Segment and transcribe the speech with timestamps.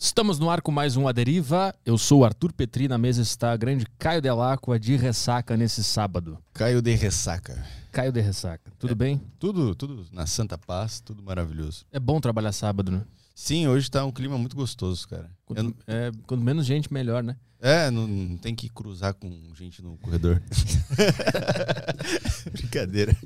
[0.00, 1.74] Estamos no ar com mais um A Deriva.
[1.84, 5.82] Eu sou o Arthur Petri, na mesa está a grande Caio Delacqua de ressaca nesse
[5.82, 6.38] sábado.
[6.52, 7.66] Caio de ressaca.
[7.90, 8.70] Caio de ressaca.
[8.78, 8.94] Tudo É.
[8.94, 9.20] bem?
[9.40, 11.84] Tudo, tudo na santa paz, tudo maravilhoso.
[11.90, 13.02] É bom trabalhar sábado, né?
[13.40, 15.30] Sim, hoje tá um clima muito gostoso, cara.
[15.46, 17.36] Quanto, não- é, quanto menos gente, melhor, né?
[17.60, 20.42] é, não, não tem que cruzar com gente no corredor.
[22.50, 23.16] Brincadeira.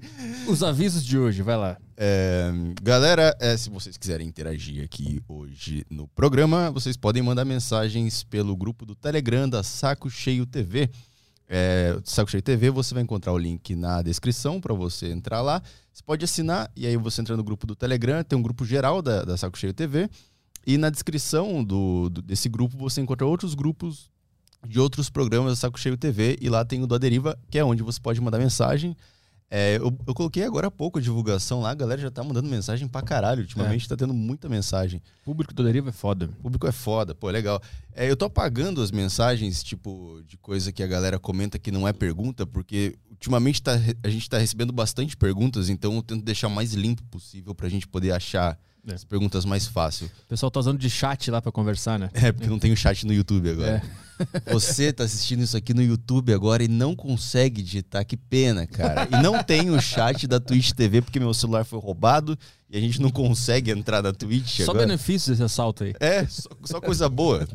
[0.46, 1.78] Os avisos de hoje, vai lá.
[1.96, 2.50] É,
[2.82, 8.54] galera, é, se vocês quiserem interagir aqui hoje no programa, vocês podem mandar mensagens pelo
[8.54, 10.90] grupo do Telegram da Saco Cheio TV.
[11.54, 15.62] É, Saco Cheio TV, você vai encontrar o link na descrição para você entrar lá.
[15.92, 19.02] Você pode assinar e aí você entra no grupo do Telegram, tem um grupo geral
[19.02, 20.08] da, da Saco Cheio TV.
[20.66, 24.08] E na descrição do, do- desse grupo você encontra outros grupos
[24.66, 26.38] de outros programas da Saco Cheio TV.
[26.40, 28.96] E lá tem o do Aderiva, que é onde você pode mandar mensagem.
[29.54, 32.48] É, eu, eu coloquei agora há pouco a divulgação lá, a galera já tá mandando
[32.48, 33.42] mensagem pra caralho.
[33.42, 35.02] Ultimamente tá tendo muita mensagem.
[35.20, 36.24] O público do Deriva é foda.
[36.24, 37.60] O público é foda, pô, legal.
[37.94, 41.86] É, eu tô apagando as mensagens, tipo, de coisa que a galera comenta que não
[41.86, 46.48] é pergunta, porque ultimamente tá, a gente tá recebendo bastante perguntas, então eu tento deixar
[46.48, 48.94] o mais limpo possível pra gente poder achar É.
[48.94, 50.06] as perguntas mais fácil.
[50.24, 52.10] O pessoal tá usando de chat lá pra conversar, né?
[52.14, 53.82] É, porque não tem o chat no YouTube agora.
[54.52, 59.08] Você tá assistindo isso aqui no YouTube agora e não consegue digitar, que pena, cara.
[59.10, 62.38] E não tem o chat da Twitch TV porque meu celular foi roubado
[62.70, 64.86] e a gente não consegue entrar na Twitch Só agora.
[64.86, 65.94] benefícios desse assalto aí.
[65.98, 67.48] É, só, só coisa boa.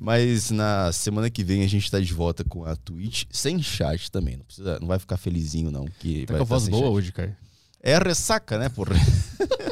[0.00, 4.10] Mas na semana que vem a gente tá de volta com a Twitch sem chat
[4.10, 4.36] também.
[4.36, 5.86] Não, precisa, não vai ficar felizinho, não.
[6.00, 6.90] Que Tá vai com a voz boa chat.
[6.92, 7.36] hoje, Caio.
[7.80, 8.94] É ressaca, né, porra?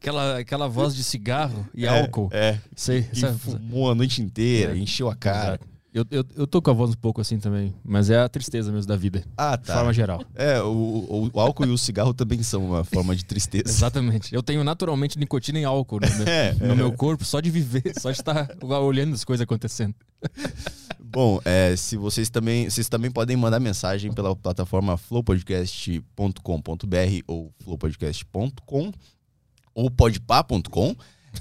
[0.00, 2.30] Aquela, aquela voz de cigarro e É, álcool.
[2.32, 2.58] É.
[2.74, 3.06] Sei.
[3.12, 4.78] Essa- fumou a noite inteira, É.
[4.78, 5.60] encheu a cara.
[5.92, 8.70] Eu, eu, eu tô com a voz um pouco assim também, mas é a tristeza
[8.70, 9.74] mesmo da vida, Ah, de tá.
[9.74, 10.22] forma geral.
[10.36, 13.64] É, o, o- álcool e o cigarro também são uma forma de tristeza.
[13.68, 14.32] Exatamente.
[14.32, 17.92] Eu tenho naturalmente nicotina e álcool no meu, É, no meu corpo, só de viver,
[18.00, 19.94] só de estar olhando as coisas acontecendo.
[21.02, 28.92] Bom, é, se vocês também, vocês também podem mandar mensagem pela plataforma flowpodcast.com.br ou flowpodcast.com
[29.74, 30.94] ou podpá.com.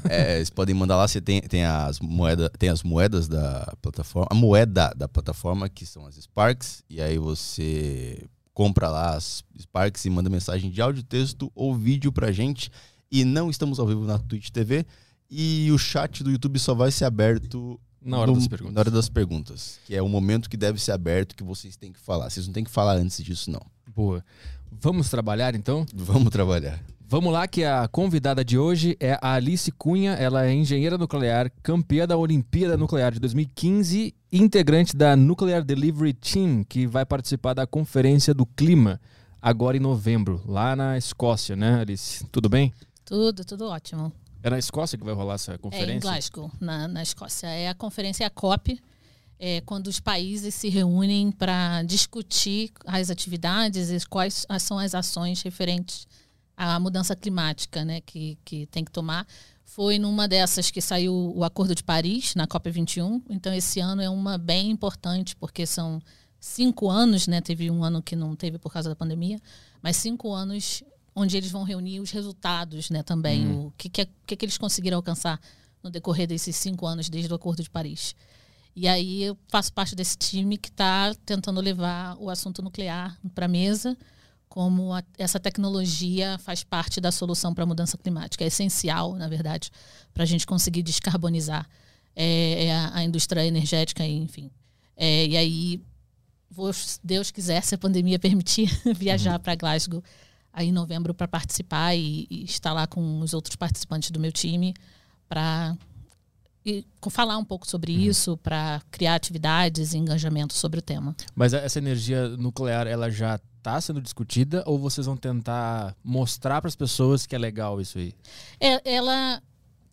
[0.04, 4.28] É, vocês podem mandar lá, você tem, tem, as moeda, tem as moedas da plataforma,
[4.30, 8.24] a moeda da plataforma, que são as Sparks, e aí você
[8.54, 12.70] compra lá as Sparks e manda mensagem de áudio, texto ou vídeo pra gente.
[13.12, 14.86] E não estamos ao vivo na Twitch TV.
[15.32, 18.74] E o chat do YouTube só vai ser aberto Na hora no- das perguntas.
[18.76, 19.80] Na hora das perguntas.
[19.86, 22.30] Que é o momento que deve ser aberto, que vocês têm que falar.
[22.30, 23.62] Vocês não têm que falar antes disso, não.
[23.96, 24.24] Boa.
[24.72, 25.84] Vamos trabalhar então?
[25.96, 26.80] Vamos trabalhar.
[27.12, 30.12] Vamos lá, que a convidada de hoje é a Alice Cunha.
[30.12, 36.14] Ela é engenheira nuclear, campeã da Olimpíada Nuclear de 2015 e integrante da Nuclear Delivery
[36.14, 39.02] Team, que vai participar da Conferência do Clima
[39.42, 42.24] agora em novembro, lá na Escócia, né, Alice?
[42.28, 42.72] Tudo bem?
[43.04, 44.14] Tudo, tudo ótimo.
[44.44, 46.02] É na Escócia que vai rolar essa É em conferência?
[46.02, 47.48] Glasgow, na, na Escócia.
[47.48, 48.80] É a conferência a COP,
[49.40, 55.42] é quando os países se reúnem para discutir as atividades e quais são as ações
[55.42, 56.06] referentes
[56.60, 59.26] à mudança climática né, que, que tem que tomar.
[59.64, 63.22] Foi numa dessas que saiu o Acordo de Paris, na COP21.
[63.30, 66.02] Então, esse ano é uma bem importante, porque são
[66.38, 67.40] cinco anos, né?
[67.40, 69.40] Teve um ano que não teve por causa da pandemia,
[69.82, 70.84] mas cinco anos
[71.16, 73.04] onde eles vão reunir os resultados, né?
[73.04, 75.40] Também o que, que, é- que, que eles conseguiram alcançar
[75.82, 78.16] no decorrer desses cinco anos desde o Acordo de Paris.
[78.76, 83.46] E aí eu faço parte desse time que está tentando levar o assunto nuclear para
[83.46, 83.98] a mesa,
[84.50, 88.44] como a- essa tecnologia faz parte da solução para a mudança climática.
[88.44, 89.72] É essencial, na verdade,
[90.14, 91.70] para a gente conseguir descarbonizar
[92.16, 94.52] é, é a, a indústria energética, enfim.
[94.98, 95.82] É, e aí,
[96.50, 100.04] vou, se Deus quiser, se a pandemia permitir, viajar para Glasgow
[100.52, 104.32] aí em novembro para participar e, e estar lá com os outros participantes do meu
[104.32, 104.74] time
[105.30, 105.78] para
[106.70, 111.16] e falar um pouco sobre isso, para criar atividades e engajamento sobre o tema.
[111.36, 116.68] Mas essa energia nuclear, ela já está sendo discutida ou vocês vão tentar mostrar para
[116.68, 118.14] as pessoas que é legal isso aí?
[118.60, 119.42] É, ela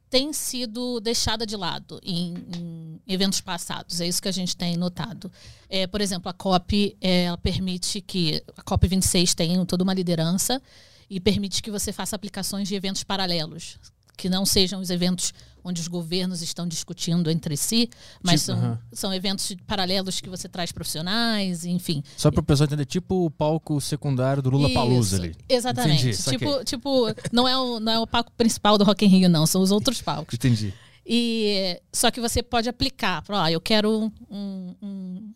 [0.08, 4.00] tem sido deixada de lado em, em eventos passados.
[4.00, 5.30] É isso que a gente tem notado.
[5.68, 9.94] É, por exemplo, a COP é, ela permite que a COP 26 tem toda uma
[9.94, 10.62] liderança
[11.10, 13.78] e permite que você faça aplicações de eventos paralelos,
[14.16, 15.32] que não sejam os eventos
[15.62, 17.90] onde os governos estão discutindo entre si,
[18.22, 18.78] mas Tipo, são, aham.
[18.92, 22.04] são eventos paralelos que você traz profissionais, enfim.
[22.16, 25.34] Só para o pessoal entender, tipo o palco secundário do Lula Palusa ali.
[25.48, 26.02] Exatamente.
[26.02, 26.38] Entendi, saquei.
[26.38, 29.44] tipo, tipo não, é o, não é o palco principal do Rock in Rio, não,
[29.44, 30.34] são os outros palcos.
[30.34, 30.72] Entendi.
[31.04, 35.32] E só que você pode aplicar, para, ó, eu quero um, um,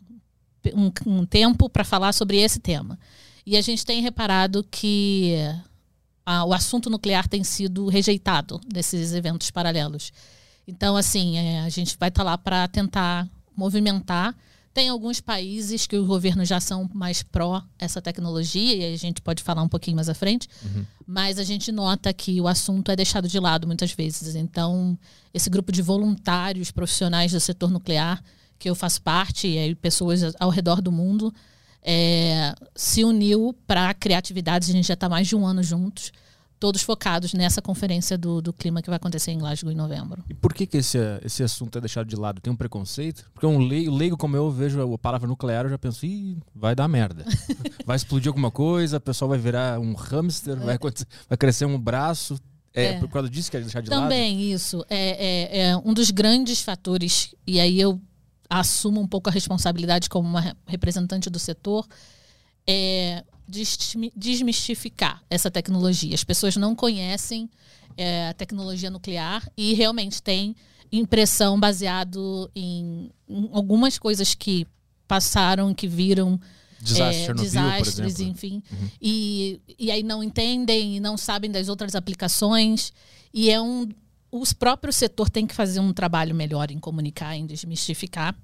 [0.75, 2.99] um, um tempo para falar sobre esse tema.
[3.44, 5.35] E a gente tem reparado que
[6.32, 10.12] ah, o assunto nuclear tem sido rejeitado desses eventos paralelos.
[10.65, 14.37] Então, assim, é, a gente vai estar tá lá para tentar movimentar.
[14.73, 19.21] Tem alguns países que os governos já são mais pró essa tecnologia, e a gente
[19.21, 20.87] pode falar um pouquinho mais à frente, uhum.
[21.05, 24.37] mas a gente nota que o assunto é deixado de lado muitas vezes.
[24.37, 24.97] Então,
[25.35, 28.23] esse grupo de voluntários profissionais do setor nuclear,
[28.56, 31.35] que eu faço parte, e pessoas ao redor do mundo,
[31.82, 34.69] é, se uniu para criar atividades.
[34.69, 36.12] A gente já está mais de um ano juntos
[36.61, 40.23] todos focados nessa conferência do, do clima que vai acontecer em Glasgow em novembro.
[40.29, 42.41] E por que, que esse, esse assunto é deixado de lado?
[42.41, 43.29] Tem um preconceito?
[43.32, 46.75] Porque um leigo, leigo como eu vejo a palavra nuclear, eu já penso, ih, vai
[46.75, 47.25] dar merda.
[47.87, 50.79] vai explodir alguma coisa, o pessoal vai virar um hamster, vai,
[51.29, 52.38] vai crescer um braço.
[52.73, 54.11] É, é, por causa disso que é deixar de Também, lado?
[54.11, 54.85] Também, isso.
[54.88, 58.00] É, é, é um dos grandes fatores, e aí eu
[58.50, 61.87] assumo um pouco a responsabilidade como uma representante do setor,
[62.67, 63.25] é
[64.14, 66.14] desmistificar essa tecnologia.
[66.14, 67.50] As pessoas não conhecem
[67.97, 70.55] é, a tecnologia nuclear e realmente tem
[70.93, 74.67] impressão baseado em, em algumas coisas que
[75.08, 76.41] passaram, que viram
[76.81, 78.62] Desastre, é, desastres, enfim.
[78.73, 78.88] Uhum.
[79.02, 82.93] E, e aí não entendem e não sabem das outras aplicações.
[83.35, 83.88] E é um.
[84.32, 88.37] Os próprios setor tem que fazer um trabalho melhor em comunicar, em desmistificar.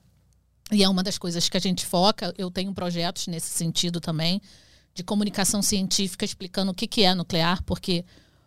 [0.73, 2.35] E é uma das coisas que a gente foca.
[2.37, 4.41] Eu tenho projetos nesse sentido também
[4.94, 8.05] de comunicação científica explicando o que, que é nuclear, porque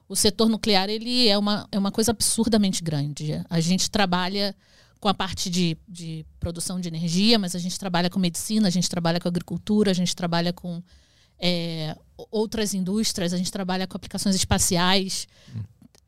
[0.07, 3.42] o setor nuclear ele é uma, é uma coisa absurdamente grande.
[3.50, 4.56] A gente trabalha
[5.00, 8.71] com a parte de, de produção de energia, mas a gente trabalha com medicina, a
[8.71, 10.81] gente trabalha com agricultura, a gente trabalha com
[11.39, 11.95] é,
[12.31, 15.27] outras indústrias, a gente trabalha com aplicações espaciais.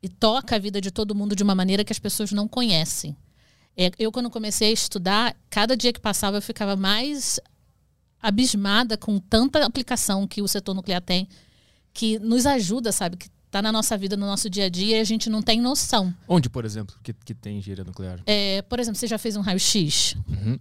[0.02, 3.16] E toca a vida de todo mundo de uma maneira que as pessoas não conhecem.
[3.76, 7.40] É, eu, quando comecei a estudar, cada dia que passava eu ficava mais
[8.20, 11.28] abismada com tanta aplicação que o setor nuclear tem,
[11.92, 13.16] que nos ajuda, sabe?
[13.16, 15.60] Que está na nossa vida, no nosso dia a dia, e a gente não tem
[15.60, 16.14] noção.
[16.26, 18.20] Onde, por exemplo, que, que tem engenharia nuclear?
[18.26, 20.16] É, por exemplo, você já fez um raio-x?
[20.28, 20.58] Uhum.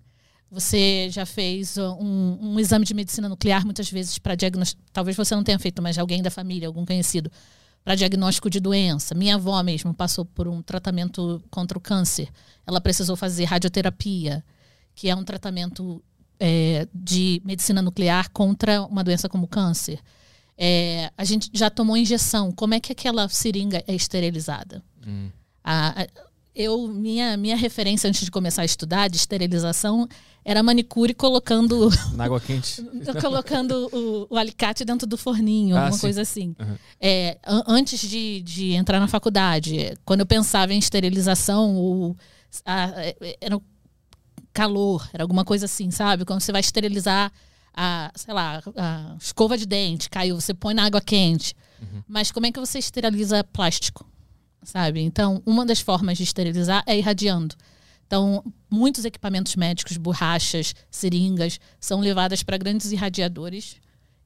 [0.50, 4.82] Você já fez um, um, exame de medicina nuclear, muitas vezes, para diagnóstico.
[4.92, 7.32] Talvez você não tenha feito, mas alguém da família, algum conhecido,
[7.84, 9.16] para diagnóstico de doença.
[9.16, 12.30] Minha avó mesmo passou por um tratamento contra o câncer.
[12.66, 14.44] Ela precisou fazer radioterapia,
[14.94, 16.04] que é um tratamento
[16.40, 20.00] é, de medicina nuclear contra uma doença como câncer.
[20.58, 22.52] É, a gente já tomou injeção.
[22.52, 24.84] Como é que aquela seringa é esterilizada?
[25.06, 25.30] Hum.
[25.64, 26.08] A, a,
[26.56, 30.08] eu minha minha referência antes de começar a estudar de esterilização
[30.44, 32.84] era manicure colocando na água quente
[33.22, 36.02] colocando o, o, alicate dentro do forninho ah, alguma sim.
[36.02, 36.76] coisa assim uhum.
[37.00, 37.38] é,
[37.68, 42.16] antes de, de entrar na faculdade quando eu pensava em esterilização o,
[42.66, 42.92] a,
[43.40, 43.62] era
[44.54, 46.26] calor, era alguma coisa assim, sabe?
[46.26, 47.32] Quando você vai esterilizar
[47.74, 51.56] a, sei lá, a escova de dente, caiu, você põe na água quente.
[51.82, 52.04] Uhum.
[52.08, 54.06] Mas como é que você esteriliza plástico?
[54.64, 55.02] Sabe?
[55.02, 57.56] Então, uma das formas de esterilizar é irradiando.
[58.06, 63.78] Então, muitos equipamentos médicos, borrachas, seringas, são levadas para grandes irradiadores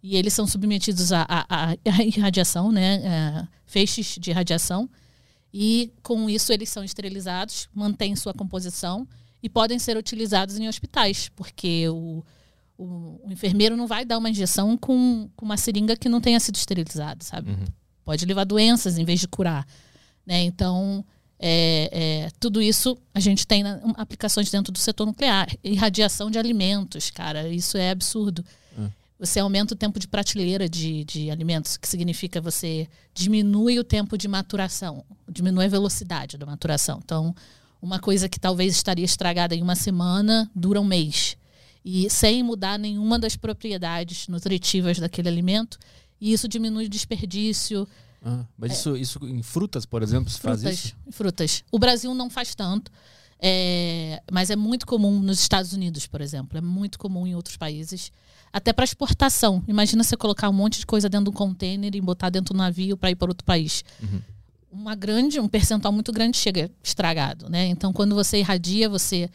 [0.01, 2.95] e eles são submetidos à, à, à irradiação, né?
[2.95, 4.89] É, feixes de radiação.
[5.53, 9.07] E com isso eles são esterilizados, mantêm sua composição
[9.41, 12.23] e podem ser utilizados em hospitais, porque o,
[12.77, 16.39] o, o enfermeiro não vai dar uma injeção com, com, uma seringa que não tenha
[16.39, 17.51] sido esterilizada, sabe?
[17.51, 17.65] Uhum.
[18.03, 19.65] Pode levar doenças em vez de curar.
[20.25, 20.44] Né?
[20.44, 21.06] Então,
[21.39, 25.48] é, é, tudo isso a gente tem na, aplicações dentro do setor nuclear.
[25.63, 28.44] Irradiação de alimentos, cara, isso é absurdo.
[28.77, 28.89] Uhum.
[29.20, 34.17] Você aumenta o tempo de prateleira de, de alimentos, que significa você diminui o tempo
[34.17, 37.00] de maturação, diminui a velocidade da maturação.
[37.03, 37.36] Então,
[37.82, 41.38] uma coisa que talvez estaria estragada em uma semana dura um mês.
[41.84, 45.77] E sem mudar nenhuma das propriedades nutritivas daquele alimento.
[46.20, 47.88] E isso diminui o desperdício.
[48.25, 50.96] Ah, mas é, isso, isso em frutas, por exemplo, se frutas, faz isso?
[51.12, 51.63] Frutas.
[51.72, 52.91] O Brasil não faz tanto.
[53.39, 56.58] É, mas é muito comum nos Estados Unidos, por exemplo.
[56.58, 58.12] É muito comum em outros países.
[58.51, 59.63] Até para exportação.
[59.67, 62.58] Imagina você colocar um monte de coisa dentro de um container e botar dentro do
[62.58, 63.84] navio para ir para outro país.
[64.01, 64.22] Uhum
[64.75, 67.65] uma grande, um percentual muito grande chega estragado, né?
[67.67, 69.29] Então, quando você irradia, você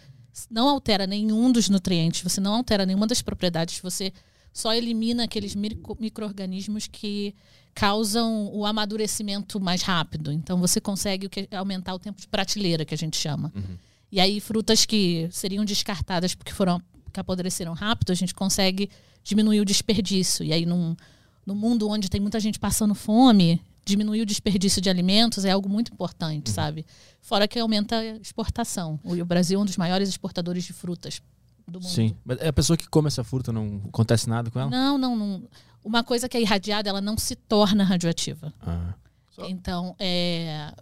[0.50, 4.12] não altera nenhum dos nutrientes, você não altera nenhuma das propriedades, você
[4.52, 7.34] só elimina aqueles micro-organismos que
[7.74, 10.32] causam o amadurecimento mais rápido.
[10.32, 13.52] Então, você consegue aumentar o tempo de prateleira, que a gente chama.
[13.54, 13.76] Uhum.
[14.12, 18.90] E aí, frutas que seriam descartadas porque foram que apodreceram rápido, a gente consegue
[19.24, 20.44] diminuir o desperdício.
[20.44, 20.96] E aí, num,
[21.44, 25.68] no mundo onde tem muita gente passando fome, diminuir o desperdício de alimentos é algo
[25.68, 26.54] muito importante, uhum.
[26.54, 26.86] sabe?
[27.20, 28.98] Fora que aumenta a exportação.
[29.04, 31.20] O Brasil é um dos maiores exportadores de frutas
[31.66, 31.90] do mundo.
[31.90, 34.70] Sim, mas é a pessoa que come essa fruta não acontece nada com ela?
[34.70, 35.42] Não, não, não.
[35.82, 38.52] Uma coisa que é irradiada, ela não se torna radioativa.
[38.60, 38.94] Ah.
[39.48, 40.72] Então, é...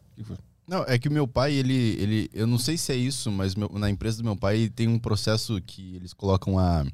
[0.66, 2.30] Não, é que o meu pai, ele, ele.
[2.32, 4.98] Eu não sei se é isso, mas meu- na empresa do meu pai tem um
[4.98, 6.84] processo que eles colocam a,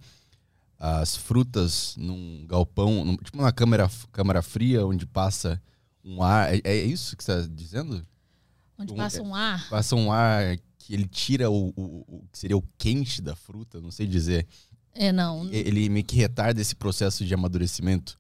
[0.78, 5.61] as frutas num galpão, num- tipo uma câmera, câmara fria, onde passa
[6.04, 6.54] um ar.
[6.54, 8.06] É, é isso que você está dizendo?
[8.78, 9.68] Onde Um- passa um ar.
[9.68, 13.80] Passa um ar que ele tira o, o- o que seria o quente da fruta,
[13.80, 14.46] não sei dizer.
[14.94, 15.48] É, não.
[15.50, 18.18] Ele meio que retarda esse processo de amadurecimento.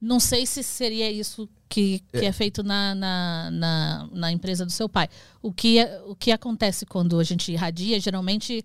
[0.00, 2.32] Não sei se seria isso que, que é.
[2.32, 5.08] feito na, na, na, na empresa do seu pai.
[5.42, 8.64] O que, é- o que acontece quando a gente irradia, geralmente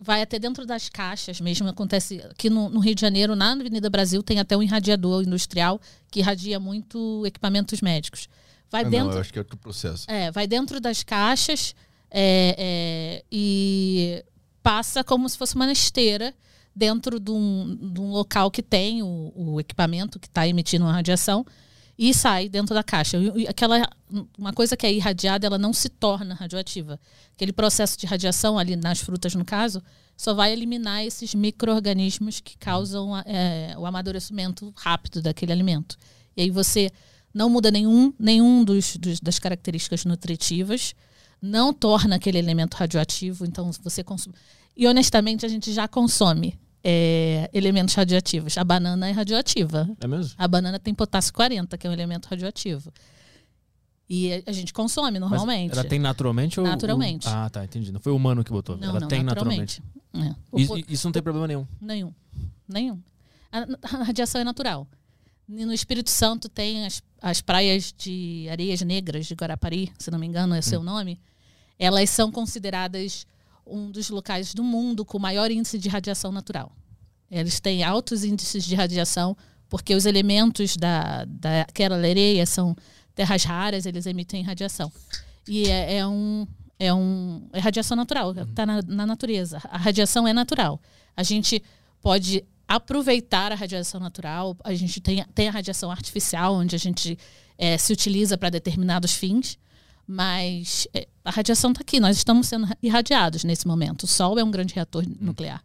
[0.00, 1.68] vai até dentro das caixas mesmo.
[1.68, 5.78] Acontece aqui no, no Rio de Janeiro, na Avenida Brasil, tem até um irradiador industrial
[6.10, 8.28] que irradia muito equipamentos médicos.
[8.70, 9.08] Vai Ah, dentro.
[9.08, 10.10] Não, eu acho que é outro processo.
[10.10, 11.74] É, vai dentro das caixas
[12.10, 14.24] é, é, e
[14.62, 16.34] passa como se fosse uma esteira
[16.76, 20.92] dentro de um, de um local que tem o, o equipamento que está emitindo a
[20.92, 21.44] radiação
[21.98, 23.16] e sai dentro da caixa.
[23.16, 23.88] E- aquela,
[24.38, 27.00] uma coisa que é irradiada, ela não se torna radioativa.
[27.34, 29.82] Aquele processo de radiação ali nas frutas, no caso,
[30.14, 35.96] só vai eliminar esses micro-organismos que causam é, o amadurecimento rápido daquele alimento.
[36.36, 36.90] E aí você
[37.32, 40.94] não muda nenhum, nenhum dos, dos- das características nutritivas,
[41.40, 44.34] não torna aquele elemento radioativo, então você consome.
[44.76, 48.56] E honestamente, a gente já consome é, elementos radioativos.
[48.56, 49.88] A banana é radioativa.
[50.00, 50.34] É mesmo?
[50.38, 52.92] A banana tem potássio 40, que é um elemento radioativo.
[54.08, 55.72] E a- gente consome Mas normalmente.
[55.72, 56.66] ela tem naturalmente ou.
[56.66, 57.26] Naturalmente.
[57.26, 57.90] ou- Ah, tá, entendi.
[57.90, 58.76] Não foi o humano que botou.
[58.76, 59.82] Não, ela não, tem naturalmente.
[60.12, 60.36] naturalmente.
[60.54, 60.60] É.
[60.62, 61.66] Isso, po- isso não tem problema nenhum.
[61.80, 62.14] Nenhum.
[62.68, 63.00] Nenhum.
[63.50, 63.58] A,
[64.00, 64.86] a radiação é natural.
[65.48, 70.20] E No Espírito Santo tem as, as praias de areias negras de Guarapari, se não
[70.20, 71.18] me engano é o seu nome.
[71.76, 73.26] Elas são consideradas
[73.66, 76.72] um dos locais do mundo com maior índice de radiação natural.
[77.30, 79.36] Eles têm altos índices de radiação
[79.68, 82.76] porque os elementos da, daquela areia são
[83.14, 84.92] terras raras, eles emitem radiação.
[85.48, 86.46] E é, é um
[86.78, 89.60] é um é radiação natural, está na, na natureza.
[89.70, 90.80] A radiação é natural.
[91.16, 91.62] A gente
[92.02, 94.56] pode aproveitar a radiação natural.
[94.62, 97.18] A gente tem, tem a radiação artificial, onde a gente
[97.56, 99.58] eh, se utiliza para determinados fins.
[100.06, 104.04] Mas eh, a radiação está aqui, nós estamos sendo irradiados nesse momento.
[104.04, 105.62] O Sol é um grande reator nuclear.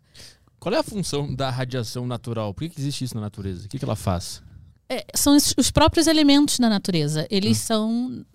[0.59, 2.53] Qual é a função da radiação natural?
[2.53, 3.65] Por que, que existe isso na natureza?
[3.65, 4.41] O que, que ela faz?
[4.89, 7.27] É, são os, os próprios elementos da natureza.
[7.29, 8.25] Eles são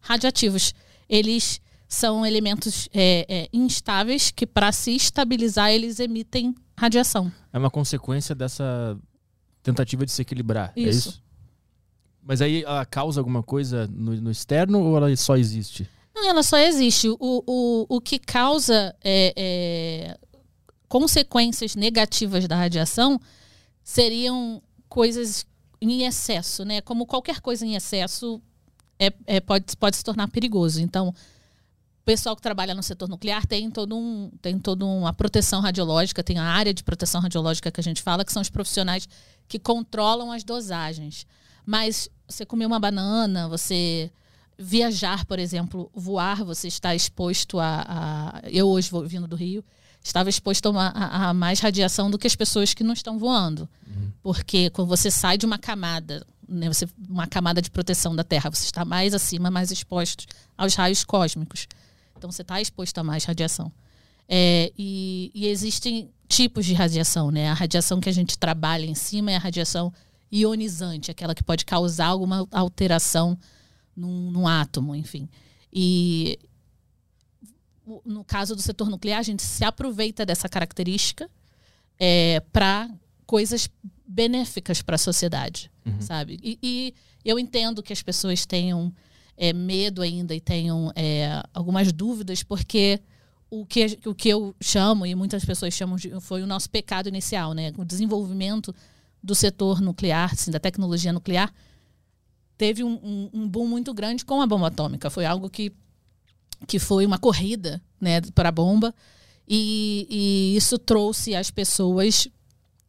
[0.00, 0.72] radioativos.
[1.08, 7.32] Eles são elementos é, é, instáveis que, para se estabilizar, eles emitem radiação.
[7.52, 8.98] É uma consequência dessa
[9.62, 10.72] tentativa de se equilibrar.
[10.76, 11.22] É Isso.
[12.26, 15.88] Mas aí ela causa alguma coisa no, no externo ou ela só existe?
[16.12, 17.08] Não, ela só existe.
[17.08, 20.18] O, o, o que causa é, é,
[20.88, 23.20] consequências negativas da radiação
[23.84, 25.46] seriam coisas
[25.80, 26.80] em excesso, né?
[26.80, 28.42] Como qualquer coisa em excesso
[28.98, 30.80] é, é- pode, pode se tornar perigoso.
[30.80, 35.60] Então, o pessoal que trabalha no setor nuclear tem todo um tem toda uma proteção
[35.60, 39.08] radiológica, tem a área de proteção radiológica que a gente fala, que são os profissionais
[39.46, 41.24] que controlam as dosagens.
[41.66, 44.10] Mas você comer uma banana, você
[44.58, 47.84] viajar, por exemplo, voar, você está exposto a.
[47.86, 49.62] a- eu hoje vou vindo do Rio,
[50.02, 53.18] estava exposto a, uma- a- a mais radiação do que as pessoas que não estão
[53.18, 53.68] voando.
[54.22, 58.48] Porque quando você sai de uma camada, né, você, uma camada de proteção da Terra,
[58.50, 60.24] você está mais acima, mais exposto
[60.56, 61.66] aos raios cósmicos.
[62.16, 63.70] Então você está exposto a mais radiação.
[64.28, 67.48] É, e, e existem tipos de radiação, né?
[67.50, 69.92] A radiação que a gente trabalha em cima é a radiação
[70.40, 73.38] ionizante, aquela que pode causar alguma alteração
[73.96, 75.28] num, num átomo, enfim.
[75.72, 76.38] E
[78.04, 81.30] no caso do setor nuclear, a gente se aproveita dessa característica
[82.52, 82.90] para
[83.24, 83.68] coisas
[84.06, 86.38] benéficas para a sociedade, sabe?
[86.42, 88.92] E, e eu entendo que as pessoas tenham
[89.36, 93.00] é, medo ainda e tenham é, algumas dúvidas, porque
[93.50, 97.08] o que, o que eu chamo, e muitas pessoas chamam de, foi o nosso pecado
[97.08, 97.72] inicial, né?
[97.76, 98.74] O desenvolvimento
[99.22, 101.52] do setor nuclear, assim, da tecnologia nuclear,
[102.56, 105.10] teve um, um, um boom muito grande com a bomba atômica.
[105.10, 105.72] Foi algo que,
[106.66, 108.94] que foi uma corrida né, para a bomba,
[109.48, 112.28] e, e isso trouxe às pessoas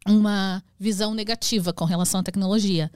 [0.06, 2.90] uma visão negativa com relação à tecnologia.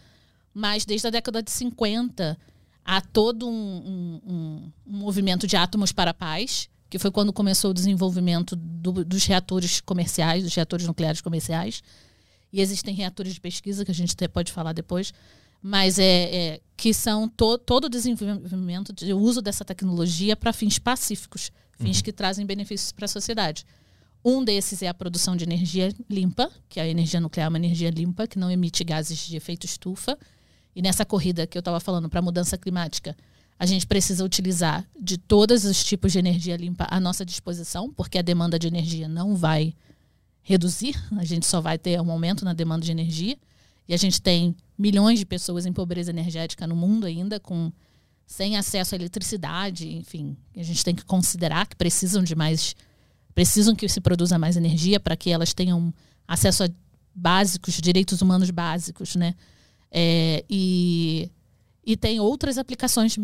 [0.55, 2.39] Mas desde a década de 50
[2.85, 7.71] há todo um, um- um- movimento de átomos para a paz, que foi quando começou
[7.71, 11.83] o desenvolvimento do- dos reatores comerciais, dos reatores nucleares comerciais.
[12.53, 15.13] E existem reatores de pesquisa que a gente pode falar depois,
[15.63, 20.79] mas é, é que são to- todo o desenvolvimento de uso dessa tecnologia para fins
[20.79, 23.65] pacíficos, fins que trazem benefícios para a sociedade.
[24.25, 27.91] Um desses é a produção de energia limpa, que a energia nuclear é uma energia
[27.91, 30.19] limpa, que não emite gases de efeito estufa.
[30.77, 33.17] E nessa corrida que eu estava falando para a mudança climática,
[33.59, 38.19] A gente precisa utilizar de todos os tipos de energia limpa à nossa disposição, porque
[38.19, 39.73] a demanda de energia não vai
[40.43, 43.37] reduzir, a gente só vai ter um aumento na demanda de energia.
[43.89, 47.73] E a gente tem milhões de pessoas em pobreza energética no mundo ainda, com
[48.27, 50.37] sem acesso à eletricidade, enfim.
[50.57, 52.75] A gente tem que considerar que precisam de mais.
[53.35, 55.93] precisam que se produza mais energia para que elas tenham
[56.27, 56.69] acesso a
[57.15, 59.35] básicos, direitos humanos básicos, né?
[59.91, 61.31] É, e,
[61.85, 63.17] e tem outras aplicações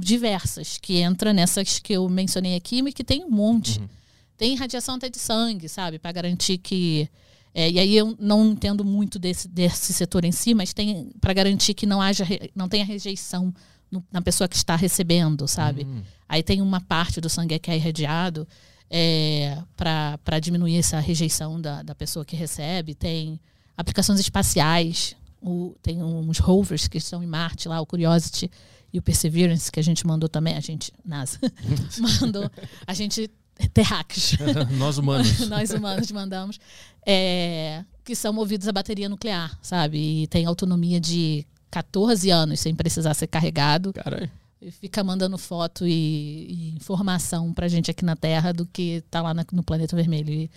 [0.00, 3.78] diversas que entram nessas que eu mencionei aqui, mas que tem um monte.
[3.78, 3.88] Uhum.
[4.36, 5.98] Tem radiação até de sangue, sabe?
[5.98, 7.08] Para garantir que.
[7.54, 11.34] É, e aí eu não entendo muito desse, desse setor em si, mas tem para
[11.34, 12.24] garantir que não haja
[12.54, 13.52] não tenha rejeição
[13.90, 15.82] no, na pessoa que está recebendo, sabe?
[15.82, 16.02] Uhum.
[16.26, 18.48] Aí tem uma parte do sangue que é irradiado
[18.90, 22.94] é, para diminuir essa rejeição da, da pessoa que recebe.
[22.94, 23.38] Tem
[23.76, 28.50] aplicações espaciais, o, tem uns rovers que estão em Marte lá, o Curiosity
[28.92, 31.38] e o Perseverance, que a gente mandou também, a gente, NASA,
[32.20, 32.50] mandou,
[32.86, 33.30] a gente,
[33.68, 34.36] terráqueos.
[34.78, 35.40] Nós humanos.
[35.48, 36.60] Nós humanos mandamos,
[37.06, 40.22] é, que são movidos a bateria nuclear, sabe?
[40.22, 43.92] E tem autonomia de 14 anos sem precisar ser carregado.
[43.92, 44.30] Caralho
[44.70, 49.34] fica mandando foto e, e informação pra gente aqui na Terra do que tá lá
[49.34, 50.30] na, no planeta vermelho.
[50.30, 50.50] E,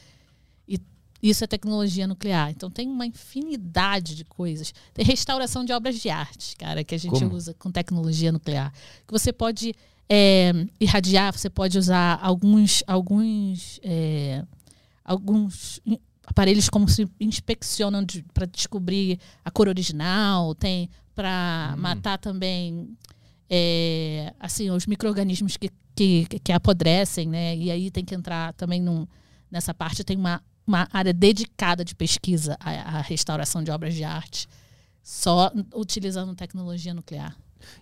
[0.68, 0.80] e,
[1.24, 2.52] isso é tecnologia nuclear.
[2.52, 4.74] Então tem uma infinidade de coisas.
[4.94, 7.34] Tem restauração de obras de arte, cara, que a gente Como?
[7.34, 8.72] usa com tecnologia nuclear.
[9.08, 9.74] Que você pode
[10.10, 14.44] é, irradiar, você pode usar alguns, alguns, é,
[15.04, 15.82] alguns
[16.26, 21.82] aparelhos como se inspeccionam de, para descobrir a cor original, tem para hum.
[21.82, 22.96] matar também
[23.50, 27.56] é, assim, os micro-organismos que, que, que apodrecem, né?
[27.56, 29.08] E aí tem que entrar também num,
[29.50, 34.04] nessa parte, tem uma, uma área dedicada de pesquisa à, à restauração de obras de
[34.04, 34.48] arte,
[35.02, 37.36] só utilizando tecnologia nuclear.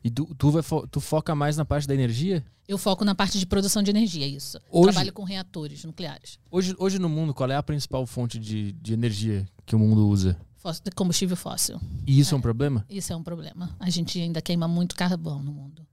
[0.04, 2.44] E tu, tu, vai fo tu foca mais na parte da energia?
[2.68, 4.58] Eu foco na parte de produção de energia, isso.
[4.72, 6.40] Hoje, Trabalho com reatores nucleares.
[6.50, 10.08] Hoje, hoje no mundo, qual é a principal fonte de, de energia que o mundo
[10.08, 10.38] usa?
[10.84, 11.80] de combustível fóssil.
[12.08, 12.36] E isso é.
[12.36, 12.86] é um problema?
[12.90, 13.76] Isso é um problema.
[13.80, 15.86] A gente ainda queima muito carvão no mundo.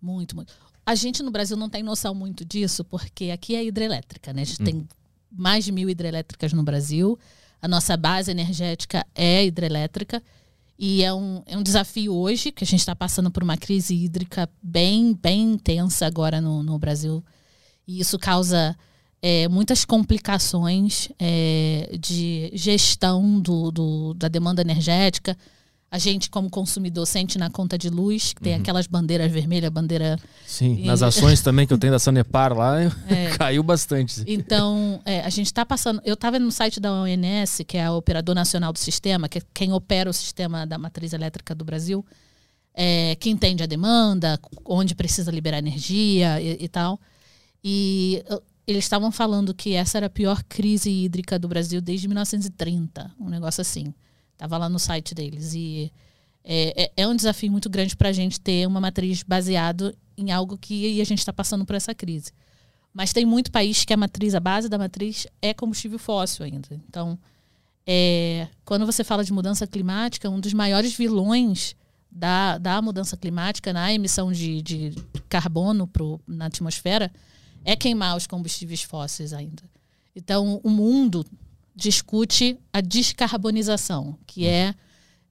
[0.00, 0.52] Muito, muito.
[0.84, 4.42] A gente no Brasil não tem noção muito disso, porque aqui é hidrelétrica, né?
[4.42, 4.64] A gente hum.
[4.64, 4.88] tem
[5.30, 7.18] mais de mil hidrelétricas no Brasil.
[7.62, 10.22] A nossa base energética é hidrelétrica.
[10.78, 13.94] E é um, é um desafio hoje, que a gente está passando por uma crise
[13.94, 17.24] hídrica bem, bem intensa agora no, no Brasil.
[17.86, 18.76] E isso causa
[19.22, 25.36] é, muitas complicações é, de gestão do, do, da demanda energética.
[25.94, 28.58] A gente, como consumidor, sente na conta de luz, que tem uhum.
[28.58, 30.18] aquelas bandeiras vermelhas, bandeira.
[30.44, 30.86] Sim, e...
[30.86, 33.30] nas ações também que eu tenho da Sanepar lá, é.
[33.38, 34.24] caiu bastante.
[34.26, 36.02] Então, é, a gente está passando.
[36.04, 39.42] Eu estava no site da ONS, que é a Operador Nacional do Sistema, que é
[39.54, 42.04] quem opera o sistema da matriz elétrica do Brasil,
[42.74, 46.98] é, que entende a demanda, onde precisa liberar energia e, e tal.
[47.62, 48.20] E
[48.66, 53.28] eles estavam falando que essa era a pior crise hídrica do Brasil desde 1930, um
[53.28, 53.94] negócio assim.
[54.36, 55.54] Tava lá no site deles.
[55.54, 55.92] E
[56.44, 60.30] é, é, é um desafio muito grande para a gente ter uma matriz baseado em
[60.30, 62.32] algo que a gente está passando por essa crise.
[62.92, 66.68] Mas tem muito país que a matriz, a base da matriz é combustível fóssil ainda.
[66.88, 67.18] Então,
[67.86, 71.74] é, quando você fala de mudança climática, um dos maiores vilões
[72.10, 74.94] da, da mudança climática na emissão de, de
[75.28, 77.10] carbono pro, na atmosfera
[77.64, 79.62] é queimar os combustíveis fósseis ainda.
[80.14, 81.26] Então, o mundo
[81.74, 84.74] discute a descarbonização, que é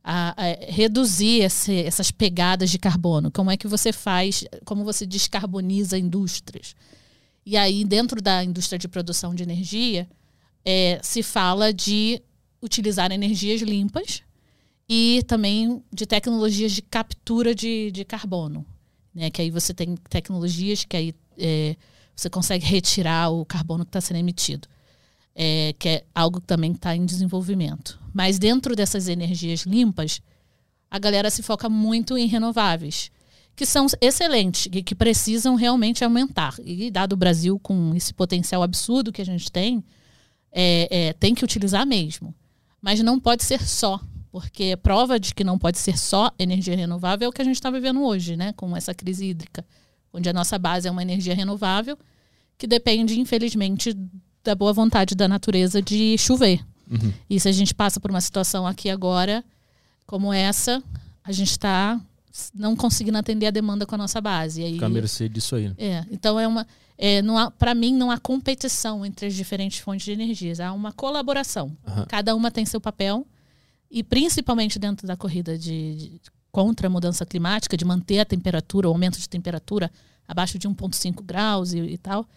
[0.03, 3.31] a, a reduzir esse, essas pegadas de carbono.
[3.31, 6.75] Como é que você faz, como você descarboniza indústrias.
[7.45, 10.07] E aí, dentro da indústria de produção de energia,
[10.65, 12.21] é, se fala de
[12.61, 14.23] utilizar energias limpas
[14.87, 18.65] e também de tecnologias de captura de, de carbono.
[19.13, 19.29] Né?
[19.29, 21.75] Que aí você tem tecnologias que aí é,
[22.15, 24.67] você consegue retirar o carbono que está sendo emitido,
[25.35, 27.99] é, que é algo que também está em desenvolvimento.
[28.13, 30.21] Mas dentro dessas energias limpas,
[30.89, 33.11] a galera se foca muito em renováveis,
[33.55, 36.55] que são excelentes e que precisam realmente aumentar.
[36.63, 39.83] E dado o Brasil com esse potencial absurdo que a gente tem,
[40.51, 42.33] é, é, tem que utilizar mesmo.
[42.81, 43.99] Mas não pode ser só,
[44.31, 47.55] porque prova de que não pode ser só energia renovável é o que a gente
[47.55, 48.53] está vivendo hoje, né?
[48.53, 49.65] Com essa crise hídrica
[50.13, 51.97] onde a nossa base é uma energia renovável,
[52.57, 53.97] que depende, infelizmente,
[54.43, 56.63] da boa vontade da natureza de chover.
[56.89, 57.13] Uhum.
[57.29, 59.43] E se a gente passa por uma situação aqui agora,
[60.05, 60.83] como essa,
[61.23, 61.99] a gente está
[62.53, 64.61] não conseguindo atender a demanda com a nossa base.
[64.61, 65.69] E aí, Fica à mercê disso aí.
[65.69, 65.75] Né?
[65.77, 66.67] É, então é uma.
[66.97, 67.21] É,
[67.57, 70.59] para mim, não há competição entre as diferentes fontes de energias.
[70.59, 71.75] Há uma colaboração.
[71.87, 72.05] Uhum.
[72.07, 73.25] Cada uma tem seu papel.
[73.89, 78.87] E principalmente dentro da corrida de, de contra a mudança climática, de manter a temperatura,
[78.87, 79.91] o aumento de temperatura
[80.27, 82.27] abaixo de 1,5 graus e, e tal,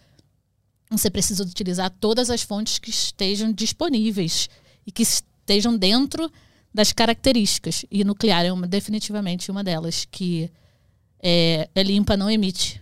[0.89, 4.49] você precisa utilizar todas as fontes que estejam disponíveis
[4.85, 6.31] e que estejam dentro
[6.73, 7.85] das características.
[7.91, 10.49] E nuclear é uma, definitivamente uma delas, que
[11.21, 12.81] é, é limpa, não emite.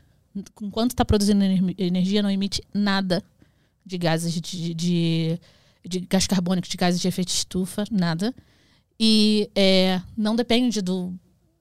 [0.61, 1.43] Enquanto está produzindo
[1.77, 3.23] energia, não emite nada
[3.85, 5.39] de gases de, de,
[5.87, 8.35] de gás carbônico, de gases de efeito estufa, nada.
[8.99, 11.13] E é, não depende do,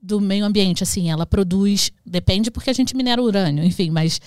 [0.02, 4.20] do meio ambiente, assim, ela produz, depende porque a gente minera urânio, enfim, mas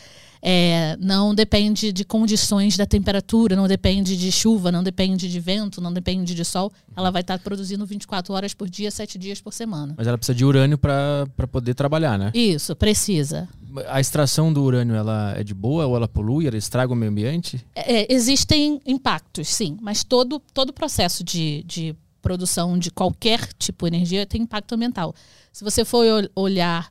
[0.49, 5.81] é, não depende de condições da temperatura, não depende de chuva, não depende de vento,
[5.81, 6.71] não depende de sol.
[6.95, 9.93] Ela vai estar produzindo 24 horas por dia, 7 dias por semana.
[9.97, 12.31] Mas ela precisa de urânio para poder trabalhar, né?
[12.33, 13.45] Isso, precisa.
[13.89, 17.11] A extração do urânio ela é de boa ou ela polui, ela estraga o meio
[17.11, 17.61] ambiente?
[17.75, 23.97] É, existem impactos, sim, mas todo todo processo de, de produção de qualquer tipo de
[23.97, 25.13] energia tem impacto ambiental.
[25.51, 26.89] Se você for olhar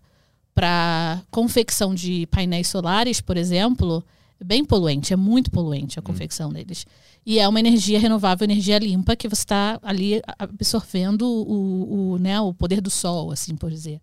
[0.56, 4.02] para confecção de painéis solares, por exemplo,
[4.40, 6.02] é bem poluente, é muito poluente a hum.
[6.02, 6.54] confecção hum.
[6.54, 6.86] deles.
[7.26, 12.40] E é uma energia renovável, energia limpa, que você está ali absorvendo o, o, né,
[12.40, 14.00] o poder do sol, assim por dizer.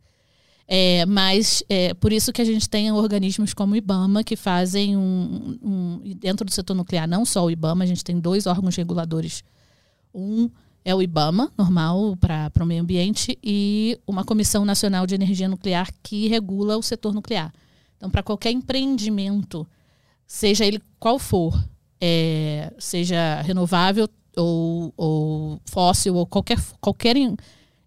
[0.68, 4.96] É, mas é por isso que a gente tem organismos como o IBAMA que fazem
[4.96, 8.76] um, um, dentro do setor nuclear, não só o IBAMA, a gente tem dois órgãos
[8.76, 9.44] reguladores.
[10.14, 10.50] Um
[10.86, 15.90] é o IBAMA, normal para o meio ambiente, e uma Comissão Nacional de Energia Nuclear
[16.02, 17.54] que regula o setor nuclear.
[17.96, 19.66] Então, para qualquer empreendimento,
[20.28, 21.58] seja ele qual for,
[22.02, 27.16] é, seja renovável ou, ou, fóssil, ou qualquer, qualquer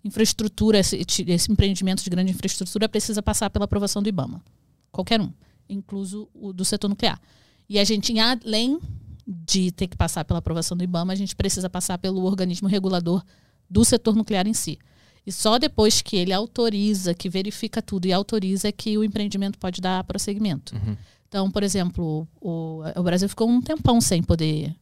[0.02, 4.42] infraestrutura, esse, esse empreendimento de grande infraestrutura precisa passar pela aprovação do IBAMA.
[4.90, 5.30] Qualquer um,
[5.68, 7.20] incluso o do setor nuclear.
[7.68, 8.78] E a gente, além
[9.26, 13.24] de ter que passar pela aprovação do IBAMA, a gente precisa passar pelo organismo regulador
[13.68, 14.78] do setor nuclear em si.
[15.26, 19.58] E só depois que ele autoriza, que verifica tudo e autoriza, é que o empreendimento
[19.58, 20.76] pode dar prosseguimento.
[20.76, 20.96] Uhum.
[21.28, 24.72] Então, por exemplo, o, o, Brasil ficou um tempão sem poder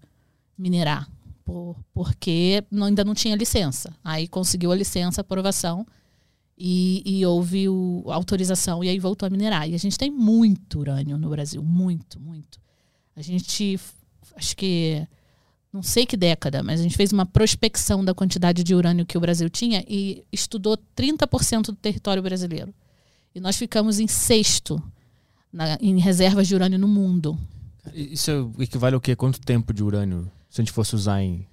[0.59, 1.09] minerar,
[1.43, 3.91] por, porque não, ainda não tinha licença.
[4.05, 5.87] Aí conseguiu a licença, a aprovação,
[6.57, 9.69] e, e houve o, a autorização, e aí voltou a minerar.
[9.69, 12.61] E a gente tem muito urânio no Brasil, muito, muito.
[13.17, 13.81] A gente
[14.37, 15.07] acho que
[15.75, 19.19] não sei que década, mas a gente fez uma prospecção da quantidade de urânio que
[19.19, 22.73] o Brasil tinha e estudou 30% do território brasileiro.
[23.35, 24.81] E nós ficamos em sexto
[25.53, 27.37] na, em reservas de urânio no mundo.
[27.93, 29.17] Isso equivale ao quê?
[29.17, 31.45] Quanto tempo de urânio se a gente fosse usar em.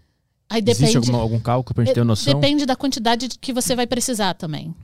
[0.48, 2.32] Aí depende, Existe alguma, algum cálculo para a gente ter noção?
[2.32, 4.76] Depende da quantidade que você vai precisar também.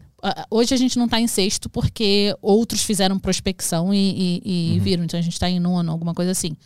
[0.49, 4.83] Hoje a gente não está em sexto porque outros fizeram prospecção e, e, e uhum.
[4.83, 6.57] viram, então a gente está em nono, alguma coisa assim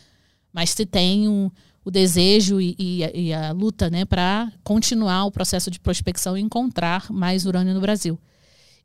[0.54, 1.50] mas se tem um,
[1.84, 6.38] o desejo e, e, a, e a luta né, para continuar o processo de prospecção
[6.38, 8.20] e encontrar mais urânio no Brasil.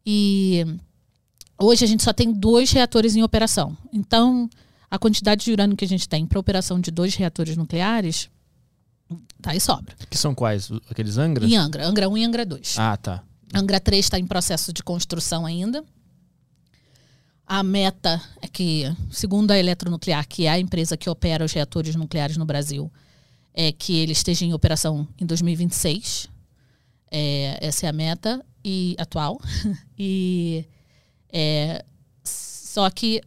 [0.04, 0.64] E
[1.60, 3.76] hoje a gente só tem dois reatores em operação.
[3.92, 4.48] Então,
[4.90, 8.30] a quantidade de urânio que a gente tem para operação de dois reatores nucleares
[9.42, 9.94] tá e sobra.
[10.08, 10.70] Que são quais?
[10.90, 11.46] Aqueles Angra?
[11.46, 11.86] Em Angra.
[11.86, 12.78] Angra 1 e Angra 2.
[12.78, 13.22] Ah, tá.
[13.54, 15.84] Angra 3 está em processo de construção ainda.
[17.46, 21.94] A meta é que, segundo a Eletronuclear, que é a empresa que opera os reatores
[21.94, 22.90] nucleares no Brasil,
[23.54, 26.28] é que ele esteja em operação em 2026.
[27.08, 29.40] É, essa é a meta e, atual.
[29.96, 30.64] e
[31.32, 31.84] é,
[32.24, 33.22] só que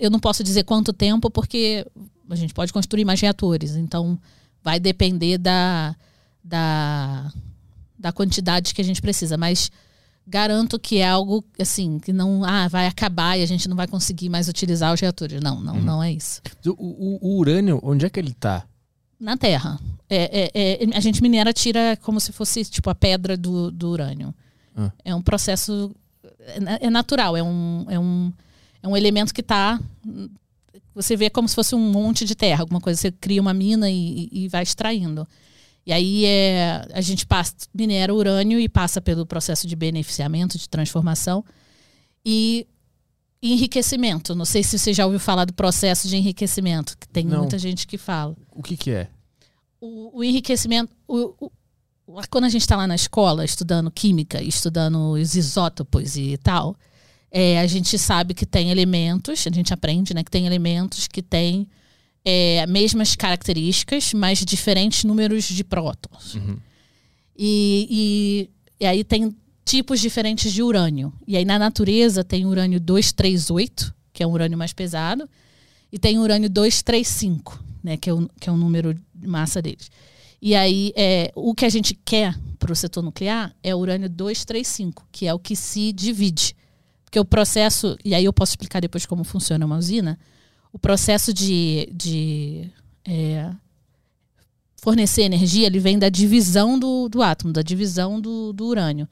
[0.00, 1.86] eu não posso dizer quanto tempo, porque
[2.28, 3.76] a gente pode construir mais reatores.
[3.76, 4.18] Então,
[4.64, 5.94] vai depender da,
[6.42, 7.32] da,
[7.96, 9.36] da quantidade que a gente precisa.
[9.36, 9.70] Mas
[10.26, 13.86] garanto que é algo assim, que não ah, vai acabar e a gente não vai
[13.86, 15.40] conseguir mais utilizar os reatores.
[15.40, 15.82] Não, não, uhum.
[15.82, 16.40] não é isso.
[16.66, 18.64] O, o, o, urânio, onde é que ele está?
[19.20, 19.78] Na Terra.
[20.08, 23.90] É, é, é, a gente minera, tira como se fosse tipo a pedra do, do
[23.90, 24.34] urânio.
[24.76, 24.90] Ah.
[25.04, 25.94] É um processo.
[26.40, 28.32] É, é, natural, é um, é um,
[28.82, 29.80] é um elemento que está.
[30.94, 33.00] Você vê como se fosse um monte de terra, alguma coisa.
[33.00, 35.26] Você cria uma mina e, e vai extraindo.
[35.86, 40.68] E aí é, a gente passa, minera urânio e passa pelo processo de beneficiamento, de
[40.68, 41.44] transformação
[42.24, 42.66] e
[43.42, 44.34] enriquecimento.
[44.34, 47.40] Não sei se você já ouviu falar do processo de enriquecimento, que tem Não.
[47.40, 48.34] muita gente que fala.
[48.50, 49.08] O que, que é?
[49.80, 50.90] O, o enriquecimento.
[51.06, 51.52] O, o,
[52.30, 56.76] quando a gente está lá na escola estudando química, estudando os isótopos e tal,
[57.30, 61.20] é, a gente sabe que tem elementos, a gente aprende né, que tem elementos que
[61.22, 61.68] têm
[62.24, 66.34] é, mesmas características, mas diferentes números de prótons.
[66.34, 66.56] Uhum.
[67.36, 68.48] E,
[68.80, 69.34] e, e, aí tem
[69.64, 71.12] tipos diferentes de urânio.
[71.26, 75.28] E aí na natureza tem urânio 238, que é um urânio mais pesado,
[75.92, 79.90] e tem urânio 235, né, que é o, que é o número de massa deles.
[80.40, 82.34] E aí é, o que a gente quer
[82.70, 86.56] o setor nuclear é o urânio 235, que é o que se divide.
[87.04, 90.18] Porque o processo, e aí eu posso explicar depois como funciona uma usina,
[90.74, 92.68] o processo de, de
[93.04, 93.48] é,
[94.82, 99.08] fornecer energia ele vem da divisão do, do átomo, da divisão do, do urânio.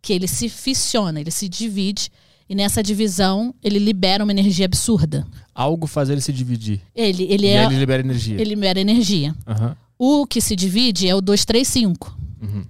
[0.00, 2.12] Que ele se fissiona, ele se divide,
[2.48, 5.26] e nessa divisão ele libera uma energia absurda.
[5.52, 6.80] Algo faz ele se dividir.
[6.94, 7.64] Ele, ele e é.
[7.64, 8.34] ele libera energia.
[8.36, 9.34] Ele libera energia.
[9.48, 9.76] Aham.
[9.98, 12.16] O que se divide é o 235.
[12.40, 12.64] Uhum.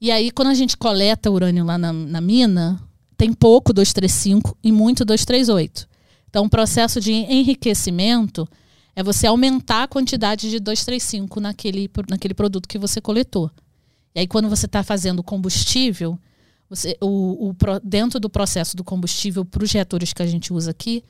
[0.00, 2.80] E aí, quando a gente coleta urânio lá na, na mina,
[3.16, 5.89] tem pouco 235 e muito 238.
[6.30, 8.48] Então, o processo de enriquecimento
[8.96, 13.50] é você aumentar a quantidade de 235 naquele, naquele produto que você coletou.
[14.14, 16.18] E aí, quando você está fazendo combustível,
[16.68, 20.70] você, o, o dentro do processo do combustível para os reatores que a gente usa
[20.70, 21.02] aqui,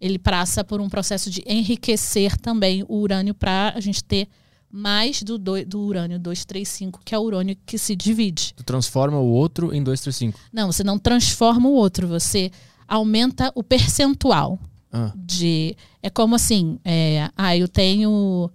[0.00, 4.28] ele passa por um processo de enriquecer também o urânio para a gente ter
[4.70, 8.54] mais do, doi- do urânio 235, que é o urânio que se divide.
[8.56, 10.38] Tu transforma o outro em 235.
[10.52, 12.50] Não, você não transforma o outro, você
[12.88, 14.58] aumenta o percentual
[14.92, 15.12] Ah.
[15.16, 15.76] de.
[16.00, 18.48] É como assim, é, ah, eu tenho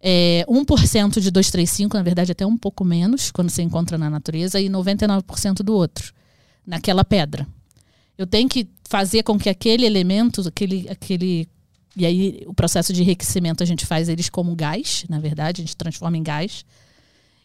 [0.00, 4.60] é, 1% de 235, na verdade até um pouco menos, quando você encontra na natureza,
[4.60, 6.12] e 99% do outro,
[6.66, 7.46] naquela pedra.
[8.18, 11.48] Eu tenho que fazer com que aquele elemento, aquele, aquele.
[11.96, 15.64] E aí o processo de enriquecimento a gente faz eles como gás, na verdade, a
[15.64, 16.64] gente transforma em gás.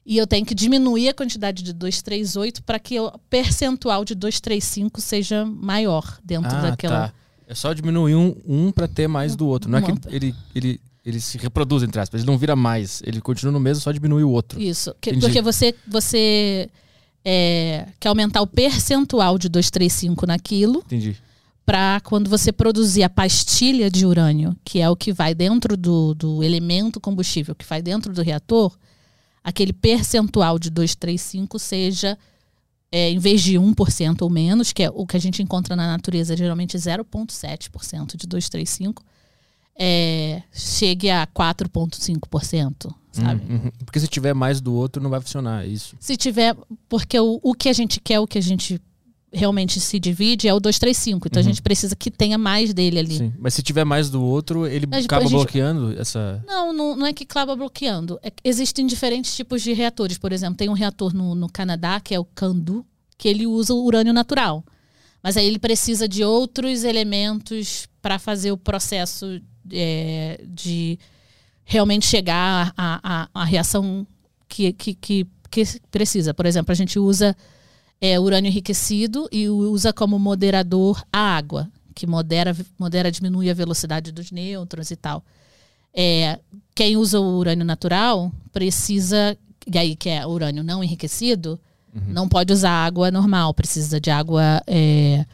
[0.05, 4.99] E eu tenho que diminuir a quantidade de 238 para que o percentual de 235
[4.99, 7.07] seja maior dentro Ah, daquela.
[7.07, 7.13] tá.
[7.47, 9.69] É só diminuir um, um pra ter mais do outro.
[9.69, 12.21] Não é Uma- que ele, ele, ele se reproduz, entre aspas.
[12.21, 13.01] Ele não vira mais.
[13.05, 14.61] Ele continua no mesmo, só diminui o outro.
[14.61, 14.93] Isso.
[14.99, 16.69] Que- porque você, você
[17.23, 21.15] é, quer aumentar o percentual de 235 naquilo Entendi.
[21.65, 26.13] para quando você produzir a pastilha de urânio, que é o que vai dentro do,
[26.13, 28.75] do elemento combustível, que vai dentro do reator,
[29.43, 32.17] aquele percentual de 235 seja,
[32.91, 35.87] é, em vez de 1% ou menos, que é o que a gente encontra na
[35.87, 39.03] natureza, geralmente 0,7% de 235,
[39.75, 43.43] é, chegue a 4,5%, sabe?
[43.51, 43.71] Uhum, uhum.
[43.85, 45.65] Porque se tiver mais do outro, não vai funcionar.
[45.65, 45.95] É isso.
[45.99, 46.55] Se tiver.
[46.87, 48.79] Porque o, o que a gente quer, o que a gente
[49.33, 51.27] realmente se divide é o 235.
[51.27, 53.17] Então a gente precisa que tenha mais dele ali.
[53.17, 53.33] Sim.
[53.39, 56.43] Mas se tiver mais do outro, ele Mas acaba a gente- bloqueando essa.
[56.47, 58.19] Não, não, não é que acaba bloqueando.
[58.21, 60.17] É existem diferentes tipos de reatores.
[60.17, 62.85] Por exemplo, tem um reator no, no Canadá, que é o Candu,
[63.17, 64.63] que ele usa o urânio natural.
[65.21, 69.41] Mas aí ele precisa de outros elementos para fazer o processo
[69.71, 70.99] é, de
[71.63, 74.05] realmente chegar à, à- à reação
[74.49, 76.33] que, que, que, que precisa.
[76.33, 77.35] Por exemplo, a gente usa
[78.03, 84.11] é, urânio enriquecido e usa como moderador a água, que modera, modera diminui a velocidade
[84.11, 85.23] dos nêutrons e tal.
[85.95, 86.37] É,
[86.75, 91.57] quem usa o urânio natural precisa, e aí que é urânio não enriquecido,
[92.07, 95.25] não pode usar água normal, precisa de água é,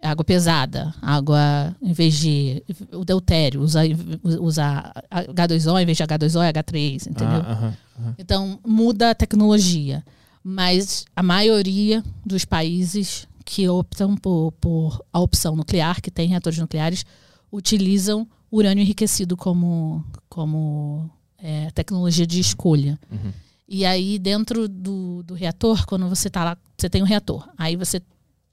[0.00, 3.80] água pesada, água em vez de o deutério, usa,
[4.22, 7.42] usa H2O em vez de H2O é H3, entendeu?
[7.42, 7.72] Ah.
[8.16, 10.04] Então muda a tecnologia,
[10.42, 16.58] mas a maioria dos países que optam por, por a opção nuclear, que tem reatores
[16.58, 17.04] nucleares,
[17.50, 22.98] utilizam urânio enriquecido como, como é, tecnologia de escolha.
[23.10, 23.32] Uhum.
[23.68, 27.48] E aí, dentro do, do reator, quando você está lá, você tem um reator.
[27.56, 28.02] Aí você.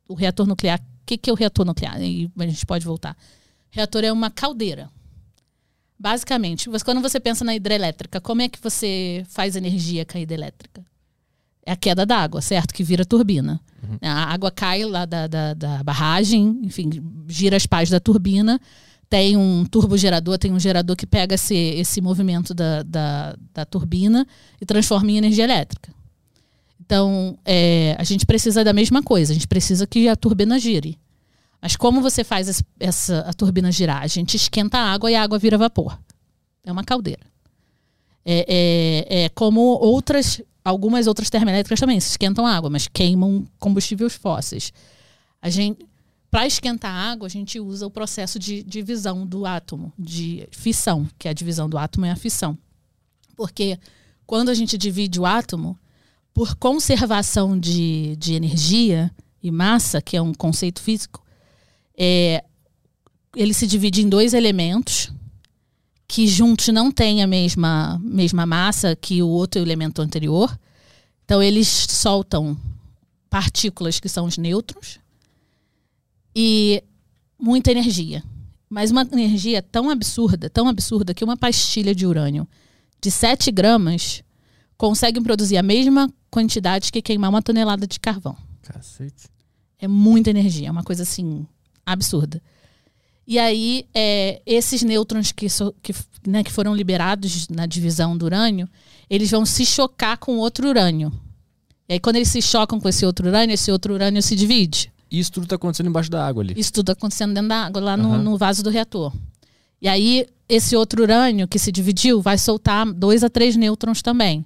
[0.08, 0.80] O reator nuclear.
[0.80, 1.96] O que, que é o reator nuclear?
[1.96, 3.18] Aí a gente pode voltar.
[3.72, 4.90] Reator é uma caldeira.
[6.00, 10.86] Basicamente, quando você pensa na hidrelétrica, como é que você faz energia com a hidrelétrica?
[11.66, 12.74] É a queda da água, certo?
[12.74, 13.60] Que vira turbina.
[14.02, 16.90] A água cai lá da, da, da barragem, enfim,
[17.28, 18.60] gira as pás da turbina.
[19.10, 24.26] Tem um turbogerador, tem um gerador que pega esse, esse movimento da, da, da turbina
[24.62, 25.92] e transforma em energia elétrica.
[26.80, 30.98] Então, é, a gente precisa da mesma coisa, a gente precisa que a turbina gire.
[31.62, 34.02] Mas como você faz essa, a turbina girar?
[34.02, 36.00] A gente esquenta a água e a água vira vapor.
[36.64, 37.22] É uma caldeira.
[38.26, 38.46] É,
[39.10, 44.72] é, é como outras, algumas outras termoelétricas também, esquentam água, mas queimam combustíveis fósseis.
[45.42, 45.86] A gente,
[46.30, 51.08] para esquentar a água, a gente usa o processo de divisão do átomo, de fissão,
[51.18, 52.58] que a divisão do átomo é a fissão.
[53.36, 53.80] Porque
[54.26, 55.78] quando a gente divide o átomo,
[56.34, 61.26] por conservação de, de energia e massa, que é um conceito físico,
[61.98, 62.44] é,
[63.36, 65.12] ele se divide em dois elementos
[66.10, 70.60] que juntos não têm a mesma, mesma massa que o outro elemento anterior.
[71.24, 72.58] Então, eles soltam
[73.30, 75.00] partículas que são os nêutrons
[76.36, 76.84] e
[77.40, 78.24] muita energia.
[78.68, 82.48] Mas uma energia tão absurda, tão absurda, que uma pastilha de urânio
[83.00, 84.24] de 7 gramas
[84.76, 88.36] consegue produzir a mesma quantidade que queimar uma tonelada de carvão.
[88.64, 89.30] Cacete.
[89.78, 91.46] É muita energia, é uma coisa assim
[91.86, 92.42] absurda.
[93.30, 95.94] E aí, é, esses nêutrons que, so, que,
[96.26, 98.68] né, que foram liberados na divisão do urânio,
[99.08, 101.14] eles vão se chocar com outro urânio.
[101.88, 104.92] E aí, quando eles se chocam com esse outro urânio, esse outro urânio se divide.
[105.12, 106.56] Isso tudo está acontecendo embaixo da água ali.
[106.58, 108.24] Isso tudo acontecendo dentro da água, lá no, Aham.
[108.24, 109.14] no vaso do reator.
[109.80, 114.44] E aí, esse outro urânio que se dividiu vai soltar dois a três nêutrons também.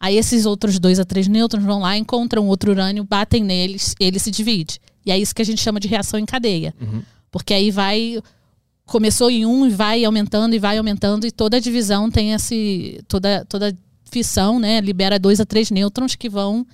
[0.00, 4.18] Aí, esses outros dois a três nêutrons vão lá, encontram outro urânio, batem neles, ele
[4.18, 4.80] se divide.
[5.06, 6.74] E é isso que a gente chama de reação em cadeia.
[6.80, 7.00] Uhum.
[7.34, 8.22] Porque aí vai.
[8.86, 13.02] Começou em um e vai aumentando e vai aumentando, e toda divisão tem esse.
[13.08, 13.76] Toda, toda
[14.08, 14.80] fissão, né?
[14.80, 16.64] Libera dois a três nêutrons que vão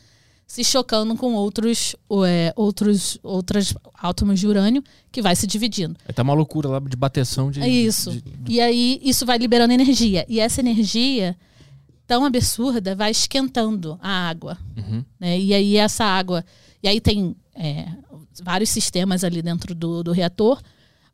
[0.46, 1.96] se chocando com outros,
[2.26, 5.96] é, outros outras átomos de urânio que vai se dividindo.
[6.06, 7.62] Aí tá uma loucura lá de bateção de.
[7.62, 8.10] É isso.
[8.10, 10.26] de- de- E aí isso vai liberando energia.
[10.28, 11.34] E essa energia
[12.06, 14.58] tão absurda vai esquentando a água.
[14.76, 15.02] Uhum.
[15.18, 15.38] né?
[15.40, 16.44] E aí essa água.
[16.82, 17.86] E aí tem é,
[18.42, 20.60] vários sistemas ali dentro do, do reator.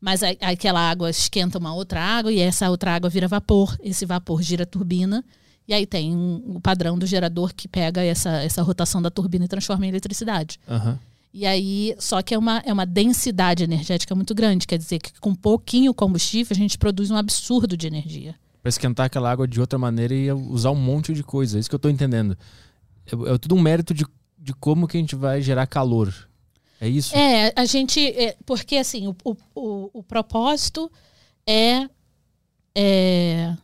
[0.00, 3.76] Mas aí- aquela água esquenta uma outra água e essa outra água vira vapor.
[3.82, 5.24] Esse vapor gira a turbina.
[5.68, 9.44] E aí tem um- o padrão do gerador que pega essa, essa rotação da turbina
[9.46, 10.58] e transforma em eletricidade.
[10.68, 10.98] Aham.
[11.34, 14.66] E aí, só que é uma, é uma densidade energética muito grande.
[14.66, 18.34] Quer dizer que com pouquinho combustível a gente produz um absurdo de energia.
[18.62, 21.58] Pra esquentar aquela água de outra maneira e usar um monte de coisa.
[21.58, 22.36] É isso que eu tô entendendo.
[23.06, 24.06] É, é tudo um mérito de,
[24.38, 26.12] de como que a gente vai gerar calor.
[26.80, 27.16] É isso?
[27.16, 28.00] É, a gente.
[28.00, 30.90] é, porque assim, o, o, o, propósito
[31.46, 31.88] é,
[32.74, 33.54] é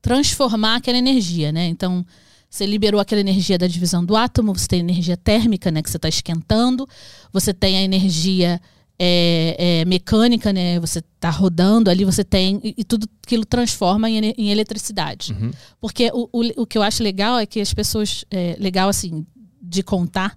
[0.00, 1.66] transformar aquela energia, né?
[1.66, 2.04] Então,
[2.48, 5.82] você liberou aquela energia da divisão do átomo, você tem energia térmica, né?
[5.82, 6.88] Que você está esquentando,
[7.32, 8.60] você tem a energia
[9.02, 10.78] é, é, mecânica, né?
[10.78, 12.60] Você está rodando ali, você tem.
[12.62, 15.32] E, e tudo aquilo transforma em, em eletricidade.
[15.32, 15.50] Uhum.
[15.80, 18.26] Porque o, o, o que eu acho legal é que as pessoas.
[18.30, 19.26] É, legal, assim,
[19.62, 20.36] de contar,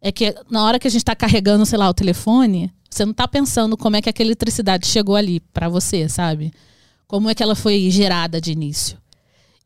[0.00, 3.12] é que na hora que a gente está carregando, sei lá, o telefone, você não
[3.12, 6.52] está pensando como é que aquela eletricidade chegou ali para você, sabe?
[7.06, 8.98] Como é que ela foi gerada de início.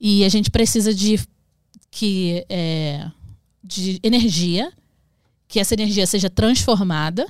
[0.00, 1.20] E a gente precisa de
[1.90, 3.08] que é,
[3.62, 4.72] de energia,
[5.46, 7.26] que essa energia seja transformada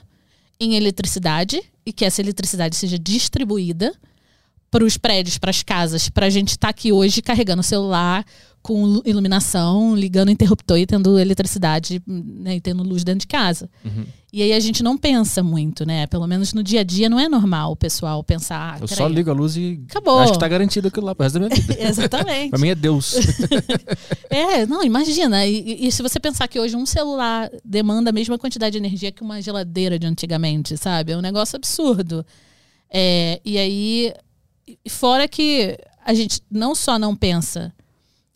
[0.58, 3.94] em eletricidade e que essa eletricidade seja distribuída
[4.70, 8.24] para os prédios, para as casas, para a gente estar aqui hoje carregando o celular
[8.64, 13.26] com lu- iluminação, ligando o interruptor e tendo eletricidade né, e tendo luz dentro de
[13.26, 13.68] casa.
[13.84, 14.06] Uhum.
[14.32, 16.06] E aí a gente não pensa muito, né?
[16.06, 18.76] Pelo menos no dia a dia não é normal o pessoal pensar.
[18.76, 19.12] Ah, Eu só peraí.
[19.16, 20.18] ligo a luz e Acabou.
[20.18, 21.76] acho que tá garantido aquilo lá pro resto da minha vida.
[21.78, 22.50] Exatamente.
[22.50, 23.14] pra mim é Deus.
[24.30, 25.46] É, não, imagina.
[25.46, 29.12] E, e- se você pensar que hoje um celular demanda a mesma quantidade de energia
[29.12, 31.12] que uma geladeira de antigamente, sabe?
[31.12, 32.24] É um negócio absurdo.
[32.90, 34.12] É, e aí,
[34.88, 37.72] fora que a gente não só não pensa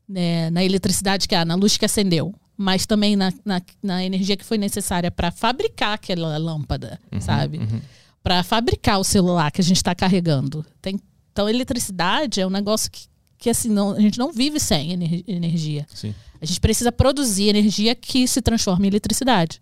[0.08, 4.36] né, na eletricidade que há, na luz que acendeu, mas também na, na, na energia
[4.36, 7.58] que foi necessária para fabricar aquela lâmpada, sabe?
[7.58, 7.80] Uhum.
[8.22, 10.64] Para fabricar o celular que a gente está carregando.
[10.80, 10.98] Tem,
[11.32, 13.06] então, eletricidade é um negócio que,
[13.38, 15.86] que assim, não, a gente não vive sem ener- energia.
[15.94, 16.12] Sim.
[16.40, 19.60] A gente precisa produzir energia que se transforma em eletricidade.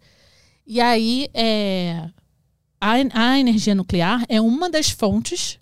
[0.67, 2.09] E aí, é,
[2.81, 5.59] a, a energia nuclear é uma das fontes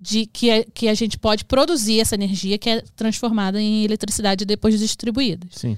[0.00, 4.44] de que, é- que a gente pode produzir essa energia que é transformada em eletricidade
[4.44, 5.46] depois distribuída.
[5.50, 5.76] Sim.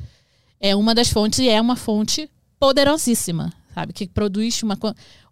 [0.60, 2.28] É uma das fontes e é uma fonte
[2.58, 3.92] poderosíssima, sabe?
[3.92, 4.78] Que produz uma,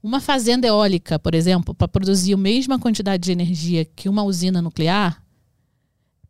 [0.03, 4.63] uma fazenda eólica, por exemplo, para produzir a mesma quantidade de energia que uma usina
[4.63, 5.23] nuclear,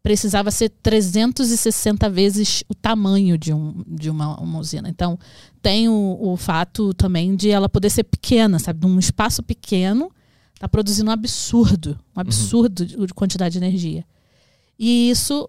[0.02, 4.88] precisava ser 360 vezes o tamanho de, um, de uma, uma usina.
[4.88, 5.18] Então,
[5.60, 8.86] tem o, o fato também de ela poder ser pequena, sabe?
[8.86, 10.10] Num espaço pequeno,
[10.58, 14.04] tá produzindo um absurdo, um absurdo de, de quantidade de energia.
[14.78, 15.48] E isso,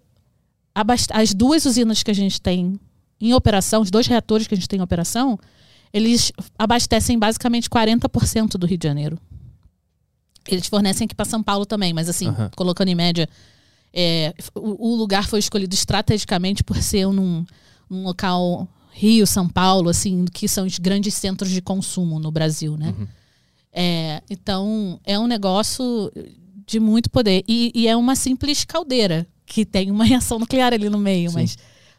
[1.14, 2.80] as duas usinas que a gente tem
[3.20, 5.38] em operação, os dois reatores que a gente tem em operação,
[5.92, 9.20] eles abastecem basicamente 40% do Rio de Janeiro.
[10.48, 12.50] Eles fornecem aqui para São Paulo também, mas assim, Aham.
[12.56, 13.28] colocando em média,
[13.94, 17.46] é, o, o lugar foi escolhido estrategicamente por ser num,
[17.90, 22.78] num local Rio, São Paulo, assim, que são os grandes centros de consumo no Brasil,
[22.78, 22.94] né?
[22.98, 23.08] Uhum.
[23.74, 26.12] É, então, é um negócio
[26.66, 27.44] de muito poder.
[27.48, 31.36] E, e é uma simples caldeira, que tem uma reação nuclear ali no meio, Sim.
[31.36, 31.58] mas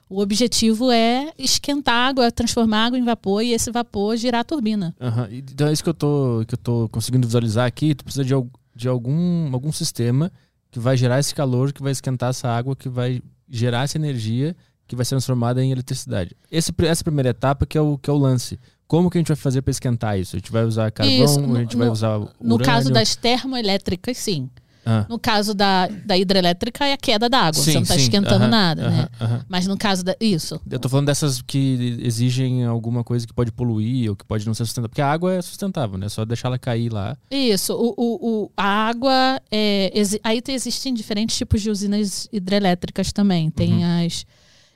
[0.08, 4.94] o objetivo é esquentar água, transformar água em vapor e esse vapor girar a turbina.
[5.30, 7.94] E Então é isso que eu tô, que eu tô conseguindo visualizar aqui.
[7.94, 8.34] Tu precisa de,
[8.74, 10.32] de algum, algum sistema
[10.70, 14.56] que vai gerar esse calor, que vai esquentar essa água, que vai gerar essa energia,
[14.86, 16.36] que vai ser transformada em eletricidade.
[16.50, 18.58] Esse, essa primeira etapa que é, o, que é o lance.
[18.90, 20.34] Como que a gente vai fazer para esquentar isso?
[20.34, 22.58] A gente vai usar carvão, Isso, no- a gente vai no- usar No urânio?
[22.64, 24.50] caso das termoelétricas, sim.
[24.84, 25.04] Ah.
[25.08, 27.52] No caso da, da hidrelétrica é a queda da água.
[27.62, 29.08] você não está esquentando Aham, nada, né?
[29.20, 29.44] aham.
[29.48, 30.16] Mas no caso da.
[30.18, 30.58] Isso.
[30.68, 34.54] Eu tô falando dessas que exigem alguma coisa que pode poluir ou que pode não
[34.54, 34.88] ser sustentável.
[34.88, 36.06] Porque a água é sustentável, né?
[36.06, 37.16] É só deixar ela cair lá.
[37.30, 37.74] Isso.
[37.74, 39.40] O, o, o- a água.
[39.52, 39.92] É,
[40.24, 43.50] aí te- existem diferentes tipos de usinas hidrelétricas também.
[43.50, 44.24] Tem as,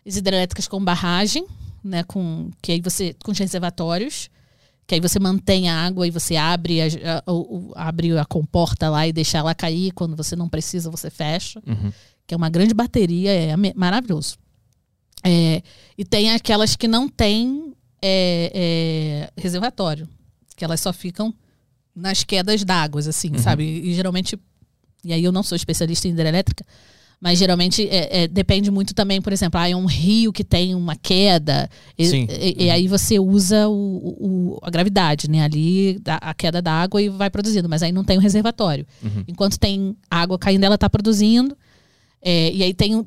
[0.06, 1.46] as hidrelétricas com barragem,
[1.84, 2.02] né?
[2.04, 3.14] Com, que aí você.
[3.22, 4.30] com os reservatórios.
[4.86, 6.86] Que aí você mantém a água e você abre a,
[7.26, 9.92] a- o- abre a comporta lá e deixa ela cair.
[9.92, 11.62] Quando você não precisa, você fecha.
[11.66, 11.90] Uhum.
[12.26, 14.36] que é uma grande bateria, é maravilhoso.
[15.22, 15.62] É,
[15.96, 20.06] e tem aquelas que não têm é, é, reservatório,
[20.56, 21.32] que elas só ficam
[21.96, 23.64] nas quedas d'água, assim, sabe?
[23.64, 24.38] E geralmente,
[25.02, 26.64] e aí eu não sou especialista em hidrelétrica,
[27.24, 30.74] mas geralmente é, é, depende muito também, por exemplo, ah, é um rio que tem
[30.74, 32.26] uma queda, e, Sim.
[32.30, 35.42] e- e aí você usa o, o- a gravidade, né?
[35.42, 38.86] Ali, a, queda da água e vai produzindo, mas aí não tem o reservatório.
[39.26, 41.56] Enquanto tem água caindo, ela está produzindo.
[42.20, 43.04] É, e aí tem um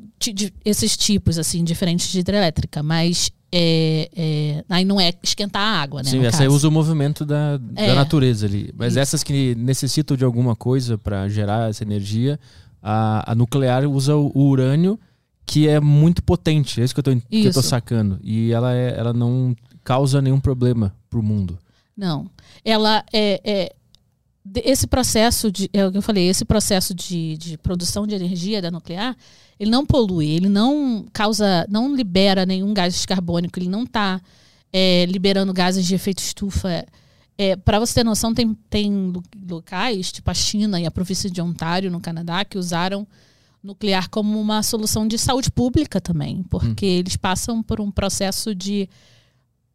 [0.66, 6.02] esses tipos, assim, diferentes de hidrelétrica, mas é, é, aí não é esquentar a água,
[6.04, 6.10] né?
[6.10, 6.56] Sim, essa aí caso.
[6.56, 7.94] usa o movimento da, da É.
[7.94, 8.72] natureza ali.
[8.76, 9.00] Mas Isso.
[9.00, 12.40] essas que necessitam de alguma coisa para gerar essa energia,
[12.82, 15.00] a, a nuclear usa o, o urânio,
[15.46, 16.82] que é muito potente.
[16.82, 18.20] É isso que eu tô, que eu tô sacando.
[18.24, 21.58] E ela, é, ela não causa nenhum problema pro mundo.
[21.96, 22.30] Não.
[22.64, 23.76] Ela é, é-
[24.64, 28.62] esse processo de, é o que eu falei, esse processo de, de produção de energia
[28.62, 29.16] da nuclear,
[29.60, 34.22] ele não polui, ele não causa, não libera nenhum gás carbônico, ele não está
[35.08, 36.86] liberando gases de efeito estufa.
[37.38, 39.14] É, Para você ter noção, tem, tem
[39.50, 43.08] locais, tipo a China e a província de Ontário, no Canadá, que usaram
[43.62, 48.90] nuclear como uma solução de saúde pública também, porque eles passam por um processo de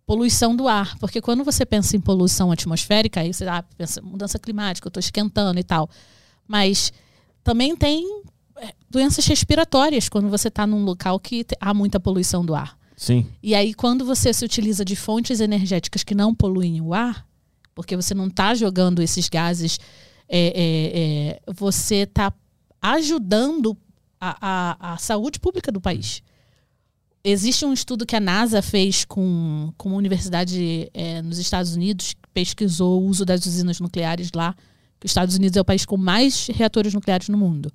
[0.06, 0.96] poluição do ar.
[0.98, 5.00] Porque quando você pensa em poluição atmosférica, aí você ah, pensa mudança climática, eu estou
[5.00, 5.88] esquentando e tal.
[6.46, 6.92] Mas
[7.44, 8.22] também tem
[8.56, 12.76] é, doenças respiratórias quando você está num local que há muita poluição do ar.
[12.96, 13.26] Sim.
[13.42, 17.26] E aí, quando você se utiliza de fontes energéticas que não poluem o ar,
[17.74, 19.78] porque você não está jogando esses gases,
[20.28, 22.32] é, é, é, você está
[22.80, 23.76] ajudando
[24.20, 26.22] a, a, a saúde pública do país.
[27.24, 32.14] Existe um estudo que a NASA fez com, com uma universidade é, nos Estados Unidos,
[32.14, 34.54] que pesquisou o uso das usinas nucleares lá,
[34.98, 37.72] que os Estados Unidos é o país com mais reatores nucleares no mundo.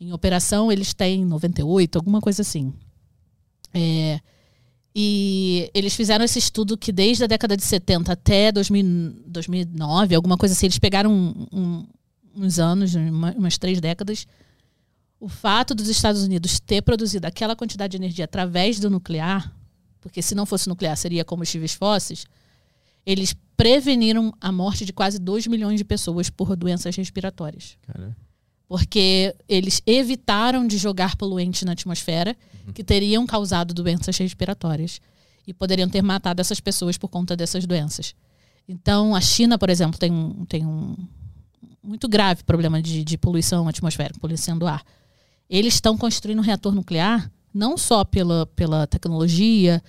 [0.00, 2.72] Em operação, eles têm 98, alguma coisa assim.
[3.74, 4.20] É,
[4.94, 10.36] e eles fizeram esse estudo que desde a década de 70 até 2000, 2009, alguma
[10.36, 11.86] coisa assim, eles pegaram um- um-
[12.34, 14.26] uns anos, uma- umas três décadas.
[15.18, 19.54] O fato dos Estados Unidos ter produzido aquela quantidade de energia através do nuclear,
[20.00, 22.26] porque se não fosse nuclear seria combustíveis fósseis,
[23.06, 28.16] eles preveniram a morte de quase 2 milhões de pessoas por doenças respiratórias Cara.
[28.72, 32.34] Porque eles evitaram de jogar poluentes na atmosfera
[32.72, 34.98] que teriam causado doenças respiratórias
[35.46, 38.14] e poderiam ter matado essas pessoas por conta dessas doenças.
[38.66, 40.96] Então, a China, por exemplo, tem um, tem um
[41.84, 44.82] muito grave problema de, de poluição atmosférica, poluição do ar.
[45.50, 49.82] Eles estão construindo um reator nuclear não só pela, pela tecnologia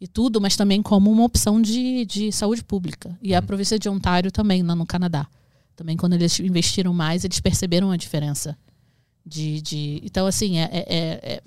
[0.00, 3.18] e tudo, mas também como uma opção de, de saúde pública.
[3.20, 5.26] E a província de Ontário também, lá no Canadá.
[5.78, 8.58] Também quando eles investiram mais, eles perceberam a diferença.
[9.24, 10.00] De, de...
[10.04, 11.42] Então, assim, é, é, é,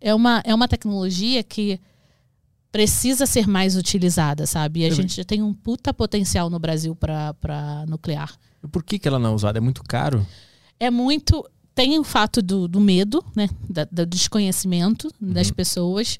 [0.00, 1.78] é, uma, é uma tecnologia que
[2.72, 4.80] precisa ser mais utilizada, sabe?
[4.80, 8.36] E a gente já tem um puta potencial no Brasil para nuclear.
[8.72, 9.58] Por que, que ela não é usada?
[9.58, 10.26] É muito caro?
[10.80, 11.48] É muito.
[11.72, 13.48] Tem o fato do, do medo, né?
[13.68, 16.18] Da- do desconhecimento das pessoas,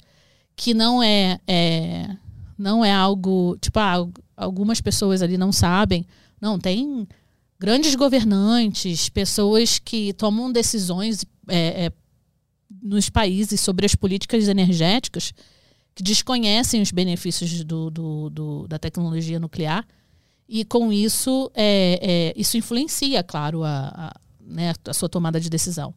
[0.55, 2.15] que não é, é-
[2.57, 3.57] não é algo.
[3.59, 6.05] Tipo, ah, algumas pessoas ali não sabem.
[6.39, 7.05] Não, tem
[7.61, 11.91] grandes governantes, pessoas que tomam decisões é, é,
[12.81, 15.31] nos países sobre as políticas energéticas
[15.93, 19.85] que desconhecem os benefícios do, do- do- da tecnologia nuclear
[20.49, 25.47] e com isso é, é, isso influencia, claro, a, a, né, a sua tomada de
[25.47, 25.93] decisão.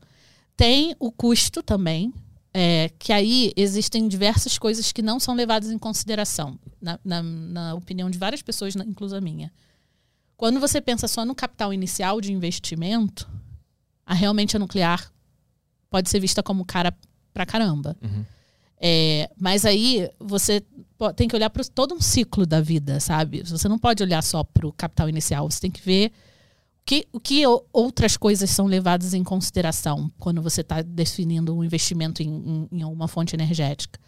[0.54, 2.12] Tem o custo também,
[2.52, 7.74] é, que aí existem diversas coisas que não são levadas em consideração, na, na, na
[7.74, 9.50] opinião de várias pessoas, inclusive a minha.
[10.36, 13.28] Quando você pensa só no capital inicial de investimento,
[14.04, 15.10] a realmente a nuclear
[15.88, 16.92] pode ser vista como cara
[17.32, 17.96] pra caramba.
[18.02, 18.24] Uhum.
[18.80, 20.62] É, mas aí você
[21.16, 23.42] tem que olhar para todo um ciclo da vida, sabe?
[23.42, 26.08] Você não pode olhar só para o capital inicial, você tem que ver
[26.82, 31.64] o que, o que outras coisas são levadas em consideração quando você está definindo um
[31.64, 33.98] investimento em, em, em alguma fonte energética.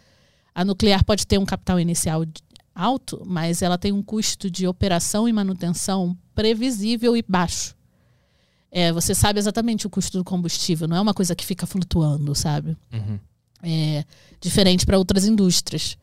[0.53, 2.43] A nuclear pode ter um capital inicial de-
[2.77, 7.75] alto, mas ela tem um custo de operação e manutenção previsível e baixo.
[8.71, 12.35] é, você sabe exatamente o custo do combustível, não é uma coisa que fica flutuando,
[12.35, 12.77] sabe?
[12.93, 13.19] Uhum.
[13.63, 14.05] É,
[14.39, 15.97] diferente para outras indústrias.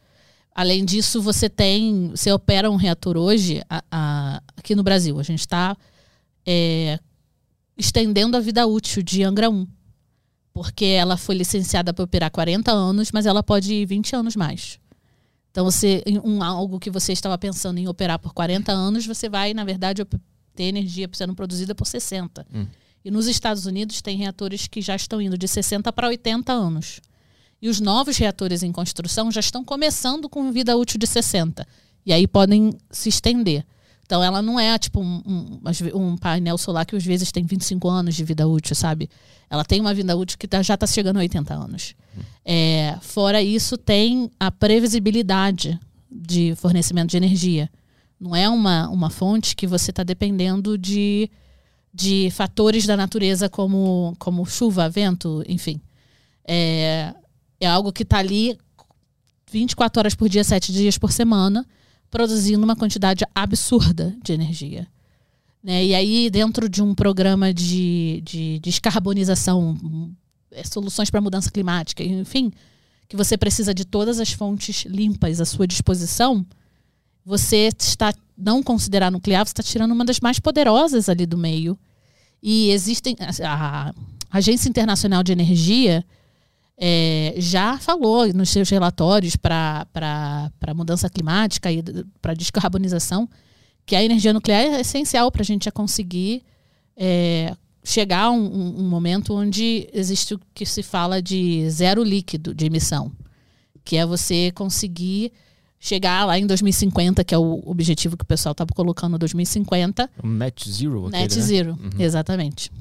[0.54, 2.10] Além disso, você tem.
[2.10, 5.18] Você opera um reator hoje a, a, aqui no Brasil.
[5.18, 5.76] A gente está
[6.46, 6.98] é,
[7.76, 9.66] estendendo a vida útil de Angra 1.
[10.52, 14.78] Porque ela foi licenciada para operar 40 anos, mas ela pode ir 20 anos mais.
[15.54, 19.54] Então, você, um, algo que você estava pensando em operar por 40 anos, você vai,
[19.54, 20.04] na verdade,
[20.52, 22.44] ter energia sendo produzida por 60.
[22.52, 22.66] Hum.
[23.04, 27.00] E nos Estados Unidos tem reatores que já estão indo de 60 para 80 anos.
[27.62, 31.64] E os novos reatores em construção já estão começando com vida útil de 60.
[32.04, 33.64] E aí podem se estender.
[34.04, 35.60] Então ela não é tipo um, um,
[35.94, 39.08] um, painel solar que às vezes tem 25 anos de vida útil, sabe?
[39.48, 41.94] Ela tem uma vida útil que tá, já está chegando a 80 anos.
[42.44, 45.78] É, fora isso, tem a previsibilidade
[46.10, 47.70] de fornecimento de energia.
[48.20, 51.30] Não é uma, uma fonte que você está dependendo de,
[51.92, 55.80] de fatores da natureza como, como chuva, vento, enfim.
[56.46, 57.14] É,
[57.58, 58.58] é algo que está ali
[59.50, 61.66] 24 horas por dia, 7 dias por semana,
[62.14, 64.86] produzindo uma quantidade absurda de energia.
[65.60, 65.86] Né?
[65.86, 69.76] E aí, dentro de um programa de, de descarbonização,
[70.52, 72.52] é, soluções para mudança climática, enfim,
[73.08, 76.46] que você precisa de todas as fontes limpas à sua disposição,
[77.26, 81.76] você está não considerar nuclear, você está tirando uma das mais poderosas ali do meio.
[82.40, 86.04] E existem a, a Agência Internacional de Energia
[86.76, 91.82] é, já falou nos seus relatórios para a mudança climática e
[92.20, 93.28] para descarbonização
[93.86, 96.42] que a energia nuclear é essencial para a gente conseguir
[96.96, 97.54] é,
[97.84, 102.66] chegar a um, um, momento onde existe o que se fala de zero líquido de
[102.66, 103.12] emissão,
[103.84, 105.32] que é você conseguir
[105.78, 110.10] chegar lá em 2050, que é o objetivo que o pessoal estava colocando 2050.
[110.22, 111.10] Net zero.
[111.10, 111.46] Net aquele, né?
[111.46, 111.90] zero, uhum.
[111.98, 112.72] exatamente.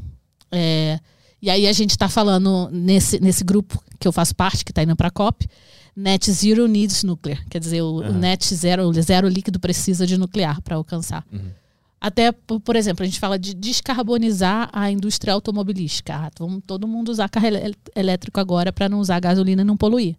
[0.50, 1.00] É,
[1.44, 4.82] e aí a gente está falando nesse, nesse grupo que eu faço parte, que está
[4.82, 5.46] indo para a COP,
[5.94, 7.44] Net Zero Needs Nuclear.
[7.50, 8.12] Quer dizer, o, uhum.
[8.12, 11.26] o net zero, zero líquido precisa de nuclear para alcançar.
[11.30, 11.52] Uhum.
[12.00, 16.16] Até, por exemplo, a gente fala de descarbonizar a indústria automobilística.
[16.16, 17.48] Ah, vamos todo mundo usar carro
[17.94, 20.16] elétrico agora para não usar gasolina e não poluir.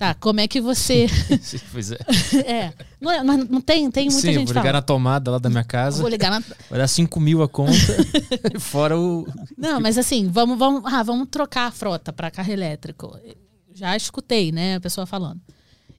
[0.00, 1.06] Tá, como é que você.
[1.70, 1.98] pois é.
[2.50, 2.72] é.
[2.98, 4.46] Não, é, mas não tem, tem muita Sim, gente.
[4.46, 4.72] Vou ligar fala.
[4.72, 6.00] na tomada lá da minha casa.
[6.00, 6.42] Vou ligar na.
[6.70, 7.74] Vai dar 5 mil a conta,
[8.58, 9.28] fora o.
[9.58, 13.14] Não, mas assim, vamos, vamos, ah, vamos trocar a frota para carro elétrico.
[13.74, 15.38] Já escutei, né, a pessoa falando.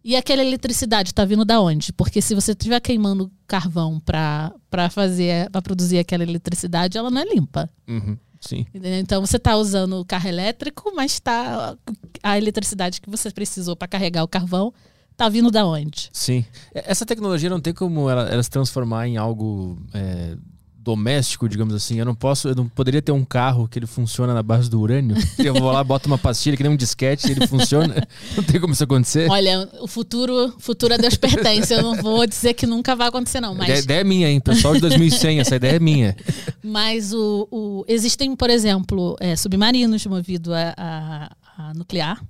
[0.03, 1.93] E aquela eletricidade está vindo da onde?
[1.93, 7.25] Porque se você estiver queimando carvão para fazer, para produzir aquela eletricidade, ela não é
[7.25, 7.69] limpa.
[7.87, 8.17] Uhum.
[8.41, 8.65] Sim.
[8.73, 11.77] Então você está usando o carro elétrico, mas tá,
[12.23, 14.73] a eletricidade que você precisou para carregar o carvão
[15.11, 16.09] está vindo da onde?
[16.11, 16.43] Sim.
[16.73, 20.35] Essa tecnologia não tem como ela, ela se transformar em algo é,
[20.83, 21.99] doméstico, digamos assim.
[21.99, 24.79] Eu não posso, eu não poderia ter um carro que ele funciona na base do
[24.79, 25.15] urânio.
[25.37, 28.07] Eu vou lá, boto uma pastilha que nem um disquete ele funciona.
[28.35, 29.29] Não tem como isso acontecer.
[29.29, 31.73] Olha, o futuro, futuro a Deus pertence.
[31.73, 33.69] Eu não vou dizer que nunca vai acontecer não, mas...
[33.69, 34.39] A ideia é minha, hein?
[34.39, 36.15] Pessoal de 2100, essa ideia é minha.
[36.63, 42.23] Mas o, o existem, por exemplo, é, submarinos movidos a, a, a nuclear,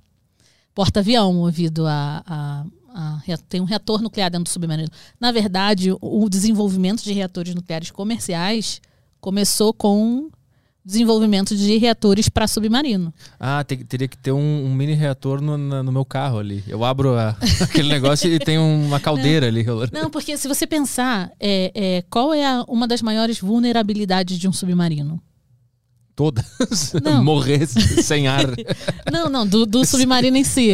[0.74, 2.64] porta-avião movido a, a
[3.48, 4.90] tem um reator nuclear dentro do submarino.
[5.20, 8.80] Na verdade, o desenvolvimento de reatores nucleares comerciais
[9.20, 10.30] começou com
[10.84, 13.14] desenvolvimento de reatores para submarino.
[13.38, 16.62] Ah, tem, teria que ter um, um mini reator no, no, meu carro ali.
[16.66, 19.90] Eu abro a, aquele negócio e tem uma caldeira não, ali.
[19.92, 24.48] Não, porque se você pensar, é, é, qual é a, uma das maiores vulnerabilidades de
[24.48, 25.22] um submarino?
[26.14, 26.44] Todas?
[27.22, 28.44] Morrer sem ar.
[29.10, 30.72] Não, não, do, do submarino em si.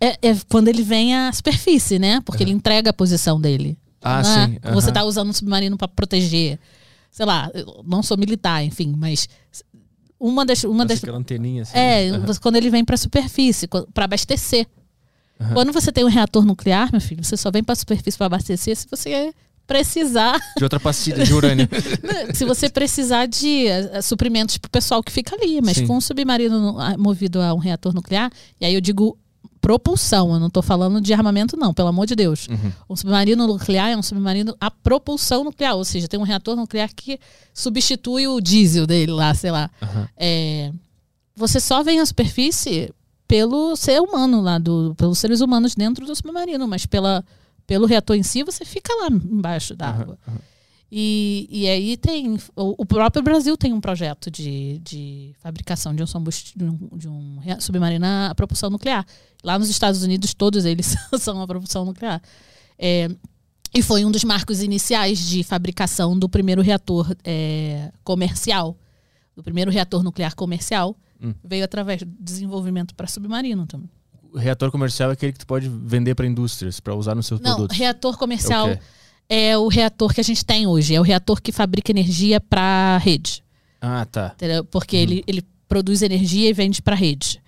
[0.00, 2.20] É, é, quando ele vem à superfície, né?
[2.22, 2.48] Porque uhum.
[2.48, 3.78] ele entrega a posição dele.
[4.02, 4.46] Ah, né?
[4.46, 4.58] sim.
[4.66, 4.74] Uhum.
[4.74, 6.58] Você está usando um submarino para proteger.
[7.10, 9.28] Sei lá, eu não sou militar, enfim, mas
[10.18, 10.64] uma das.
[10.64, 11.76] Uma das aquela anteninha assim.
[11.76, 12.24] É, uhum.
[12.40, 14.66] quando ele vem para a superfície, para abastecer.
[15.54, 18.26] Quando você tem um reator nuclear, meu filho, você só vem para a superfície para
[18.26, 19.32] abastecer se você
[19.66, 20.38] precisar.
[20.56, 21.68] De outra pastilha de urânio.
[22.34, 25.60] se você precisar de uh, suprimentos para o pessoal que fica ali.
[25.62, 25.86] Mas Sim.
[25.86, 28.30] com um submarino movido a um reator nuclear,
[28.60, 29.16] e aí eu digo
[29.60, 32.48] propulsão, eu não estou falando de armamento, não, pelo amor de Deus.
[32.48, 32.72] Uhum.
[32.88, 36.90] Um submarino nuclear é um submarino a propulsão nuclear, ou seja, tem um reator nuclear
[36.94, 37.18] que
[37.52, 39.70] substitui o diesel dele lá, sei lá.
[39.82, 40.06] Uhum.
[40.16, 40.72] É,
[41.36, 42.92] você só vem à superfície
[43.28, 47.24] pelo ser humano lá, do, pelos seres humanos dentro do submarino, mas pela,
[47.66, 50.18] pelo reator em si você fica lá embaixo da água.
[50.26, 50.34] Uhum.
[50.92, 52.36] E, e aí tem.
[52.56, 56.06] O, o, próprio Brasil tem um projeto de, de fabricação de um,
[56.56, 59.06] de um, de um submarino a propulsão nuclear.
[59.44, 62.20] Lá nos Estados Unidos, todos eles são a propulsão nuclear.
[62.76, 63.08] É,
[63.72, 68.76] e foi um dos marcos iniciais de fabricação do primeiro reator é, comercial.
[69.36, 71.34] do primeiro reator nuclear comercial, Hum.
[71.44, 73.90] veio através do desenvolvimento para submarino também.
[74.32, 77.40] O reator comercial é aquele que tu pode vender para indústrias, para usar nos seus
[77.40, 77.76] Não, produtos.
[77.76, 78.80] reator comercial É?
[79.30, 80.94] É o reator que a gente tem hoje.
[80.94, 83.42] É o reator que fabrica energia para rede.
[83.80, 84.32] Ah, tá.
[84.34, 84.64] entendeu?
[84.64, 85.02] Porque Uhum.
[85.02, 87.40] ele, ele produz energia e vende para rede.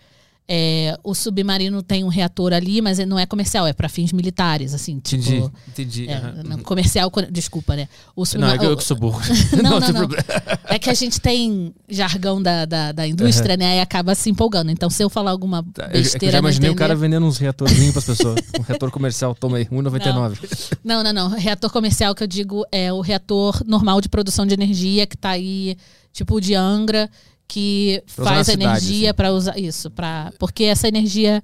[0.48, 4.74] É, o submarino tem um reator ali, mas não é comercial, é para fins militares,
[4.74, 4.98] assim.
[4.98, 5.50] Tipo, Entendi.
[5.68, 6.08] Entendi.
[6.10, 7.88] é, não, comercial, desculpa, né?
[8.14, 9.20] O Não, é que eu que sou burro.
[9.62, 10.00] Não, não, tem não.
[10.00, 10.24] problema.
[10.64, 13.76] É que a gente tem jargão da, da, da indústria, né?
[13.76, 14.70] E acaba se empolgando.
[14.70, 16.94] Então, se eu falar alguma Tá, eu- é eu besteira, já não imaginei o cara
[16.94, 18.40] vendendo uns reatorzinhos pras pessoas.
[18.58, 20.76] um reator comercial, toma aí, 1,99.
[20.84, 21.28] Não, não, não.
[21.28, 25.30] Reator comercial que eu digo é o reator normal de produção de energia que tá
[25.30, 25.76] aí,
[26.12, 27.08] tipo o de Angra,
[27.52, 29.16] que Pra faz a energia assim.
[29.16, 31.42] para usar isso, para porque essa energia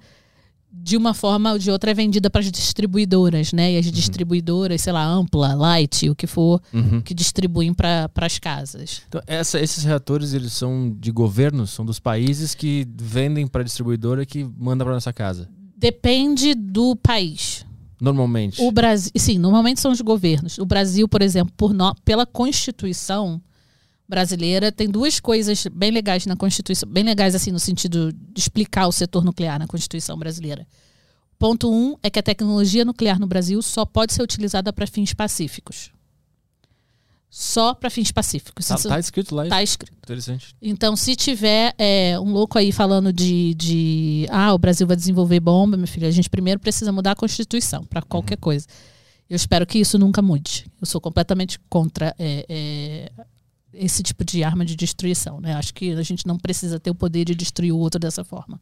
[0.73, 3.73] de uma forma ou de outra é vendida para as distribuidoras, né?
[3.73, 7.01] E as distribuidoras, sei lá, Ampla, Light, o que for, Uhum.
[7.01, 9.03] que distribuem para as casas.
[9.09, 14.25] Então, essa- esses reatores, eles são de governos, são dos países que vendem pra distribuidora
[14.25, 15.49] que manda pra nossa casa.
[15.77, 17.67] Depende do país.
[18.01, 18.63] Normalmente.
[18.63, 20.57] O Brasil, sim, normalmente são os governos.
[20.59, 23.41] O Brasil, por exemplo, por no- pela Constituição
[24.09, 28.87] brasileira, tem duas coisas bem legais na Constituição, bem legais assim no sentido de explicar
[28.87, 30.67] o setor nuclear na Constituição brasileira.
[31.39, 35.13] Ponto um é que a tecnologia nuclear no Brasil só pode ser utilizada para fins
[35.13, 35.93] pacíficos.
[37.31, 38.67] Só para fins pacíficos.
[38.67, 39.47] Tá, Isso tá escrito lá.
[39.47, 39.93] tá escrito.
[39.99, 40.57] Interessante.
[40.63, 44.27] Então, se tiver é, um louco aí falando de, de.
[44.31, 47.85] Ah, o Brasil vai desenvolver bomba, meu filho, a gente primeiro precisa mudar a Constituição
[47.85, 48.67] para qualquer coisa.
[49.29, 50.67] Eu espero que isso nunca mude.
[50.81, 53.13] Eu sou completamente contra é, é,
[53.73, 55.41] esse tipo de arma de destruição.
[55.41, 55.55] Né?
[55.55, 58.61] Acho que a gente não precisa ter o poder de destruir o outro dessa forma.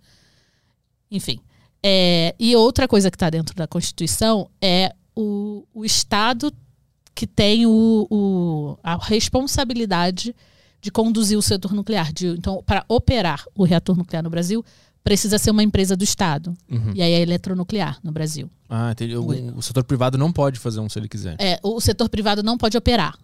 [1.11, 1.39] Enfim.
[1.83, 6.53] É, e outra coisa que está dentro da Constituição é o, o Estado
[7.15, 10.35] que tem o, o- a responsabilidade
[10.81, 12.13] de conduzir o setor nuclear.
[12.13, 14.65] De- então, para operar o reator nuclear no Brasil,
[15.03, 16.55] precisa ser uma empresa do Estado.
[16.71, 16.93] Uhum.
[16.95, 18.51] E aí é eletronuclear no Brasil.
[18.69, 19.17] Ah, entendi.
[19.17, 21.37] O, o setor privado não pode fazer um se ele quiser.
[21.39, 23.17] É, o setor privado não pode operar.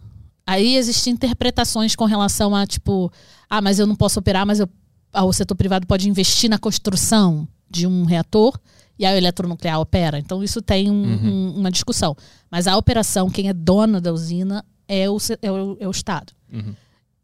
[0.47, 3.11] Aí existem interpretações com relação a, tipo,
[3.49, 4.69] ah, mas eu não posso operar, mas eu-
[5.13, 8.59] ah, o setor privado pode investir na construção de um reator
[8.99, 10.19] e o eletronuclear opera.
[10.19, 10.95] Então isso tem um-
[11.27, 12.17] um- uma discussão.
[12.51, 16.33] Mas a operação, quem é dona da usina é o, é o- é o Estado.
[16.53, 16.75] Uhum.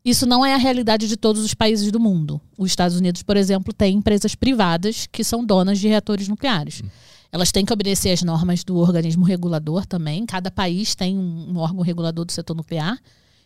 [0.05, 2.41] Isso não é a realidade de todos os países do mundo.
[2.57, 6.83] Os Estados Unidos, por exemplo, tem empresas privadas que são donas de reatores nucleares.
[7.31, 10.25] Elas têm que obedecer às normas do organismo regulador também.
[10.25, 12.99] Cada país tem um, órgão regulador do setor nuclear.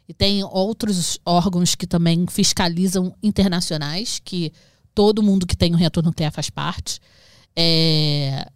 [0.08, 4.52] E tem outros órgãos que também fiscalizam internacionais, que
[4.94, 7.00] todo mundo que tem um reator nuclear faz parte.
[7.56, 8.48] É,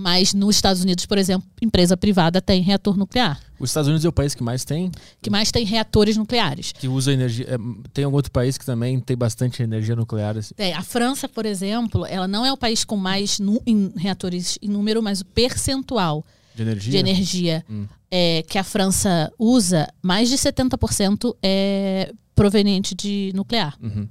[0.00, 3.40] mas nos Estados Unidos, por exemplo, empresa privada tem reator nuclear.
[3.58, 6.70] Os Estados Unidos é o país que mais tem, Que mais tem reatores nucleares.
[6.70, 7.46] que usa energia.
[7.48, 7.56] é,
[7.92, 10.36] tem algum outro país que também tem bastante energia nuclear.
[10.38, 10.54] assim.
[10.56, 14.56] É, a França, por exemplo, ela não é o país com mais nu- em reatores
[14.62, 16.24] em número, mas o percentual
[16.54, 16.90] De energia?
[16.92, 17.86] de energia Hum.
[18.10, 23.76] é, que a França usa, mais de 70% é proveniente de nuclear.
[23.82, 24.08] Uhum.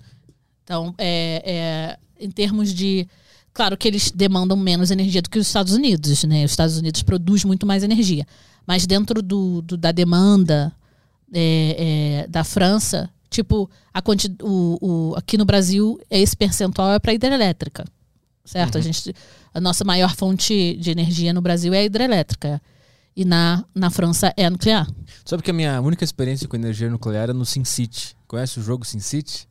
[0.64, 3.08] Então, é, é, em termos de.
[3.58, 6.46] Claro que eles demandam menos energia do que os Estados Unidos, né?
[6.46, 8.24] Os Estados Unidos produz muito mais energia.
[8.68, 10.72] Mas dentro do, do- da demanda
[11.34, 17.00] é, é, da França, tipo, a quanti, o, o- aqui no Brasil, esse percentual é
[17.00, 17.84] para hidrelétrica.
[18.46, 18.78] Certo?
[18.78, 19.12] A, gente,
[19.52, 22.62] a nossa maior fonte de energia no Brasil é a hidrelétrica.
[23.16, 24.88] E na, na França é a nuclear.
[25.26, 28.16] Sabe que a minha única experiência com energia nuclear é no SimCity.
[28.28, 29.47] Conhece o jogo SimCity?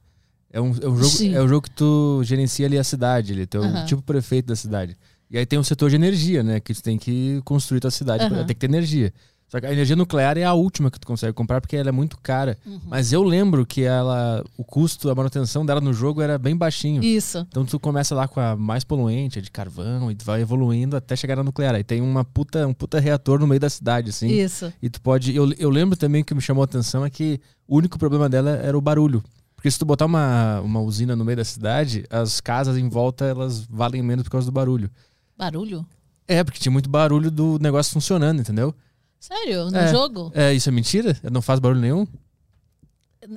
[0.56, 1.34] É um, é um jogo, Sim.
[1.34, 3.84] é um jogo que tu gerencia ali a cidade, ele é o Aham.
[3.84, 4.96] tipo prefeito da cidade.
[5.30, 6.60] E aí tem um setor de energia, né?
[6.60, 8.46] Que tu tem que construir tua cidade, pra- Aham.
[8.46, 9.12] tem que ter energia.
[9.48, 11.92] Só que a energia nuclear é a última que tu consegue comprar porque ela é
[11.92, 12.56] muito cara.
[12.66, 12.80] Uhum.
[12.86, 17.04] Mas eu lembro que ela, o custo, a manutenção dela no jogo era bem baixinho.
[17.04, 17.46] Isso.
[17.48, 20.96] Então tu começa lá com a mais poluente, a de carvão, e tu vai evoluindo
[20.96, 21.74] até chegar na nuclear.
[21.76, 24.26] Aí tem uma puta, um puta reator no meio da cidade, assim.
[24.28, 24.72] Isso.
[24.82, 25.36] E tu pode.
[25.36, 27.38] Eu, eu lembro também que me chamou a atenção é que
[27.68, 29.22] o único problema dela era o barulho.
[29.56, 33.24] Porque se tu botar uma, uma usina no meio da cidade, as casas em volta
[33.24, 34.90] elas valem menos por causa do barulho.
[35.36, 35.84] Barulho?
[36.28, 38.74] É, porque tinha muito barulho do negócio funcionando, entendeu?
[39.18, 39.70] Sério?
[39.70, 39.88] No É.
[39.88, 40.30] jogo?
[40.34, 41.16] É, isso é mentira?
[41.32, 42.06] Não faz barulho nenhum?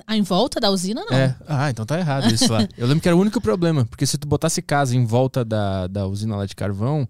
[0.06, 1.16] Ah, Em volta da usina, não.
[1.16, 1.34] É.
[1.48, 2.60] Ah, então tá errado isso lá.
[2.76, 5.86] Eu lembro que era o único problema, porque se tu botasse casa em volta da,
[5.88, 7.08] da usina lá de carvão,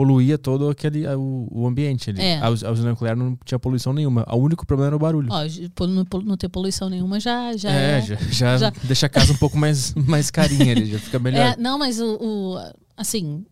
[0.00, 2.22] poluía todo aquele o, o ambiente ali.
[2.22, 2.38] É.
[2.38, 4.24] A, a usina nuclear não tinha poluição nenhuma.
[4.30, 5.28] O único problema era o barulho.
[5.30, 8.00] Ó, não, não ter poluição nenhuma já, já é, é.
[8.00, 11.52] já, já, já- deixa a casa um pouco mais, mais carinha ali, já fica melhor.
[11.52, 12.58] É, não, mas o, o-
[12.96, 13.44] assim,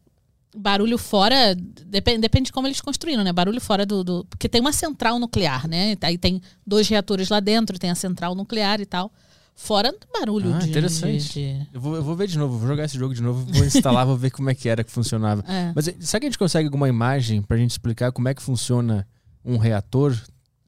[0.57, 3.30] barulho fora depende, depende de como eles construíram, né?
[3.30, 5.96] Barulho fora do, do- porque tem uma central nuclear, né?
[6.01, 9.12] Aí tem dois reatores lá dentro, tem a central nuclear e tal.
[9.61, 11.19] Fora do barulho Ah, de, interessante.
[11.35, 13.45] de- de- Eu vou, eu vou ver de novo, vou jogar esse jogo de novo,
[13.53, 15.45] vou instalar, vou ver como é que era que funcionava.
[15.53, 15.73] É.
[15.75, 18.41] Mas eh, será que a gente consegue alguma imagem pra gente explicar como é que
[18.43, 19.05] funciona
[19.45, 20.15] um reator?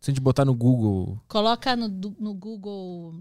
[0.00, 1.20] Se a gente botar no Google.
[1.28, 1.86] Coloca no,
[2.18, 3.14] no Google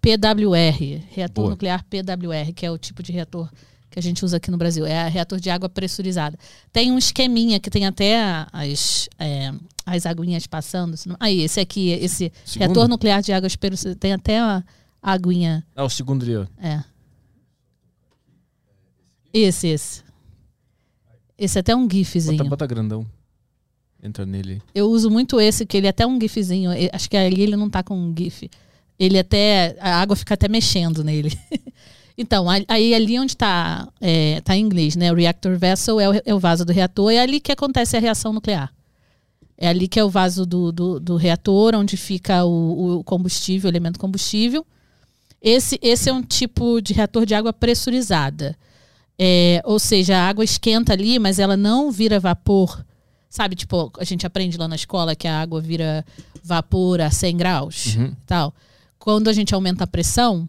[0.00, 1.50] PWR, reator Boa.
[1.50, 3.48] nuclear PWR, que é o tipo de reator
[3.90, 4.86] que a gente usa aqui no Brasil.
[4.86, 6.38] É reator de água pressurizada.
[6.72, 8.18] Tem um esqueminha que tem até
[8.52, 9.52] as, é,
[9.84, 10.94] as aguinhas passando.
[11.20, 12.66] Aí, esse aqui, esse Segundo?
[12.68, 14.62] reator nuclear de água pressurizada, tem até a,
[15.02, 15.66] a aguinha.
[15.74, 16.46] Ah, o segundo ali, ó.
[16.56, 16.84] É.
[19.34, 20.04] Esse, esse.
[21.36, 22.36] Esse é até um gifzinho.
[22.36, 23.04] Bota, bota grandão.
[24.00, 24.62] Entra nele.
[24.74, 26.70] Eu uso muito esse, que ele é até um gifzinho.
[26.92, 28.48] Acho que ali ele não tá com um gif.
[28.98, 29.76] Ele até.
[29.80, 31.36] A água fica até mexendo nele.
[32.16, 35.10] então, aí ali onde tá, é, tá em inglês, né?
[35.10, 38.00] O reactor vessel é o, é o vaso do reator, é ali que acontece a
[38.00, 38.72] reação nuclear.
[39.56, 43.68] É ali que é o vaso do, do, do reator, onde fica o, o combustível,
[43.68, 44.66] o elemento combustível.
[45.42, 48.56] Esse, esse é um tipo de reator de água pressurizada.
[49.18, 52.84] É, ou seja, a água esquenta ali, mas ela não vira vapor.
[53.28, 56.04] Sabe, tipo, a gente aprende lá na escola que a água vira
[56.44, 58.06] vapor a 100 graus Uhum.
[58.06, 58.54] e tal.
[58.98, 60.48] Quando a gente aumenta a pressão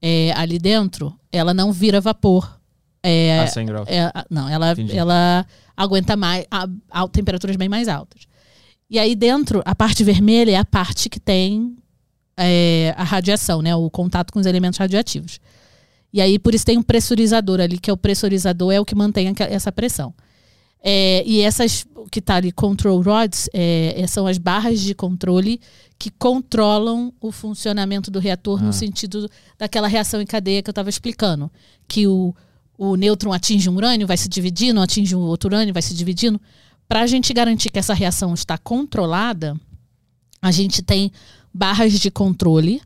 [0.00, 2.58] é, ali dentro, ela não vira vapor.
[3.02, 3.88] É, a 100 graus.
[3.88, 4.96] é, não, ela, Entendi.
[4.96, 5.46] ela
[5.76, 8.22] aguenta mais a, a temperaturas bem mais altas.
[8.88, 11.76] E aí dentro, a parte vermelha é a parte que tem
[12.36, 13.74] é, a radiação, né?
[13.74, 15.38] O contato com os elementos radioativos.
[16.12, 18.94] E aí, por isso tem um pressurizador ali, que é o pressurizador, é o que
[18.94, 20.14] mantém essa pressão.
[20.86, 25.58] É, e essas que tá ali, control rods, é, é, são as barras de controle
[25.98, 28.66] que controlam o funcionamento do reator Ah.
[28.66, 29.28] no sentido
[29.58, 31.50] daquela reação em cadeia que eu estava explicando.
[31.88, 32.34] Que o,
[32.76, 36.40] o nêutron atinge um urânio, vai se dividindo, atinge um outro urânio, vai se dividindo.
[36.86, 39.58] Para a gente garantir que essa reação está controlada,
[40.42, 41.10] a gente tem
[41.54, 42.82] barras de controle,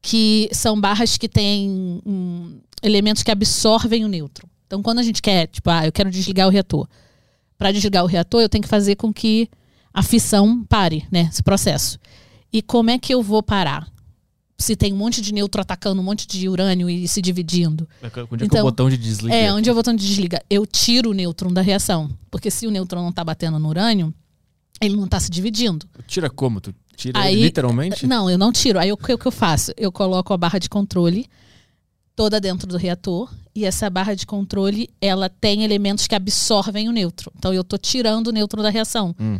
[0.00, 4.48] que são barras que têm hum, elementos que absorvem o nêutron.
[4.66, 6.88] Então, quando a gente quer, tipo, ah, eu quero desligar o reator.
[7.58, 9.50] Para desligar o reator, eu tenho que fazer com que
[9.92, 11.28] a fissão pare, né?
[11.30, 11.98] Esse processo.
[12.52, 13.86] E como é que eu vou parar?
[14.56, 17.88] Se tem um monte de nêutron atacando um monte de urânio e se dividindo.
[17.98, 19.34] Onde é que é o Então, botão de desliga?
[19.34, 20.42] É, onde eu vou botando de desliga?
[20.48, 22.10] Eu tiro o nêutron da reação.
[22.30, 24.14] Porque se o nêutron não tá batendo no urânio,
[24.80, 25.86] ele não tá se dividindo.
[26.06, 26.60] Tira como?
[26.60, 28.06] Tu tira Aí- ele literalmente?
[28.06, 28.78] Não, eu não tiro.
[28.78, 29.72] Aí o que, o que eu faço?
[29.76, 31.26] Eu coloco a barra de controle
[32.14, 36.92] toda dentro do reator e essa barra de controle ela tem elementos que absorvem o
[36.92, 37.32] nêutron.
[37.38, 39.14] Então eu tô tirando o nêutron da reação.
[39.18, 39.38] Hum.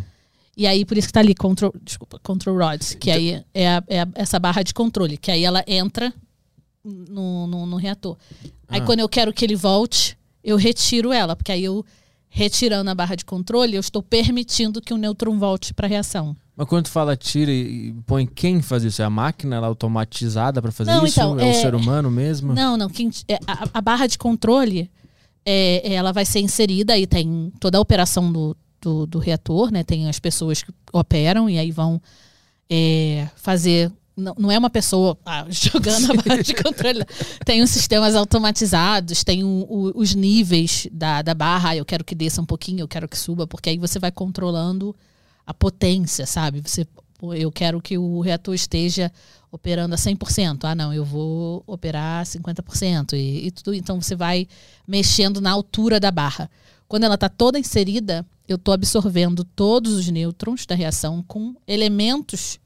[0.57, 3.85] E aí por isso que tá ali control, desculpa, control rods, que aí é, a-
[3.87, 6.13] é a- essa barra de controle, que aí ela entra
[6.85, 8.17] no, no, no reator.
[8.69, 8.85] Aí Ah.
[8.85, 11.85] quando eu quero que ele volte, eu retiro ela, porque aí eu
[12.31, 16.37] retirando a barra de controle, eu estou permitindo que o nêutron volte para a reação.
[16.57, 19.03] Mas quando tu fala tira e põe quem faz isso?
[19.03, 21.19] É a máquina ela é automatizada pra fazer Não, isso?
[21.19, 22.55] então, é, o é- ser humano mesmo?
[22.55, 22.89] Não, não.
[22.89, 24.89] Quem, é, a, a barra de controle,
[25.45, 29.83] é, ela vai ser inserida e tem toda a operação do, do, do reator, né?
[29.83, 32.01] Tem as pessoas que operam e aí vão
[32.71, 33.91] é, fazer.
[34.17, 37.05] Não, não é uma pessoa ah, jogando a barra de controle.
[37.45, 41.71] Tem os sistemas automatizados, tem o- o- os níveis da, da barra.
[41.71, 44.11] Ah, Eu quero que desça um pouquinho, eu quero que suba, porque aí você vai
[44.11, 44.95] controlando
[45.47, 46.61] a potência, sabe?
[46.61, 46.87] Você,
[47.35, 49.11] eu quero que o reator esteja
[49.51, 50.65] operando a 100%.
[50.65, 53.75] Ah, não, eu vou operar 50% e, e tudo.
[53.75, 54.47] Então você vai
[54.87, 56.51] mexendo na altura da barra.
[56.87, 62.59] Quando ela está toda inserida, eu estou absorvendo todos os nêutrons da reação com elementos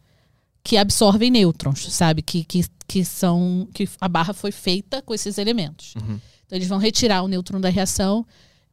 [0.65, 2.23] que absorvem nêutrons, sabe?
[2.23, 3.69] Que, que, que são.
[3.75, 5.95] que a barra foi feita com esses elementos.
[5.97, 6.19] Uhum.
[6.47, 8.27] Então eles vão retirar o nêutron da reação,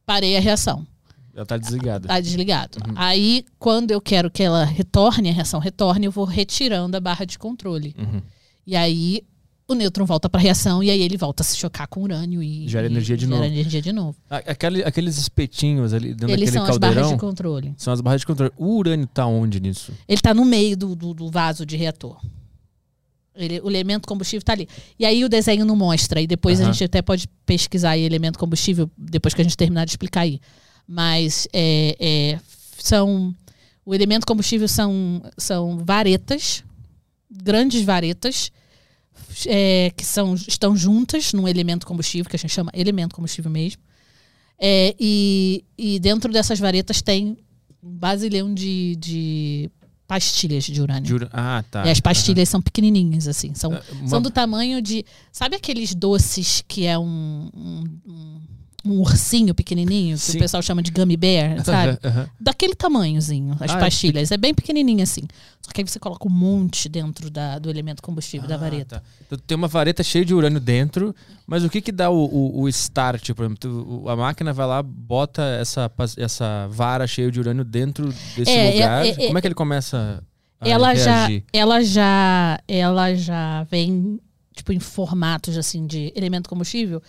[0.05, 0.87] parei a reação.
[1.33, 2.07] Ela tá desligada.
[2.07, 2.77] Tá desligado.
[2.95, 7.25] Aí, quando eu quero que ela retorne, a reação retorne, eu vou retirando a barra
[7.25, 7.95] de controle.
[7.97, 8.21] Uhum.
[8.65, 9.23] E aí
[9.71, 12.41] o nêutron volta para a reação e aí ele volta a se chocar com urânio
[12.43, 13.45] e Gera energia de gera novo.
[13.51, 14.17] energia de novo.
[14.29, 17.73] Aquele, aqueles espetinhos ali dentro Eles daquele são as barras de controle.
[17.77, 18.51] são as barras de controle.
[18.57, 19.91] O urânio tá onde nisso?
[20.07, 22.17] Ele está no meio do, do, do vaso de reator.
[23.35, 24.67] Ele- o elemento combustível está ali.
[24.99, 26.19] E aí o desenho não mostra.
[26.21, 26.69] E depois Aham.
[26.69, 30.21] a gente até pode pesquisar aí elemento combustível, depois que a gente terminar de explicar
[30.21, 30.39] aí.
[30.87, 32.39] Mas é, é,
[32.77, 33.33] são.
[33.85, 36.63] O elemento combustível são, são varetas,
[37.31, 38.51] grandes varetas,
[39.47, 43.81] é, que são, estão juntas num elemento combustível, que a gente chama elemento combustível mesmo.
[44.59, 47.37] É, e, e dentro dessas varetas tem
[47.83, 49.71] um basilhão de, de
[50.07, 51.03] pastilhas de urânio.
[51.03, 51.85] De ura- Ah, tá.
[51.85, 53.53] E as pastilhas são pequenininhas, assim.
[53.55, 55.03] São, Ah, uma- são do tamanho de.
[55.31, 58.41] Sabe aqueles doces que é um, um, um-
[58.83, 60.37] um ursinho pequenininho, que Sim.
[60.37, 61.99] o pessoal chama de gummy bear, sabe?
[62.03, 62.27] Aham.
[62.39, 64.31] Daquele tamanhozinho, as Ah, é pastilhas.
[64.31, 65.21] É bem pequenininho assim.
[65.61, 68.95] Só que aí você coloca um monte dentro da, do elemento combustível da Ah, vareta.
[68.99, 69.03] tá.
[69.25, 71.15] Então tem uma vareta cheia de urânio dentro,
[71.45, 73.31] mas o que que dá o, o, o start?
[73.33, 78.11] Por exemplo, tu- a máquina vai lá, bota essa, essa vara cheia de urânio dentro
[78.35, 79.05] desse É, é, lugar.
[79.05, 80.23] é, Como é que ele começa
[80.59, 81.43] a ela já, reagir?
[81.53, 84.19] ela já, ela já vem
[84.55, 87.01] tipo em formatos assim de elemento combustível.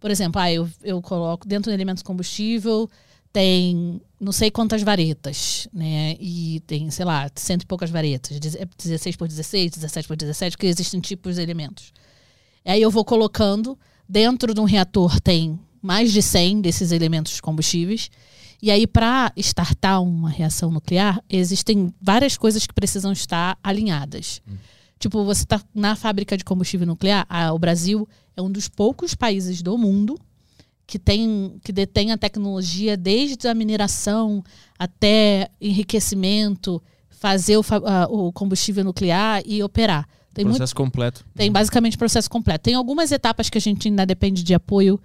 [0.00, 2.88] Por exemplo, ah, eu, eu coloco dentro do elemento combustível
[3.32, 6.16] tem não sei quantas varetas, né?
[6.18, 10.16] E tem, sei lá, cento e poucas varetas, deze- é 16 por 16, 17 por
[10.16, 11.92] 17, que existem tipos de elementos.
[12.64, 13.78] Aí eu vou colocando,
[14.08, 18.10] dentro de um reator tem mais de 100 desses elementos combustíveis.
[18.60, 24.42] E aí, para startar uma reação nuclear, existem várias coisas que precisam estar alinhadas.
[24.98, 28.06] Tipo, você está na fábrica de combustível nuclear, a- o Brasil
[28.40, 30.18] é um dos poucos países do mundo
[30.86, 34.42] que tem que detém a tecnologia desde a mineração
[34.78, 40.08] até enriquecimento, fazer o, a- o combustível nuclear e operar.
[40.32, 41.24] Tem muito Processo completo.
[41.34, 42.62] tem basicamente processo completo.
[42.64, 45.00] Tem algumas etapas que a gente ainda depende de apoio,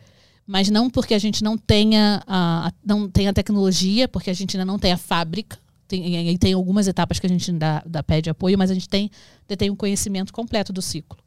[0.46, 4.66] mas não porque a gente não tenha a, não tenha tecnologia, porque a gente ainda
[4.66, 5.58] não tem a fábrica.
[5.88, 8.90] Tem, e tem algumas etapas que a gente ainda dá, pede apoio, mas a gente
[8.90, 9.10] tem,
[9.48, 11.18] detém um conhecimento completo do ciclo.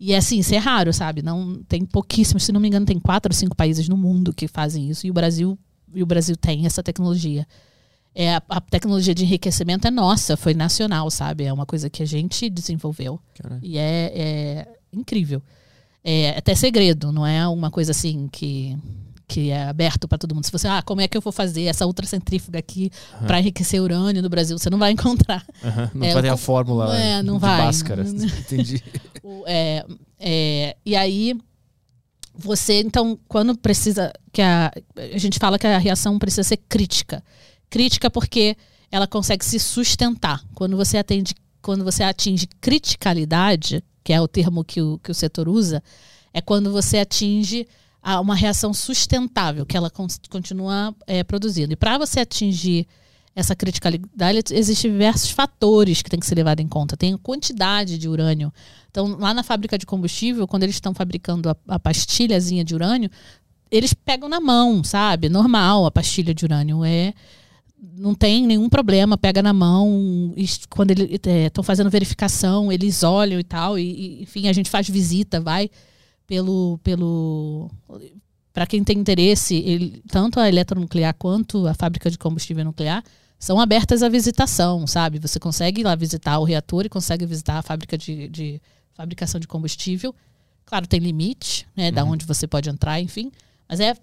[0.00, 1.20] E assim, isso é raro, sabe?
[1.20, 4.48] Não tem pouquíssimos, se não me engano, tem quatro ou cinco países no mundo que
[4.48, 5.06] fazem isso.
[5.06, 5.58] E o Brasil,
[5.94, 7.46] e o Brasil tem essa tecnologia.
[8.14, 11.44] É, a, a tecnologia de enriquecimento é nossa, foi nacional, sabe?
[11.44, 13.20] É uma coisa que a gente desenvolveu.
[13.34, 13.60] Caralho.
[13.62, 15.42] E é, é incrível.
[16.02, 18.74] É até segredo, não é uma coisa assim que,
[19.32, 20.44] que é aberto para todo mundo.
[20.44, 22.90] Se você, ah, como é que eu vou fazer essa ultracentrífuga aqui
[23.26, 24.58] para enriquecer urânio no Brasil?
[24.58, 25.46] Você não vai encontrar.
[25.62, 27.62] Aham, Não É, vai ter a fórmula É, não de vai.
[27.62, 28.02] Bhaskara.
[28.02, 28.82] Entendi.
[29.22, 29.84] O- é,
[30.18, 31.36] é, e aí,
[32.34, 34.12] você, então, quando precisa.
[34.32, 37.22] que a, a gente fala que a reação precisa ser crítica.
[37.68, 38.56] Crítica porque
[38.90, 40.42] ela consegue se sustentar.
[40.54, 45.14] Quando você atende, quando você atinge criticalidade, que é o termo que o, que o
[45.14, 45.82] setor usa,
[46.32, 47.66] é quando você atinge
[48.02, 51.72] a- uma reação sustentável, que ela con- continua é, produzindo.
[51.72, 52.86] E para você atingir
[53.34, 56.96] essa criticalidade, existem diversos fatores que tem que ser levado em conta.
[56.96, 58.52] Tem a quantidade de urânio.
[58.90, 63.08] Então, lá na fábrica de combustível, quando eles estão fabricando a, a pastilhazinha de urânio,
[63.70, 65.28] eles pegam na mão, sabe?
[65.28, 66.84] Normal a pastilha de urânio.
[66.84, 67.14] É,
[67.96, 70.34] não tem nenhum problema, pega na mão.
[70.68, 73.78] quando eles estão fazendo verificação, eles olham e tal.
[73.78, 75.70] E, e, enfim, a gente faz visita, vai
[76.30, 76.78] pelo.
[76.84, 77.68] pelo
[78.52, 83.02] para quem tem interesse, ele- tanto a eletronuclear quanto a fábrica de combustível nuclear
[83.38, 85.18] são abertas à visitação, sabe?
[85.18, 88.60] Você consegue ir lá visitar o reator e consegue visitar a fábrica de, de
[88.92, 90.14] fabricação de combustível.
[90.64, 91.90] Claro, tem limite, né?
[91.90, 93.32] Da onde você pode entrar, enfim.
[93.68, 93.96] Mas é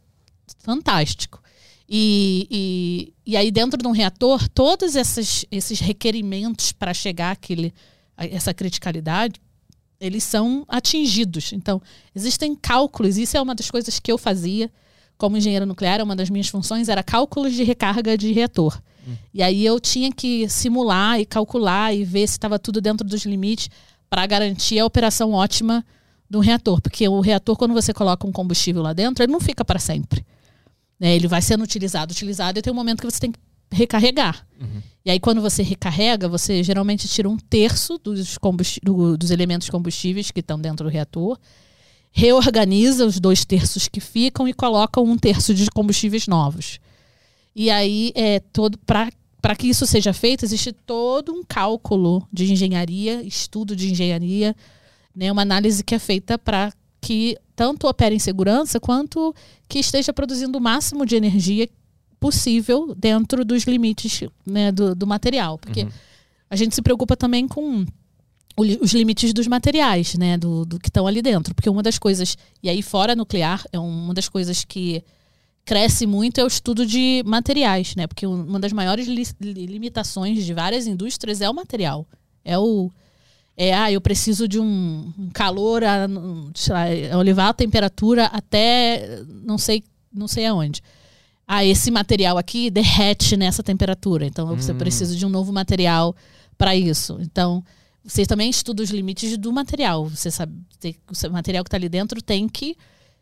[0.60, 1.42] fantástico.
[1.88, 7.74] E, e, e aí, dentro de um reator, todos esses, esses requerimentos para chegar àquele,
[8.18, 9.40] a essa criticalidade,
[10.00, 11.54] eles são atingidos.
[11.54, 11.82] Então,
[12.16, 13.18] existem cálculos.
[13.18, 14.72] Isso é uma das coisas que eu fazia
[15.18, 16.02] como engenheira nuclear.
[16.02, 18.80] Uma das minhas funções era cálculos de recarga de reator.
[19.34, 23.26] E aí eu tinha que simular e calcular e ver se estava tudo dentro dos
[23.26, 23.70] limites
[24.10, 25.86] para garantir a operação ótima
[26.30, 26.82] do reator.
[26.82, 30.26] Porque o reator, quando você coloca um combustível lá dentro, ele não fica para sempre.
[31.00, 31.16] né?
[31.16, 33.40] Ele vai sendo utilizado, utilizado, e tem um momento que você tem que
[33.72, 34.46] recarregar.
[35.06, 38.38] E aí, quando você recarrega, você geralmente tira um terço dos,
[38.84, 41.38] do- dos elementos combustíveis que estão dentro do reator,
[42.12, 46.80] reorganiza os dois terços que ficam e coloca um terço de combustíveis novos.
[47.56, 53.22] E aí, é todo para que isso seja feito, existe todo um cálculo de engenharia,
[53.24, 54.56] estudo de engenharia,
[55.16, 59.34] né, uma análise que é feita para que tanto opere em segurança quanto
[59.70, 61.68] que esteja produzindo o máximo de energia
[62.20, 65.58] possível dentro dos limites né, do, do material.
[65.58, 65.82] Porque
[66.50, 67.86] a gente se preocupa também com
[68.58, 71.54] os limites dos materiais, né, do, do que estão ali dentro.
[71.54, 75.04] Porque uma das coisas, e aí fora nuclear, é uma das coisas que
[75.64, 78.08] cresce muito é o estudo de materiais, né?
[78.08, 82.08] Porque um- uma das maiores li- li- limitações de várias indústrias é o material.
[82.44, 82.90] É o
[83.60, 86.08] é, ah, eu preciso de um, um calor, a,
[86.54, 90.82] sei lá, elevar a temperatura até não sei, não sei aonde.
[91.48, 94.78] Ah, esse material aqui derrete nessa temperatura, então você Hum.
[94.78, 96.14] precisa de um novo material
[96.58, 97.18] para isso.
[97.22, 97.64] Então,
[98.04, 100.06] você também estuda os limites do material.
[100.10, 100.54] Você sabe,
[101.28, 102.76] o material que está ali dentro tem que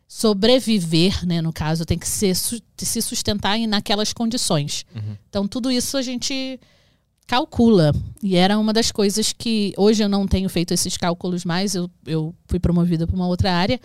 [0.07, 1.41] sobreviver, né?
[1.41, 4.85] No caso, tem que ser, se sustentar em- naquelas condições.
[5.29, 6.59] Então, tudo isso a gente
[7.27, 7.91] calcula.
[8.23, 11.89] E era uma das coisas que hoje eu não tenho feito esses cálculos mais, eu,
[12.05, 13.79] eu fui promovida para uma outra área,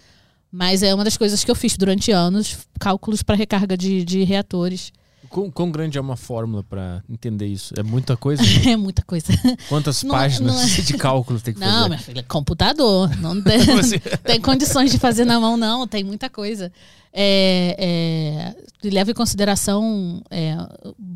[0.52, 4.24] Mas é uma das coisas que eu fiz durante anos, cálculos para recarga de, de
[4.24, 4.92] reatores.
[5.28, 7.72] Quão, quão grande é uma fórmula para entender isso?
[7.78, 8.42] É muita coisa?
[8.68, 9.28] é muita coisa.
[9.68, 11.88] Quantas Não- páginas não é- de cálculos tem que Não, fazer?
[11.88, 13.16] minha filha, computador.
[13.18, 13.60] Não tem,
[14.24, 15.86] tem condições de fazer na mão, não.
[15.86, 16.72] Tem muita coisa.
[17.12, 20.56] É, é, leva em consideração é,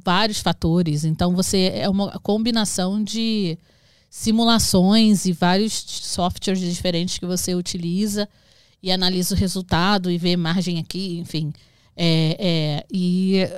[0.05, 1.05] vários fatores.
[1.05, 3.59] Então, você é uma combinação de
[4.09, 8.29] simulações e vários softwares diferentes que você utiliza
[8.85, 11.55] e analisa o resultado e vê margem aqui, enfim.
[11.97, 13.49] É, é, e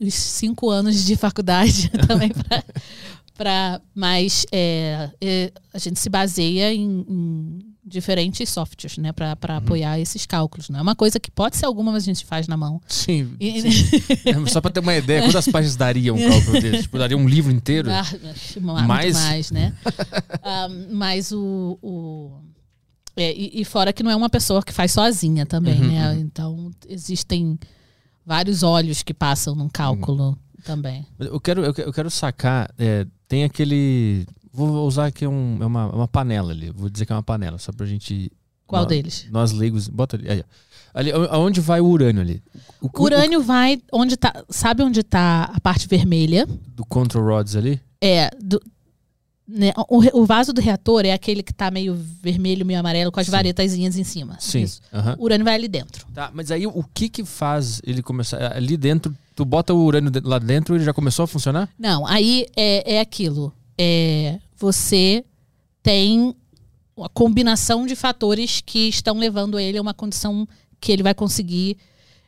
[0.00, 2.30] os cinco anos de faculdade também
[3.36, 9.98] para mas é, é, a gente se baseia em, em diferentes softwares né para apoiar
[9.98, 12.56] esses cálculos não é uma coisa que pode ser alguma mas a gente faz na
[12.56, 13.34] mão Sim.
[13.40, 14.02] E- sim.
[14.26, 16.82] É, Só para ter uma ideia, quantas páginas daria um cálculo desse?
[16.82, 17.90] Tipo, daria um livro inteiro?
[17.90, 18.04] Ah,
[18.60, 19.14] muito Mais?
[19.14, 19.72] mais, né?
[20.42, 21.78] Ah, mas o.
[21.82, 22.53] o-
[23.16, 26.10] é, e, e fora que não é uma pessoa que faz sozinha também, Uhum, né?
[26.12, 26.18] uhum.
[26.20, 27.58] Então, existem
[28.26, 31.06] vários olhos que passam num cálculo também.
[31.18, 32.70] Eu quero, eu quero, sacar.
[32.78, 34.26] é, tem aquele.
[34.52, 36.70] Vou usar aqui um, é uma, uma panela ali.
[36.70, 38.30] Vou dizer que é uma panela, só pra gente.
[38.66, 39.26] Qual nós, deles?
[39.30, 39.88] Nós leigos.
[39.88, 40.30] Bota ali.
[40.30, 40.44] aí,
[40.94, 42.42] ali aonde vai o urânio ali?
[42.80, 44.44] O, O urânio vai onde tá.
[44.48, 46.46] Sabe onde tá a parte vermelha?
[46.48, 47.80] o- do control rods ali?
[48.00, 48.30] É.
[48.42, 48.60] Do,
[49.46, 53.20] né, o, o vaso do reator é aquele que tá meio vermelho, meio amarelo, com
[53.20, 53.32] as Sim.
[53.32, 54.36] varetazinhas em cima.
[54.40, 54.62] Sim.
[54.62, 54.80] Isso.
[54.92, 55.16] aham.
[55.18, 56.06] O urânio vai ali dentro.
[56.14, 58.56] Tá, mas aí o que que faz ele começar.
[58.56, 61.68] Ali dentro, tu bota o urânio lá dentro ele já começou a funcionar?
[61.78, 63.52] Não, aí é, é aquilo.
[63.78, 65.24] É, você
[65.82, 66.34] tem
[66.96, 70.48] uma combinação de fatores que estão levando ele a uma condição
[70.80, 71.76] que ele vai conseguir.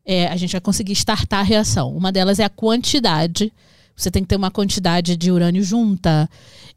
[0.04, 1.96] é, a gente vai conseguir startar a reação.
[1.96, 3.52] Uma delas é a quantidade.
[3.96, 6.28] Você tem que ter uma quantidade de urânio junta.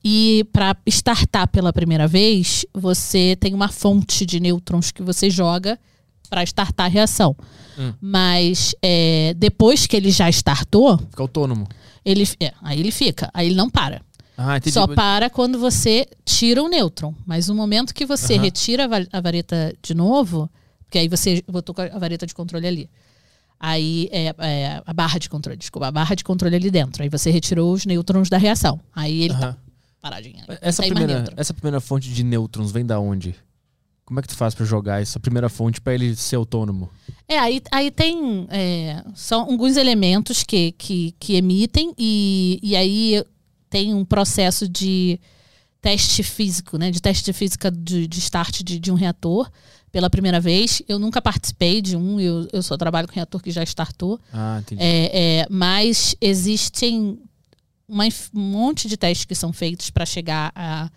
[0.03, 5.77] E para startar pela primeira vez, você tem uma fonte de nêutrons que você joga
[6.29, 7.35] para startar a reação.
[7.77, 7.93] Hum.
[7.99, 11.67] Mas é, depois que ele já startou, Fica autônomo.
[12.05, 14.01] ele, é, aí ele fica, aí ele não para.
[14.37, 14.73] Ah, entendi.
[14.73, 17.13] Só para quando você tira o nêutron.
[17.25, 20.49] Mas no momento que você retira a va- a vareta de novo,
[20.85, 22.89] porque aí você botou a vareta de controle ali.
[23.59, 27.03] Aí é, é, a barra de controle, desculpa, a barra de controle ali dentro.
[27.03, 28.79] Aí você retirou os nêutrons da reação.
[28.95, 29.57] Aí ele tá Aham.
[30.01, 30.43] paradinho.
[30.47, 33.35] Aí Essa tem mais primeira, essa primeira fonte de nêutrons vem da onde?
[34.05, 36.89] Como é que tu faz pra jogar essa primeira fonte pra ele ser autônomo?
[37.27, 38.47] É, aí, aí tem.
[38.49, 43.23] é, são alguns elementos que, que, que emitem, e, e aí
[43.69, 45.19] tem um processo de
[45.79, 46.89] teste físico, né?
[46.89, 49.47] De teste de física de, de start de, de um reator
[49.91, 50.81] pela primeira vez.
[50.87, 54.19] Eu nunca participei de um, eu, eu só trabalho com reator que já startou.
[54.31, 54.81] Ah, entendi.
[54.81, 57.19] É, é, mas existem
[57.87, 60.89] uma um monte de testes que são feitos para chegar a.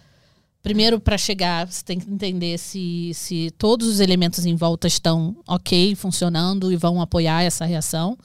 [0.63, 5.37] Primeiro, para chegar, você tem que entender se, se todos os elementos em volta estão
[5.45, 8.17] ok, funcionando e vão apoiar essa reação.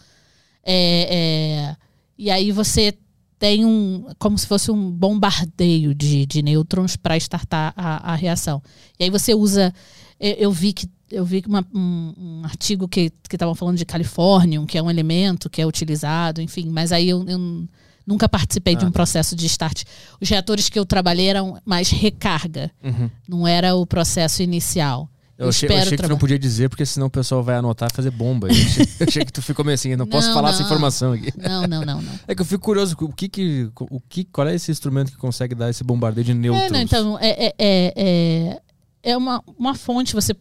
[0.63, 1.75] É, é,
[2.15, 2.95] e aí você
[3.39, 4.05] tem um.
[4.19, 8.61] como se fosse um bombardeio de, de nêutrons para startar a, a reação.
[8.99, 9.73] E aí você usa.
[10.19, 10.89] Eu, vi que.
[11.11, 15.49] Eu vi uma- um, um artigo que estavam falando de Califórnio, que é um elemento
[15.49, 17.65] que é utilizado, enfim, mas aí eu, eu
[18.05, 18.95] nunca participei de Ah, um tá.
[18.95, 19.83] processo de start.
[20.19, 23.09] Os reatores que eu trabalhei eram mais recarga, Uhum.
[23.27, 25.09] não era o processo inicial.
[25.37, 27.87] Eu, achei, eu achei que tu não podia dizer, porque senão o pessoal vai anotar
[27.91, 28.47] e fazer bomba.
[28.47, 30.59] Eu achei, eu achei que tu ficou meio assim, eu não posso Não, falar essa
[30.61, 30.65] não.
[30.65, 31.31] informação aqui.
[31.37, 32.13] Não, não, não, não.
[32.27, 35.17] É que eu fico curioso, o que que, o que, qual é esse instrumento que
[35.17, 36.63] consegue dar esse bombardeio de nêutrons?
[36.65, 38.61] É, não, então, é, é, é,
[39.07, 40.35] é, uma, uma fonte, você,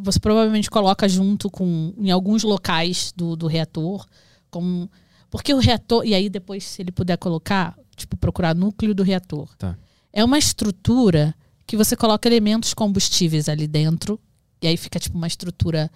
[0.00, 4.06] você provavelmente coloca junto com, em alguns locais do, do reator,
[4.48, 4.88] com,
[5.28, 9.48] porque o reator, e aí depois, se ele puder colocar, tipo, procurar núcleo do reator.
[9.56, 9.76] Tá.
[10.12, 11.34] É uma estrutura
[11.66, 14.20] que você coloca elementos combustíveis ali dentro,
[14.62, 15.90] e aí fica tipo uma estrutura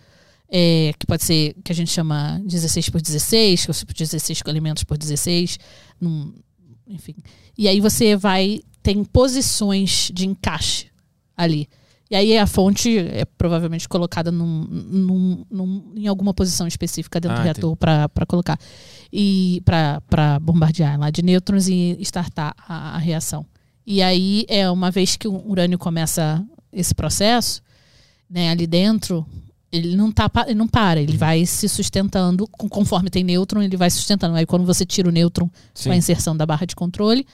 [0.49, 4.43] é, que pode ser, que a gente chama 16 por 16, que é tipo 16
[4.49, 5.61] elementos por 16,
[6.01, 6.35] num,
[6.89, 7.15] enfim.
[7.57, 10.89] E aí você vai, tem posições de encaixe
[11.37, 11.69] ali.
[12.11, 17.37] E aí a fonte é provavelmente colocada num, num- num- em alguma posição específica dentro
[17.37, 18.59] Ah, do reator para colocar.
[19.13, 23.45] E para bombardear lá de nêutrons e startar a, a reação.
[23.85, 27.63] E aí, é uma vez que o urânio começa esse processo,
[28.29, 29.25] né, ali dentro,
[29.71, 32.47] ele não, tá, ele não para, ele vai se sustentando.
[32.49, 34.35] Conforme tem nêutron, ele vai sustentando.
[34.37, 35.89] Aí quando você tira o nêutron Sim.
[35.89, 37.27] com a inserção da barra de controle,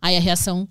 [0.00, 0.68] aí a reação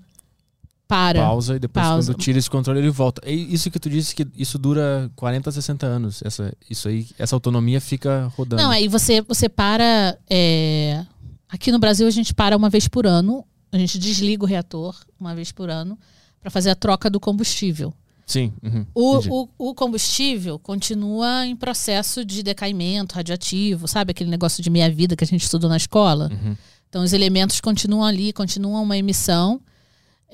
[0.87, 1.19] para.
[1.19, 2.13] Pausa e depois Pausa.
[2.13, 3.21] quando tira esse controle ele volta.
[3.25, 6.21] É isso que tu disse que isso dura 40, 60 anos.
[6.23, 8.61] Essa, isso aí, essa autonomia fica rodando.
[8.61, 10.17] Não, aí você, você para.
[10.29, 11.05] é,
[11.49, 13.45] Aqui no Brasil a gente para uma vez por ano.
[13.71, 15.97] A gente desliga o reator uma vez por ano
[16.41, 17.93] para fazer a troca do combustível.
[18.25, 18.51] Sim.
[18.63, 24.11] uhum, O, o, o combustível continua em processo de decaimento radioativo, sabe?
[24.11, 26.29] Aquele negócio de meia-vida que a gente estudou na escola.
[26.31, 26.55] Uhum.
[26.89, 29.61] Então, os elementos continuam ali, continuam uma emissão,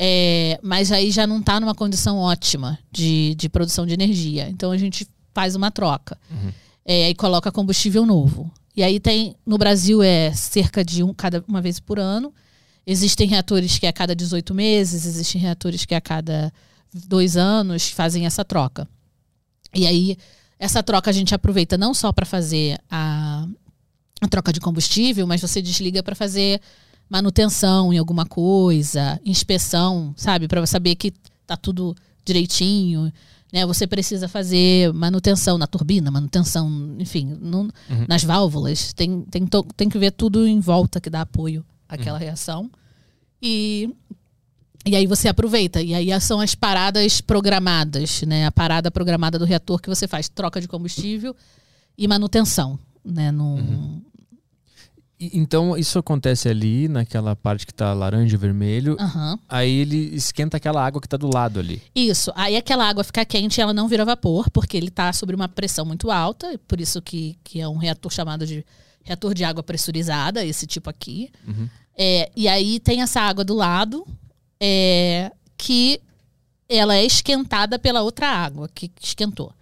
[0.04, 4.49] é, mas aí já não está numa condição ótima de, de produção de energia.
[4.49, 6.18] Então, a gente faz uma troca.
[6.32, 6.52] Uhum.
[6.84, 8.52] É, e coloca combustível novo.
[8.76, 12.34] E aí tem, no Brasil é cerca de um, cada, uma vez por ano.
[12.84, 16.52] Existem reatores que é a cada 18 meses, existem reatores que é a cada
[16.91, 18.88] dois anos fazem essa troca.
[19.72, 20.18] E aí,
[20.58, 23.45] essa troca a gente aproveita não só para fazer a,
[24.20, 26.60] a troca de combustível, mas você desliga para fazer
[27.12, 30.47] manutenção em alguma coisa, inspeção, sabe?
[30.47, 31.12] Para saber que
[31.45, 31.93] tá tudo
[32.24, 33.12] direitinho.
[33.51, 33.66] Né?
[33.66, 37.70] Você precisa fazer manutenção na turbina, manutenção, enfim, no-
[38.07, 38.93] nas válvulas.
[38.93, 42.72] Tem, tem, to- tem que ver tudo em volta que dá apoio àquela reação.
[43.41, 43.89] E
[44.86, 45.80] e aí você aproveita.
[45.82, 48.45] E aí são as paradas programadas, né?
[48.47, 51.36] A parada programada do reator que você faz troca de combustível
[51.97, 53.32] e manutenção, né?
[53.32, 53.59] No...
[53.59, 54.11] E-
[55.34, 58.97] Então, isso acontece ali, naquela parte que tá laranja e vermelho.
[58.99, 59.38] Aham.
[59.47, 61.82] Aí ele esquenta aquela água que tá do lado ali.
[61.93, 62.32] Isso.
[62.36, 65.47] Aí aquela água fica quente e ela não vira vapor, porque ele está sobre uma
[65.47, 68.65] pressão muito alta, por isso que, que é um reator chamado de
[69.03, 71.30] reator de água pressurizada, esse tipo aqui.
[71.47, 71.69] Uhum.
[71.95, 74.05] É, e aí tem essa água do lado,
[74.59, 76.01] é, que
[76.67, 79.53] ela é esquentada pela outra água que esquentou.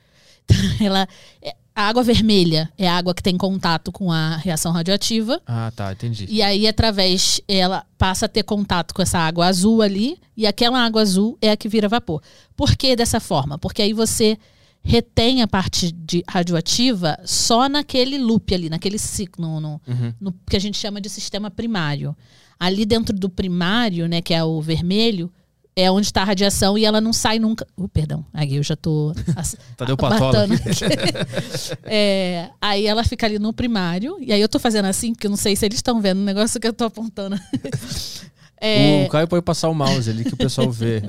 [0.49, 1.07] Então, ela,
[1.43, 5.41] é- a água vermelha é a água que tem contato com a reação radioativa.
[5.47, 6.25] Ah, tá, entendi.
[6.29, 10.79] E aí, através, ela passa a ter contato com essa água azul ali, e aquela
[10.83, 12.21] água azul é a que vira vapor.
[12.55, 13.57] Por que dessa forma?
[13.57, 14.37] Porque aí você
[14.81, 20.13] retém a parte de radioativa só naquele loop ali, naquele ciclo, no, no- Uhum.
[20.19, 22.15] no que a gente chama de sistema primário.
[22.59, 25.31] Ali dentro do primário, né, que é o vermelho,
[25.79, 27.65] é onde está a radiação e ela não sai nunca.
[27.77, 29.13] Uh, perdão, aí eu já tô.
[29.35, 30.45] ass- Tadeu Patola.
[31.83, 35.31] É, aí ela fica ali no primário, e aí eu tô fazendo assim, porque eu
[35.31, 37.39] não sei se eles estão vendo o negócio que eu tô apontando.
[38.61, 41.01] É, O Caio pode passar o mouse ali que o pessoal vê.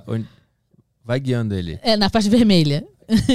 [1.05, 1.81] Vai guiando ele.
[1.83, 2.87] é, na parte vermelha.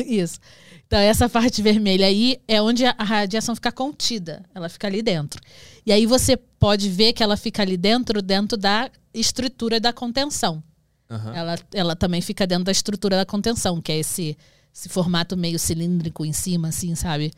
[0.08, 0.40] Isso.
[0.88, 4.42] Então, essa parte vermelha aí é onde a radiação fica contida.
[4.56, 5.42] Ela fica ali dentro.
[5.86, 10.64] E aí você pode ver que ela fica ali dentro, dentro da estrutura da contenção.
[11.10, 11.34] Aham.
[11.36, 14.38] Ela, ela também fica dentro da estrutura da contenção, que é esse,
[14.74, 17.32] esse formato meio cilíndrico em cima, assim, sabe?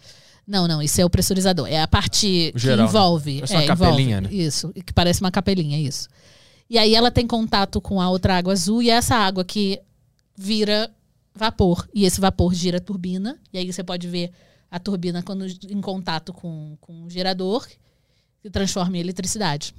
[0.48, 1.68] Não, não, isso é o pressurizador.
[1.68, 3.34] É a parte geral, que envolve.
[3.34, 3.40] né?
[3.42, 4.44] Parece uma é, capelinha, envolve, né?
[4.44, 6.08] Isso, que parece uma capelinha, isso.
[6.70, 9.80] E aí ela tem contato com a outra água azul e é essa água que
[10.36, 10.90] vira
[11.36, 11.88] vapor.
[11.94, 13.38] E esse vapor gira a turbina.
[13.54, 14.32] E aí você pode ver
[14.72, 17.66] a turbina quando em contato com, com o gerador,
[18.42, 19.74] que transforma em eletricidade.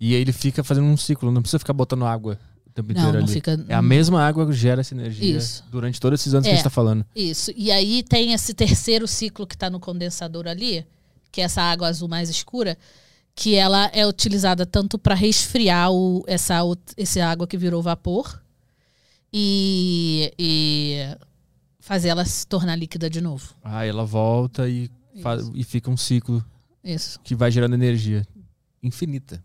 [0.00, 2.38] E aí ele fica fazendo um ciclo, não precisa ficar botando água
[2.74, 3.32] tempo Não, inteiro não ali.
[3.32, 3.64] fica.
[3.68, 5.64] É a mesma água que gera essa energia Isso.
[5.70, 6.52] durante todos esses anos que É.
[6.52, 7.04] a gente tá falando.
[7.14, 7.52] Isso.
[7.56, 10.84] E aí tem esse terceiro ciclo que está no condensador ali,
[11.30, 12.76] que é essa água azul mais escura,
[13.34, 16.60] que ela é utilizada tanto para resfriar o, essa,
[16.96, 18.40] esse água que virou vapor
[19.32, 21.16] e, e
[21.80, 23.54] fazer ela se tornar líquida de novo.
[23.62, 24.90] Ah, ela volta e,
[25.22, 25.52] fa- Isso.
[25.54, 26.44] e fica um ciclo
[26.82, 27.18] Isso.
[27.24, 28.26] que vai gerando energia
[28.82, 29.42] infinita.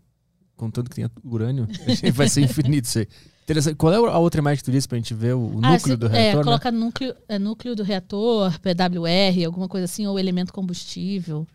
[0.60, 1.66] Contanto que tenha urânio,
[2.14, 3.08] vai ser infinito isso aí.
[3.44, 3.76] Interessante.
[3.76, 5.94] Qual é a outra imagem que tu disse pra gente ver o, o Ah, núcleo
[5.94, 6.38] se- do é, reator?
[6.40, 6.44] né?
[6.44, 11.46] coloca núcleo, é, núcleo do reator, PWR, alguma coisa assim, ou elemento combustível.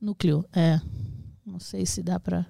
[0.00, 0.80] Núcleo, é.
[1.46, 2.44] Não sei se dá pra.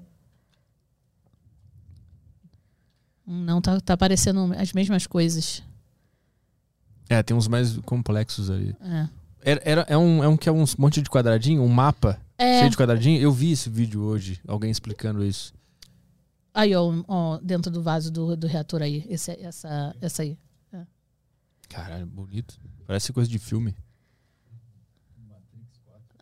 [3.26, 5.62] Hum, Não, tá, tá aparecendo as mesmas coisas.
[7.09, 8.74] É, tem uns mais complexos ali.
[8.80, 9.09] É.
[9.42, 12.59] Era, era- é, um, é um que é um monte de quadradinho, um mapa É,
[12.61, 13.20] cheio de quadradinho.
[13.20, 15.53] Eu vi esse vídeo hoje, alguém explicando isso.
[16.53, 19.04] aí, ó, ó, dentro do vaso do, do reator aí.
[19.09, 20.37] Esse, essa, essa aí.
[21.68, 22.59] Caralho, bonito.
[22.87, 23.75] Parece coisa de filme.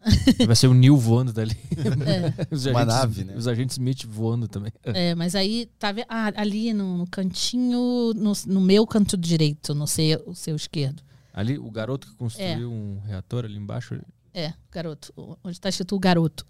[0.47, 1.57] Vai ser o Neil voando dali.
[1.71, 2.47] É.
[2.55, 3.35] Os Uma agentes- nave, né?
[3.37, 4.73] Os agentes Smith voando também.
[4.83, 9.87] É, mas aí tá ah, ali no, no cantinho, no, no meu canto direito, no
[9.87, 11.03] seu, o seu esquerdo.
[11.33, 12.75] Ali, o garoto que construiu É.
[12.75, 14.01] um reator ali embaixo.
[14.35, 15.13] É, garoto.
[15.45, 16.45] Onde tá escrito o garoto.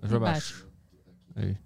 [0.00, 0.66] Mais pra baixo.
[1.36, 1.56] Aí.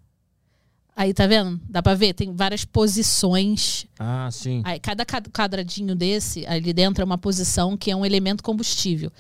[0.94, 1.59] Aí tá vendo?
[1.68, 2.12] Dá pra ver?
[2.12, 3.86] Tem várias posições.
[3.98, 4.60] Ah, sim.
[4.64, 9.10] Aí cada ca- quadradinho desse, ali dentro é uma posição que é um elemento combustível.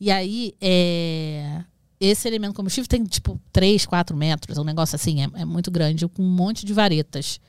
[0.00, 1.62] E aí, é,
[2.00, 5.70] esse elemento combustível tem tipo 3, 4 metros, é um negócio assim, é, é muito
[5.70, 7.40] grande, com um monte de varetas.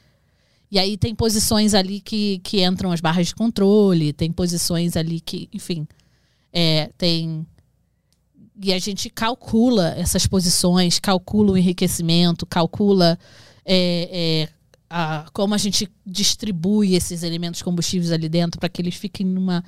[0.72, 5.22] E aí tem posições ali que, que entram as barras de controle, tem posições ali
[5.22, 5.88] que, enfim,
[6.52, 7.46] é, tem.
[8.62, 13.18] E a gente calcula essas posições, calcula o enriquecimento, calcula
[13.66, 14.50] é, é,
[14.90, 19.64] a, como a gente distribui esses elementos combustíveis ali dentro para que eles fiquem numa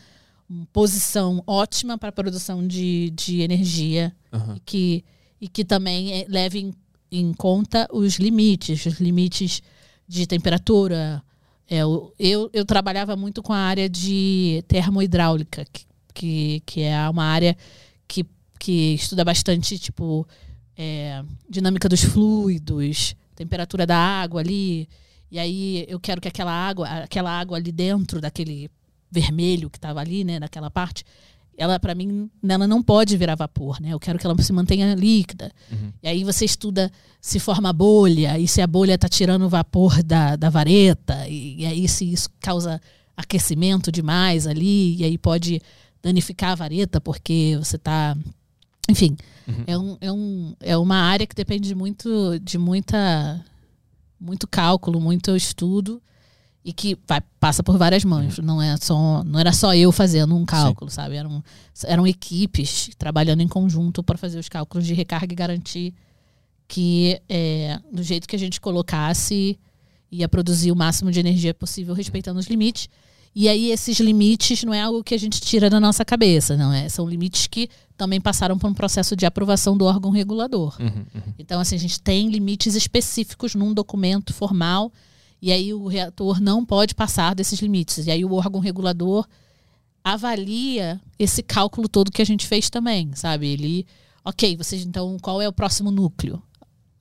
[0.73, 4.55] posição ótima para a produção de, de energia Aham.
[4.57, 5.05] e, que,
[5.39, 6.73] e que também eh, leve em,
[7.11, 9.61] em conta os limites, os limites
[10.07, 11.23] de temperatura.
[11.69, 17.09] É, eu, eu, eu trabalhava muito com a área de termohidráulica, que, que, que é
[17.09, 17.55] uma área
[18.07, 18.25] que,
[18.61, 20.27] que estuda bastante, tipo,
[20.77, 24.87] é, dinâmica dos fluidos, temperatura da água ali.
[25.31, 28.69] E aí eu quero que aquela água, aquela água ali dentro daquele
[29.09, 31.03] vermelho que estava ali, né, naquela parte,
[31.57, 33.93] ela para mim, ela não pode virar vapor, né?
[33.93, 35.51] Eu quero que ela se mantenha líquida.
[35.71, 35.91] Uhum.
[36.03, 40.03] E aí você estuda se forma bolha e se a bolha está tirando o vapor
[40.03, 42.79] da, da vareta e, e aí se isso causa
[43.17, 45.59] aquecimento demais ali e aí pode
[46.01, 48.15] danificar a vareta porque você está
[48.89, 49.15] enfim,
[49.47, 49.63] Uhum.
[49.67, 53.43] é, um, é, um, é uma área que depende muito de muita
[54.19, 56.01] muito cálculo, muito estudo
[56.63, 58.37] e que vai, passa por várias mãos.
[58.37, 61.15] Não é só não era só eu fazendo um cálculo, sabe?
[61.15, 61.43] Eram,
[61.85, 65.93] eram equipes trabalhando em conjunto para fazer os cálculos de recarga e garantir
[66.67, 69.59] que é, do jeito que a gente colocasse
[70.11, 72.87] ia produzir o máximo de energia possível respeitando os limites.
[73.33, 76.73] E aí esses limites não é algo que a gente tira da nossa cabeça, não
[76.73, 76.89] é?
[76.89, 80.75] São limites que também passaram por um processo de aprovação do órgão regulador.
[80.79, 81.33] Uhum, uhum.
[81.39, 84.91] Então, assim, a gente tem limites específicos num documento formal
[85.41, 88.05] e aí o reator não pode passar desses limites.
[88.05, 89.25] E aí o órgão regulador
[90.03, 93.47] avalia esse cálculo todo que a gente fez também, sabe?
[93.47, 93.87] Ele,
[94.25, 96.41] ok, vocês então, qual é o próximo núcleo?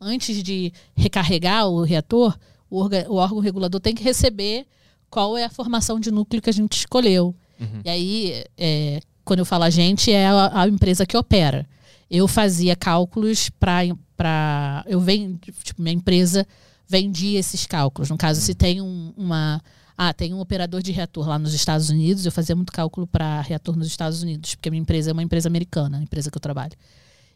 [0.00, 2.38] Antes de recarregar o reator,
[2.70, 4.66] o, o órgão regulador tem que receber
[5.10, 7.34] qual é a formação de núcleo que a gente escolheu.
[7.60, 7.80] Uhum.
[7.84, 11.66] E aí, é, quando eu falo a gente, é a, a empresa que opera.
[12.10, 14.84] Eu fazia cálculos para.
[14.86, 15.38] Eu venho.
[15.62, 16.46] Tipo, minha empresa
[16.88, 18.10] vendia esses cálculos.
[18.10, 19.60] No caso, se tem um- uma.
[19.96, 23.42] Ah, tem um operador de reator lá nos Estados Unidos, eu fazia muito cálculo para
[23.42, 26.38] reator nos Estados Unidos, porque a minha empresa é uma empresa americana, a empresa que
[26.38, 26.72] eu trabalho.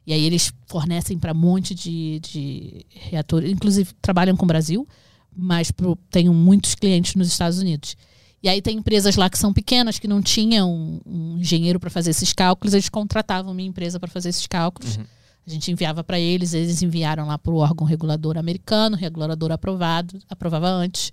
[0.07, 4.89] E aí eles fornecem para um monte de, de reatores, inclusive trabalham com o Brasil,
[5.37, 7.97] mas pro, tenho muitos clientes nos Estados Unidos.
[8.43, 11.89] E aí tem empresas lá que são pequenas, que não tinham um, um engenheiro para
[11.89, 14.97] fazer esses cálculos, eles contratavam minha empresa para fazer esses cálculos.
[14.97, 15.05] Uhum.
[15.47, 20.19] A gente enviava para eles, eles enviaram lá para o órgão regulador americano, regulador aprovado,
[20.29, 21.13] aprovava antes.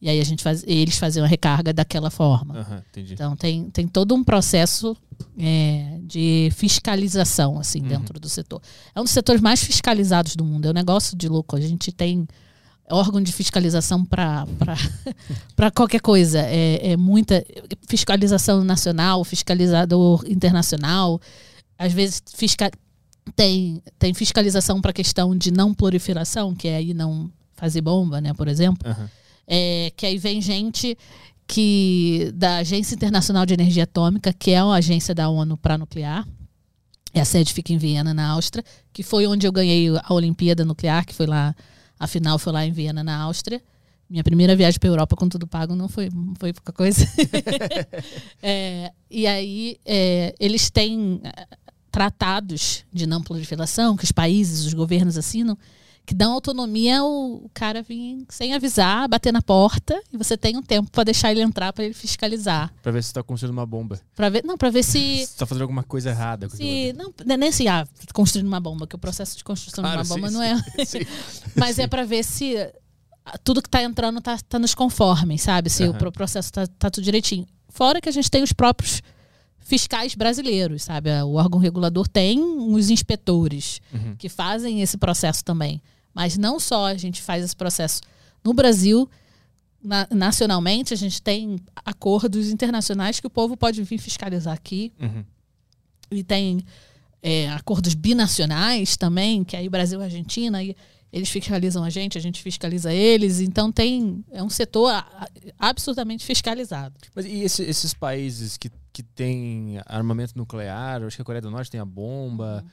[0.00, 2.84] E aí a gente faz, eles faziam a recarga daquela forma.
[2.90, 3.14] Entendi.
[3.14, 4.96] Então tem, tem todo um processo
[5.36, 7.88] é, de fiscalização assim Uhum.
[7.88, 8.62] dentro do setor.
[8.94, 10.66] É um dos setores mais fiscalizados do mundo.
[10.66, 11.56] É um negócio de louco.
[11.56, 12.26] A gente tem
[12.90, 14.46] órgão de fiscalização para
[15.74, 16.40] qualquer coisa.
[16.40, 17.44] É, é muita
[17.88, 21.20] fiscalização nacional, fiscalizador internacional.
[21.78, 22.70] Às vezes fisca,
[23.34, 28.32] tem, tem fiscalização para questão de não proliferação, que é aí não fazer bomba, né,
[28.34, 28.88] por exemplo.
[28.88, 29.10] Aham.
[29.50, 30.96] É, que aí vem gente
[31.46, 36.28] que da Agência Internacional de Energia Atômica, que é uma agência da ONU para nuclear.
[37.14, 38.62] E a sede fica em Viena, na Áustria,
[38.92, 41.56] que foi onde eu ganhei a Olimpíada Nuclear, que foi lá,
[41.98, 43.62] a final foi lá em Viena, na Áustria.
[44.08, 46.08] Minha primeira viagem para Europa com tudo pago não foi,
[46.38, 47.06] foi pouca coisa.
[48.40, 51.46] É, e aí é, eles têm eh,
[51.90, 55.58] tratados de não proliferação que os países, os governos assinam,
[56.08, 60.62] que dão autonomia ao cara vir sem avisar, bater na porta e você tem um
[60.62, 64.00] tempo para deixar ele entrar para ele fiscalizar, Pra ver se tá construindo uma bomba.
[64.16, 66.48] para ver, não, para ver se Se tá fazendo alguma coisa errada.
[66.48, 70.02] se não, é nem assim, ah, construindo uma bomba, que o processo de construção Claro,
[70.02, 71.00] de uma sim, bomba sim, não é, sim.
[71.54, 72.56] mas é para ver se
[73.26, 75.68] ah, tudo que tá entrando tá, tá nos conformes, sabe?
[75.68, 75.92] Se Aham.
[75.92, 77.46] o pro- processo tá, tá tudo direitinho.
[77.68, 79.02] Fora que a gente tem os próprios
[79.58, 81.10] fiscais brasileiros, sabe?
[81.22, 84.16] O órgão regulador tem os inspetores Uhum.
[84.16, 85.82] que fazem esse processo também.
[86.14, 88.00] Mas não só a gente faz esse processo
[88.44, 89.08] no Brasil,
[89.82, 94.92] na- nacionalmente, a gente tem acordos internacionais que o povo pode vir fiscalizar aqui.
[95.00, 95.24] Uhum.
[96.10, 96.64] E tem
[97.22, 100.74] é, acordos binacionais também, que aí Brasil e Argentina, e
[101.12, 103.40] eles fiscalizam a gente, a gente fiscaliza eles.
[103.40, 104.98] Então tem é um setor a-
[105.58, 106.94] a- absurdamente fiscalizado.
[107.14, 111.50] Mas e esse- esses países que, que têm armamento nuclear, acho que a Coreia do
[111.50, 112.64] Norte tem a bomba.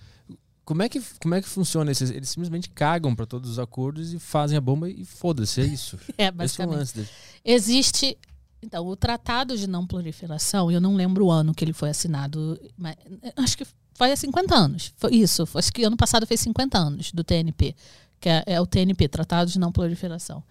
[0.65, 1.91] Como é que, como é que funciona?
[1.91, 5.65] Esses, eles simplesmente cagam pra todos os acordos e fazem a bomba e foda-se, é
[5.65, 5.97] isso.
[6.17, 6.77] É, Esse é o basicamente.
[6.77, 7.09] lance.
[7.43, 8.17] Existe.
[8.61, 12.59] Então, o Tratado de Não Proliferação, eu não lembro o ano que ele foi assinado,
[12.75, 12.95] mas
[13.35, 14.91] acho que foi há 50 anos.
[14.97, 17.75] Foi isso, acho que ano passado fez 50 anos do TNP,
[18.19, 20.43] que é, é o TNP, Tratado de Não Proliferação.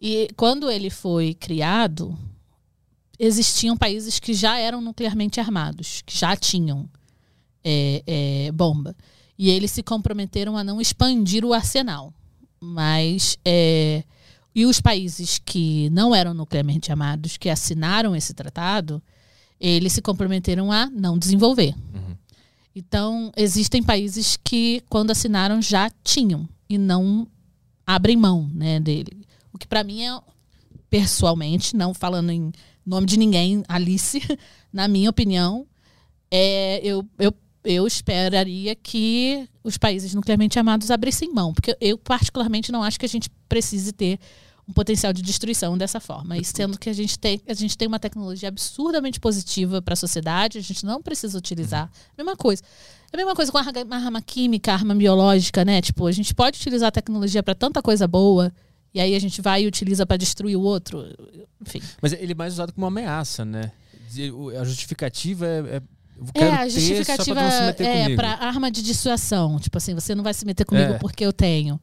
[0.00, 2.16] E quando ele foi criado,
[3.18, 6.88] existiam países que já eram nuclearmente armados, que já tinham
[7.64, 8.94] é, é, bomba.
[9.38, 12.12] E eles se comprometeram a não expandir o arsenal.
[12.60, 14.04] Mas é,
[14.54, 19.02] e os países que não eram nuclearmente armados, que assinaram esse tratado,
[19.60, 21.74] eles se comprometeram a não desenvolver.
[21.92, 22.16] Uhum.
[22.74, 27.26] Então, existem países que, quando assinaram, já tinham e não
[27.86, 29.26] abrem mão né, dele.
[29.52, 30.20] O que, para mim, é,
[30.88, 32.52] pessoalmente, não falando em
[32.86, 34.20] nome de ninguém, Alice,
[34.72, 35.66] na minha opinião,
[36.30, 37.34] é, eu, eu,
[37.64, 41.54] eu esperaria que os países nuclearmente armados abrissem mão.
[41.54, 44.18] Porque eu, particularmente, não acho que a gente precise ter
[44.68, 46.36] um potencial de destruição dessa forma.
[46.36, 49.96] E sendo que a gente tem, a gente tem uma tecnologia absurdamente positiva para a
[49.96, 51.90] sociedade, a gente não precisa utilizar.
[52.16, 52.62] Mesma coisa.
[53.12, 53.64] É a mesma coisa com a
[53.96, 55.80] arma química, a arma biológica, né?
[55.80, 58.52] Tipo, a gente pode utilizar a tecnologia para tanta coisa boa,
[58.92, 61.04] e aí a gente vai e utiliza para destruir o outro.
[61.60, 61.80] Enfim.
[62.00, 63.72] Mas ele é mais usado como uma ameaça, né?
[64.60, 65.82] A justificativa é, é
[66.34, 69.58] é, a justificativa é para arma de dissuasão.
[69.58, 70.98] Tipo assim, você não vai se meter comigo é.
[70.98, 71.80] porque eu tenho.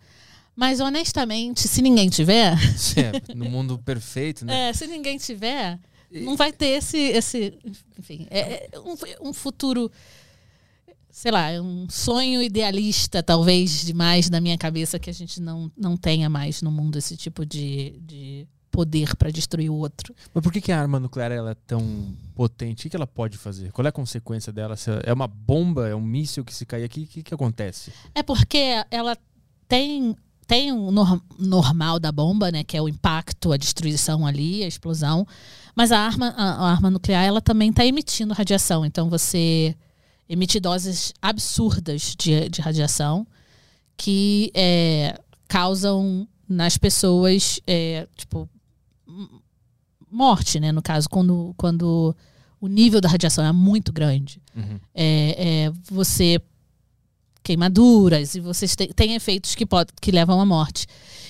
[0.55, 2.55] Mas honestamente, se ninguém tiver.
[2.97, 4.69] É, no mundo perfeito, né?
[4.69, 5.79] É, se ninguém tiver,
[6.11, 6.97] não vai ter esse.
[6.97, 7.57] esse
[7.97, 9.89] enfim, é, é um, um futuro
[11.11, 15.97] sei lá, um sonho idealista, talvez, demais na minha cabeça, que a gente não, não
[15.97, 20.15] tenha mais no mundo esse tipo de, de poder para destruir o outro.
[20.33, 22.87] Mas por que, que a arma nuclear ela é tão potente?
[22.87, 23.71] O que ela pode fazer?
[23.71, 24.75] Qual é a consequência dela?
[25.03, 25.87] É uma bomba?
[25.87, 27.03] É um míssil que se cair aqui?
[27.03, 27.91] O que, que acontece?
[28.15, 29.15] É porque ela
[29.67, 30.15] tem
[30.47, 30.91] tem um
[31.39, 35.25] normal da bomba, né, que é o impacto, a destruição ali, a explosão,
[35.73, 38.85] mas a arma, a, a arma nuclear ela também está emitindo radiação.
[38.85, 39.73] Então você
[40.27, 43.25] emite doses absurdas de, de radiação
[43.95, 45.17] que é,
[45.47, 48.49] causam nas pessoas é, tipo
[50.09, 50.71] morte, né?
[50.71, 52.15] No caso, quando, quando
[52.59, 54.79] o nível da radiação é muito grande, uhum.
[54.93, 56.39] é, é, você
[57.43, 60.85] queimaduras e vocês têm efeitos que, pode, que levam à morte.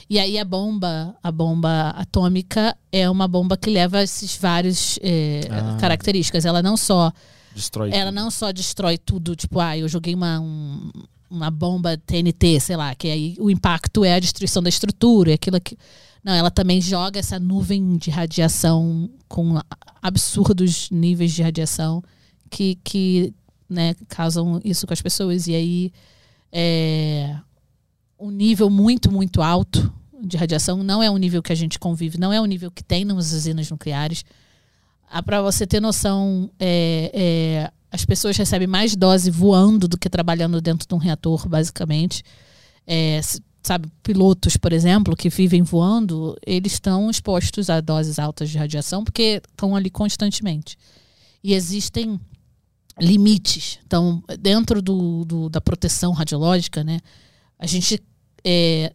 [0.09, 5.47] E aí a bomba, a bomba atômica é uma bomba que leva esses vários é,
[5.49, 5.77] ah.
[5.79, 6.43] características.
[6.43, 7.13] Ela não só
[7.55, 8.15] destrói ela tudo.
[8.15, 10.91] não só destrói tudo, tipo, ah, eu joguei uma, um,
[11.29, 15.61] uma bomba TNT, sei lá, que aí o impacto é a destruição da estrutura, aquilo
[15.61, 15.77] que
[16.23, 19.59] não, ela também joga essa nuvem de radiação com
[20.01, 22.03] absurdos níveis de radiação
[22.49, 23.33] que, que
[23.67, 25.47] né, causam isso com as pessoas.
[25.47, 25.91] E aí
[26.51, 27.35] é
[28.19, 29.91] um nível muito, muito alto
[30.21, 30.83] de radiação.
[30.83, 33.31] Não é um nível que a gente convive, não é um nível que tem nas
[33.31, 34.23] usinas nucleares.
[35.09, 40.09] Ah, Para você ter noção, é, é, as pessoas recebem mais dose voando do que
[40.09, 42.23] trabalhando dentro de um reator, basicamente.
[42.85, 43.19] É,
[43.63, 49.03] sabe, pilotos, por exemplo, que vivem voando, eles estão expostos a doses altas de radiação
[49.03, 50.77] porque estão ali constantemente.
[51.43, 52.19] E existem
[52.99, 53.79] limites.
[53.85, 56.99] Então, dentro do, do, da proteção radiológica, né,
[57.57, 58.01] a gente
[58.43, 58.93] é,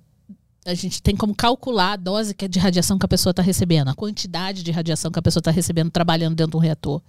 [0.64, 3.88] a gente tem como calcular a dose é de radiação que a pessoa está recebendo,
[3.88, 7.00] a quantidade de radiação que a pessoa está recebendo trabalhando dentro de um reator.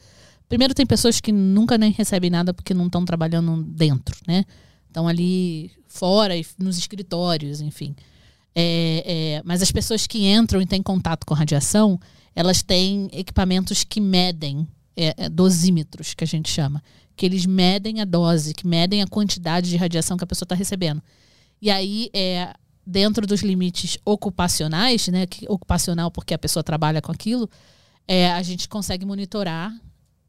[0.47, 4.45] Primeiro, tem pessoas que nunca nem recebem nada porque não estão trabalhando dentro, né?
[4.87, 7.95] Estão ali fora, nos escritórios, enfim.
[8.55, 11.99] É, é, mas as pessoas que entram e têm contato com radiação,
[12.35, 16.83] elas têm equipamentos que medem é, é, dosímetros, que a gente chama,
[17.15, 20.55] que eles medem a dose, que medem a quantidade de radiação que a pessoa está
[20.55, 21.01] recebendo.
[21.61, 22.53] E aí, é,
[22.85, 27.49] dentro dos limites ocupacionais, né, que, ocupacional porque a pessoa trabalha com aquilo,
[28.07, 29.75] é, a gente consegue monitorar.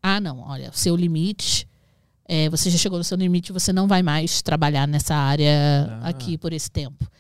[0.02, 1.67] Ah, não, olha, seu limite,
[2.28, 6.08] é, você já chegou no seu limite, você não vai mais trabalhar nessa área ah.
[6.10, 7.10] aqui por esse tempo.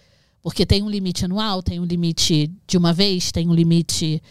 [0.42, 4.22] Porque tem um limite anual, tem um limite de uma vez, tem um limite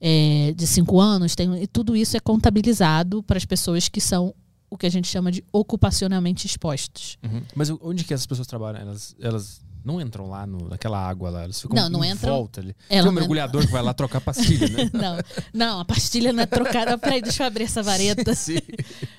[0.00, 4.34] é, de cinco anos, tem, e tudo isso é contabilizado para as pessoas que são
[4.68, 7.16] o que a gente chama de ocupacionalmente expostos.
[7.22, 7.42] Uhum.
[7.54, 8.80] Mas onde que essas pessoas trabalham?
[8.80, 12.34] Elas, elas não entram lá no, naquela água lá, elas ficam não, não em entram,
[12.34, 12.74] volta ali.
[12.88, 13.66] Tem um mergulhador não...
[13.66, 14.90] que vai lá trocar pastilha, né?
[14.94, 15.18] não,
[15.52, 16.96] não, a pastilha não é trocada.
[16.96, 18.32] Peraí, deixa eu abrir essa vareta.
[18.34, 18.58] Sim.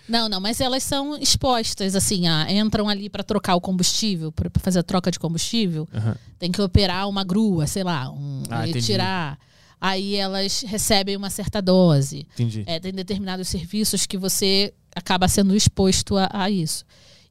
[0.10, 4.50] Não, não, mas elas são expostas, assim, ah, entram ali para trocar o combustível, para
[4.60, 5.88] fazer a troca de combustível.
[5.94, 6.16] Uhum.
[6.40, 9.38] Tem que operar uma grua, sei lá, um, ah, e tirar
[9.80, 12.26] aí elas recebem uma certa dose.
[12.34, 12.64] Entendi.
[12.66, 16.86] É, tem determinados serviços que você acaba sendo exposto a, a isso.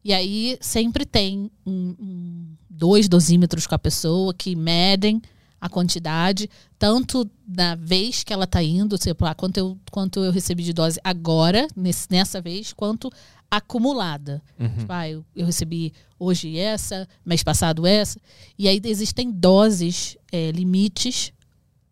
[0.04, 5.22] E aí sempre tem um, um, dois dosímetros com a pessoa que medem
[5.60, 10.30] a quantidade, tanto na vez que ela está indo, tipo, ah, quanto, eu, quanto eu
[10.30, 13.10] recebi de dose agora, nesse, nessa vez, quanto
[13.50, 14.42] acumulada.
[14.60, 14.76] Uhum.
[14.76, 18.20] Tipo, ah, eu, eu, recebi hoje essa, mês passado essa.
[18.58, 21.32] E aí existem doses, é, limites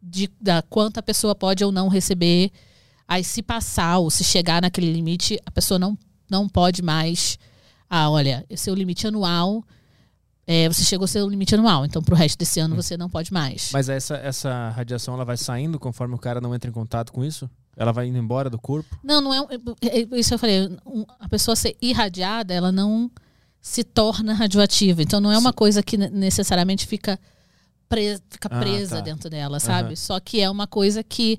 [0.03, 2.51] de da quanto a pessoa pode ou não receber.
[3.07, 5.97] Aí se passar ou se chegar naquele limite, a pessoa não,
[6.29, 7.39] não pode mais.
[7.95, 9.63] Ah, olha, esse é o limite anual.
[10.47, 13.31] é, você chegou ao seu limite anual, então pro resto desse ano você não pode
[13.33, 13.71] mais.
[13.71, 17.23] Mas essa, essa radiação ela vai saindo conforme o cara não entra em contato com
[17.23, 17.49] isso?
[17.77, 18.99] Ela vai indo embora do corpo?
[19.05, 19.39] Não, não é,
[19.83, 20.75] é, é isso eu falei.
[21.21, 23.11] A pessoa ser irradiada, ela não
[23.61, 25.03] se torna radioativa.
[25.03, 25.57] Então não é uma Sim.
[25.57, 27.19] coisa que ne- necessariamente fica
[27.89, 29.03] presa, fica Ah, presa tá.
[29.03, 29.89] dentro dela, sabe?
[29.89, 29.97] Aham.
[29.97, 31.39] Só que é uma coisa que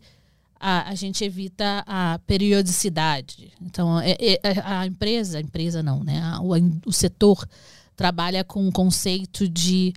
[0.65, 3.52] a, a gente evita a periodicidade.
[3.61, 6.22] Então é- é- é- a empresa, a empresa não, né?
[6.23, 6.52] A- O,
[6.85, 7.45] o setor
[7.95, 9.94] trabalha com um conceito de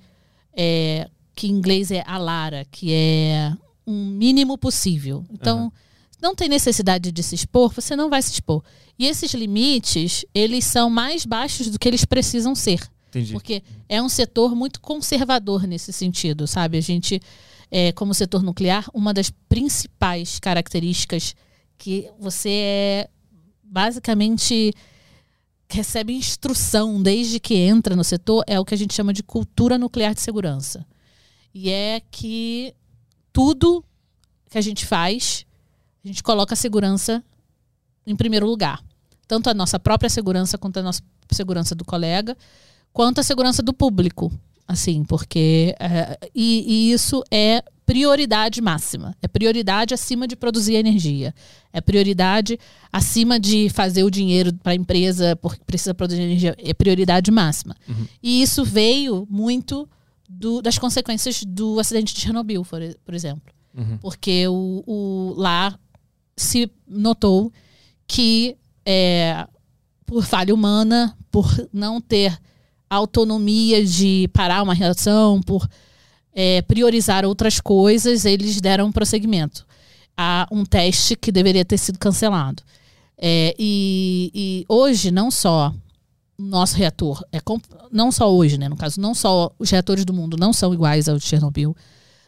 [0.59, 3.53] é, que em inglês é alara, que é
[3.87, 5.25] um mínimo possível.
[5.31, 5.73] Então Aham.
[6.21, 8.63] não tem necessidade de se expor, você não vai se expor.
[8.99, 12.81] E esses limites, eles são mais baixos do que eles precisam ser.
[13.11, 13.33] Entendi.
[13.33, 16.77] Porque é um setor muito conservador nesse sentido, sabe?
[16.79, 17.21] A gente,
[17.71, 21.35] é, como setor nuclear, uma das principais características
[21.79, 23.11] que você é
[23.63, 24.73] basicamente
[25.69, 29.77] recebe instrução desde que entra no setor é o que a gente chama de cultura
[29.77, 30.87] nuclear de segurança.
[31.53, 32.75] E é que
[33.33, 33.85] tudo
[34.49, 35.45] que a gente faz,
[36.05, 37.23] a gente coloca a segurança
[38.07, 38.83] em primeiro lugar.
[39.27, 41.03] Tanto a nossa própria segurança quanto a nossa
[41.33, 42.37] segurança do colega,
[42.93, 44.31] quanto a segurança do público.
[44.69, 45.75] Assim, porque.
[45.79, 49.15] é, e, e isso é prioridade máxima.
[49.23, 51.33] É prioridade acima de produzir energia.
[51.73, 52.59] É prioridade
[52.93, 56.57] acima de fazer o dinheiro para a empresa porque precisa produzir energia.
[56.59, 57.77] É prioridade máxima.
[57.89, 58.07] Uhum.
[58.21, 59.89] E isso veio muito
[60.29, 63.55] do- das consequências do acidente de Chernobyl, por, por exemplo.
[63.73, 63.99] Uhum.
[63.99, 65.79] Porque o, o- lá
[66.37, 67.53] se notou
[68.09, 69.47] que é,
[70.05, 72.37] por falha humana, por não ter
[72.89, 75.69] autonomia de parar uma reação, por
[76.35, 79.67] é, priorizar outras coisas, eles deram prosseguimento
[80.17, 82.63] a um teste que deveria ter sido cancelado.
[83.19, 85.75] É, e, e hoje, não só
[86.39, 87.39] nosso reator, é
[87.91, 88.69] não só hoje, né?
[88.69, 91.75] No caso, não só os reatores do mundo não são iguais ao de Chernobyl,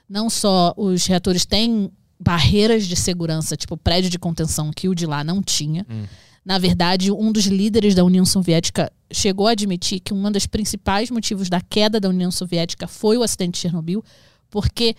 [0.08, 5.06] não só os reatores têm barreiras de segurança, tipo prédio de contenção, que o de
[5.06, 5.86] lá não tinha.
[5.88, 6.04] Hum.
[6.44, 11.10] Na verdade, um dos líderes da União Soviética chegou a admitir que um dos principais
[11.10, 14.02] motivos da queda da União Soviética foi o acidente de Chernobyl,
[14.50, 14.96] porque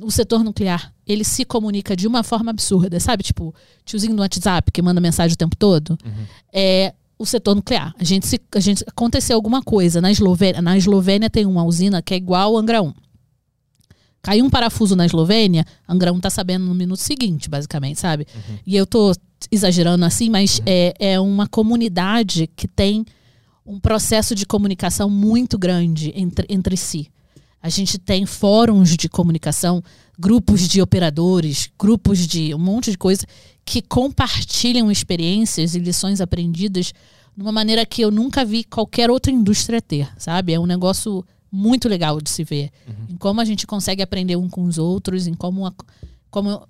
[0.00, 3.22] o setor nuclear ele se comunica de uma forma absurda, sabe?
[3.22, 3.54] Tipo,
[3.84, 5.98] tiozinho do WhatsApp que manda mensagem o tempo todo.
[6.04, 6.26] Uhum.
[6.52, 7.94] É o setor nuclear.
[7.98, 10.60] A gente, se, a gente aconteceu alguma coisa na Eslovênia.
[10.60, 12.92] Na Eslovênia tem uma usina que é igual ao Angra 1.
[14.22, 18.24] Caiu um parafuso na Eslovênia, Angra 1 tá sabendo no minuto seguinte, basicamente, sabe?
[18.64, 19.12] E eu tô
[19.50, 23.04] exagerando assim, mas é, é uma comunidade que tem
[23.66, 27.08] um processo de comunicação muito grande entre, entre si.
[27.60, 29.82] A gente tem fóruns de comunicação,
[30.18, 33.26] grupos de operadores, grupos de um monte de coisa
[33.64, 36.92] que compartilham experiências e lições aprendidas
[37.36, 40.52] de uma maneira que eu nunca vi qualquer outra indústria ter, sabe?
[40.52, 42.70] É um negócio muito legal de se ver.
[43.10, 45.74] Em como a gente consegue aprender um com os outros, em como a,
[46.30, 46.66] como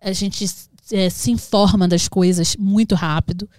[0.00, 0.46] a gente
[0.92, 3.50] é, se informa das coisas muito rápido.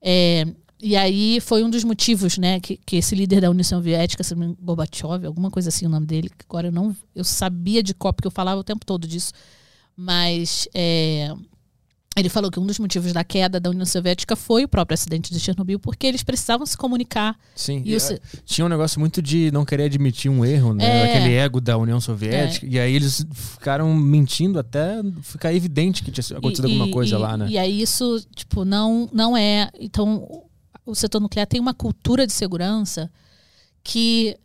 [0.00, 0.46] É,
[0.80, 4.34] e aí foi um dos motivos, né, que, que esse líder da União Soviética, se
[4.34, 7.92] não Gorbachev, alguma coisa assim o nome dele, que agora eu não, eu sabia de
[7.92, 9.32] cor, porque eu falava o tempo todo disso,
[9.96, 11.34] mas é,
[12.20, 15.32] ele falou que um dos motivos da queda da União Soviética foi o próprio acidente
[15.32, 17.38] de Chernobyl, porque eles precisavam se comunicar.
[17.54, 17.82] Sim.
[17.84, 20.84] E e, se- eh, Tinha um negócio muito de não querer admitir um erro, né?
[20.84, 21.04] É.
[21.16, 22.66] Aquele ego da União Soviética.
[22.66, 27.36] E aí eles ficaram mentindo até ficar evidente que tinha acontecido E- alguma coisa lá,
[27.36, 27.46] né?
[27.48, 29.70] E aí isso, tipo, não, não é.
[29.78, 30.46] Então, o-
[30.86, 33.10] o setor nuclear tem uma cultura de segurança
[33.84, 34.36] que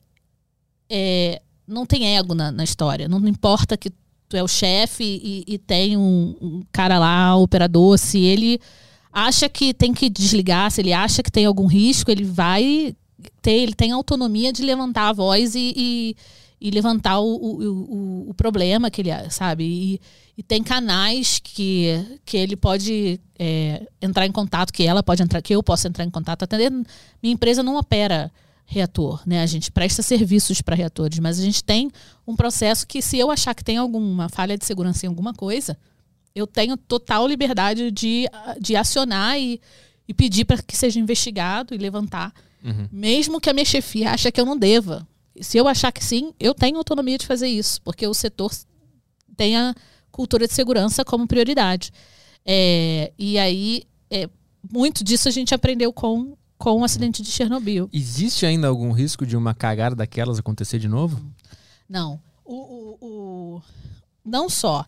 [0.90, 3.08] é, não tem ego na, na história.
[3.08, 3.92] Não importa que
[4.28, 8.60] tu é o chefe e, e tem um, um cara lá, operador, se ele
[9.12, 12.96] acha que tem que desligar, se ele acha que tem algum risco, ele vai
[13.42, 16.16] ter, ele tem autonomia de levantar a voz e, e,
[16.60, 19.64] e levantar o, o, o, o problema que ele, sabe?
[19.64, 20.02] E,
[20.36, 25.42] e tem canais que, que ele pode é, entrar em contato, que ela pode entrar,
[25.42, 26.44] que eu posso entrar em contato.
[26.44, 26.86] Até minha
[27.24, 28.32] empresa não opera
[28.66, 29.42] reator, né?
[29.42, 31.92] A gente presta serviços para reatores, mas a gente tem
[32.26, 35.78] um processo que se eu achar que tem alguma falha de segurança em alguma coisa,
[36.34, 38.26] eu tenho total liberdade de,
[38.60, 39.62] de acionar e,
[40.08, 42.34] e pedir para que seja investigado e levantar,
[42.64, 42.88] Uhum.
[42.92, 45.06] mesmo que a minha chefia ache que eu não deva.
[45.42, 48.52] Se eu achar que sim, eu tenho autonomia de fazer isso, porque o setor
[49.36, 49.76] tem a
[50.12, 51.92] cultura de segurança como prioridade.
[52.46, 54.30] É, e aí, é,
[54.72, 57.90] muito disso a gente aprendeu com, com o acidente de Chernobyl.
[57.92, 61.22] Existe ainda algum risco de uma cagada daquelas acontecer de novo?
[61.90, 62.18] Não.
[62.46, 62.98] O, o-
[63.58, 63.62] o-
[64.24, 64.86] não só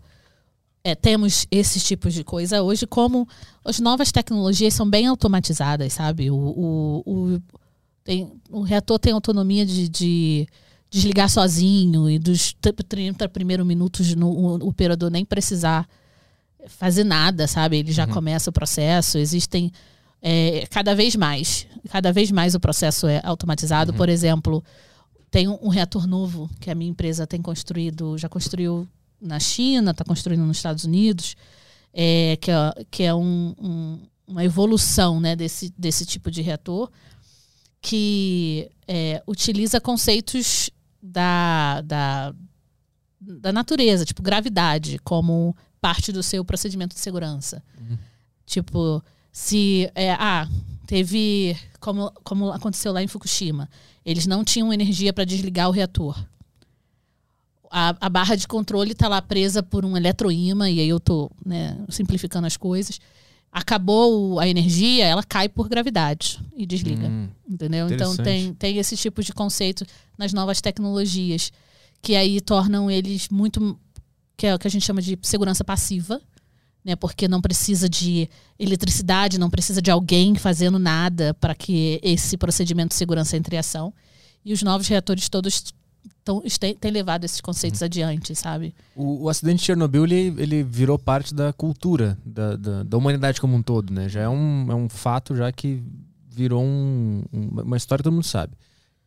[0.85, 3.27] é, temos esses tipos de coisa hoje, como
[3.65, 6.31] as novas tecnologias são bem automatizadas, sabe?
[6.31, 7.41] O, o- o-
[8.05, 10.47] tem, o reator tem autonomia de, de
[10.89, 12.55] desligar sozinho e dos
[12.87, 15.85] 30 primeiros minutos no, o, operador nem precisar
[16.67, 17.75] fazer nada, sabe?
[17.79, 18.13] Ele já uhum.
[18.13, 19.17] começa o processo.
[19.17, 19.73] Existem
[20.21, 23.91] é, cada vez mais, cada vez mais o processo é automatizado.
[23.91, 23.97] Uhum.
[23.97, 24.63] Por exemplo,
[25.29, 28.87] tem um, um, reator novo que a minha empresa tem construído, já construiu
[29.21, 31.35] na China, está construindo nos Estados Unidos,
[31.93, 36.89] é, que é, que é um, um, uma evolução né, desse, desse tipo de reator
[37.81, 40.71] que é, utiliza conceitos
[41.01, 42.33] da, da,
[43.21, 47.61] da natureza, tipo gravidade, como parte do seu procedimento de segurança.
[47.79, 47.97] Uhum.
[48.43, 49.03] Tipo,
[49.35, 49.91] se.
[49.93, 50.47] É, ah,
[50.87, 51.57] teve.
[51.81, 53.69] Como, como aconteceu lá em Fukushima.
[54.05, 56.17] Eles não tinham energia para desligar o reator.
[57.69, 61.29] A, a barra de controle está lá presa por um eletroímã, e aí eu estou
[61.45, 62.99] né, simplificando as coisas.
[63.51, 67.07] Acabou a energia, ela cai por gravidade e desliga.
[67.07, 67.89] Hum, entendeu?
[67.89, 69.85] Então tem, tem esse tipo de conceito
[70.17, 71.51] nas novas tecnologias,
[72.01, 73.77] que aí tornam eles muito
[74.37, 76.21] que é o que a gente chama de segurança passiva,
[76.85, 76.95] né?
[76.95, 78.29] Porque não precisa de
[78.59, 83.59] eletricidade, não precisa de alguém fazendo nada para que esse procedimento de segurança entre em
[83.59, 83.91] ação.
[84.45, 85.73] E os novos reatores todos
[86.23, 86.43] tão,
[86.79, 87.85] têm levado esses conceitos uhum.
[87.85, 88.75] adiante, sabe?
[88.95, 93.41] O, o, acidente de Chernobyl ele, ele virou parte da cultura da, da, da, humanidade
[93.41, 94.07] como um todo, né?
[94.07, 95.81] Já é um, é um fato já que
[96.29, 98.53] virou um, uma história que todo mundo sabe.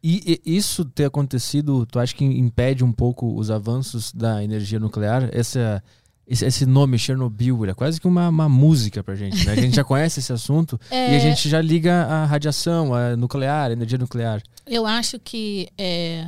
[0.03, 4.79] E, e, isso ter acontecido, tu acha que impede um pouco os avanços da energia
[4.79, 5.29] nuclear?
[5.33, 5.83] Essa,
[6.29, 9.53] esse, esse nome, Chernobyl, é quase que uma, uma música pra gente, né?
[9.53, 11.15] A gente já conhece esse assunto é...
[11.15, 14.43] e a gente já liga a radiação, a nuclear, a energia nuclear.
[14.67, 16.27] Eu acho que é,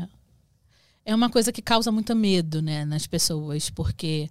[1.05, 4.31] é uma coisa que causa muito medo né, nas pessoas, porque,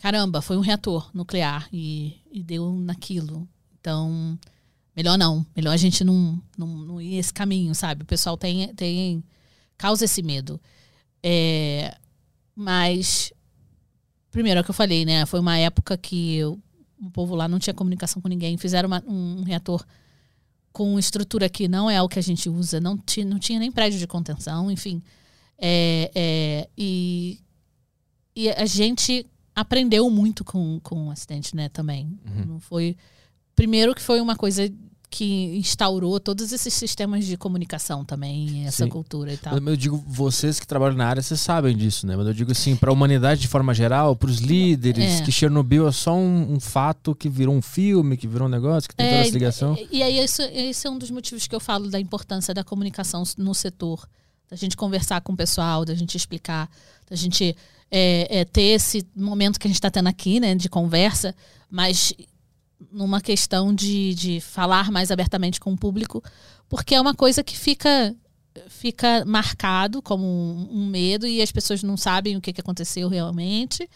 [0.00, 3.48] caramba, foi um reator nuclear e, e deu naquilo.
[3.78, 4.36] Então
[4.96, 5.46] melhor não.
[5.54, 8.02] Melhor a gente não, não, não ir esse caminho, sabe?
[8.02, 9.22] O pessoal tem, tem
[9.78, 10.60] causa esse medo.
[11.22, 11.94] É,
[12.56, 13.32] mas,
[14.36, 15.24] primeiro, é o que eu falei, né?
[15.24, 16.58] Foi uma época que eu,
[17.00, 18.58] o povo lá não tinha comunicação com ninguém.
[18.58, 19.82] Fizeram uma, um, reator
[20.70, 22.78] com estrutura que não é o que a gente usa.
[22.78, 25.02] Não, tinha, não tinha nem prédio de contenção, enfim.
[25.56, 27.40] É, é, e,
[28.36, 31.70] e a gente aprendeu muito com, com o acidente, né?
[31.70, 32.06] Também.
[32.26, 32.44] Uhum.
[32.44, 32.94] Não foi...
[33.54, 34.70] Primeiro que foi uma coisa
[35.08, 38.90] que instaurou todos esses sistemas de comunicação também, essa Sim.
[38.90, 39.56] cultura e tal.
[39.56, 42.16] Eu digo, vocês que trabalham na área, vocês sabem disso, né?
[42.16, 45.22] Mas eu digo assim, para a humanidade de forma geral, para os líderes, é.
[45.22, 48.88] que Chernobyl é só um, um, fato que virou um filme, que virou um negócio,
[48.88, 49.76] que tem é, toda essa ligação.
[49.90, 52.64] E, e aí, isso, esse é um dos motivos que eu falo da importância da
[52.64, 54.06] comunicação no setor.
[54.48, 56.68] Da gente conversar com o pessoal, da gente explicar,
[57.08, 57.56] da gente
[57.90, 61.34] é, é ter esse momento que a gente está tendo aqui, né, de conversa,
[61.70, 62.12] mas
[62.92, 66.22] numa questão de, de falar mais abertamente com o público,
[66.68, 68.14] porque é uma coisa que fica
[68.68, 73.08] fica marcado como um, um medo e as pessoas não sabem o que, que aconteceu
[73.08, 73.88] realmente.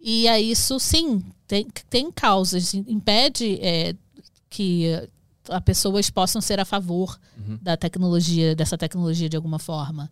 [0.00, 3.96] E é isso, sim, tem, tem causas, impede é,
[4.48, 4.86] que
[5.48, 7.58] as pessoas possam ser a favor uhum.
[7.60, 10.10] da tecnologia, dessa tecnologia de alguma forma.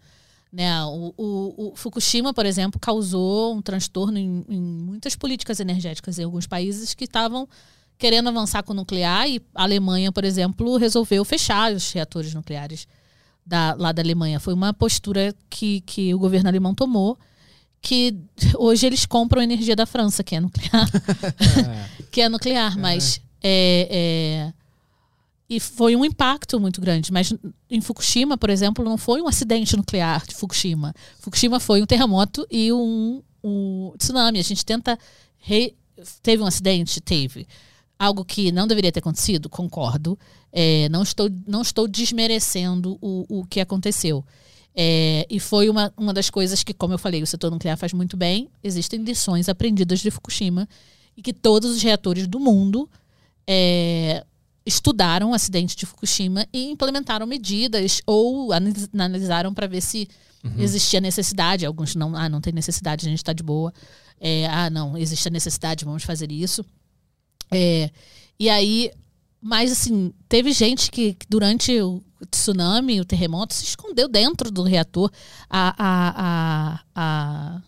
[0.53, 0.85] Né?
[0.85, 6.25] O, o, o, Fukushima, por exemplo, causou um transtorno em, em muitas políticas energéticas em
[6.25, 7.49] alguns países que estavam
[7.99, 12.87] querendo avançar com o nuclear e a Alemanha, por exemplo, resolveu fechar os reatores nucleares
[13.45, 14.41] da, lá da Alemanha.
[14.41, 17.19] Foi uma postura que, que o governo alemão tomou
[17.81, 18.17] que
[18.57, 20.89] hoje eles compram energia da França, que é nuclear.
[22.11, 22.81] Que é nuclear, é.
[22.81, 24.53] mas é, é,
[25.49, 27.13] e foi um impacto muito grande.
[27.13, 27.33] Mas
[27.71, 30.95] em Fukushima, por exemplo, não foi um acidente nuclear de Fukushima.
[31.21, 34.39] Fukushima foi um terremoto e um, um tsunami.
[34.39, 34.99] A gente tenta.
[35.39, 35.75] Re...
[36.23, 37.01] Teve um acidente?
[37.01, 37.47] Teve
[37.99, 40.19] algo que não deveria ter acontecido, concordo.
[40.53, 44.25] É, não, estou, não estou desmerecendo o, o que aconteceu.
[44.75, 47.95] É, e foi uma, uma das coisas que, como eu falei, o setor nuclear faz
[47.95, 48.49] muito bem.
[48.63, 50.69] Existem lições aprendidas de Fukushima
[51.17, 52.89] e que todos os reatores do mundo
[53.47, 54.23] é,
[54.67, 58.51] estudaram o acidente de Fukushima e implementaram medidas ou
[58.93, 60.09] analisaram para ver se
[60.45, 60.53] uhum.
[60.59, 61.65] existia necessidade.
[61.65, 63.73] Alguns não, ah, não tem necessidade, a gente está de boa.
[64.21, 66.65] É, ah, não, existe a necessidade, vamos fazer isso.
[67.51, 67.91] É,
[68.39, 68.91] e aí,
[69.41, 74.63] mas assim, teve gente que, que durante o tsunami, o terremoto, se escondeu dentro do
[74.63, 75.11] reator.
[75.49, 77.63] A, a, a,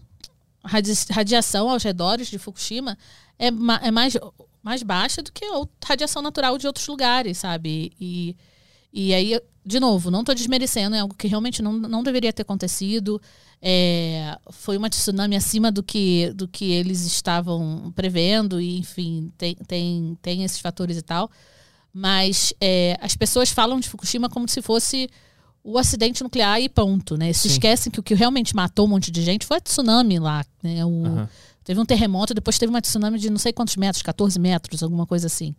[0.65, 0.69] a
[1.11, 2.97] radiação aos redores de Fukushima
[3.39, 4.17] é, ma, é mais,
[4.63, 7.93] mais baixa do que a radiação natural de outros lugares, sabe?
[8.01, 8.37] E,
[8.93, 12.43] e aí, de novo, não estou desmerecendo, é algo que realmente não, não deveria ter
[12.43, 13.21] acontecido.
[13.61, 19.55] É, foi uma tsunami acima do que, do que eles estavam prevendo, e enfim, tem,
[19.67, 21.31] tem, tem esses fatores e tal.
[21.93, 25.09] Mas é, as pessoas falam de Fukushima como se fosse
[25.63, 27.33] o acidente nuclear e ponto, né?
[27.33, 27.49] Se Sim.
[27.49, 30.85] esquecem que o que realmente matou um monte de gente foi a tsunami lá, né?
[30.85, 31.29] O, Aham.
[31.69, 35.07] Teve um terremoto, depois teve uma tsunami de não sei quantos metros, 14 metros, alguma
[35.07, 35.55] coisa assim.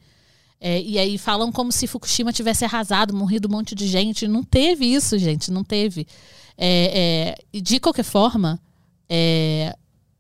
[0.62, 4.28] É, e aí falam como se Fukushima tivesse arrasado, morrido um monte de gente.
[4.28, 6.06] Não teve isso, gente, não teve.
[6.58, 8.60] É, é, e de qualquer forma,
[9.10, 9.74] é,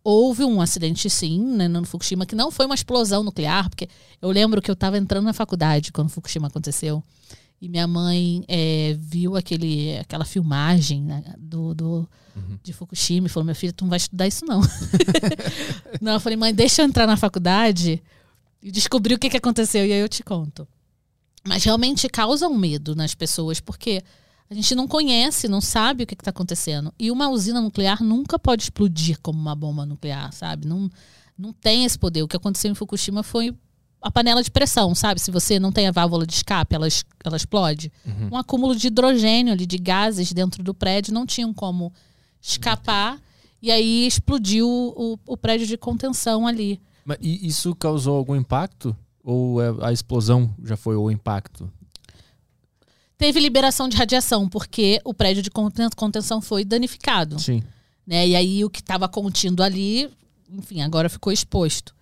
[0.03, 3.89] houve um acidente sim, né, no Fukushima, que não foi uma explosão nuclear, porque
[4.21, 7.03] eu lembro que eu estava entrando na faculdade quando Fukushima aconteceu.
[7.61, 12.09] E minha mãe é, viu aquele, aquela filmagem né, do, do-
[12.63, 14.61] de Fukushima e falou: Meu filho, tu não vai estudar isso, não.
[15.99, 18.01] não, eu falei, mãe, deixa eu entrar na faculdade
[18.61, 20.67] e descobrir o que, que aconteceu, e aí eu te conto.
[21.47, 24.03] Mas realmente causa um medo nas pessoas, porque
[24.49, 26.93] a gente não conhece, não sabe o que está acontecendo.
[26.99, 30.67] E uma usina nuclear nunca pode explodir como uma bomba nuclear, sabe?
[30.67, 30.89] Não,
[31.37, 32.23] não tem esse poder.
[32.23, 33.55] O que aconteceu em Fukushima foi
[34.01, 35.19] a panela de pressão, sabe?
[35.19, 36.87] Se você não tem a válvula de escape, ela,
[37.23, 37.91] ela explode.
[38.31, 41.93] Um acúmulo de hidrogênio ali, de gases dentro do prédio, não tinham como
[42.41, 43.19] escapar.
[43.61, 46.81] E aí explodiu o, o prédio de contenção ali.
[47.05, 48.95] Mas isso causou algum impacto?
[49.23, 51.69] Ou é- a explosão já foi o impacto?
[53.17, 57.39] Teve liberação de radiação, porque o prédio de conten- contenção foi danificado.
[57.39, 57.61] Sim.
[58.07, 58.27] né?
[58.27, 60.09] E aí o que estava contido ali,
[60.49, 61.93] enfim, agora ficou exposto.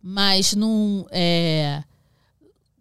[0.00, 1.82] Mas não é,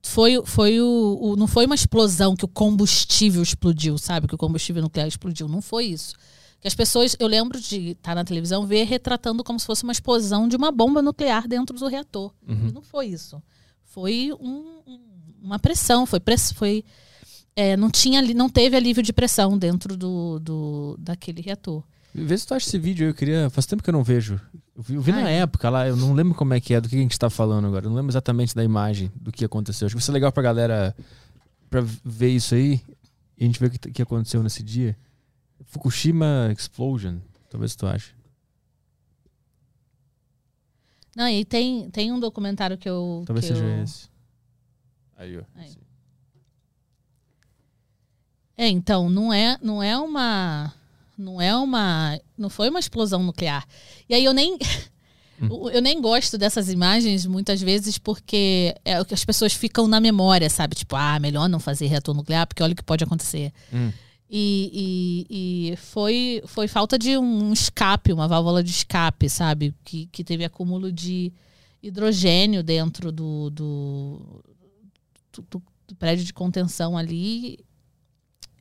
[0.03, 4.27] foi, foi o, o- não foi uma explosão que o combustível explodiu, sabe?
[4.27, 5.47] Que o combustível nuclear explodiu.
[5.47, 6.13] Não foi isso.
[6.61, 9.91] Que as pessoas, eu lembro de estar na televisão ver retratando como se fosse uma
[9.91, 12.31] explosão de uma bomba nuclear dentro do reator.
[12.47, 12.69] Uhum.
[12.69, 13.41] E não foi isso.
[13.83, 14.99] Foi um- um-
[15.43, 16.83] uma pressão, foi, press, foi
[17.55, 21.83] é, não tinha não teve alívio de pressão dentro do, do daquele reator.
[22.13, 23.49] Vê se tu acha esse vídeo eu queria.
[23.49, 24.39] Faz tempo que eu não vejo.
[24.75, 26.89] Eu vi, eu vi na época lá, eu não lembro como é que é, do
[26.89, 27.85] que a gente tá falando agora.
[27.85, 29.85] Eu não lembro exatamente da imagem do que aconteceu.
[29.85, 30.95] Acho que vai ser legal pra galera
[31.69, 32.81] pra ver isso aí
[33.37, 34.97] e a gente ver o que, que aconteceu nesse dia.
[35.63, 37.19] Fukushima Explosion.
[37.49, 38.13] Talvez tu ache.
[41.15, 43.23] Não, e tem, tem um documentário que eu.
[43.25, 44.09] Talvez que seja eu- esse.
[45.15, 45.43] Aí, ó.
[45.55, 45.71] Aí.
[48.57, 50.73] É, então, não é, não é uma.
[51.17, 52.19] Não é uma.
[52.37, 53.65] Não foi uma explosão nuclear.
[54.09, 54.57] E aí eu nem.
[55.73, 59.99] Eu nem gosto dessas imagens muitas vezes porque é o que as pessoas ficam na
[59.99, 60.75] memória, sabe?
[60.75, 63.51] Tipo, ah, melhor não fazer reator nuclear porque olha o que pode acontecer.
[63.73, 63.91] Hum.
[64.29, 69.73] E, e, e foi, foi falta de um escape, uma válvula de escape, sabe?
[69.83, 71.31] Que, que teve acúmulo de
[71.81, 74.43] hidrogênio dentro do, do,
[75.31, 75.45] do-
[75.87, 77.59] do- prédio de contenção ali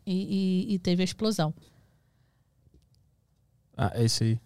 [0.06, 1.54] e, e- e teve a explosão.
[3.76, 4.40] Ah, é esse aí.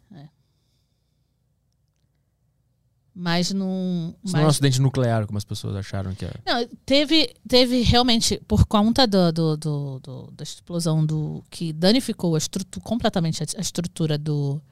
[3.20, 4.14] Mas não.
[4.22, 6.38] Isso não é um acidente nuclear, como as pessoas acharam que era.
[6.46, 11.42] Não, teve, teve realmente, por conta do, do- do- do- da explosão do.
[11.50, 14.62] que danificou a estrutura, completamente a, a estrutura do,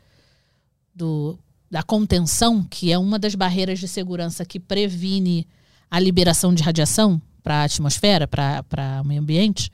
[0.94, 1.36] do.
[1.68, 5.46] da contenção, que é uma das barreiras de segurança que previne
[5.90, 9.70] a liberação de radiação para a atmosfera, para o meio ambiente.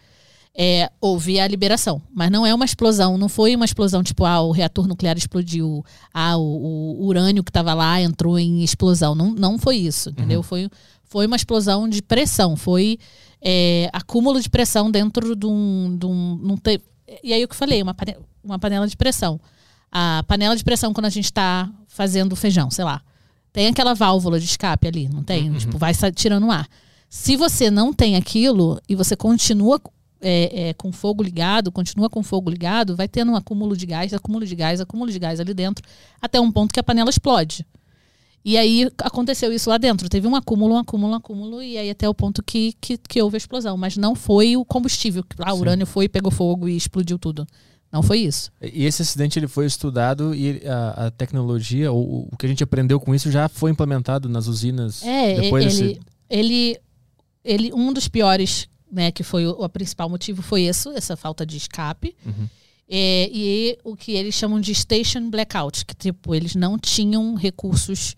[0.54, 4.42] É, houve a liberação, mas não é uma explosão, não foi uma explosão tipo, ah,
[4.42, 9.14] o reator nuclear explodiu, ah, o, o urânio que estava lá entrou em explosão.
[9.14, 10.42] Não, não foi isso, entendeu?
[10.42, 10.68] Foi,
[11.04, 12.98] foi uma explosão de pressão, foi
[13.40, 15.96] é, acúmulo de pressão dentro de um.
[15.98, 16.82] De um te-
[17.24, 19.40] e aí o que eu falei, uma, pane- uma panela de pressão.
[19.90, 23.00] A panela de pressão, quando a gente está fazendo feijão, sei lá,
[23.54, 25.50] tem aquela válvula de escape ali, não tem?
[25.54, 26.68] Tipo, vai tirando ar.
[27.08, 29.80] Se você não tem aquilo e você continua
[30.22, 34.14] é, é, com fogo ligado, continua com fogo ligado, vai tendo um acúmulo de gás,
[34.14, 35.84] acúmulo de gás, acúmulo de gás ali dentro,
[36.20, 37.66] até um ponto que a panela explode.
[38.44, 40.08] E aí aconteceu isso lá dentro.
[40.08, 43.22] Teve um acúmulo, um acúmulo, um acúmulo, e aí até o ponto que, que, que
[43.22, 43.76] houve a explosão.
[43.76, 45.24] Mas não foi o combustível.
[45.38, 47.46] Ah, o urânio foi, pegou fogo e explodiu tudo.
[47.92, 48.50] Não foi isso.
[48.60, 52.64] E esse acidente ele foi estudado e a, a tecnologia, ou o que a gente
[52.64, 56.00] aprendeu com isso já foi implementado nas usinas É, depois ele, desse...
[56.28, 56.80] ele,
[57.44, 61.46] ele, um dos piores, né, que foi o, o principal motivo foi isso, essa falta
[61.46, 62.14] de escape.
[62.26, 62.46] Uhum.
[62.88, 68.14] É, e o que eles chamam de station blackout, que tipo, eles não tinham recursos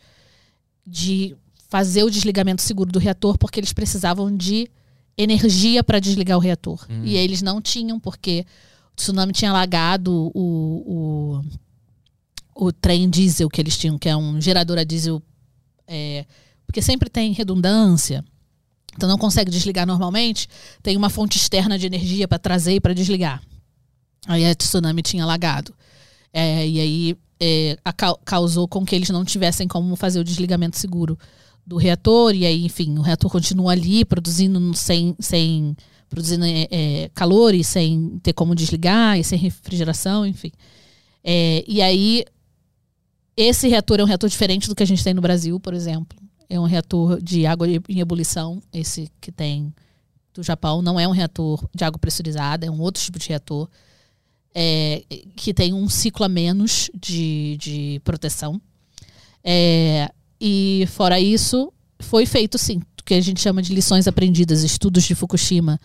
[0.85, 1.37] de
[1.69, 4.69] fazer o desligamento seguro do reator porque eles precisavam de
[5.17, 6.85] energia para desligar o reator.
[6.91, 7.03] Hum.
[7.05, 8.45] E eles não tinham porque
[8.93, 11.41] o tsunami tinha alagado o,
[12.57, 15.23] o, o trem diesel que eles tinham, que é um gerador a diesel,
[15.87, 16.27] é,
[16.67, 18.25] porque sempre tem redundância.
[18.95, 20.49] Então não consegue desligar normalmente,
[20.83, 23.43] tem uma fonte externa de energia para trazer e para desligar.
[24.27, 25.75] Aí a tsunami tinha alagado.
[26.33, 30.25] É, e aí é, a cau- causou com que eles não tivessem como fazer o
[30.25, 31.19] desligamento seguro
[31.67, 32.35] do reator.
[32.35, 35.77] E aí, enfim, o reator continua ali produzindo sem, sem
[36.09, 40.53] produzindo é, é, calor e sem ter como desligar, e sem refrigeração, enfim.
[41.23, 42.25] É, e aí,
[43.37, 46.17] esse reator é um reator diferente do que a gente tem no Brasil, por exemplo.
[46.49, 49.73] É um reator de água em ebulição, esse que tem
[50.33, 50.83] do Japão.
[50.83, 53.69] Não é um reator de água pressurizada, é um outro tipo de reator.
[54.57, 55.03] É,
[55.35, 58.61] que tem um ciclo a menos de, de proteção.
[59.43, 60.11] É,
[60.41, 65.05] e fora isso, foi feito sim, o que a gente chama de lições aprendidas, estudos
[65.05, 65.81] de Fukushima,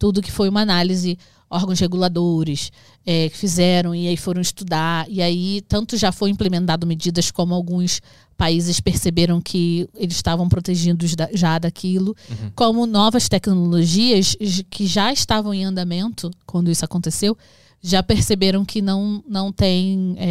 [0.00, 1.18] tudo que foi uma análise,
[1.48, 2.72] órgãos reguladores
[3.04, 7.54] é, que fizeram e aí foram estudar, e aí tanto já foi implementado medidas como
[7.54, 8.00] alguns
[8.34, 12.50] países perceberam que eles estavam protegidos já daquilo, uhum.
[12.56, 14.34] como novas tecnologias
[14.70, 17.36] que já estavam em andamento quando isso aconteceu,
[17.82, 20.28] já perceberam que não, não tem é,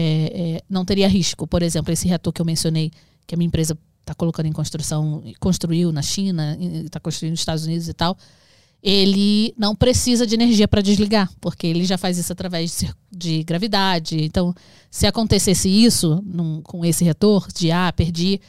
[0.58, 1.46] é, não teria risco.
[1.46, 2.91] Por exemplo, esse reator que eu mencionei,
[3.28, 7.66] que a minha empresa está colocando em construção, construiu na China, está construindo nos Estados
[7.66, 8.18] Unidos e tal,
[8.82, 13.44] ele não precisa de energia para desligar, porque ele já faz isso através de, de
[13.44, 14.24] gravidade.
[14.24, 14.54] Então,
[14.90, 18.40] se acontecesse isso num, com esse reator de ah, perdi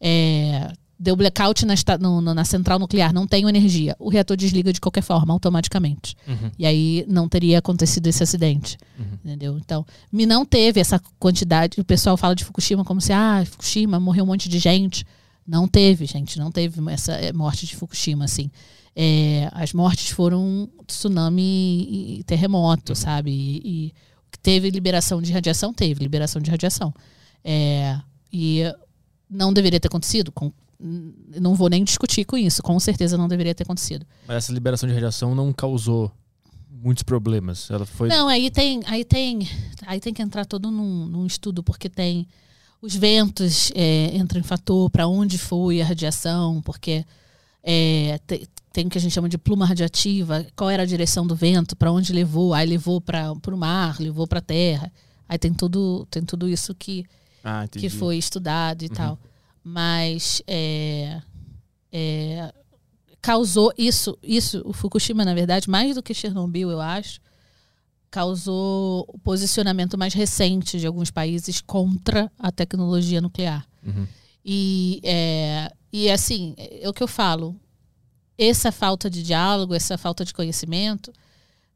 [0.00, 4.78] é, deu blackout na, no, na, central nuclear, não tenho energia, o reator desliga de
[4.78, 6.14] qualquer forma, automaticamente.
[6.28, 6.50] Uhum.
[6.58, 8.76] E aí não teria acontecido esse acidente.
[8.98, 9.18] Uhum.
[9.24, 9.56] Entendeu?
[9.56, 11.80] Então, me não teve essa quantidade.
[11.80, 15.06] O pessoal fala de Fukushima como se, ah, Fukushima morreu um monte de gente.
[15.46, 18.50] Não teve, gente, não teve essa é, morte de Fukushima, assim.
[18.94, 22.96] É, as mortes foram tsunami e terremoto, uhum.
[22.96, 23.30] sabe?
[23.30, 23.94] E, e,
[24.42, 25.72] teve liberação de radiação?
[25.72, 26.92] Teve liberação de radiação.
[27.44, 27.98] É,
[28.32, 28.62] e
[29.28, 30.32] não deveria ter acontecido?
[30.32, 32.62] Com, não vou nem discutir com isso.
[32.62, 34.06] Com certeza não deveria ter acontecido.
[34.26, 36.10] Mas essa liberação de radiação não causou
[36.70, 37.70] muitos problemas.
[37.70, 38.08] Ela foi.
[38.08, 39.46] Não, aí tem, aí tem,
[39.86, 42.26] aí tem que entrar todo num, num estudo porque tem
[42.80, 47.04] os ventos é, entram em fator para onde foi a radiação, porque
[47.62, 48.18] é,
[48.72, 50.46] tem o que a gente chama de pluma radiativa.
[50.54, 51.76] Qual era a direção do vento?
[51.76, 52.54] Para onde levou?
[52.54, 54.92] Aí levou para o mar, levou para a terra.
[55.28, 57.04] Aí tem tudo, tem tudo isso que
[57.42, 58.94] ah, que foi estudado e uhum.
[58.94, 59.18] tal
[59.62, 61.20] mas é,
[61.92, 62.52] é,
[63.20, 67.20] causou isso, isso, o Fukushima, na verdade, mais do que Chernobyl, eu acho,
[68.10, 73.66] causou o posicionamento mais recente de alguns países contra a tecnologia nuclear.
[73.86, 74.06] Uhum.
[74.44, 77.54] E, é, e assim, é o que eu falo,
[78.40, 81.12] essa falta de diálogo, essa falta de conhecimento,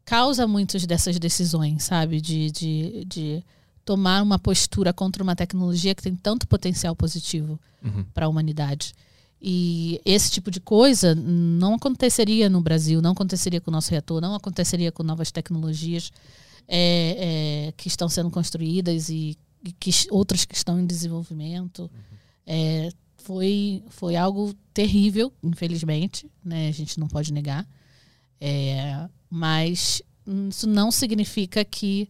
[0.04, 2.22] causa muitas dessas decisões, sabe?
[2.22, 3.44] De, de, de
[3.84, 8.04] tomar uma postura contra uma tecnologia que tem tanto potencial positivo uhum.
[8.14, 8.94] para a humanidade.
[9.40, 14.18] E esse tipo de coisa não aconteceria no Brasil, não aconteceria com o nosso reator,
[14.18, 16.10] não aconteceria com novas tecnologias
[16.66, 21.82] é, é, que estão sendo construídas e, e, que outras que estão em desenvolvimento.
[21.82, 21.88] Uhum.
[22.46, 22.88] É,
[23.24, 26.68] foi, foi algo terrível, infelizmente, né?
[26.68, 27.66] a gente não pode negar.
[28.38, 30.02] É, mas
[30.50, 32.08] isso não significa que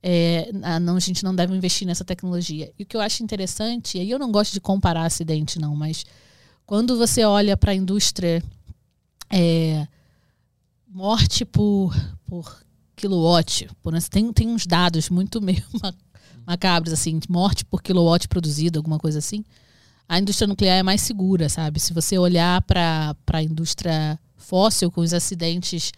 [0.00, 2.72] é, não, a gente não deve investir nessa tecnologia.
[2.78, 5.74] E o que eu acho interessante, e aí eu não gosto de comparar acidente, não,
[5.74, 6.06] mas
[6.64, 8.40] quando você olha para a indústria
[9.28, 9.88] é,
[10.86, 11.92] morte por,
[12.26, 12.64] por
[12.94, 15.64] kilowatt, por, tem, tem uns dados muito meio
[16.46, 19.44] macabros, assim, morte por kilowatt produzido, alguma coisa assim.
[20.08, 21.80] A indústria nuclear é mais segura, sabe?
[21.80, 25.92] Se você olhar para a indústria fóssil, com os acidentes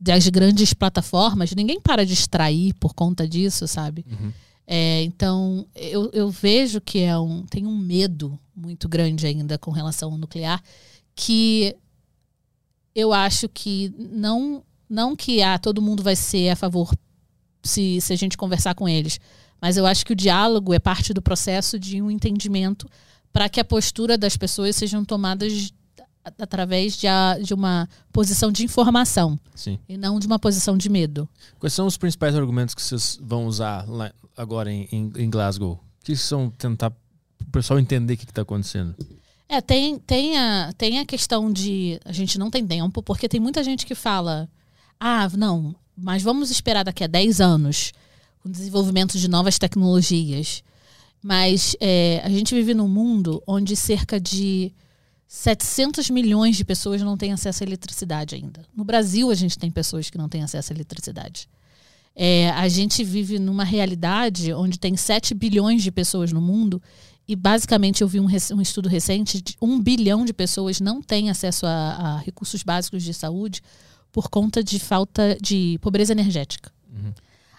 [0.00, 4.04] das grandes plataformas, ninguém para de extrair por conta disso, sabe?
[4.10, 4.32] Uhum.
[4.66, 9.70] É, então, eu, eu vejo que é um, tem um medo muito grande ainda com
[9.70, 10.62] relação ao nuclear,
[11.14, 11.76] que
[12.94, 16.92] eu acho que não, não que ah, todo mundo vai ser a favor
[17.62, 19.20] se, se a gente conversar com eles,
[19.60, 22.88] mas eu acho que o diálogo é parte do processo de um entendimento
[23.32, 25.72] para que a postura das pessoas sejam tomadas
[26.38, 29.78] através de, a, de uma posição de informação Sim.
[29.88, 31.28] e não de uma posição de medo.
[31.58, 35.80] Quais são os principais argumentos que vocês vão usar lá, agora em, em, Glasgow?
[36.04, 36.92] Que são tentar
[37.40, 38.94] o pessoal entender o que está acontecendo?
[39.48, 43.40] É, tem, tem, a, tem a questão de a gente não tem tempo, porque tem
[43.40, 44.48] muita gente que fala:
[44.98, 47.92] ah, não, mas vamos esperar daqui a 10 anos
[48.44, 50.62] o desenvolvimento de novas tecnologias.
[51.22, 54.72] Mas é, a gente vive num mundo onde cerca de
[55.28, 58.64] 700 milhões de pessoas não têm acesso à eletricidade ainda.
[58.76, 61.48] No Brasil, a gente tem pessoas que não têm acesso à eletricidade.
[62.14, 66.82] É, a gente vive numa realidade onde tem 7 bilhões de pessoas no mundo
[67.26, 71.30] e, basicamente, eu vi um, um estudo recente de 1 bilhão de pessoas não têm
[71.30, 73.62] acesso a, a, recursos básicos de saúde
[74.10, 76.70] por conta de falta de pobreza energética.
[76.92, 77.12] Uhum.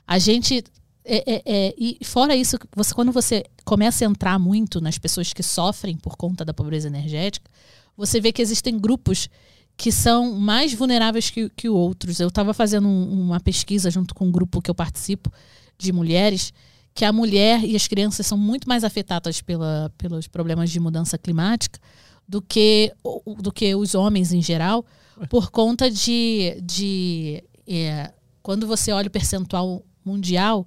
[0.06, 0.64] A gente
[1.06, 5.34] é, é, é, e fora isso, você, quando você começa a entrar muito nas pessoas
[5.34, 7.50] que sofrem por conta da pobreza energética,
[7.96, 9.30] você vê que existem grupos
[9.76, 12.20] que são mais vulneráveis que, que outros.
[12.20, 15.32] Eu estava fazendo um, uma pesquisa junto com um grupo que eu participo
[15.78, 16.54] de mulheres,
[16.94, 21.18] que a mulher e as crianças são muito mais afetadas pela, pelos problemas de mudança
[21.18, 21.80] climática
[22.28, 22.94] do que,
[23.40, 24.86] do que os homens em geral,
[25.30, 28.12] por conta de, de é,
[28.42, 30.66] quando você olha o percentual mundial,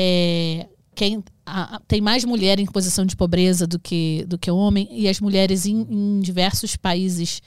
[0.00, 4.88] é, quem a, tem mais mulher em posição de pobreza do que, do que homem,
[4.92, 7.42] e as mulheres em, em diversos países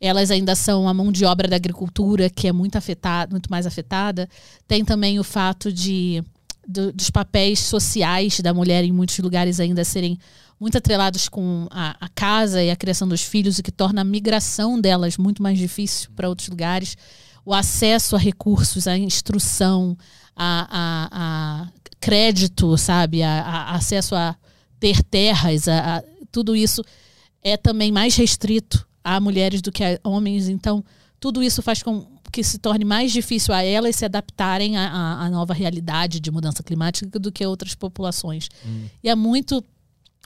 [0.00, 3.68] elas ainda são a mão de obra da agricultura, que é muito afetada, muito mais
[3.68, 4.28] afetada.
[4.66, 6.24] Tem também o fato de
[6.66, 10.18] do, dos papéis sociais da mulher em muitos lugares ainda serem
[10.58, 14.04] muito atrelados com a, a, casa e a criação dos filhos, o que torna a
[14.04, 16.96] migração delas muito mais difícil para outros lugares.
[17.44, 19.96] O acesso a recursos, a instrução,
[20.34, 21.68] a, a, a
[22.02, 23.22] crédito, sabe?
[23.22, 24.36] A, a, acesso a
[24.80, 26.02] ter terras, a, a,
[26.32, 26.82] tudo isso
[27.40, 30.48] é também mais restrito a mulheres do que a homens.
[30.48, 30.84] Então,
[31.20, 35.54] tudo isso faz com que se torne mais difícil a elas se adaptarem à, nova
[35.54, 38.48] realidade de mudança climática do que outras populações.
[38.66, 38.86] Hum.
[39.04, 39.62] E é muito,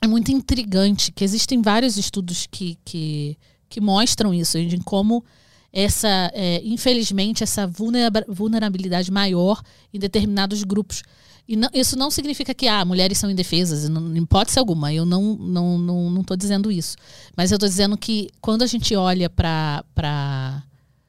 [0.01, 3.37] é muito intrigante que existem vários estudos que, que,
[3.69, 5.23] que mostram isso, de como
[5.73, 7.71] essa, é, infelizmente, essa
[8.29, 9.61] vulnerabilidade maior
[9.93, 11.03] em determinados grupos.
[11.49, 14.93] E não, isso não significa que ah, mulheres são indefesas, não, em hipótese alguma.
[14.93, 16.97] Eu não estou não, não, não dizendo isso.
[17.37, 20.63] Mas eu estou dizendo que quando a gente olha para.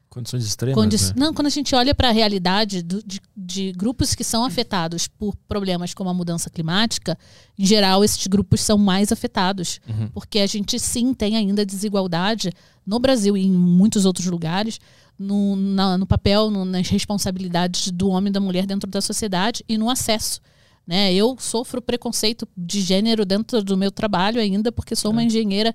[0.10, 0.76] Condições extremas.
[0.76, 1.14] Condi né?
[1.16, 5.08] Não, quando a gente olha para a realidade do, de, de, grupos que são afetados
[5.08, 7.18] por problemas como a mudança climática,
[7.58, 9.80] em geral, esses grupos são mais afetados.
[9.88, 10.10] Uhum.
[10.10, 12.52] Porque a gente sim tem ainda desigualdade
[12.86, 14.80] no Brasil e em muitos outros lugares
[15.18, 19.64] no, na, no papel, no, nas responsabilidades do homem e da mulher dentro da sociedade
[19.68, 20.42] e no acesso.
[20.86, 21.14] Né?
[21.14, 25.26] Eu sofro preconceito de gênero dentro do meu trabalho ainda, porque sou uma é.
[25.26, 25.74] engenheira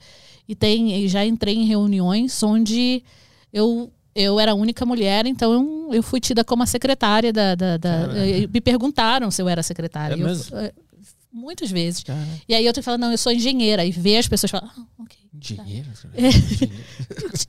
[0.49, 3.03] e, tem, já entrei em reuniões onde
[3.53, 7.55] eu eu era a única mulher, então eu, fui tida como a secretária da.
[7.55, 8.09] da, da
[8.53, 10.13] me perguntaram se eu era secretária.
[10.13, 10.55] É mesmo?
[10.55, 10.71] Eu,
[11.33, 12.05] muitas vezes.
[12.49, 13.85] E aí eu tenho que falar, não, eu sou engenheira.
[13.85, 15.19] E ver as pessoas falar, ah, ok.
[15.35, 15.89] Engenheira?
[16.01, 16.09] Tá.
[16.15, 16.31] É.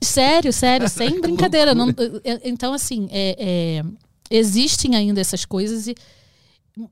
[0.02, 1.74] sério, sério, sem brincadeira.
[1.74, 1.88] Não,
[2.42, 3.84] então, assim, é, é,
[4.30, 5.94] existem ainda essas coisas e,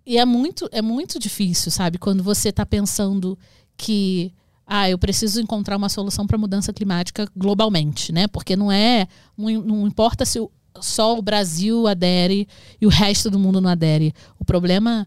[0.06, 1.98] e é, muito, é muito difícil, sabe?
[1.98, 3.38] Quando você está pensando
[3.76, 4.32] que
[4.66, 8.26] ah, eu preciso encontrar uma solução para a mudança climática globalmente, né?
[8.26, 10.50] Porque não é, não, não importa se o,
[10.80, 12.46] só o Brasil adere
[12.80, 14.14] e o resto do mundo não adere.
[14.38, 15.06] O problema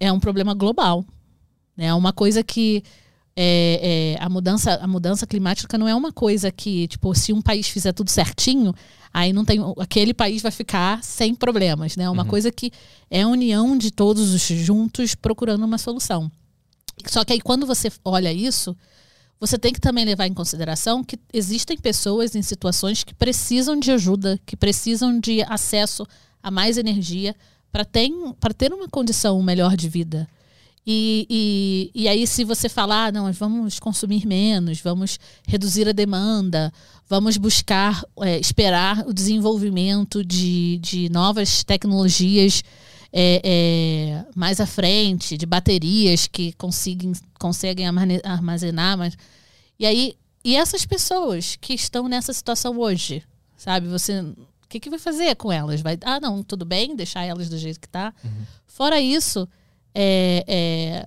[0.00, 1.04] é um problema global,
[1.76, 1.92] né?
[1.94, 2.82] Uma coisa que
[3.36, 7.42] é, é, a, mudança, a mudança climática não é uma coisa que, tipo, se um
[7.42, 8.74] país fizer tudo certinho,
[9.12, 9.58] aí não tem.
[9.78, 11.96] Aquele país vai ficar sem problemas.
[11.96, 12.04] Né?
[12.04, 12.28] É uma uhum.
[12.28, 12.70] coisa que
[13.10, 16.30] é a união de todos os juntos procurando uma solução.
[17.06, 18.76] Só que aí quando você olha isso,
[19.40, 23.90] você tem que também levar em consideração que existem pessoas em situações que precisam de
[23.90, 26.06] ajuda, que precisam de acesso
[26.40, 27.34] a mais energia
[27.72, 28.08] para ter,
[28.56, 30.28] ter uma condição melhor de vida.
[30.86, 35.92] E, e, e aí, se você falar, ah, não, vamos consumir menos, vamos reduzir a
[35.92, 36.72] demanda,
[37.08, 42.62] vamos buscar, é, esperar o desenvolvimento de, de novas tecnologias
[43.10, 47.86] é, é, mais à frente, de baterias que conseguem, conseguem
[48.24, 48.98] armazenar.
[48.98, 49.16] Mas...
[49.78, 53.22] E aí, e essas pessoas que estão nessa situação hoje,
[53.56, 53.88] sabe?
[53.88, 54.20] Você.
[54.20, 55.80] O que, que vai fazer com elas?
[55.80, 58.12] Vai, ah, não, tudo bem, deixar elas do jeito que tá.
[58.22, 58.30] Uhum.
[58.66, 59.48] Fora isso
[59.94, 61.06] é, é,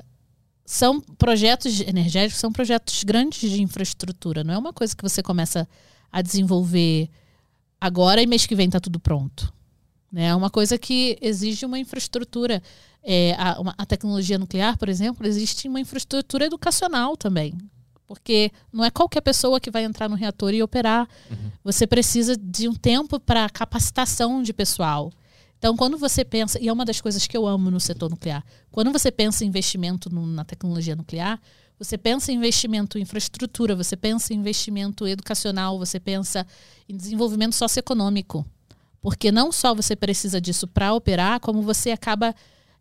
[0.66, 4.44] são projetos energéticos, são projetos grandes de infraestrutura.
[4.44, 5.68] Não é uma coisa que você começa
[6.12, 7.10] a desenvolver
[7.80, 9.54] agora e mês que vem está tudo pronto.
[10.12, 10.28] Né?
[10.28, 12.62] É uma coisa que exige uma infraestrutura.
[13.04, 17.54] É, a, uma, a tecnologia nuclear, por exemplo, existe uma infraestrutura educacional também.
[18.06, 21.08] Porque não é qualquer pessoa que vai entrar no reator e operar.
[21.30, 21.52] Uhum.
[21.64, 25.12] Você precisa de um tempo para capacitação de pessoal.
[25.58, 28.46] Então, quando você pensa, e é uma das coisas que eu amo no setor nuclear,
[28.72, 31.40] quando você pensa em investimento no, na tecnologia nuclear,
[31.80, 36.46] você pensa em investimento em infraestrutura, você pensa em investimento educacional, você pensa
[36.88, 38.46] em desenvolvimento socioeconômico.
[39.02, 42.36] Porque não só você precisa disso para operar, como você acaba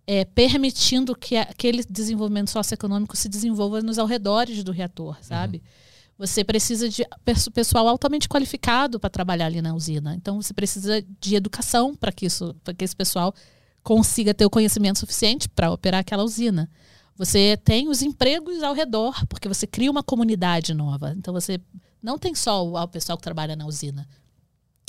[0.07, 5.59] é, permitindo que aquele desenvolvimento socioeconômico se desenvolva nos arredores do reator, sabe?
[5.59, 5.86] Uhum.
[6.19, 7.05] Você precisa de
[7.53, 10.15] pessoal altamente qualificado para trabalhar ali na usina.
[10.15, 13.35] Então você precisa de educação para que isso, para que esse pessoal
[13.83, 16.71] consiga ter o conhecimento suficiente para operar aquela usina.
[17.17, 21.15] Você tem os empregos ao redor, porque você cria uma comunidade nova.
[21.17, 21.61] Então você
[22.03, 24.09] não tem só o pessoal que trabalha na usina.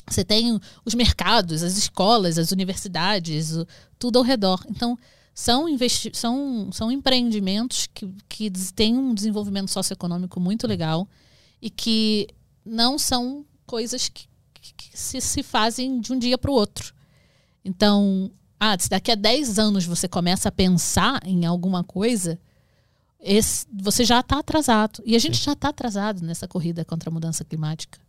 [0.08, 3.54] Você tem os mercados, as escolas, as universidades,
[3.98, 4.64] tudo ao redor.
[4.70, 4.98] Então,
[5.38, 11.08] são, investi são, são empreendimentos que, que têm um desenvolvimento socioeconômico muito legal
[11.62, 12.26] e que
[12.64, 16.92] não são coisas que, que, se, se fazem de um dia para o outro.
[17.64, 22.36] Então, ah, se daqui a 10 anos você começa a pensar em alguma coisa,
[23.20, 25.00] esse, você já está atrasado.
[25.06, 25.44] E a gente Sim.
[25.44, 28.00] já está atrasado nessa corrida contra a mudança climática.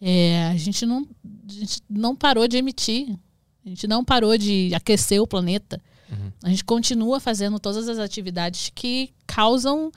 [0.00, 1.08] É, a, gente não,
[1.48, 3.18] a gente não parou de emitir,
[3.66, 5.82] a gente não parou de aquecer o planeta.
[6.10, 6.32] Uhum.
[6.42, 9.90] A gente continua fazendo todas as atividades que causam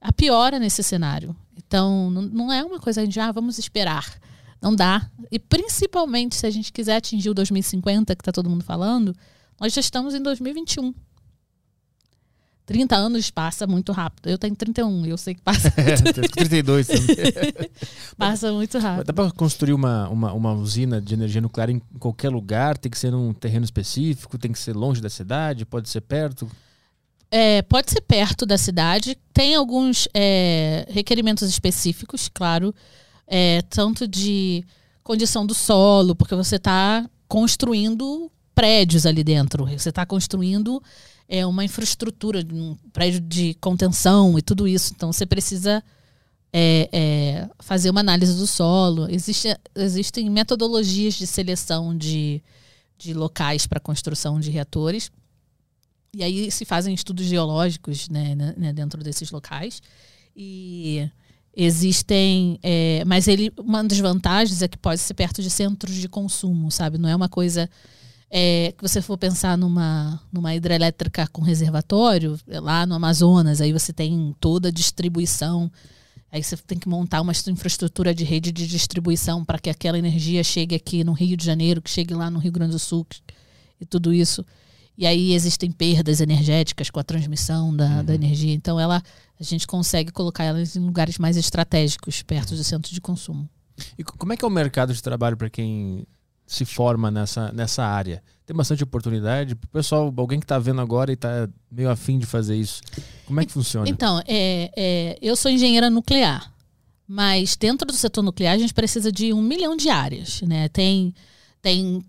[0.00, 1.34] a piora nesse cenário.
[1.56, 4.18] Então, não, é uma coisa de, ah, vamos esperar.
[4.60, 5.08] Não dá.
[5.30, 9.14] E principalmente se a gente quiser atingir o 2050, que está todo mundo falando,
[9.60, 10.94] nós já estamos em 2021.
[12.68, 14.28] 30 anos passa muito rápido.
[14.28, 15.72] Eu tenho 31, eu sei que passa.
[15.78, 17.16] É, 32 também.
[18.18, 19.06] passa muito rápido.
[19.06, 22.76] Dá para construir uma, uma, uma, usina de energia nuclear em qualquer lugar?
[22.76, 24.36] Tem que ser num terreno específico?
[24.36, 25.64] Tem que ser longe da cidade?
[25.64, 26.46] Pode ser perto?
[27.30, 29.16] É, pode ser perto da cidade.
[29.32, 32.74] Tem alguns é, requerimentos específicos, claro.
[33.26, 34.62] É, tanto de
[35.02, 39.64] condição do solo, porque você está construindo prédios ali dentro.
[39.66, 40.82] Você está construindo
[41.28, 44.92] é, uma infraestrutura, um prédio de contenção e tudo isso.
[44.96, 45.84] Então você precisa
[46.52, 49.08] é, é, fazer uma análise do solo.
[49.10, 52.42] Existe, existem metodologias de seleção de,
[52.96, 55.10] de locais para construção de reatores.
[56.14, 59.82] E aí se fazem estudos geológicos né, né, né dentro desses locais.
[60.34, 61.10] E
[61.54, 62.58] existem.
[62.62, 66.70] É, mas ele, uma das vantagens é que pode ser perto de centros de consumo,
[66.70, 66.96] sabe?
[66.96, 67.68] Não é uma coisa
[68.30, 73.72] é, que você for pensar numa, numa hidrelétrica com reservatório, é lá no Amazonas, aí
[73.72, 75.70] você tem toda a distribuição.
[76.30, 80.44] Aí você tem que montar uma infraestrutura de rede de distribuição para que aquela energia
[80.44, 83.06] chegue aqui no Rio de Janeiro, que chegue lá no Rio Grande do Sul
[83.80, 84.44] e tudo isso.
[84.96, 88.04] E aí existem perdas energéticas com a transmissão da, uhum.
[88.04, 88.52] da energia.
[88.52, 89.02] Então ela,
[89.40, 93.48] a gente consegue colocar elas em lugares mais estratégicos, perto do centro de consumo.
[93.96, 96.04] E como é que é o mercado de trabalho para quem
[96.48, 98.22] se forma nessa, nessa área?
[98.46, 99.52] Tem bastante oportunidade?
[99.52, 102.80] O pessoal, alguém que está vendo agora e está meio afim de fazer isso,
[103.26, 103.88] como é que funciona?
[103.88, 106.50] Então, é, é, eu sou engenheira nuclear,
[107.06, 110.40] mas dentro do setor nuclear a gente precisa de um milhão de áreas.
[110.40, 110.68] Né?
[110.70, 111.14] Tem,
[111.60, 112.02] tem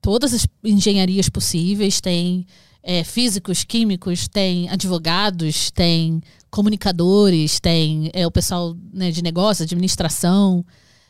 [0.00, 2.46] todas as engenharias possíveis, tem
[2.82, 10.64] é, físicos, químicos, tem advogados, tem comunicadores, tem é, o pessoal né, de negócio, administração.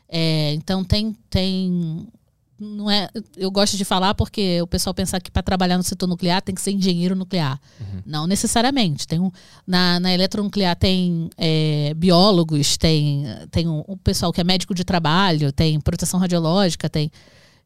[0.09, 2.09] É, então tem, tem
[2.63, 3.09] não é.
[3.37, 6.55] Eu gosto de falar porque o pessoal pensa que para trabalhar no setor nuclear tem
[6.55, 7.61] que ser engenheiro nuclear.
[7.81, 8.03] Uhum.
[8.07, 9.07] Não necessariamente.
[9.07, 9.31] Tem um,
[9.67, 14.85] na, na eletronuclear tem é, biólogos, tem, tem um, um, pessoal que é médico de
[14.85, 17.11] trabalho, tem proteção radiológica, tem,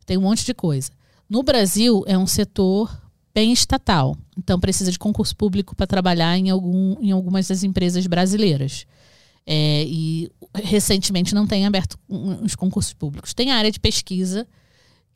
[0.06, 0.90] tem um monte de coisa.
[1.28, 2.90] No Brasil é um setor
[3.34, 4.16] bem estatal.
[4.38, 8.86] Então precisa de concurso público para trabalhar em, algum, em algumas das empresas brasileiras.
[9.46, 13.34] É, e recentemente não tem aberto os concursos públicos.
[13.34, 14.46] Tem a área de pesquisa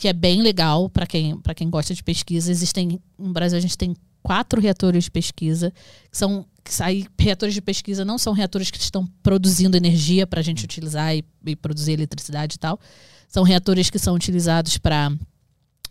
[0.01, 2.51] que é bem legal para quem, quem gosta de pesquisa.
[2.51, 5.71] Existem, no Brasil, a gente tem quatro reatores de pesquisa,
[6.11, 10.41] que são que aí, reatores de pesquisa não são reatores que estão produzindo energia para
[10.41, 12.81] a gente utilizar e, e, produzir eletricidade e tal.
[13.29, 15.13] São reatores que são utilizados para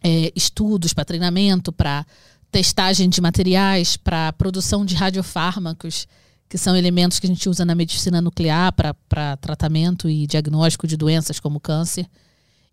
[0.03, 2.03] é, estudos, para treinamento, para
[2.52, 6.07] testagem de materiais, para produção de radiofármacos,
[6.49, 10.98] que são elementos que a gente usa na medicina nuclear para tratamento e diagnóstico de
[10.98, 12.10] doenças como câncer.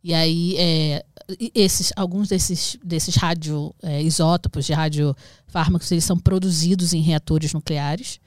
[0.07, 1.05] E aí, é,
[1.53, 8.21] esses, alguns desses, desses radioisótopos é, de radiofármacos, eles são produzidos em reatores nucleares.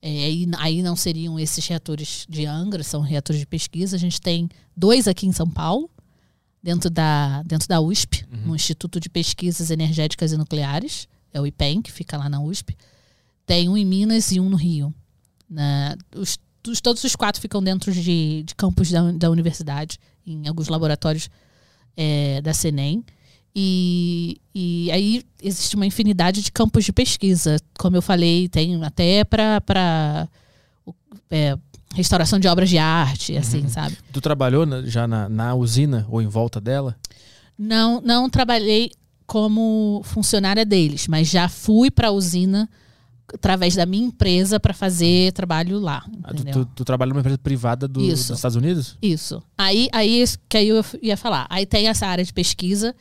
[0.00, 3.96] É, aí, aí não seriam esses reatores de Angra, são reatores de pesquisa.
[3.96, 5.90] A gente tem dois aqui em São Paulo,
[6.62, 8.46] dentro da, dentro da USP, uhum.
[8.46, 12.74] no Instituto de Pesquisas Energéticas e Nucleares, é o IPEN, que fica lá na USP.
[13.44, 14.90] Tem um em Minas e um no Rio.
[15.50, 20.48] Na, os, os, todos os quatro ficam dentro de, de campos da, da universidade em
[20.48, 21.30] alguns laboratórios
[21.96, 23.04] é, da CENEM.
[23.54, 27.56] E, e aí existe uma infinidade de campos de pesquisa.
[27.78, 30.28] Como eu falei, tem até para
[31.30, 31.56] é,
[31.94, 33.68] restauração de obras de arte, assim, uhum.
[33.68, 33.96] sabe?
[34.12, 36.96] Tu trabalhou na, já na, na usina ou em volta dela?
[37.58, 38.90] Não, não trabalhei
[39.26, 42.68] como funcionária deles, mas já fui para a usina
[43.32, 46.04] através da minha empresa para fazer trabalho lá.
[46.22, 48.96] Ah, tu, tu, tu, trabalha numa empresa privada do, dos Estados Unidos?
[49.02, 49.42] Isso.
[49.56, 51.46] Aí, aí que aí eu ia falar.
[51.50, 52.94] Aí tem essa área de pesquisa,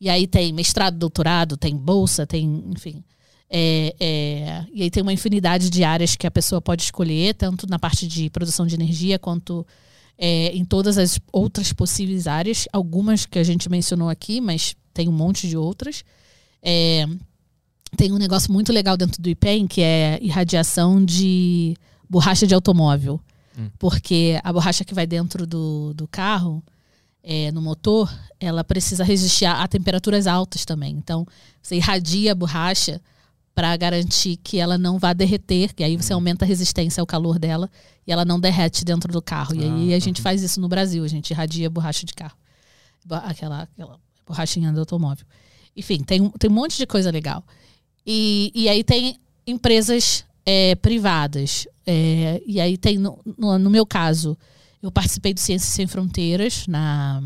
[0.00, 3.02] e aí tem mestrado, doutorado, tem bolsa, tem, enfim.
[3.48, 7.68] É, é, e aí tem uma infinidade de áreas que a pessoa pode escolher, tanto
[7.68, 9.66] na parte de produção de energia quanto
[10.18, 12.66] é, em todas as outras possíveis áreas.
[12.72, 16.04] Algumas que a gente mencionou aqui, mas tem um monte de outras.
[16.62, 17.06] É,
[17.94, 21.76] tem um negócio muito legal dentro do IPEM, que é irradiação de
[22.08, 23.20] borracha de automóvel.
[23.58, 23.68] Hum.
[23.78, 26.62] Porque a borracha que vai dentro do, do carro,
[27.22, 30.94] é, no motor, ela precisa resistir a, a temperaturas altas também.
[30.96, 31.26] Então,
[31.62, 33.00] você irradia a borracha
[33.54, 36.18] para garantir que ela não vá derreter, que aí você Uhum.
[36.18, 37.70] aumenta a resistência ao calor dela
[38.06, 39.54] e ela não derrete dentro do carro.
[39.54, 42.12] E aí Ah, a gente faz isso no Brasil, a gente irradia a borracha de
[42.12, 42.36] carro.
[43.08, 45.24] Aquela, aquela borrachinha do automóvel.
[45.76, 47.44] Enfim, tem, tem um monte de coisa legal.
[48.06, 51.66] E, e aí tem empresas é, privadas.
[51.86, 54.36] É, e aí tem, no, no, no meu caso,
[54.82, 57.22] eu participei do Ciências Sem Fronteiras na,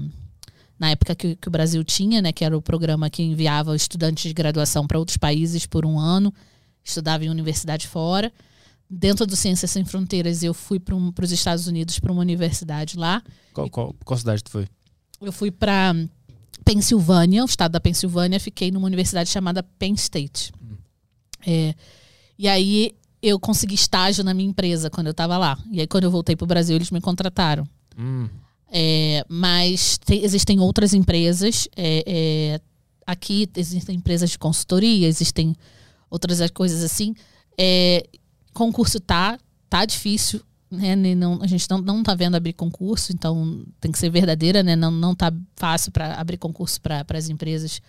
[0.79, 4.25] na época que, que o Brasil tinha, né, que era o programa que enviava estudantes
[4.25, 6.33] de graduação para outros países por um ano,
[6.85, 8.33] estudava em universidade fora.
[8.91, 12.97] Dentro do Ciências Sem Fronteiras, eu fui para um, os Estados Unidos para uma universidade
[12.97, 13.23] lá.
[13.53, 14.67] Qual, qual, qual cidade tu foi?
[15.21, 15.95] Eu fui para
[16.65, 20.53] Pensilvânia, o estado da Pensilvânia, fiquei numa universidade chamada Penn State.
[21.49, 21.75] É,
[22.39, 22.93] e aí
[23.23, 25.59] eu consegui estágio na minha empresa quando eu estava lá.
[25.73, 27.67] E aí quando eu voltei para o Brasil, eles me contrataram.
[27.99, 28.29] Hum,
[28.71, 31.67] É, mas tem- existem outras empresas.
[31.75, 32.61] é, é,
[33.07, 35.57] aqui existem empresas de consultoria, existem
[36.11, 37.15] outras coisas assim.
[37.57, 38.07] É,
[38.53, 39.39] concurso tá,
[39.71, 40.43] tá difícil.
[40.71, 40.95] Né?
[40.95, 44.77] Não, a gente não, não tá vendo abrir concurso, então tem que ser verdadeira, né?
[44.77, 47.81] Não, não tá fácil para abrir concurso para as empresas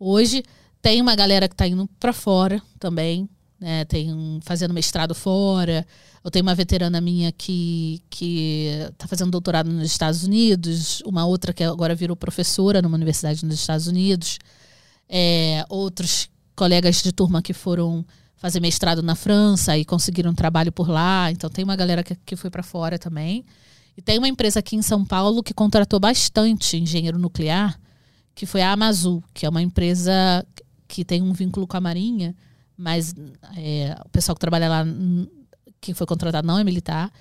[0.00, 0.42] hoje.
[0.84, 3.26] Tem uma galera que tá indo para fora também,
[3.58, 3.86] né?
[3.86, 5.86] Tem um- fazendo mestrado fora.
[6.22, 11.54] Eu tenho uma veterana minha que que está fazendo doutorado nos Estados Unidos, uma outra
[11.54, 14.38] que agora virou professora numa universidade nos Estados Unidos,
[15.08, 18.04] É, outros colegas de turma que foram
[18.36, 21.30] fazer mestrado na França e conseguiram um trabalho por lá.
[21.30, 23.44] Então tem uma galera que, que foi para fora também.
[23.96, 27.78] E tem uma empresa aqui em São Paulo que contratou bastante engenheiro nuclear,
[28.34, 30.12] que foi a Amazul, que é uma empresa
[30.86, 32.34] que tem um vínculo com a Marinha,
[32.76, 33.14] mas
[33.56, 35.26] é, o pessoal que trabalha lá, hum,
[35.80, 37.12] que foi contratado, não é militar,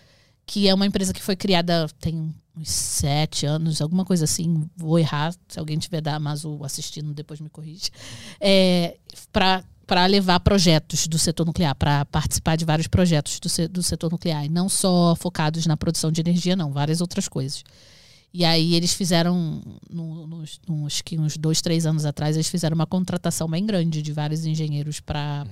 [0.46, 4.70] que é uma empresa que foi criada tem uns sete anos, alguma coisa assim.
[4.76, 7.90] Vou errar, se alguém tiver da Amazul assistindo, depois me corrige.
[8.40, 8.98] É,
[9.32, 14.46] para levar projetos do setor nuclear, para participar de vários projetos do, do setor nuclear,
[14.46, 17.64] e não só focados na produção de energia, não, várias outras coisas.
[18.34, 22.74] E aí eles fizeram, no- nos, nos, que uns dois, três anos atrás, eles fizeram
[22.74, 25.46] uma contratação bem grande de vários engenheiros para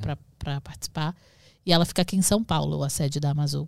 [0.63, 1.15] participar.
[1.63, 3.65] E ela fica aqui em São Paulo, a sede da Amazon.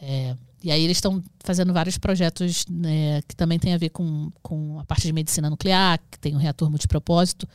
[0.00, 4.30] É, e aí eles estão fazendo vários projetos né, que também tem a ver com,
[4.40, 7.48] com a parte de medicina nuclear, que tem o reator multipropósito,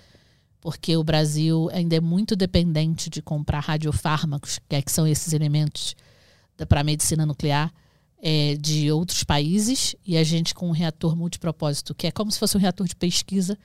[0.59, 5.31] porque o Brasil ainda é muito dependente de comprar radiofármacos, que, é, que são esses
[5.31, 5.95] elementos
[6.67, 7.73] para a medicina nuclear,
[8.25, 12.39] é, de outros países, e a gente com um reator multipropósito, que é como se
[12.39, 13.57] fosse um reator de pesquisa,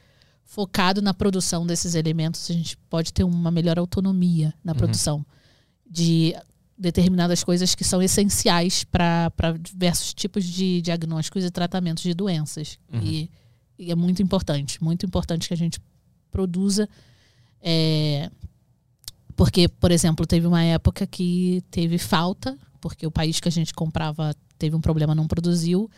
[0.45, 5.25] focado na produção desses elementos, a gente pode ter uma melhor autonomia na produção
[5.89, 6.35] de
[6.77, 9.31] determinadas coisas que são essenciais para
[9.61, 12.81] diversos tipos de diagnósticos e tratamentos de doenças.
[13.05, 13.31] E,
[13.79, 15.79] e é muito importante, muito importante que a gente
[16.33, 16.89] produza.
[17.63, 18.29] é,
[19.37, 23.73] porque, por exemplo, teve uma época que teve falta, porque o país que a gente
[23.73, 25.91] comprava teve um problema, não produziu.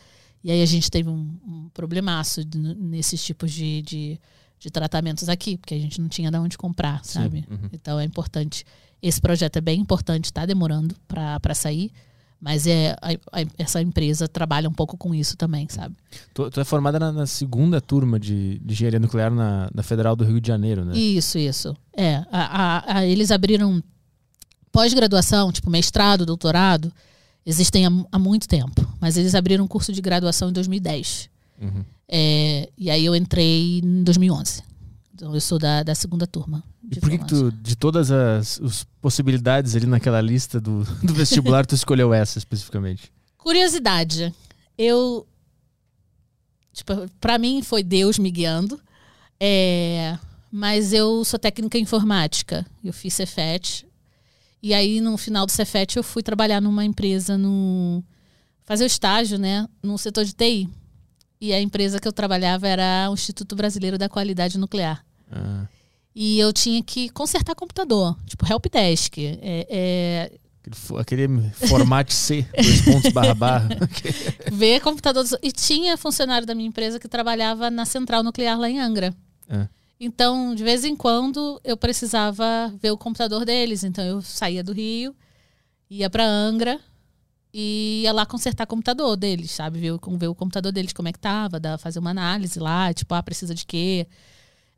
[0.45, 4.21] E aí a gente teve um, um problemaço nesses tipos de, de,
[4.59, 7.45] de tratamentos aqui, porque a gente não tinha de onde comprar, sabe?
[7.51, 7.69] uhum.
[7.73, 8.65] Então é importante.
[9.03, 11.91] Esse projeto é bem importante, está demorando para sair,
[12.41, 15.95] mas é a- a- essa empresa trabalha um pouco com isso também, sabe?
[16.33, 20.17] Tu, tu é formada na, na segunda turma de, de engenharia nuclear na, na Federal
[20.17, 20.97] do Rio de Janeiro, né?
[20.97, 21.77] Isso, isso.
[21.95, 23.83] É, a- eles abriram
[24.73, 26.93] pós-graduação, tipo mestrado, doutorado,
[27.51, 31.29] existem há, há muito tempo, mas eles abriram um curso de graduação em 2010.
[31.61, 31.85] Uhum.
[32.09, 34.63] É, e aí eu entrei em 2011.
[35.15, 36.65] Então eu sou da, da segunda turma.
[36.91, 41.13] E por que, que tu, de todas as os possibilidades ali naquela lista do, do
[41.13, 43.13] vestibular, tu escolheu essa especificamente?
[43.37, 44.35] Curiosidade.
[44.79, 45.27] Eu.
[46.73, 48.81] Tipo, pra mim foi Deus me guiando.
[49.39, 50.19] É,
[50.51, 52.67] mas eu sou técnica informática.
[52.83, 53.87] Eu fiz Cefet.
[54.63, 58.03] E aí, no final do Cefet, eu fui trabalhar numa empresa no.
[58.65, 59.67] fazer o estágio, né?
[59.83, 60.69] No setor de TI.
[61.41, 65.03] E a empresa que eu trabalhava era o Instituto Brasileiro da Qualidade Nuclear.
[65.33, 65.67] Ah,
[66.15, 69.17] E eu tinha que consertar computador, tipo helpdesk.
[69.19, 73.69] É, é, aquele, aquele formato C, dois pontos barra barra.
[74.53, 75.25] ver computador.
[75.43, 79.15] E tinha funcionário da minha empresa que trabalhava na central nuclear lá em Angra.
[79.49, 79.67] É.
[80.03, 83.85] Então, de vez em quando, eu precisava ver o computador deles.
[83.85, 85.15] Então, eu saía do Rio,
[85.91, 86.81] ia para Angra
[87.53, 89.79] e ia lá consertar o computador deles, sabe?
[89.79, 92.95] Ver, o- ver o computador deles, como é que tava, dar, fazer uma análise lá,
[92.95, 94.07] tipo, ah, precisa de quê?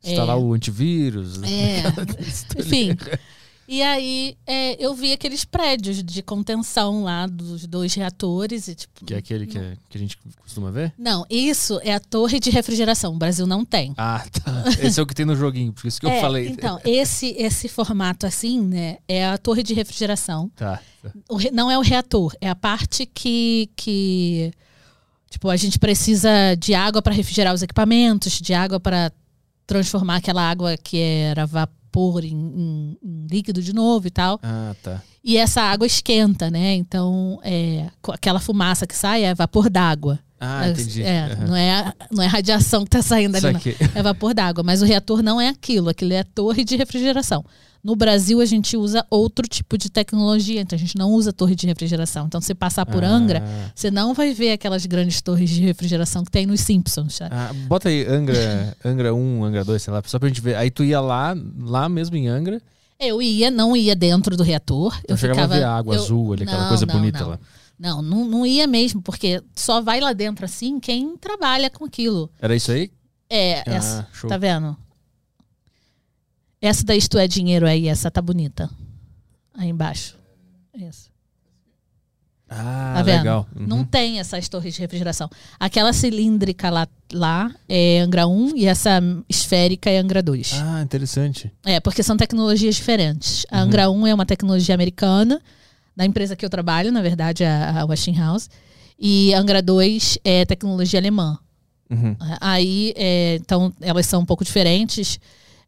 [0.03, 1.37] Instalar o antivírus.
[1.37, 1.47] né?
[1.49, 1.83] É,
[2.59, 2.89] enfim.
[3.67, 8.67] E aí é, eu vi aqueles prédios de contenção lá dos dois reatores.
[8.67, 10.93] E, tipo, Que é aquele que, é- que a gente costuma ver?
[10.97, 13.13] Não, isso é a torre de refrigeração.
[13.13, 13.93] O Brasil não tem.
[13.97, 14.63] Ah, tá.
[14.85, 16.47] Esse é o que tem no joguinho, por isso que eu É, falei.
[16.49, 20.51] Então, esse, esse formato assim, né, é a torre de refrigeração.
[20.55, 20.81] Tá.
[21.29, 24.51] O não é o reator, é a parte que, que
[25.29, 26.29] tipo, a gente precisa
[26.59, 29.11] de água para refrigerar os equipamentos, de água para
[29.65, 31.82] transformar aquela água que era vapor
[32.23, 34.39] em, em- em líquido de novo e tal.
[34.41, 35.01] Ah, tá.
[35.23, 36.73] E essa água esquenta, né?
[36.75, 40.19] Então, é, aquela fumaça que sai é vapor d'água.
[40.39, 41.01] Ah, É, entendi.
[41.03, 41.45] É, Aham.
[41.47, 43.61] não, é, não é radiação que tá saindo ali, não.
[43.95, 44.61] É vapor d'água.
[44.63, 45.89] Mas o reator não é aquilo.
[45.89, 47.45] Aquilo é a torre de refrigeração.
[47.83, 50.61] No Brasil, a gente usa outro tipo de tecnologia.
[50.61, 52.25] Então, a gente não usa torre de refrigeração.
[52.27, 53.71] Então, se passar por Angra, Ah.
[53.75, 57.19] você não vai ver aquelas grandes torres de refrigeração que tem nos Simpsons.
[57.23, 60.55] Ah, bota aí Angra, Angra 1, Angra 2, sei lá, só pra gente ver.
[60.55, 62.61] Aí tu ia lá, lá mesmo em Angra,
[62.99, 64.95] Eu ia, não ia dentro do reator.
[65.05, 66.93] eu eu chegava ficava, a ver a água eu- azul ali, aquela Não, coisa não,
[66.95, 67.29] bonita não.
[67.31, 67.39] lá.
[67.77, 72.29] Não, não, não ia mesmo, porque só vai lá dentro assim quem trabalha com aquilo.
[72.39, 72.89] Era isso aí?
[73.29, 74.29] É, Ah, essa, show.
[74.29, 74.77] tá vendo?
[76.63, 78.69] Essa da Isto é Dinheiro aí, essa tá bonita.
[79.53, 80.15] Aí embaixo.
[80.73, 81.11] Isso.
[82.49, 83.45] Ah, Tá legal.
[83.53, 83.67] Uhum.
[83.67, 85.29] Não tem essas torres de refrigeração.
[85.59, 90.53] Aquela cilíndrica lá, lá é Angra 1 e essa esférica é Angra 2.
[90.53, 91.51] Ah, interessante.
[91.65, 93.43] É, porque são tecnologias diferentes.
[93.51, 93.57] Uhum.
[93.57, 95.41] A Angra 1 é uma tecnologia americana,
[95.93, 98.47] da empresa que eu trabalho, na verdade, a, Westinghouse.
[98.97, 101.37] E a Angra 2 é tecnologia alemã.
[101.89, 102.15] Uhum.
[102.39, 105.19] Aí, é, então, elas são um pouco diferentes.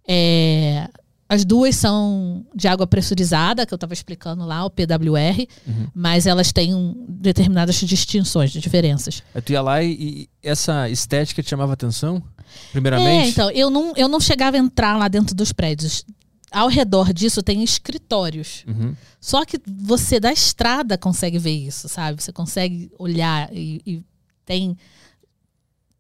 [0.08, 0.88] É,
[1.28, 5.88] as duas são de água pressurizada, que eu estava explicando lá, o PWR, Uhum.
[5.94, 9.24] mas elas têm um- determinadas distinções, diferenças.
[9.34, 12.18] Aí tu ia lá e, e essa estética te chamava atenção?
[12.38, 13.30] É, Primeiramente?
[13.30, 16.06] então, eu não, eu não chegava a entrar lá dentro dos prédios.
[16.52, 18.64] Ao redor disso tem escritórios.
[18.68, 18.96] Uhum.
[19.20, 22.22] Só que você da estrada consegue ver isso, sabe?
[22.22, 24.04] Você consegue olhar e, e
[24.46, 24.78] tem.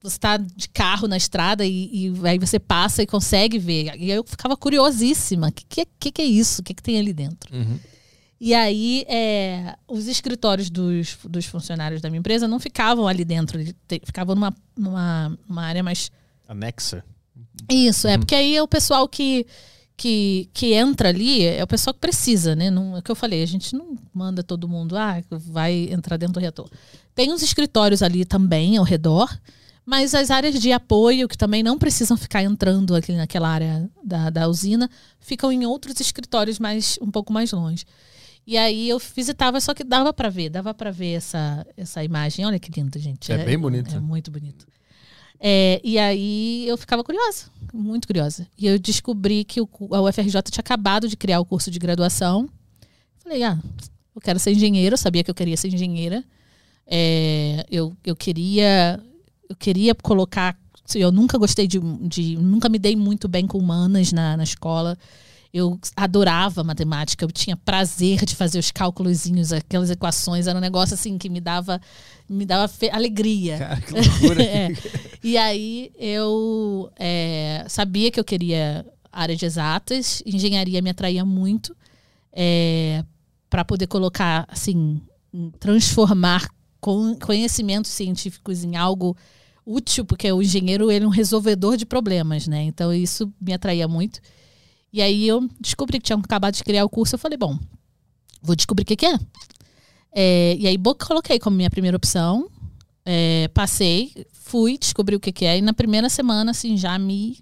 [0.09, 3.93] Você tá de carro na estrada e, e aí você passa e consegue ver.
[3.99, 5.47] E eu ficava curiosíssima.
[5.49, 6.61] O que, que, que, é isso?
[6.61, 7.53] O que, que tem ali dentro?
[7.55, 7.79] Uhum.
[8.39, 13.57] E aí, é, os escritórios dos, dos funcionários da minha empresa não ficavam ali dentro,
[13.87, 16.11] te- ficavam numa, numa, numa área mais
[16.47, 17.03] Anexa.
[17.69, 18.19] isso, é Uhum.
[18.19, 19.47] porque aí é o pessoal que,
[19.97, 22.69] que, que entra ali, é o pessoal que precisa, né?
[22.69, 26.17] Não, é o que eu falei, a gente não manda todo mundo, ah, vai entrar
[26.17, 26.69] dentro do reator.
[27.15, 29.33] Tem uns escritórios ali também ao redor,
[29.85, 34.29] mas as áreas de apoio, que também não precisam ficar entrando aqui naquela área da,
[34.31, 34.89] da usina,
[35.19, 37.85] ficam em outros escritórios mais um pouco mais longe.
[38.47, 42.45] E aí eu visitava, só que dava para ver, dava para ver essa, essa imagem.
[42.45, 43.31] Olha que lindo, gente.
[43.31, 43.95] É bem bonito.
[43.95, 44.67] É muito bonito.
[45.39, 48.47] É, e aí eu ficava curiosa, muito curiosa.
[48.57, 52.49] E eu descobri que o, a UFRJ tinha acabado de criar o curso de graduação.
[53.17, 53.59] Falei, ah,
[54.15, 56.23] eu quero ser engenheira, eu sabia que eu queria ser engenheira.
[56.87, 59.01] É, eu, eu queria
[59.49, 60.57] eu queria colocar.
[60.93, 62.37] Eu nunca gostei de, de.
[62.37, 64.97] Nunca me dei muito bem com humanas na, na escola.
[65.53, 70.93] Eu adorava matemática, eu tinha prazer de fazer os cálculozinhos, aquelas equações, era um negócio
[70.93, 71.79] assim que me dava,
[72.27, 73.57] me dava alegria.
[73.59, 74.43] Cara, que loucura.
[74.43, 74.69] É.
[75.23, 81.73] E aí eu é, sabia que eu queria área de exatas, engenharia me atraía muito
[83.49, 85.01] para poder colocar, assim,
[85.57, 86.49] transformar
[87.19, 89.15] conhecimentos científicos em algo
[89.65, 92.63] útil, porque o engenheiro ele é um resolvedor de problemas, né?
[92.63, 94.19] Então isso me atraía muito.
[94.93, 97.57] E aí eu descobri que tinham acabado de criar o curso, eu falei, bom,
[98.41, 99.19] vou descobrir o que, que é.
[100.13, 102.49] É, e aí coloquei como minha primeira opção,
[103.03, 107.37] é, passei, fui, descobri o que, que é, e na primeira semana, assim, já me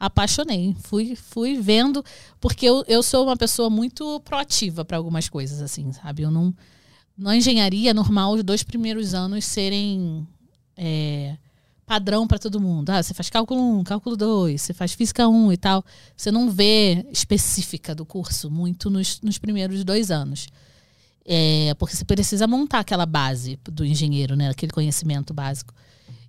[0.00, 0.74] apaixonei.
[0.80, 2.02] Fui, fui vendo,
[2.40, 6.22] porque eu, eu sou uma pessoa muito proativa para algumas coisas, assim, sabe?
[6.22, 6.54] Eu não.
[7.20, 10.26] Na engenharia, é normal os dois primeiros anos serem
[10.74, 11.36] é,
[11.84, 12.88] padrão para todo mundo.
[12.88, 15.84] Ah, você faz cálculo 1, cálculo 2, você faz física 1 e tal.
[16.16, 20.48] Você não vê específica do curso muito nos, nos primeiros dois anos.
[21.22, 24.48] É, porque você precisa montar aquela base do engenheiro, né?
[24.48, 25.74] Aquele conhecimento básico.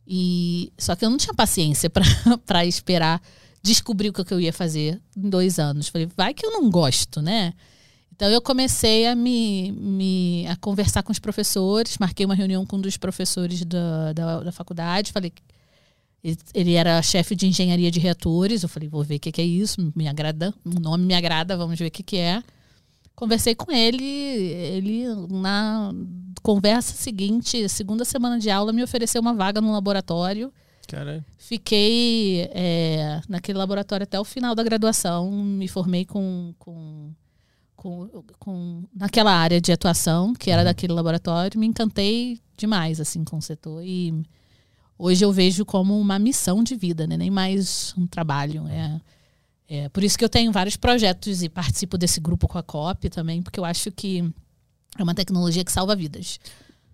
[0.06, 3.22] E só que eu não tinha paciência para esperar
[3.64, 5.88] descobrir o que eu ia fazer em dois anos.
[5.88, 7.54] Falei, vai que eu não gosto, né?
[8.22, 12.76] Então eu comecei a me, me a conversar com os professores, marquei uma reunião com
[12.76, 15.41] um dos professores da, da, da faculdade, falei que
[16.23, 18.61] ele- ele era chefe de engenharia de reatores.
[18.61, 21.57] Eu falei, vou ver o que, que é isso, me agrada, o nome me agrada,
[21.57, 22.43] vamos ver o que, que é.
[23.15, 25.91] Conversei com ele, ele na
[26.43, 30.53] conversa seguinte, segunda semana de aula, me ofereceu uma vaga no laboratório.
[30.88, 31.26] Caralho.
[31.39, 35.31] Fiquei é, naquele laboratório até o final da graduação.
[35.31, 37.11] Me formei com, com,
[37.82, 41.60] com, com naquela área de atuação, que era daquele laboratório.
[41.60, 43.84] Me encantei demais assim com o setor.
[43.84, 44.24] E
[44.99, 47.18] hoje eu vejo como uma missão de vida, né?
[47.18, 48.68] nem mais um trabalho.
[48.68, 49.02] É,
[49.68, 53.10] é por isso que eu tenho vários projetos e participo desse grupo com a COP
[53.10, 54.32] também, porque eu acho que
[54.95, 56.40] é uma tecnologia que salva vidas.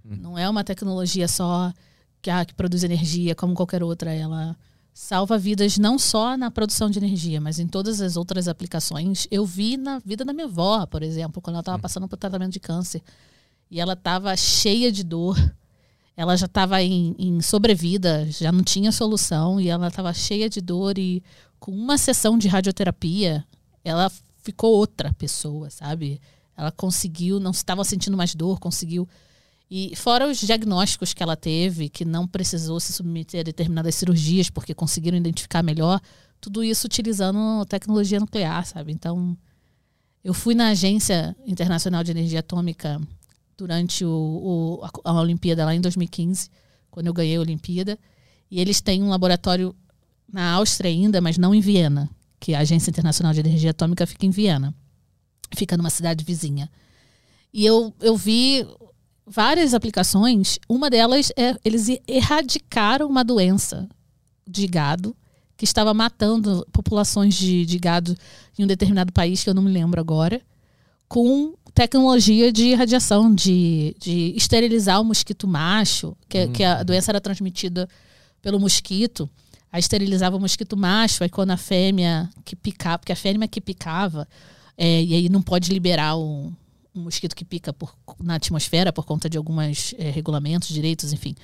[0.05, 1.73] Não é uma tecnologia só
[2.21, 4.13] que, ah, que produz energia como qualquer outra.
[4.13, 4.55] Ela
[4.97, 9.27] salva vidas não só na produção de energia, mas em todas as outras aplicações.
[9.29, 12.53] Eu vi na vida da minha avó, por exemplo, quando ela estava passando por tratamento
[12.53, 13.03] de câncer.
[13.69, 15.37] E ela estava cheia de dor.
[16.15, 19.61] Ela já estava em, em sobrevida, já não tinha solução.
[19.61, 20.97] E ela estava cheia de dor.
[20.97, 21.23] E
[21.59, 23.45] com uma sessão de radioterapia,
[23.83, 24.11] ela
[24.41, 26.19] ficou outra pessoa, sabe?
[26.57, 29.07] Ela conseguiu, não estava sentindo mais dor, conseguiu
[29.69, 34.49] e fora os diagnósticos que ela teve, que não precisou se submeter a determinadas cirurgias
[34.49, 35.99] porque conseguiram identificar melhor,
[36.39, 38.93] tudo isso utilizando tecnologia nuclear, sabe?
[38.93, 39.37] Então,
[40.23, 43.01] eu fui na Agência Internacional de Energia Atômica
[43.57, 44.09] durante o,
[44.83, 46.49] o, a, Olimpíada lá em 2015,
[46.89, 47.99] quando eu ganhei a Olimpíada,
[48.49, 49.75] e eles têm um laboratório
[50.31, 54.25] na Áustria ainda, mas não em Viena, que a Agência Internacional de Energia Atômica fica
[54.25, 54.73] em Viena.
[55.55, 56.69] Fica numa cidade vizinha.
[57.53, 58.65] E eu, eu vi
[59.27, 60.57] várias aplicações.
[60.69, 63.87] Uma delas é eles erradicaram uma doença
[64.47, 65.15] de gado
[65.57, 68.15] que estava matando populações de, de gado
[68.57, 70.39] em um determinado país, que eu não me lembro agora,
[71.07, 76.51] com tecnologia de radiação, de, de esterilizar o mosquito macho, que, uhum.
[76.53, 77.89] que a doença era transmitida
[78.41, 79.29] pelo mosquito.
[79.71, 83.59] Aí esterilizava o mosquito macho, aí quando a fêmea que picava, porque a fêmea que
[83.59, 84.27] picava,
[84.77, 86.53] é, e aí não pode liberar o,
[86.97, 91.35] um mosquito que pica por, na atmosfera por conta de alguns é, regulamentos, direitos, enfim.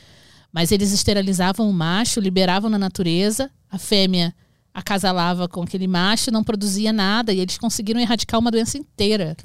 [0.52, 4.34] Mas eles esterilizavam o macho, liberavam na natureza, a fêmea
[4.74, 9.36] acasalava com aquele macho, não produzia nada, e eles conseguiram erradicar uma doença inteira.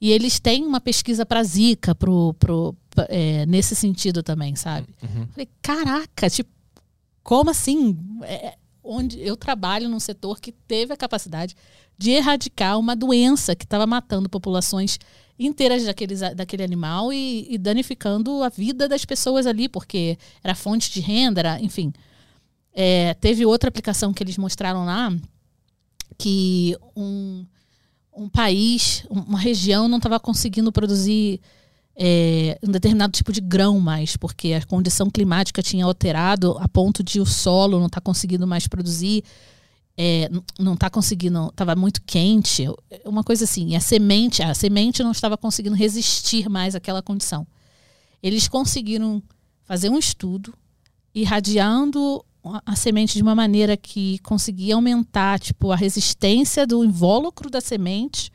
[0.00, 2.76] E eles têm uma pesquisa para Zika, pro, pro,
[3.08, 4.88] é, nesse sentido também, sabe?
[5.02, 5.26] Uhum.
[5.28, 6.50] Falei, caraca, tipo,
[7.22, 7.98] como assim?
[8.22, 11.56] É, onde eu trabalho num setor que teve a capacidade
[11.98, 14.98] de erradicar uma doença que estava matando populações
[15.38, 20.90] inteiras daqueles, daquele animal e, e, danificando a vida das pessoas ali, porque era fonte
[20.90, 21.92] de renda, era, enfim.
[22.72, 25.12] É, teve outra aplicação que eles mostraram lá
[26.18, 27.44] que um,
[28.16, 31.40] um país, uma região não estava conseguindo produzir
[31.96, 37.02] é, um determinado tipo de grão mais, porque a condição climática tinha alterado a ponto
[37.02, 39.24] de o solo não estar tá conseguindo mais produzir
[39.96, 40.28] é,
[40.58, 42.66] não está conseguindo, estava muito quente,
[43.04, 47.46] uma coisa assim, a semente, a semente não estava conseguindo resistir mais àquela condição.
[48.22, 49.22] Eles conseguiram
[49.64, 50.54] fazer um estudo
[51.14, 52.22] irradiando
[52.64, 58.30] a semente de uma maneira que conseguia aumentar tipo a resistência do invólucro da semente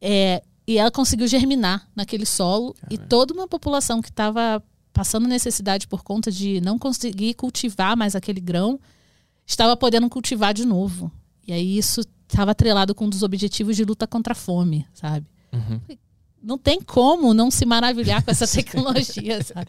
[0.00, 2.94] é, e ela conseguiu germinar naquele solo Caramba.
[2.94, 4.62] e toda uma população que estava
[4.92, 8.78] passando necessidade por conta de não conseguir cultivar mais aquele grão
[9.48, 11.10] estava podendo cultivar de novo.
[11.46, 15.26] E aí isso estava atrelado com um dos objetivos de luta contra a fome, sabe?
[15.50, 15.80] Uhum.
[16.40, 19.66] Não tem como não se maravilhar com essa tecnologia, sabe?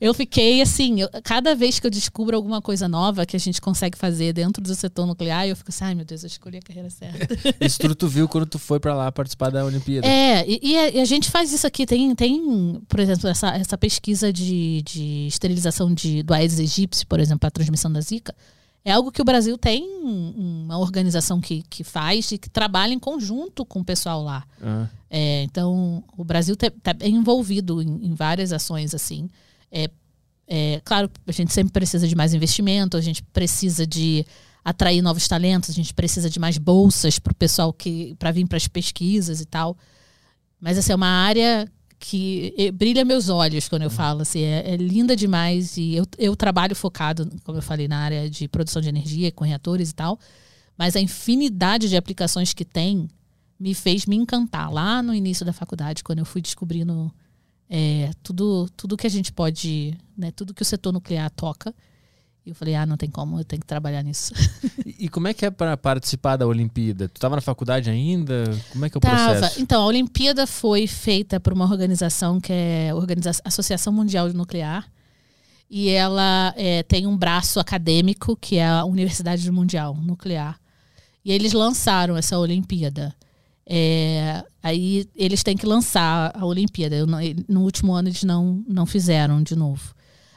[0.00, 3.60] Eu fiquei assim, eu, cada vez que eu descubro alguma coisa nova que a gente
[3.60, 6.62] consegue fazer dentro do setor nuclear, eu fico assim, ai meu Deus, eu escolhi a
[6.62, 7.26] carreira certa.
[7.64, 10.06] Isso tudo tu viu quando tu foi para lá participar da Olimpíada.
[10.06, 13.56] É, e, e, a, e, a, gente faz isso aqui, tem, tem por exemplo, essa,
[13.56, 18.34] essa pesquisa de, de esterilização de, do Aedes aegypti, por exemplo, a transmissão da Zika,
[18.84, 22.98] é algo que o Brasil tem uma organização que, que faz e que trabalha em
[22.98, 24.44] conjunto com o pessoal lá.
[24.60, 24.88] Uhum.
[25.10, 29.28] É, então, o Brasil está envolvido em, em, várias ações assim.
[29.70, 29.90] É,
[30.48, 34.24] é, claro, a gente sempre precisa de mais investimento, a gente precisa de
[34.64, 38.46] atrair novos talentos, a gente precisa de mais bolsas para o pessoal que para vir
[38.46, 39.76] para as pesquisas e tal.
[40.58, 41.70] Mas essa assim, é uma área
[42.00, 43.94] que brilha meus olhos quando eu uhum.
[43.94, 47.98] falo, assim, é, é, linda demais e eu, eu trabalho focado, como eu falei, na
[47.98, 50.18] área de produção de energia com reatores e tal,
[50.78, 53.06] mas a infinidade de aplicações que tem
[53.58, 57.12] me fez me encantar lá no início da faculdade, quando eu fui descobrindo
[57.68, 61.74] é, tudo, tudo que a gente pode, né, tudo que o setor nuclear toca,
[62.44, 64.32] e eu falei, ah, não tem como, eu tenho que trabalhar nisso.
[64.98, 67.08] E, como é que é para participar da Olimpíada?
[67.08, 68.44] Tu estava na faculdade ainda?
[68.70, 69.30] Como é que é o Tava.
[69.30, 69.58] processo?
[69.58, 74.86] Então, a Olimpíada foi feita por uma organização que é a Associação Mundial de Nuclear.
[75.70, 80.60] E ela é, tem um braço acadêmico, que é a Universidade Mundial Nuclear.
[81.24, 83.14] E eles lançaram essa Olimpíada.
[83.64, 87.06] É, aí eles têm que lançar a Olimpíada.
[87.48, 89.94] No último ano eles não, não fizeram de novo.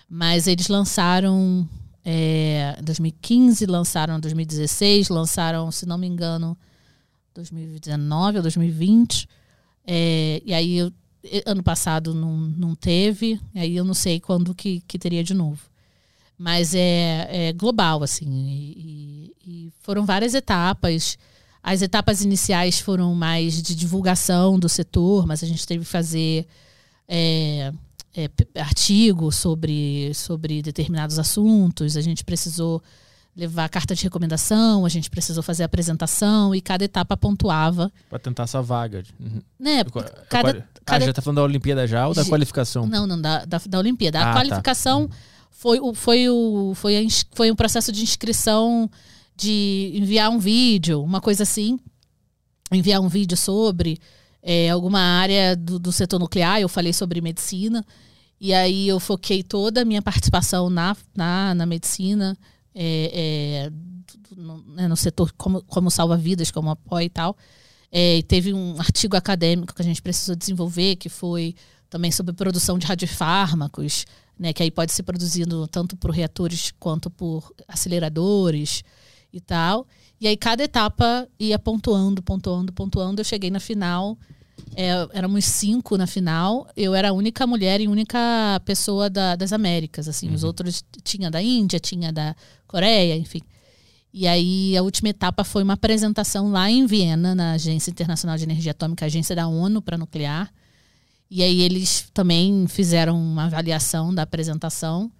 [0.08, 1.68] Mas eles lançaram
[2.06, 6.58] É, 2015 lançaram 2016, lançaram, se não me engano,
[7.34, 9.28] 2019 ou 2020.
[9.86, 10.92] É, e aí
[11.46, 15.62] ano passado não, não teve, aí eu não sei quando que, que teria de novo.
[16.38, 18.28] Mas é, é global, assim.
[18.28, 21.18] E, e, foram várias etapas.
[21.62, 26.46] As etapas iniciais foram mais de divulgação do setor, mas a gente teve que fazer
[27.08, 27.72] é,
[28.16, 28.30] é,
[28.60, 32.82] artigo sobre, sobre determinados assuntos, a gente precisou
[33.36, 37.92] levar carta de recomendação, a gente precisou fazer apresentação e cada etapa pontuava.
[38.10, 39.04] Para tentar essa vaga.
[39.20, 39.42] Uhum.
[39.60, 39.84] Né?
[40.30, 41.06] Cada, ah, cada...
[41.06, 42.86] já está falando da Olimpíada já ou da qualificação?
[42.86, 44.20] Não, não, da, da, da Olimpíada.
[44.20, 44.34] Ah, a tá.
[44.34, 45.16] qualificação tá.
[45.50, 47.02] foi, o, foi, o, foi, a,
[47.34, 48.90] foi um processo de inscrição
[49.36, 51.80] de enviar um vídeo, uma coisa assim.
[52.72, 54.00] Enviar um vídeo sobre
[54.44, 57.84] é, alguma área do, do setor nuclear, eu falei sobre medicina.
[58.40, 62.38] E aí eu foquei toda a minha participação na, na, na medicina,
[62.76, 63.72] é, é,
[64.36, 67.38] no, né, no, setor como, como salva-vidas, como apoio e tal.
[67.90, 71.56] É, e teve um artigo acadêmico que a gente precisou desenvolver, que foi
[71.90, 74.06] também sobre produção de radiofármacos,
[74.38, 78.84] né, que aí pode ser produzido tanto por reatores quanto por aceleradores
[79.32, 79.88] e tal.
[80.24, 83.20] E aí cada etapa ia pontuando, pontuando, pontuando.
[83.20, 84.18] Eu cheguei na final,
[84.74, 86.66] é, éramos cinco na final.
[86.78, 88.18] Eu era a única mulher e única
[88.64, 90.08] pessoa da, das Américas.
[90.08, 90.36] Assim, uhum.
[90.36, 92.34] os outros tinha da Índia, tinha da
[92.66, 93.42] Coreia, enfim.
[94.14, 98.46] E aí a última etapa foi uma apresentação lá em Viena, na Agência Internacional de
[98.46, 100.50] Energia Atômica, agência da ONU para nuclear.
[101.30, 105.12] E aí eles também fizeram uma avaliação da apresentação.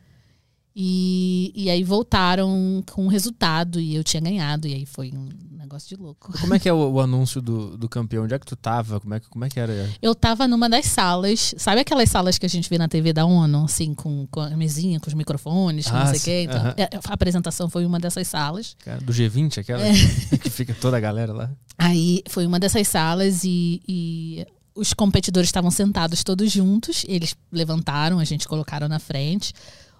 [0.76, 4.68] E, e aí voltaram com o resultado e eu tinha ganhado.
[4.68, 6.34] E aí foi um negócio de louco.
[6.40, 8.24] Como é que é o, o, anúncio do, do campeão?
[8.24, 9.00] Onde é que tu tava?
[9.00, 9.88] Como é, que, como é que era?
[10.02, 11.54] Eu tava numa das salas.
[11.58, 13.66] Sabe aquelas salas que a gente vê na TV da ONU?
[13.66, 16.44] Assim, com, com a mesinha, com os microfones, ah, não sei o quê.
[16.50, 17.02] Então, uh -huh.
[17.08, 18.76] A apresentação foi uma dessas salas.
[18.84, 19.94] Cara, do G20, aquela é.
[20.42, 21.52] que fica toda a galera lá.
[21.78, 27.06] Aí foi uma dessas salas e, e os competidores estavam sentados todos juntos.
[27.08, 29.54] Eles levantaram, a gente colocaram na frente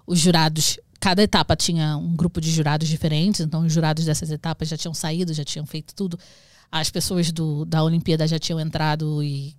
[0.06, 4.68] os jurados, cada etapa tinha um grupo de jurados diferentes, então os jurados dessas etapas
[4.68, 6.18] já tinham saído, já tinham feito tudo.
[6.70, 9.54] As pessoas do, da Olimpíada já tinham entrado e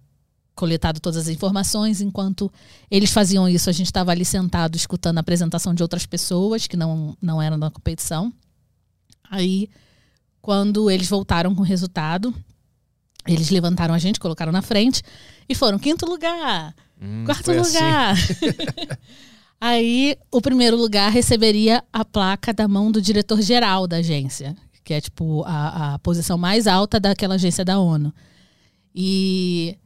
[0.55, 2.01] coletado todas as informações.
[2.01, 2.51] Enquanto
[2.89, 6.77] eles faziam isso, a gente estava ali sentado escutando a apresentação de outras pessoas que
[6.77, 8.33] não, não eram da competição.
[9.29, 9.69] Aí,
[10.41, 12.33] quando eles voltaram com o resultado,
[13.27, 15.01] eles levantaram a gente, colocaram na frente
[15.49, 18.13] e foram quinto lugar, hum, quarto lugar.
[18.13, 18.45] Assim.
[19.59, 25.01] Aí, o primeiro lugar receberia a placa da mão do diretor-geral da agência, que é,
[25.01, 28.13] tipo, a, a posição mais alta daquela agência da ONU.
[28.93, 29.77] E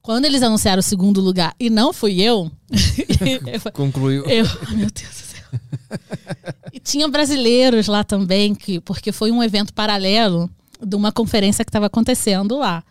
[0.00, 2.50] quando eles anunciaram o segundo lugar e não fui eu.
[3.72, 4.24] Concluiu.
[4.24, 5.44] Eu, meu Deus do céu.
[6.72, 10.50] E tinha brasileiros lá também, que, porque foi um evento paralelo
[10.84, 12.82] de uma conferência que estava acontecendo lá.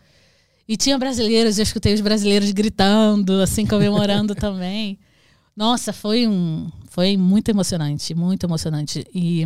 [0.68, 4.98] E tinha brasileiros, eu escutei os brasileiros gritando, assim, comemorando também.
[5.56, 9.46] Nossa, foi um, foi muito emocionante, muito emocionante e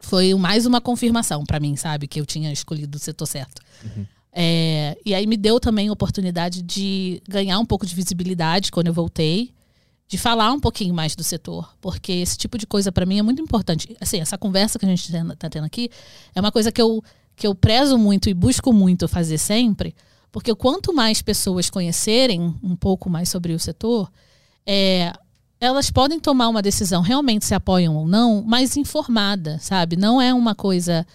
[0.00, 3.62] foi mais uma confirmação para mim, sabe, que eu tinha escolhido o setor certo.
[3.84, 4.06] Uhum.
[4.32, 8.88] É, e aí me deu também a oportunidade de ganhar um pouco de visibilidade quando
[8.88, 9.52] eu voltei,
[10.08, 13.22] de falar um pouquinho mais do setor, porque esse tipo de coisa para mim é
[13.22, 13.96] muito importante.
[14.00, 15.88] Assim, essa conversa que a gente está tendo aqui
[16.34, 17.02] é uma coisa que eu,
[17.34, 19.94] que eu prezo muito e busco muito fazer sempre,
[20.30, 24.10] porque quanto mais pessoas conhecerem um pouco mais sobre o setor,
[24.66, 25.12] é,
[25.60, 29.96] elas podem tomar uma decisão, realmente se apoiam ou não, mais informada, sabe?
[29.96, 31.06] Não é uma coisa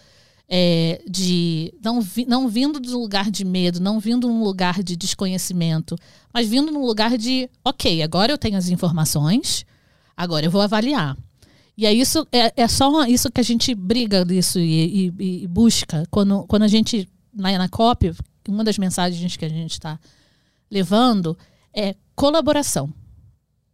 [0.48, 1.74] é, de.
[1.84, 4.96] Não, vi, não vindo de um lugar de medo, não vindo de um lugar de
[4.96, 5.96] desconhecimento,
[6.34, 9.66] mas vindo num lugar de, ok, agora eu tenho as informações,
[10.18, 11.16] agora eu vou avaliar.
[11.78, 15.48] E é isso, é, é só isso que a gente briga disso e, e, e
[15.48, 16.04] busca.
[16.12, 17.08] Quando, quando a gente,
[17.38, 18.12] lá na COP,
[18.48, 19.98] uma das mensagens que a gente está
[20.70, 21.38] levando
[21.74, 22.92] é colaboração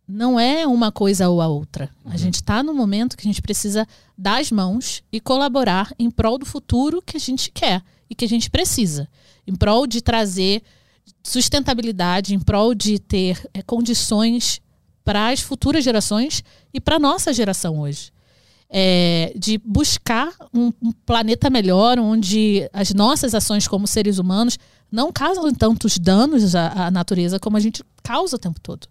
[0.08, 1.90] não é uma coisa ou a outra.
[2.04, 2.12] Uhum.
[2.12, 3.88] A gente está no momento que a gente precisa
[4.18, 8.26] dar as mãos e colaborar em prol do futuro que a gente quer e que
[8.26, 9.08] a gente precisa.
[9.48, 10.62] Em prol de trazer
[11.24, 14.62] sustentabilidade, em prol de ter é, condições
[15.04, 18.14] para as futuras gerações e para a nossa geração hoje.
[18.68, 24.58] É, de buscar um, um, planeta melhor, onde as nossas ações como seres humanos
[24.92, 28.88] não causam tantos danos à, à natureza como a gente causa o tempo todo.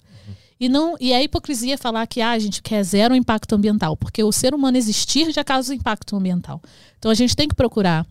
[0.65, 4.25] E, não, e é hipocrisia falar que ah, a gente quer zero impacto ambiental, porque
[4.25, 6.59] o ser humano existir já causa impacto ambiental.
[6.99, 8.07] Então a gente tem que procurar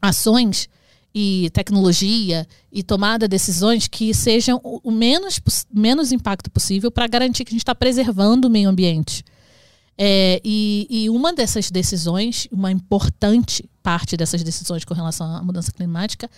[0.00, 0.66] ações
[1.14, 5.38] e tecnologia e tomada de decisões que sejam o menos,
[5.70, 9.22] menos impacto possível para garantir que a gente está preservando o meio ambiente.
[9.98, 15.70] É, e, e uma dessas decisões, uma importante parte dessas decisões com relação à mudança
[15.70, 16.30] climática,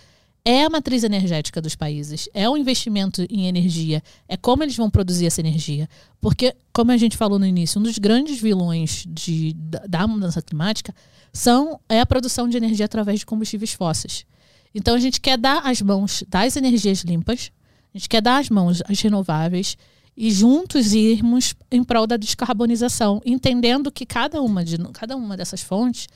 [0.48, 4.88] é a matriz energética dos países, é o investimento em energia, é como eles vão
[4.88, 5.88] produzir essa energia.
[6.20, 10.40] Porque, como a gente falou no início, um dos grandes vilões de, da, da mudança
[10.40, 10.94] climática
[11.32, 14.24] são, é a produção de energia através de combustíveis fósseis.
[14.72, 17.50] Então a gente quer dar as mãos das energias limpas,
[17.92, 19.76] a gente quer dar as mãos às renováveis
[20.16, 25.60] e juntos irmos em prol da descarbonização, entendendo que cada uma, de, cada uma dessas
[25.60, 26.06] fontes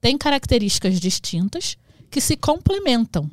[0.00, 1.76] tem características distintas
[2.10, 3.30] que se complementam.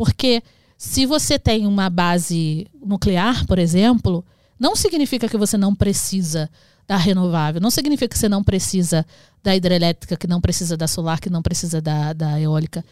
[0.00, 0.42] Porque
[0.78, 4.24] se você tem uma base nuclear, por exemplo,
[4.58, 6.48] não significa que você não precisa
[6.88, 9.04] da renovável, não significa que você não precisa
[9.42, 12.82] da hidrelétrica, que não precisa da solar, que não precisa da, da eólica.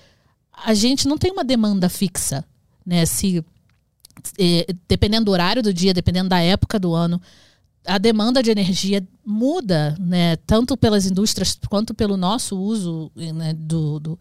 [0.52, 2.44] A gente não tem uma demanda fixa,
[2.84, 3.06] né?
[3.06, 3.42] Se
[4.38, 7.18] eh, dependendo do horário do dia, dependendo da época do ano,
[7.86, 10.36] a demanda de energia muda, né?
[10.36, 13.54] Tanto pelas indústrias quanto pelo nosso uso né?
[13.54, 14.18] do, do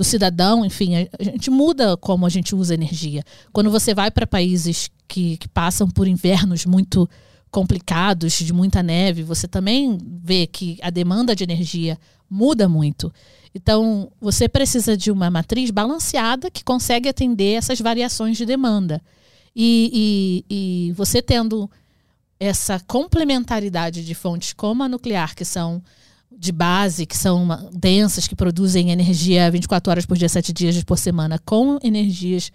[0.00, 3.22] do cidadão, enfim, a, gente muda como a gente usa energia.
[3.52, 7.06] Quando você vai para países que, que passam por invernos muito
[7.50, 11.98] complicados, de muita neve, você também vê que a demanda de energia
[12.30, 13.12] muda muito.
[13.54, 19.02] Então, você precisa de uma matriz balanceada que consegue atender essas variações de demanda.
[19.54, 21.70] E, e, e você tendo
[22.38, 25.82] essa complementaridade de fontes como a nuclear, que são
[26.30, 30.98] de base, que são densas, que produzem energia 24 horas por dia, 7 dias por
[30.98, 32.50] semana, com energias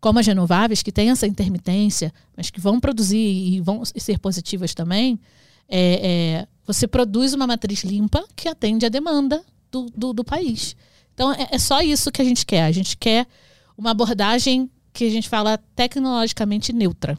[0.00, 4.74] como as renováveis, que têm essa intermitência, mas que vão produzir e vão ser positivas
[4.74, 5.20] também,
[5.68, 10.74] é, é, você produz uma matriz limpa que atende à demanda do, do, do país.
[11.14, 12.64] Então, é, é só isso que a gente quer.
[12.64, 13.26] A gente quer
[13.76, 17.16] uma abordagem que a gente fala tecnologicamente neutra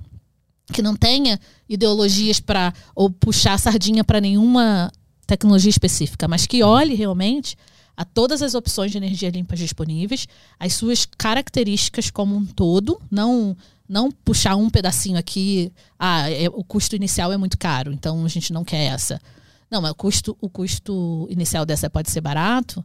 [0.72, 4.92] que não tenha ideologias para ou puxar sardinha para nenhuma
[5.32, 7.58] tecnologia específica, mas que olhe realmente
[7.96, 10.28] a todas as opções de energia limpa disponíveis,
[10.60, 13.56] as suas características como um todo, não
[13.88, 18.28] não puxar um pedacinho aqui, ah, é, o custo inicial é muito caro, então a
[18.30, 19.20] gente não quer essa.
[19.70, 22.84] Não, mas o custo, o custo inicial dessa pode ser barato,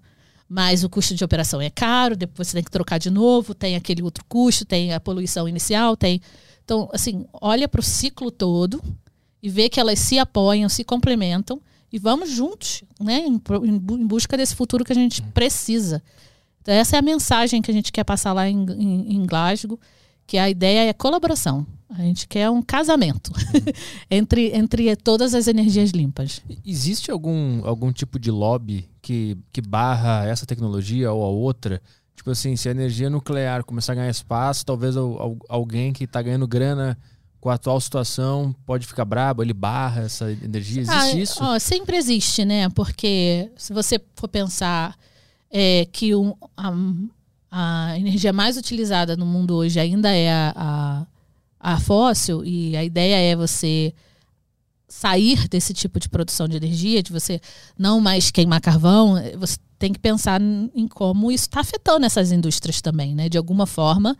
[0.48, 3.77] mas o custo de operação é caro, depois você tem que trocar de novo, tem
[3.77, 6.20] aquele outro custo, tem a poluição inicial, tem.
[6.64, 8.82] Então, assim, olha para o ciclo todo
[9.40, 11.60] e vê que elas se apoiam, se complementam
[11.97, 16.02] e vamos juntos, né, em, em, busca desse futuro que a gente precisa.
[16.60, 19.81] Então, essa é a mensagem que a gente quer passar lá em, em, em Glasgow,
[20.27, 21.66] que a ideia é colaboração.
[21.89, 23.32] A gente quer um casamento
[24.10, 26.43] entre, entre todas as energias limpas.
[26.66, 31.81] Existe algum, algum tipo de lobby que, que barra essa tecnologia ou a outra?
[32.14, 34.97] Tipo assim, se a energia nuclear começar a ganhar espaço, talvez
[35.48, 36.98] alguém que está ganhando grana
[37.47, 40.82] com a atual situação pode ficar brabo, ele barra essa energia?
[40.82, 41.39] Existe ah, isso?
[41.40, 42.68] Ó, sempre existe, né?
[42.70, 44.98] Porque se você for pensar
[45.48, 46.74] é, que um, a,
[47.48, 51.06] a, energia mais utilizada no mundo hoje ainda é a, a,
[51.74, 53.94] a fóssil, e a ideia é você
[54.89, 57.40] sair desse tipo de produção de energia, de você
[57.78, 62.81] não mais queimar carvão, você tem que pensar em como isso está afetando essas indústrias
[62.81, 63.28] também, né?
[63.28, 64.18] De alguma forma,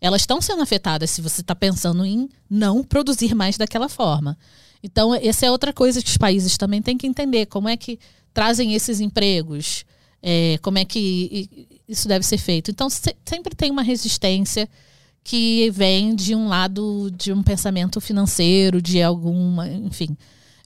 [0.00, 4.38] elas estão sendo afetadas se você está pensando em não produzir mais daquela forma.
[4.82, 7.98] Então, essa é outra coisa que os países também têm que entender: como é que
[8.32, 9.84] trazem esses empregos,
[10.22, 12.70] é, como é que isso deve ser feito.
[12.70, 14.68] Então, se, sempre tem uma resistência
[15.24, 20.16] que vem de um lado de um pensamento financeiro, de alguma, enfim.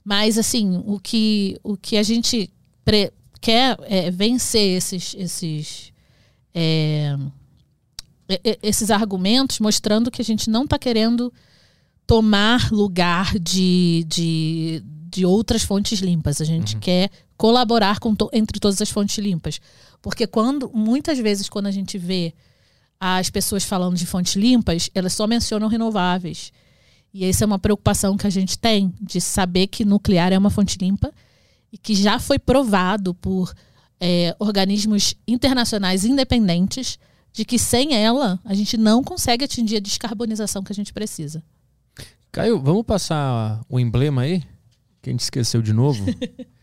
[0.05, 2.49] Mas, assim, o que, o que a gente
[3.41, 5.15] quer é vencer esses.
[5.17, 5.93] esses
[6.53, 7.17] é,
[8.61, 11.31] esses argumentos mostrando que a gente não está querendo
[12.05, 16.41] tomar lugar de, de, de, outras fontes limpas.
[16.41, 16.81] A gente uhum.
[16.81, 19.59] quer colaborar com to, entre todas as fontes limpas.
[20.01, 22.33] Porque quando, muitas vezes, quando a gente vê
[22.99, 26.51] as pessoas falando de fontes limpas, elas só mencionam renováveis.
[27.13, 30.49] E essa é uma preocupação que a gente tem, de saber que nuclear é uma
[30.49, 31.11] fonte limpa
[31.71, 33.53] e que já foi provado por
[33.99, 36.97] é, organismos internacionais independentes
[37.33, 41.43] de que sem ela a gente não consegue atingir a descarbonização que a gente precisa.
[42.31, 44.43] Caio, vamos passar o emblema aí?
[45.01, 46.05] Que a gente esqueceu de novo.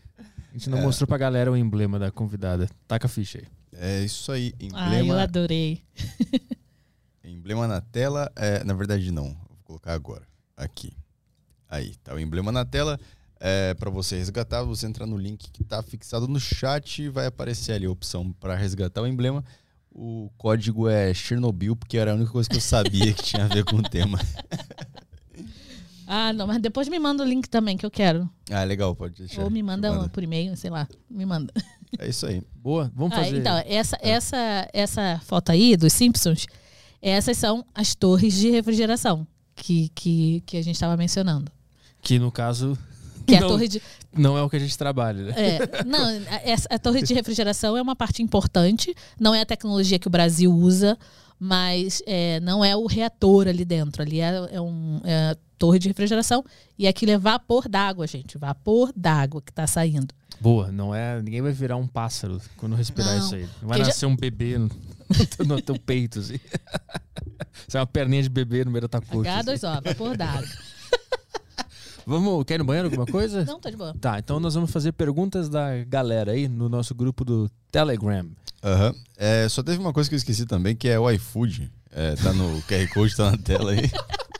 [0.51, 0.81] A gente não é.
[0.81, 2.69] mostrou pra galera o emblema da convidada.
[2.85, 3.47] Taca a ficha aí.
[3.71, 4.53] É isso aí.
[4.59, 5.13] Emblema.
[5.13, 5.81] Ah, eu adorei.
[7.23, 8.29] emblema na tela.
[8.35, 9.27] É, na verdade, não.
[9.27, 10.27] Vou colocar agora.
[10.57, 10.91] Aqui.
[11.69, 12.99] Aí, tá o emblema na tela.
[13.39, 17.71] É, para você resgatar, você entra no link que está fixado no chat, vai aparecer
[17.71, 19.43] ali a opção para resgatar o emblema.
[19.93, 23.47] O código é Chernobyl, porque era a única coisa que eu sabia que tinha a
[23.47, 24.19] ver com o tema.
[26.13, 28.29] Ah, não, mas depois me manda o link também, que eu quero.
[28.49, 29.43] Ah, legal, pode deixar.
[29.43, 30.09] Ou me manda, Manda.
[30.09, 30.85] por e-mail, sei lá.
[31.09, 31.53] Me manda.
[31.97, 32.43] É isso aí.
[32.53, 33.37] Boa, vamos Ah, fazer.
[33.37, 36.47] então, essa, essa, essa foto aí dos Simpsons,
[37.01, 41.49] essas são as torres de refrigeração que, que, que a gente estava mencionando.
[42.01, 42.77] Que no caso.
[43.31, 43.81] Que é a não, torre de.
[44.15, 45.33] não é o que a gente trabalha, né?
[45.37, 48.93] É, não, a, essa- a torre de refrigeração é uma parte importante.
[49.19, 50.97] Não é a tecnologia que o Brasil usa,
[51.39, 54.01] mas é, não é o reator ali dentro.
[54.01, 56.43] Ali é, é um é a torre de refrigeração
[56.77, 58.37] e aquilo é vapor d'água, gente.
[58.37, 60.13] Vapor d'água que está saindo.
[60.39, 61.21] Boa, não é.
[61.21, 63.41] Ninguém vai virar um pássaro quando respirar Não, isso aí.
[63.61, 64.69] Não vai porque já- nascer um bebê no,
[65.45, 66.39] no teu peito, assim.
[67.67, 69.31] Isso é uma perninha de bebê no meio da tua coxa.
[69.39, 69.51] assim.
[69.51, 70.47] H2O, vapor d'água.
[72.11, 73.45] Vamos, quer ir no banheiro alguma coisa?
[73.45, 73.95] Não, tá de boa.
[74.01, 78.27] Tá, então nós vamos fazer perguntas da galera aí no nosso grupo do Telegram.
[78.61, 78.93] Aham.
[79.15, 81.71] É, só teve uma coisa que eu esqueci também, que é o iFood.
[81.89, 83.89] É, tá no QR Code, tá na tela aí.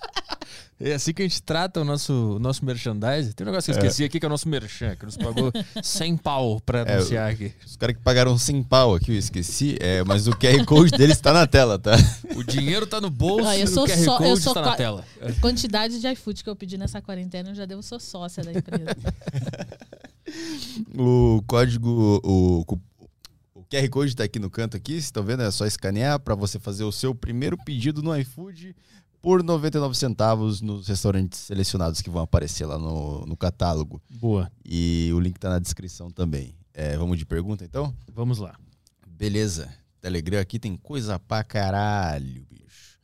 [0.84, 3.32] É assim que a gente trata o nosso, o nosso merchandising.
[3.34, 5.52] Tem um negócio que eu esqueci aqui que é o nosso merchan, que nos pagou
[5.84, 7.54] 100 pau pra É, anunciar aqui.
[7.66, 11.20] Os caras que pagaram 100 pau aqui, eu esqueci, é, mas o QR Code deles
[11.20, 11.92] tá na tela, tá?
[12.36, 14.54] O dinheiro tá no bolso Ah, eu e o sou QR só- eu Code sou
[14.54, 15.06] tá na tela.
[15.42, 18.96] Quantidade de iFood que eu pedi nessa quarentena, eu já devo sou sócia da empresa.
[20.98, 22.62] O código, o,
[23.56, 25.44] o QR Code tá aqui no canto aqui, vocês estão vendo?
[25.44, 28.76] É só escanear para você fazer o seu primeiro pedido no iFood
[29.22, 34.02] por 99 centavos nos restaurantes selecionados que vão aparecer lá no, no catálogo.
[34.10, 36.56] Boa, E o link tá na descrição também.
[36.74, 37.94] É, vamos de pergunta então?
[38.14, 38.56] vamos lá.
[39.08, 39.72] Beleza.
[40.00, 42.98] Telegram aqui tem coisa pra caralho, bicho.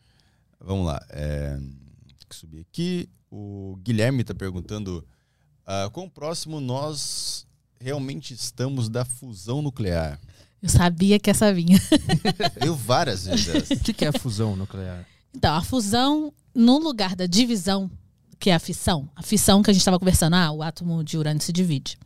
[0.59, 1.05] Vamos lá.
[1.09, 3.07] É, tem que subir aqui.
[3.29, 5.05] O Guilherme tá perguntando
[5.65, 7.45] ah, quão próximo nós
[7.79, 10.19] realmente estamos da fusão nuclear.
[10.63, 11.77] Eu sabia que essa vinha.
[12.59, 13.69] Veio várias vezes.
[13.69, 15.05] O que, que é a fusão nuclear?
[15.35, 17.89] Então, a fusão, no lugar da divisão,
[18.39, 21.17] que é a fissão, a fissão que a gente estava conversando, ah, o átomo de
[21.17, 21.97] urânio se divide.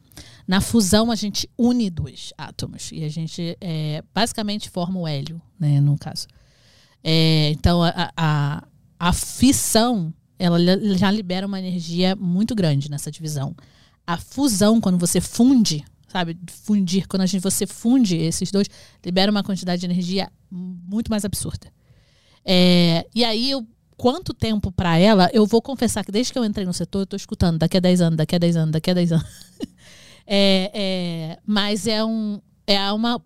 [0.48, 5.42] Na fusão, a gente une dois átomos e a gente é, basicamente forma o hélio,
[5.60, 6.28] né, no caso.
[7.04, 8.64] É, então, a, a,
[9.00, 10.58] a fissão, ela
[10.98, 13.56] já libera uma energia muito grande nessa divisão.
[14.06, 18.68] A fusão, quando você funde, sabe, fundir, quando a gente, você funde esses dois,
[19.04, 21.72] libera uma quantidade de energia muito mais absurda.
[22.46, 23.66] É, e aí, eu,
[23.98, 27.06] quanto tempo para ela, eu vou confessar que desde que eu entrei no setor, eu
[27.06, 29.28] tô escutando daqui a 10 anos, daqui a 10 anos, daqui a 10 anos.
[30.34, 33.22] É, é, mas é, um, é uma,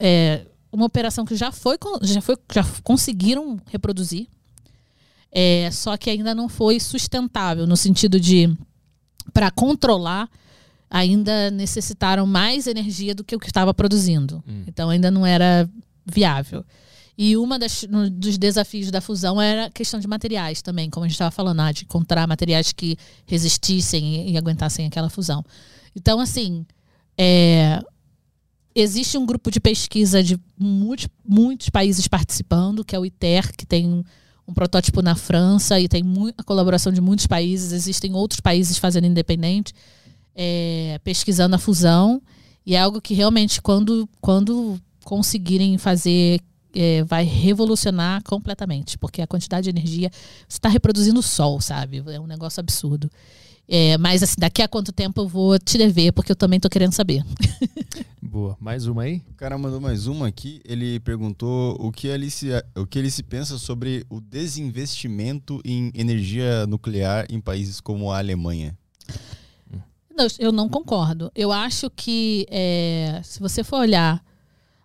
[0.00, 4.26] é uma operação que já foi, já foi, já conseguiram reproduzir.
[5.30, 8.52] É, só que ainda não foi sustentável, no sentido de,
[9.32, 10.28] para controlar,
[10.90, 14.42] ainda necessitaram mais energia do que o que estava produzindo.
[14.48, 14.64] Hum.
[14.66, 15.68] Então ainda não era
[16.04, 16.64] viável.
[17.20, 21.04] E uma das, um dos desafios da fusão era a questão de materiais também, como
[21.04, 25.44] a gente estava falando, ah, de encontrar materiais que resistissem e, e aguentassem aquela fusão.
[25.96, 26.64] Então, assim,
[27.18, 27.82] é,
[28.72, 33.66] existe um grupo de pesquisa de muitos, muitos países participando, que é o ITER, que
[33.66, 34.04] tem um,
[34.46, 36.04] um protótipo na França e tem
[36.36, 37.72] a colaboração de muitos países.
[37.72, 39.72] Existem outros países fazendo independente,
[40.36, 42.22] é, pesquisando a fusão.
[42.64, 46.40] E é algo que realmente, quando, quando conseguirem fazer,
[46.74, 48.98] é, vai revolucionar completamente.
[48.98, 50.10] Porque a quantidade de energia.
[50.48, 52.02] Está reproduzindo o sol, sabe?
[52.06, 53.10] É um negócio absurdo.
[53.70, 56.70] É, mas assim, daqui a quanto tempo eu vou te dever, porque eu também tô
[56.70, 57.22] querendo saber.
[58.22, 59.22] Boa, mais uma aí?
[59.30, 60.60] O cara mandou mais uma aqui.
[60.64, 65.90] Ele perguntou o que ele se, o que ele se pensa sobre o desinvestimento em
[65.94, 68.76] energia nuclear em países como a Alemanha.
[70.16, 71.30] Não, eu não concordo.
[71.34, 74.22] Eu acho que é, se você for olhar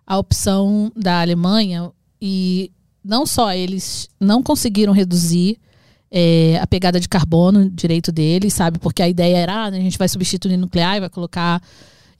[0.06, 2.70] a opção da Alemanha, e
[3.04, 5.58] não só eles não conseguiram reduzir
[6.10, 8.78] é, a pegada de carbono direito deles, sabe?
[8.78, 11.60] Porque a ideia era, ah, a gente vai substituir nuclear e vai colocar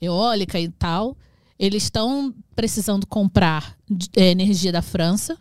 [0.01, 1.15] eólica e tal.
[1.57, 3.75] Eles estão precisando comprar
[4.15, 5.37] é, energia da França,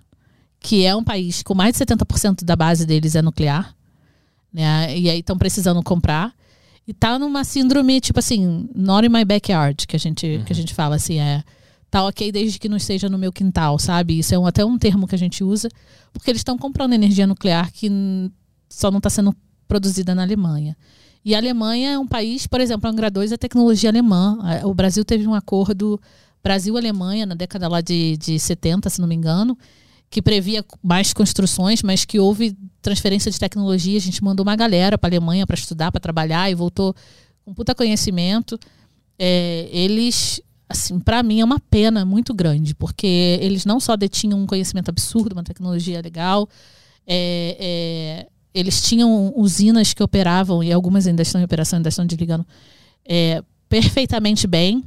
[0.60, 3.74] que é um país com mais de 70% da base deles é nuclear.
[4.52, 4.96] Né?
[4.96, 6.32] E aí estão precisando comprar.
[6.86, 10.56] E tá numa síndrome, tipo assim, not in my backyard, que a gente, que a
[10.56, 11.42] gente fala assim, é.
[11.94, 14.18] Tá ok desde que não esteja no meu quintal, sabe?
[14.18, 15.68] Isso é um, até um termo que a gente usa,
[16.12, 17.88] porque eles estão comprando energia nuclear que
[18.68, 19.32] só não está sendo
[19.68, 20.76] produzida na Alemanha.
[21.24, 24.40] E a Alemanha é um país, por exemplo, a Angra 2 é tecnologia alemã.
[24.64, 26.00] O Brasil teve um acordo
[26.42, 29.56] Brasil-Alemanha na década lá de, de 70, se não me engano,
[30.10, 33.98] que previa mais construções, mas que houve transferência de tecnologia.
[33.98, 36.92] A gente mandou uma galera para a Alemanha para estudar, para trabalhar e voltou
[37.44, 38.58] com puta conhecimento.
[39.16, 44.40] É, eles, assim, para mim é uma pena muito grande, porque eles não só detinham
[44.40, 46.48] um conhecimento absurdo, uma tecnologia legal,
[47.06, 52.06] é, é, eles tinham usinas que operavam, e algumas ainda estão em operação, ainda estão
[52.06, 52.46] desligando,
[53.04, 54.84] é, perfeitamente bem.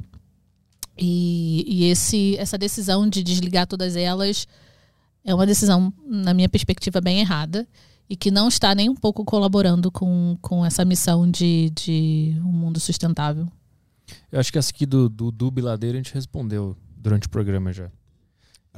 [1.00, 4.48] E, e esse, essa decisão de desligar todas elas
[5.24, 7.68] é uma decisão, na minha perspectiva, bem errada
[8.08, 12.50] e que não está nem um pouco colaborando com, com essa missão de, de um
[12.50, 13.46] mundo sustentável.
[14.30, 17.72] Eu acho que essa aqui do, do, do Biladeiro a gente respondeu durante o programa
[17.72, 17.90] já.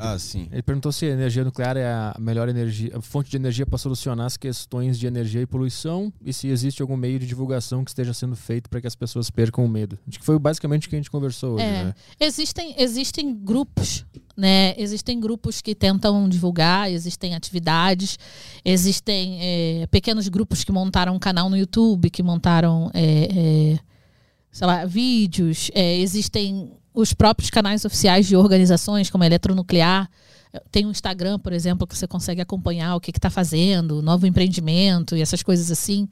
[0.03, 0.49] Ah, sim.
[0.51, 3.77] Ele perguntou se a energia nuclear é a melhor energia, a fonte de energia para
[3.77, 7.91] solucionar as questões de energia e poluição e se existe algum meio de divulgação que
[7.91, 9.99] esteja sendo feito para que as pessoas percam o medo.
[10.09, 11.85] Acho que foi basicamente o que a gente conversou hoje, É.
[11.85, 11.95] né?
[12.19, 14.75] Existem, existem grupos, né?
[14.79, 18.19] Existem grupos que tentam divulgar, existem atividades,
[18.65, 19.39] existem
[19.83, 23.79] é, pequenos grupos que montaram um canal no YouTube, que montaram, é, é,
[24.51, 25.71] sei lá, vídeos.
[25.75, 30.09] É, existem os próprios canais oficiais de organizações, como a Eletronuclear.
[30.73, 35.17] Tem um Instagram, por exemplo, que você consegue acompanhar o que está fazendo, novo empreendimento
[35.17, 36.09] e essas coisas assim.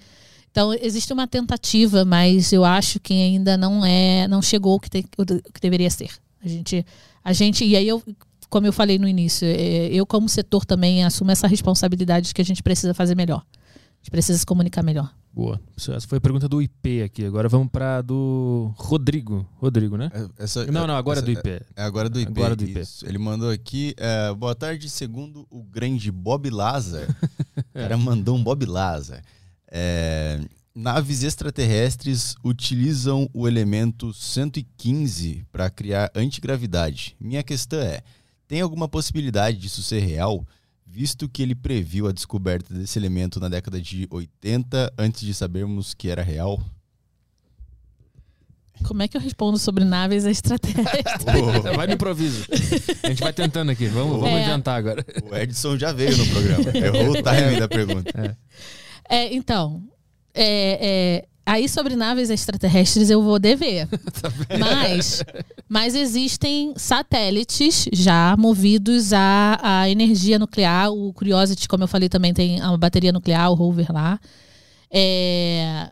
[0.51, 4.89] Então, existe uma tentativa, mas eu acho que ainda não é, não chegou o que,
[4.89, 6.11] te- o que deveria ser.
[6.43, 6.87] A gente,
[7.25, 8.03] a gente, e aí eu,
[8.49, 12.41] como eu falei no início, é, eu como setor também assumo essa responsabilidade de que
[12.41, 13.45] a gente precisa fazer melhor.
[13.55, 15.13] A gente precisa se comunicar melhor.
[15.39, 15.61] Boa.
[15.77, 17.25] Essa foi a pergunta do IP aqui.
[17.25, 19.49] Agora vamos para do Rodrigo.
[19.55, 20.11] Rodrigo, né?
[20.13, 21.49] É, Essa, Não, não, agora é essa- do IP.
[21.77, 22.33] É agora do IP.
[22.41, 22.81] Agora do IP.
[22.81, 23.07] isso.
[23.07, 23.95] Ele mandou aqui.
[23.99, 27.07] é, boa tarde, segundo o grande Bob Lazar.
[27.57, 29.23] o cara mandou um Bob Lazar.
[29.71, 30.41] É,
[30.75, 37.15] naves extraterrestres utilizam o elemento 115 para criar antigravidade.
[37.21, 38.01] Minha questão é:
[38.49, 40.45] tem alguma possibilidade disso ser real?
[40.99, 45.95] Visto que ele previu a descoberta desse elemento na década de 80, antes de sabermos
[45.95, 46.61] que era real?
[48.83, 51.25] Como é que eu respondo sobre naves extraterrestres?
[51.77, 52.45] Vai no improviso.
[53.05, 53.87] A gente vai tentando aqui.
[53.87, 54.43] Vamos, vamos É.
[54.43, 55.07] inventar agora.
[55.31, 56.65] O Edson já veio no programa.
[56.77, 58.37] Errou o timing da pergunta.
[59.09, 59.81] É, então,
[60.35, 63.89] é, é, aí sobre naves extraterrestres eu vou dever.
[64.61, 65.25] mas,
[65.67, 70.93] mas existem satélites já movidos à, à energia nuclear.
[70.93, 74.21] O Curiosity, como eu falei, também tem uma bateria nuclear, o rover lá.
[74.91, 75.91] É,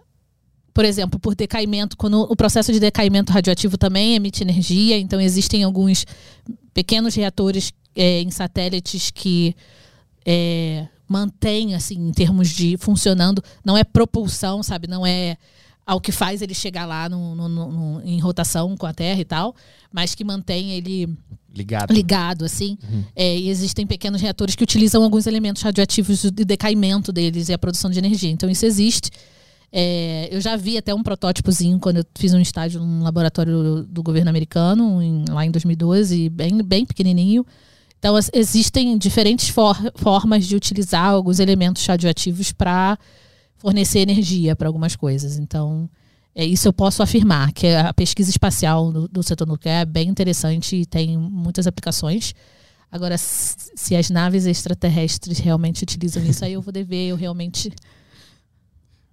[0.74, 5.64] por exemplo, por decaimento, quando o processo de decaimento radioativo também emite energia, então existem
[5.64, 6.04] alguns
[6.74, 9.56] pequenos reatores é, em satélites que
[10.26, 14.86] é, mantém, assim, em termos de funcionando, não é propulsão, sabe?
[14.88, 15.36] Não é
[15.86, 19.24] ao que faz ele chegar lá no, no- no- em rotação com a Terra e
[19.24, 19.54] tal,
[19.92, 21.08] mas que mantém ele
[21.54, 21.92] Ligado.
[21.94, 22.76] ligado, assim.
[23.14, 27.58] É, e existem pequenos reatores que utilizam alguns elementos radioativos de decaimento deles e a
[27.58, 28.30] produção de energia.
[28.30, 29.10] Então, isso existe.
[29.72, 34.02] É, eu já vi até um protótipozinho quando eu fiz um estágio num laboratório do
[34.02, 37.44] governo americano, em- lá em 2012, bem, bem pequenininho.
[37.98, 42.98] Então, existem diferentes for- formas de utilizar alguns elementos radioativos para
[43.56, 45.38] fornecer energia para algumas coisas.
[45.38, 45.88] Então,
[46.34, 50.08] é isso eu posso afirmar, que a pesquisa espacial do, do setor nuclear é bem
[50.08, 52.34] interessante e tem muitas aplicações.
[52.92, 57.72] Agora, se as naves extraterrestres realmente utilizam isso, aí eu vou dever, eu realmente.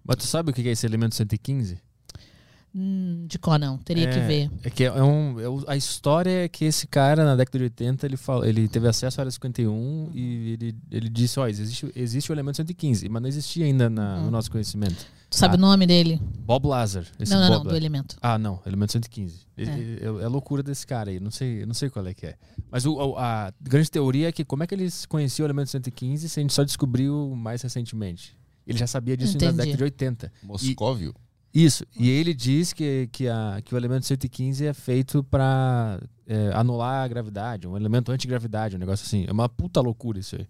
[0.05, 1.77] Mas tu sabe o que é esse elemento 115?
[2.75, 4.51] Hum, de qual não, teria que É, ver.
[4.63, 5.43] É que é um, é
[5.73, 9.19] a história é que esse cara, na década de 80, ele, fala, ele teve acesso
[9.19, 13.29] à área 51 e ele, ele disse: Ó, existe, existe o elemento 115, mas não
[13.29, 14.31] existia ainda na- no Hum.
[14.31, 15.05] nosso conhecimento.
[15.29, 15.57] Tu sabe ah.
[15.57, 16.19] o nome dele?
[16.45, 17.05] Bob Lazar.
[17.19, 18.17] Esse não, não, não, Bob do elemento.
[18.21, 19.41] Ah, não, elemento 115.
[19.57, 19.63] É.
[19.63, 19.67] É.
[19.67, 22.25] É, é a loucura desse cara aí, não sei, eu não sei qual é que
[22.25, 22.35] é.
[22.71, 25.69] Mas o- o- a grande teoria é que como é que eles conheciam o elemento
[25.69, 28.35] 115 se a gente só descobriu mais recentemente?
[28.65, 30.31] Ele já sabia disso na década de 80.
[30.43, 31.13] Moscóvio?
[31.53, 36.01] Isso, e ele diz que, que, a, que o elemento 115 é feito para
[36.55, 39.25] anular a gravidade, um elemento antigravidade, um negócio assim.
[39.27, 40.47] É uma puta loucura isso aí.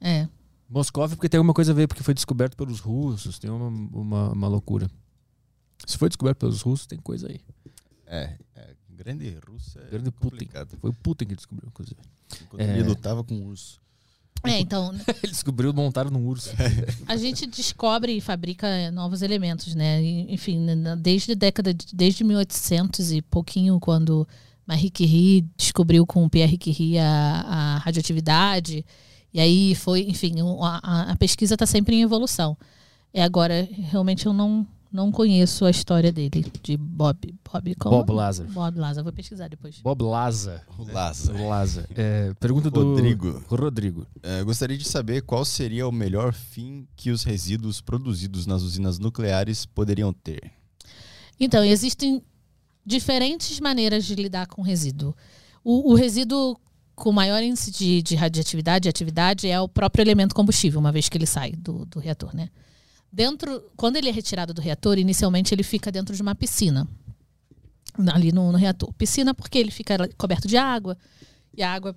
[0.00, 0.28] É.
[0.68, 4.32] Moscou porque tem alguma coisa a ver, porque foi descoberto pelos russos, tem uma, uma,
[4.32, 4.90] uma loucura.
[5.86, 7.40] Se foi descoberto pelos russos, tem coisa aí.
[8.06, 10.30] É, é, grande russo é Grande Putin.
[10.30, 10.76] complicado.
[10.80, 12.00] Foi o Putin que descobriu, inclusive.
[12.42, 12.72] Enquanto É.
[12.78, 13.80] ele lutava com o urso.
[14.44, 16.50] É, então, Ele descobriu montar num urso.
[17.06, 20.02] a gente descobre e fabrica novos elementos, né?
[20.02, 24.26] Enfim, na- desde a década de, desde 1800 e pouquinho, quando
[24.66, 28.84] Marie Curie descobriu com o Pierre Curie a, a radioatividade,
[29.32, 32.56] e aí foi, enfim, a- a pesquisa está sempre em evolução.
[33.14, 37.34] É agora, realmente eu não não conheço a história dele, de Bob.
[37.50, 37.96] Bob, como?
[37.96, 38.46] Bob Lazar.
[38.48, 39.80] Bob Lazar, vou pesquisar depois.
[39.80, 40.62] Bob Laza.
[40.78, 41.48] O Lázaro.
[41.48, 41.88] Laza.
[41.96, 43.42] É, pergunta do Rodrigo.
[43.48, 44.06] Rodrigo.
[44.22, 48.98] É, gostaria de saber qual seria o melhor fim que os resíduos produzidos nas usinas
[48.98, 50.52] nucleares poderiam ter.
[51.40, 52.22] Então, existem
[52.84, 55.16] diferentes maneiras de lidar com resíduo.
[55.64, 56.58] O, o resíduo
[56.94, 61.08] com maior índice de, de radioatividade e atividade é o próprio elemento combustível, uma vez
[61.08, 62.50] que ele sai do, do reator, né?
[63.12, 66.88] Dentro, quando ele é retirado do reator, inicialmente ele fica dentro de uma piscina,
[68.12, 68.90] ali no, no reator.
[68.94, 70.96] Piscina porque ele fica coberto de água,
[71.54, 71.94] e a água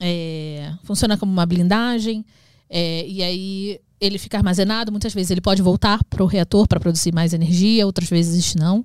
[0.00, 2.24] é, funciona como uma blindagem,
[2.70, 4.90] é, e aí ele fica armazenado.
[4.90, 8.84] Muitas vezes ele pode voltar para o reator para produzir mais energia, outras vezes não.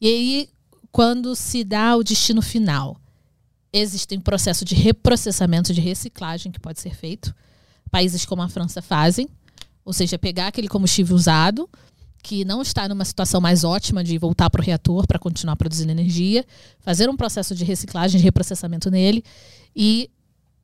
[0.00, 0.48] E aí,
[0.92, 2.96] quando se dá o destino final,
[3.72, 7.34] existem processos de reprocessamento, de reciclagem que pode ser feito.
[7.90, 9.28] Países como a França fazem,
[9.90, 11.68] ou seja, pegar aquele combustível usado,
[12.22, 15.90] que não está numa situação mais ótima de voltar para o reator para continuar produzindo
[15.90, 16.46] energia,
[16.78, 19.24] fazer um processo de reciclagem, de reprocessamento nele
[19.74, 20.08] e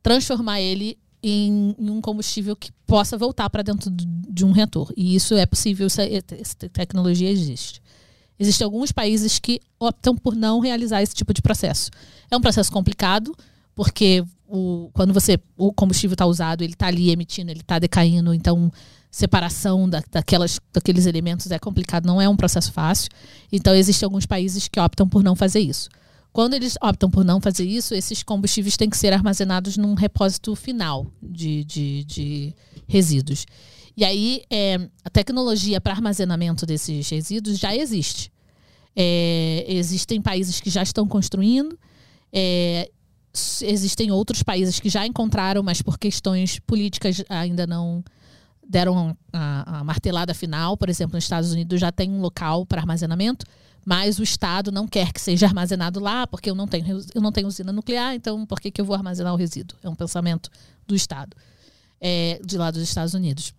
[0.01, 4.93] transformar ele em, um combustível que possa voltar para dentro de um reator.
[4.97, 7.83] E isso é possível, essa, essa tecnologia existe.
[8.39, 11.91] Existem alguns países que optam por não realizar esse tipo de processo.
[12.31, 13.35] É um processo complicado,
[13.75, 18.33] porque o, quando você o combustível está usado, ele está ali emitindo, ele está decaindo,
[18.33, 18.71] então
[19.17, 23.09] separação da, daquelas, daqueles elementos é complicado, não é um processo fácil.
[23.51, 25.89] Então existem alguns países que optam por não fazer isso.
[26.35, 30.55] Quando eles optam por não fazer isso, esses combustíveis têm que ser armazenados num repósito
[30.55, 32.55] final de, de, de
[32.87, 33.47] resíduos.
[33.97, 38.31] E aí, é, a tecnologia para armazenamento desses resíduos já existe.
[38.95, 41.79] É, existem países que já estão construindo,
[42.31, 42.91] é,
[43.63, 48.05] existem outros países que já encontraram, mas por questões políticas ainda não
[48.69, 50.77] deram a, a martelada final.
[50.77, 53.47] Por exemplo, nos Estados Unidos já tem um local para armazenamento
[53.87, 57.31] mas o Estado não quer que seja armazenado lá, porque eu não tenho, eu não
[57.31, 59.79] tenho usina nuclear, então por que, que eu vou armazenar o resíduo?
[59.81, 60.51] É um pensamento
[60.89, 61.37] do Estado,
[62.01, 63.55] é, de lá dos Estados Unidos.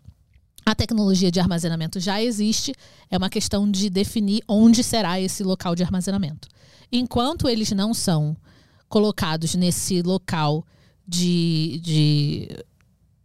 [0.66, 2.74] A tecnologia de armazenamento já existe,
[3.10, 6.50] é uma questão de definir onde será esse local de armazenamento.
[6.92, 8.36] Enquanto eles não são
[8.90, 10.66] colocados nesse local
[11.08, 12.50] de, de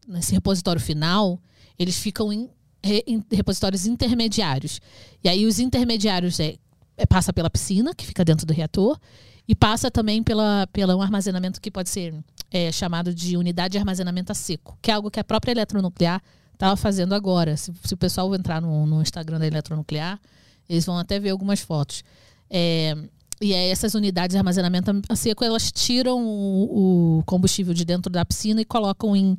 [0.07, 1.41] nesse repositório final,
[1.79, 2.51] eles ficam em,
[2.83, 4.81] em repositórios intermediários.
[5.23, 6.57] E aí os intermediários é
[6.97, 8.99] é, passa pela piscina, que fica dentro do reator,
[9.47, 12.15] e passa também pela, pela um armazenamento que pode ser
[12.51, 16.23] é, chamado de unidade de armazenamento a seco, que é algo que a própria eletronuclear
[16.53, 17.57] estava fazendo agora.
[17.57, 20.21] Se, se, o pessoal entrar no, no, Instagram da eletronuclear,
[20.69, 22.05] eles vão até ver algumas fotos.
[22.49, 22.97] É,
[23.41, 28.13] e é essas unidades de armazenamento a seco, elas tiram o, o combustível de dentro
[28.13, 29.37] da piscina e colocam em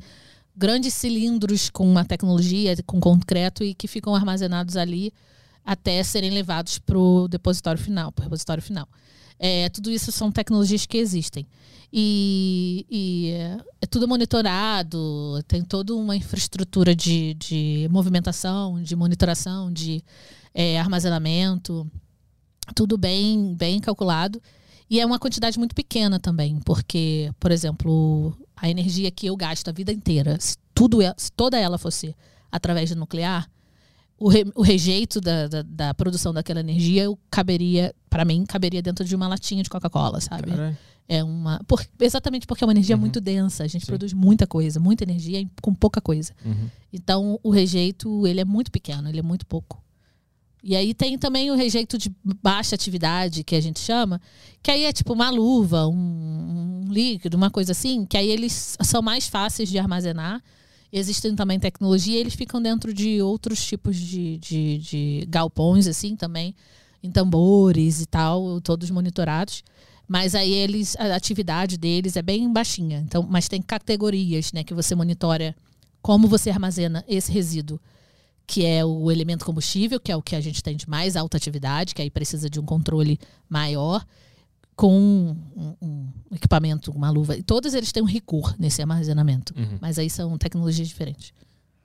[0.56, 5.14] grandes cilindros com uma tecnologia, com concreto, e que ficam armazenados ali
[5.66, 8.88] até serem levados para o depositório final, para o repositório final.
[9.40, 11.48] É, tudo isso são tecnologias que existem.
[11.92, 19.72] E, e é, é, tudo monitorado, tem toda uma infraestrutura de, de movimentação, de monitoração,
[19.72, 20.04] de
[20.54, 21.90] é, armazenamento,
[22.76, 24.42] tudo bem, bem calculado.
[24.94, 29.68] E é uma quantidade muito pequena também, porque, por exemplo, a energia que eu gasto
[29.68, 32.16] a vida inteira, se, tudo, é, se toda ela fosse
[32.52, 33.50] através de nuclear,
[34.20, 38.84] o, re, o rejeito da, da, da, produção daquela energia eu caberia, para mim, caberia
[38.84, 40.52] dentro de uma latinha de Coca-Cola, sabe?
[40.52, 40.78] Caralho.
[41.10, 41.60] É uma.
[41.68, 43.02] Por, exatamente porque é uma energia uhum.
[43.02, 43.64] muito densa.
[43.64, 43.88] A gente Sim.
[43.88, 46.34] produz muita coisa, muita energia com pouca coisa.
[46.46, 46.70] Uhum.
[46.94, 49.83] Então, o rejeito, ele é muito pequeno, ele é muito pouco.
[50.64, 52.10] E aí tem também o rejeito de
[52.42, 54.22] baixa atividade, que a gente chama,
[54.62, 58.78] que aí é tipo uma luva, um, um líquido, uma coisa assim, que aí eles
[58.82, 60.42] são mais fáceis de armazenar
[60.96, 66.54] Existem também tecnologia, eles ficam dentro de outros tipos de, de, de galpões, assim, também,
[67.02, 69.64] em tambores e tal, todos monitorados.
[70.08, 73.00] Mas aí eles, a atividade deles é bem baixinha.
[73.00, 75.56] Então, mas tem categorias, né, que você monitora
[76.00, 77.80] como você armazena esse resíduo,
[78.46, 81.38] que é o elemento combustível, que é o que a gente tem de mais alta
[81.38, 84.06] atividade, que aí precisa de um controle maior
[84.76, 87.38] com um, um, equipamento, uma luva.
[87.38, 89.54] E todos eles têm um rigor nesse armazenamento.
[89.58, 89.78] Uhum.
[89.80, 91.34] Mas aí são tecnologias diferentes.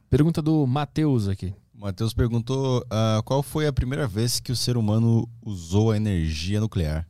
[0.09, 1.55] Pergunta do Matheus aqui.
[1.75, 6.61] Matheus perguntou uh, qual foi a primeira vez que o ser humano usou a energia
[6.61, 7.07] nuclear?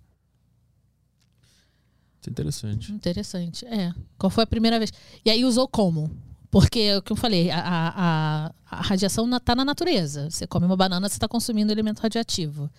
[2.20, 2.92] Isso é interessante.
[2.92, 3.94] Interessante, é.
[4.18, 4.92] Qual foi a primeira vez?
[5.24, 6.10] E aí usou como?
[6.50, 10.30] Porque, é o que eu falei, a, a, a radiação está na natureza.
[10.30, 12.70] Você come uma banana, você está consumindo elemento radioativo.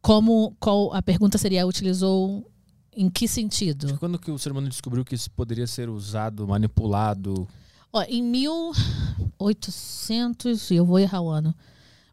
[0.00, 2.48] Como qual a pergunta seria utilizou
[2.92, 3.98] em que sentido?
[3.98, 7.48] Quando que o ser humano descobriu que isso poderia ser usado, manipulado?
[7.92, 11.54] Ó, em 1800, eu vou errar o ano.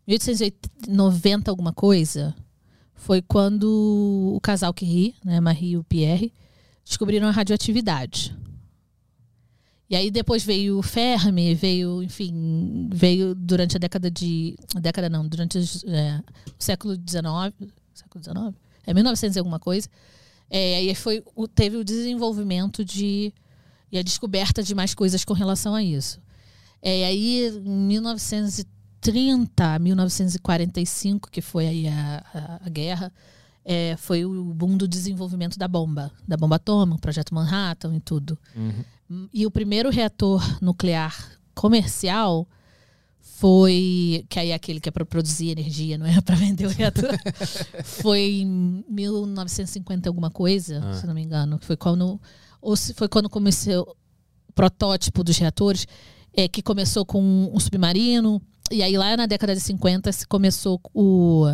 [0.08, 2.34] 1890 alguma coisa,
[2.96, 6.34] foi quando o casal Curie, né, Marie e o Pierre,
[6.84, 8.36] descobriram a radioatividade.
[9.90, 14.56] E aí depois veio o Fermi, veio, enfim, veio durante a década de.
[14.76, 15.58] A década não, durante
[15.88, 16.22] é,
[16.60, 17.72] o século XIX.
[17.94, 18.54] Século XIX?
[18.86, 19.88] É 1900 e alguma coisa.
[20.50, 21.24] É, aí foi,
[21.56, 23.34] teve o desenvolvimento de
[23.92, 26.20] e a descoberta de mais coisas com relação a isso.
[26.82, 33.12] É, aí, em 1930, 1945, que foi aí a, a- a guerra,
[33.66, 38.00] é, foi o boom do desenvolvimento da bomba, da bomba atômica, o projeto Manhattan e
[38.00, 38.38] tudo.
[38.56, 38.84] Uhum.
[39.34, 41.16] E o primeiro reator nuclear
[41.56, 42.48] comercial
[43.22, 44.26] foi.
[44.30, 47.10] Que aí é aquele que é para produzir energia, não é para vender o reator.
[47.84, 50.94] foi em 1950 alguma coisa, Ah.
[50.94, 51.58] se não me engano.
[51.62, 52.20] Foi quando.
[52.62, 53.96] Ou se foi quando começou
[54.50, 55.86] o protótipo dos reatores,
[56.34, 57.22] é, que começou com
[57.54, 58.42] um submarino.
[58.72, 61.46] E aí lá na década de 50 se começou o,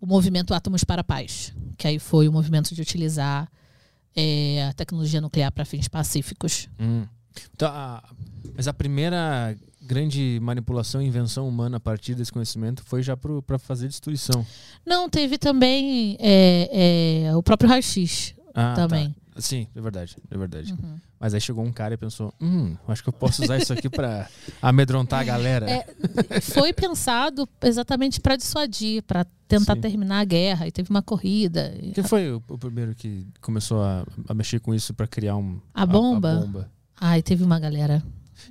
[0.00, 1.52] o movimento Átomos para a Paz.
[1.76, 3.48] Que aí foi o movimento de utilizar
[4.16, 6.68] é, a tecnologia nuclear para fins pacíficos.
[6.78, 7.04] Hum.
[7.54, 8.02] Então, a-
[8.54, 13.58] mas a primeira grande manipulação e invenção humana a partir desse conhecimento foi já para
[13.58, 14.46] fazer destruição.
[14.86, 19.10] Não, teve também é, é, o próprio raio-x Ah, também.
[19.10, 19.21] tá.
[19.36, 20.72] Sim, é verdade, é verdade.
[20.72, 20.96] Uhum.
[21.18, 23.88] Mas aí chegou um cara e pensou, hum, acho que eu posso usar isso aqui
[23.88, 24.28] para
[24.60, 25.70] amedrontar a galera.
[25.70, 29.80] É, Foi pensado exatamente para dissuadir, para tentar Sim.
[29.80, 30.66] terminar a guerra.
[30.66, 31.74] E teve uma corrida.
[31.94, 35.58] Quem foi o, o primeiro que começou a, a mexer com isso para criar um,
[35.72, 36.34] A bomba?
[36.40, 36.70] bomba?
[37.00, 38.02] Ai, teve uma galera.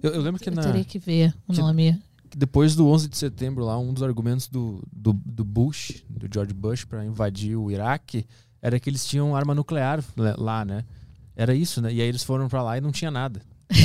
[0.01, 2.01] Eu, eu lembro que Eu na, teria que ver o que- nome.
[2.35, 6.53] depois do 11 de setembro lá, um dos argumentos do, do, do Bush, do George
[6.53, 8.26] Bush, para invadir o Iraque,
[8.61, 10.03] era que eles tinham arma nuclear
[10.38, 10.83] lá- né?
[11.35, 11.91] Era isso, né?
[11.93, 13.41] E aí eles foram para lá e não tinha nada.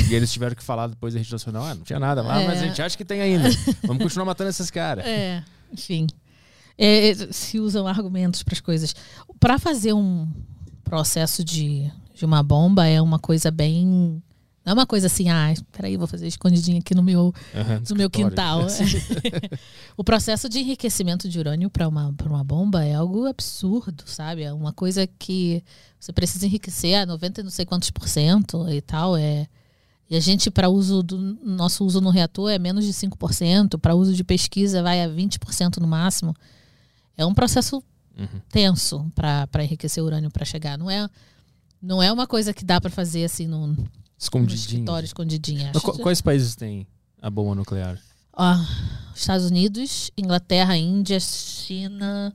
[0.09, 2.47] E eles tiveram que falar depois da rede nacional, ah, não tinha nada lá, É.
[2.47, 3.49] mas a gente acha que tem ainda.
[3.83, 5.05] Vamos continuar matando esses caras.
[5.05, 5.41] É,
[5.71, 6.07] enfim.
[6.77, 8.93] É, se usam argumentos para as coisas.
[9.39, 10.27] Para fazer um
[10.83, 14.21] processo de, de uma bomba é uma coisa bem.
[14.67, 17.95] Não é uma coisa assim, ah, peraí, vou fazer escondidinho aqui no meu, Aham, no
[17.95, 18.67] meu quintal.
[19.95, 24.43] o processo de enriquecimento de urânio para uma, pra uma bomba é algo absurdo, sabe?
[24.43, 25.63] É uma coisa que
[25.97, 29.15] você precisa enriquecer a 90 e não sei quantos por cento e tal.
[29.15, 29.47] É,
[30.09, 33.95] e a gente, para uso do nosso uso no reator, é menos de 5%, para
[33.95, 36.35] uso de pesquisa vai a 20% no máximo.
[37.15, 37.81] É um processo
[38.19, 38.41] Uhum.
[38.49, 40.77] tenso para enriquecer urânio para chegar.
[40.77, 41.07] Não é,
[41.81, 43.47] não é uma coisa que dá para fazer assim
[44.33, 45.71] no escritório escondidinha.
[45.73, 46.87] Mas qu- quais países têm
[47.21, 47.99] a bomba nuclear?
[48.33, 48.53] Ó,
[49.15, 52.33] Estados Unidos, Inglaterra, Índia, China.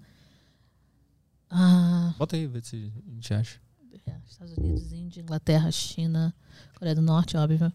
[1.50, 3.60] Ah, Bota aí, vê se a gente acha.
[4.06, 6.34] é, Estados Unidos, Índia, Inglaterra, China,
[6.78, 7.72] Coreia do Norte, óbvio.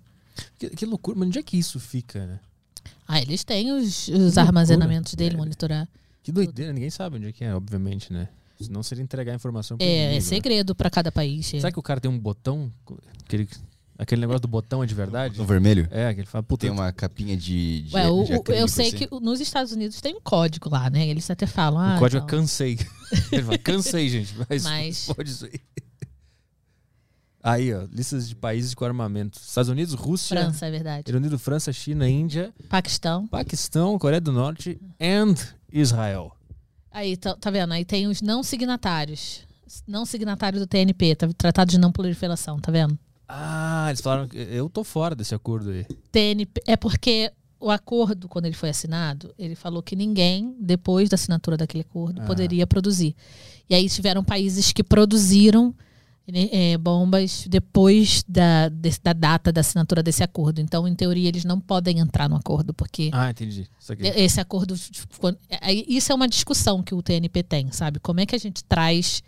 [0.58, 2.40] Que, que loucura, mas onde é que isso fica, né?
[3.08, 4.42] Ah, eles têm os, os loucura.
[4.42, 5.38] armazenamentos dele, É.
[5.38, 5.88] monitorar.
[6.24, 8.28] Que doideira, ninguém sabe onde é que é, obviamente, né?
[8.60, 10.22] Senão seria entregar a informação pro É, é inimigo, né?
[10.22, 11.48] segredo para cada país.
[11.54, 11.60] é.
[11.60, 12.72] Será que o cara tem um botão?
[13.24, 13.48] Aquele,
[13.98, 15.38] aquele negócio do botão é de verdade?
[15.38, 15.88] No vermelho?
[15.92, 17.82] É, que ele fala, puta, Tem uma capinha de.
[17.84, 18.98] de, Ué, o- de eu sei assim.
[18.98, 21.08] que nos Estados Unidos tem um código lá, né?
[21.08, 21.80] Eles até falam.
[21.82, 22.78] ah, o código é cansei.
[23.32, 25.60] Ele fala, cansei, gente, mas, Mas- pode isso aí.
[27.44, 29.40] Aí, ó, listas de países com armamento.
[29.40, 31.04] Estados Unidos, Rússia, França, é verdade.
[31.10, 33.26] Reino Unido, França, China, Índia, Paquistão.
[33.28, 35.36] Paquistão, Coreia do Norte and
[35.72, 36.36] Israel.
[36.92, 37.72] Aí, tá, tá vendo?
[37.74, 39.46] Aí tem os não signatários.
[39.88, 42.98] Não signatário do TNP, tá- Tratado de Não Proliferação, tá vendo?
[43.28, 45.86] Ah, eles falaram que eu tô fora desse acordo aí.
[46.12, 51.16] TNP, é porque o acordo, quando ele foi assinado, ele falou que ninguém, depois da
[51.16, 52.26] assinatura daquele acordo, Ah.
[52.26, 53.16] poderia produzir.
[53.70, 55.74] E aí tiveram países que produziram
[56.30, 60.60] né, é, bombas depois da, desse- da data da assinatura desse acordo.
[60.60, 63.66] Então, em teoria, eles não podem entrar no acordo, porque Ah, entendi.
[63.80, 64.06] Isso aqui.
[64.08, 64.76] esse acordo.
[64.76, 68.00] ficou- aí Isso é uma discussão que o TNP tem, sabe?
[68.02, 69.24] Como é que a gente traz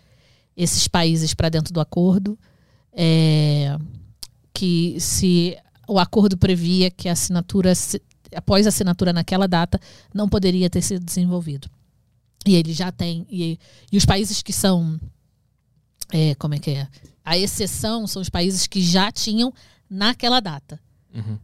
[0.54, 2.38] esses países para dentro do acordo?
[2.92, 3.76] É,
[4.52, 5.56] que se
[5.88, 7.72] o acordo previa que a assinatura,
[8.34, 9.80] após a assinatura naquela data,
[10.14, 11.68] não poderia ter sido desenvolvido.
[12.46, 13.26] E ele já tem.
[13.30, 13.58] E,
[13.92, 14.98] e os países que são.
[16.12, 16.88] é, como é que é?
[17.24, 19.52] A exceção são os países que já tinham
[19.88, 20.80] naquela data
[21.12, 21.36] Uhum.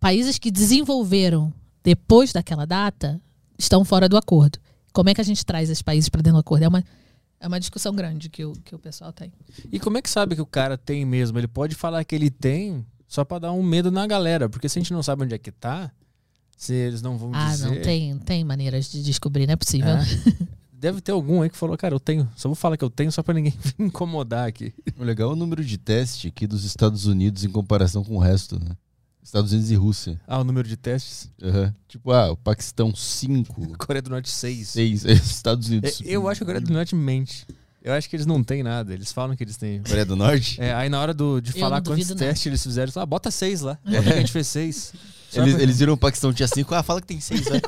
[0.00, 1.52] países que desenvolveram
[1.84, 3.20] depois daquela data
[3.58, 4.58] estão fora do acordo.
[4.94, 6.62] Como é que a gente traz esses países para dentro do acordo?
[6.64, 6.82] É uma,
[7.40, 9.32] é uma discussão grande que o, que o pessoal tem.
[9.72, 11.38] E como é que sabe que o cara tem mesmo?
[11.38, 14.48] Ele pode falar que ele tem só pra dar um medo na galera.
[14.48, 15.90] Porque se a gente não sabe onde é que tá,
[16.56, 17.66] se eles não vão Ah, dizer...
[17.68, 19.88] não, tem, tem maneiras de descobrir, não é possível.
[19.88, 20.04] É.
[20.72, 22.26] Deve ter algum aí que falou, cara, eu tenho.
[22.36, 24.72] Só vou falar que eu tenho só pra ninguém me incomodar aqui.
[24.98, 28.18] O legal é o número de teste aqui dos Estados Unidos em comparação com o
[28.18, 28.70] resto, né?
[29.22, 30.20] Estados Unidos e Rússia.
[30.26, 31.30] Ah, o número de testes.
[31.42, 31.74] Aham.
[31.86, 34.68] Tipo, ah, o Paquistão 5, Coreia do Norte 6.
[34.68, 36.00] 6, Estados Unidos.
[36.04, 37.46] Eu acho que a Coreia do Norte mente.
[37.82, 38.92] Eu acho que eles não têm nada.
[38.92, 39.82] Eles falam que eles têm.
[39.82, 40.60] Coreia do Norte?
[40.60, 42.16] É, aí na hora do, de Eu falar quantos não.
[42.16, 43.78] testes eles fizeram, eles falam, ah, bota seis lá.
[43.84, 44.92] Bota que a gente fez seis.
[45.32, 47.60] Eles, eles viram o Paquistão tinha cinco, ah, fala que tem seis, né?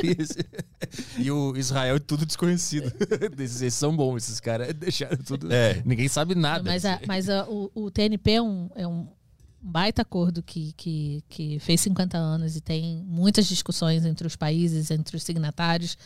[1.18, 2.90] E o Israel é tudo desconhecido.
[3.38, 5.52] Esses são bons, esses caras deixaram tudo.
[5.52, 5.82] É.
[5.84, 6.64] Ninguém sabe nada.
[6.64, 9.06] Mas, a- mas a- o, o TNP é um, é um
[9.62, 14.90] baita acordo que, que, que fez 50 anos e tem muitas discussões entre os países,
[14.90, 15.96] entre os signatários,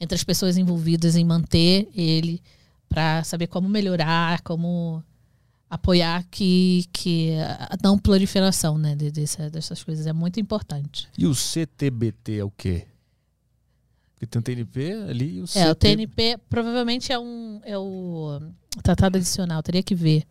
[0.00, 2.42] entre as pessoas envolvidas em manter ele
[2.88, 5.02] para saber como melhorar, como
[5.68, 11.08] apoiar que, que a não proliferação né, de- dessa- dessas coisas é muito importante.
[11.18, 12.86] E o CTBT é o quê?
[14.14, 15.58] Porque tem o TNP ali e o CT...
[15.58, 18.40] É, o TNP provavelmente é um é o
[18.82, 20.24] tratado adicional, teria que ver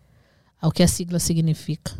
[0.61, 1.91] ao que a sigla significa.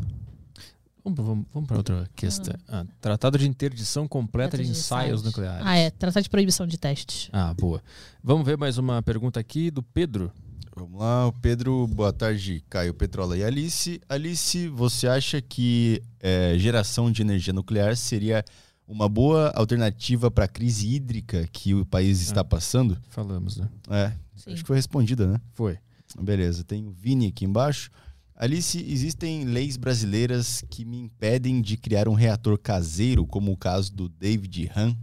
[1.04, 2.54] Vamos, vamos, vamos para outra questão.
[2.68, 5.24] Ah, tratado de interdição completa Tratado de de ensaios ensaios.
[5.24, 5.66] nucleares.
[5.66, 7.30] Ah, é, tratado de proibição de testes.
[7.34, 7.82] Ah, boa.
[8.24, 10.32] Vamos ver mais uma pergunta aqui do Pedro.
[10.76, 14.02] Vamos lá, o Pedro, boa tarde, Caio Petrola e Alice.
[14.10, 18.44] Alice, você acha que é, geração de energia nuclear seria
[18.88, 22.46] uma boa alternativa para a crise hídrica que o país está Ah.
[22.46, 22.98] passando?
[23.10, 23.68] Falamos, né?
[23.90, 24.54] É, Sim.
[24.54, 25.40] acho que foi respondida, né?
[25.54, 25.78] Foi.
[26.20, 27.92] Beleza, tem o Vini aqui embaixo.
[28.36, 33.94] Alice, existem leis brasileiras que me impedem de criar um reator caseiro, como o caso
[33.94, 34.98] do David Han?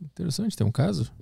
[0.00, 1.12] Interessante, tem um caso.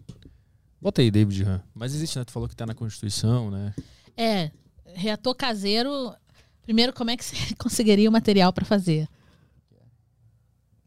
[0.80, 1.62] Bota aí, David Han.
[1.74, 2.24] Mas existe, né?
[2.24, 3.74] Tu falou que tá na Constituição, né?
[4.16, 4.50] É,
[4.94, 6.14] reator caseiro.
[6.62, 9.08] Primeiro, como é que você conseguiria o material para fazer?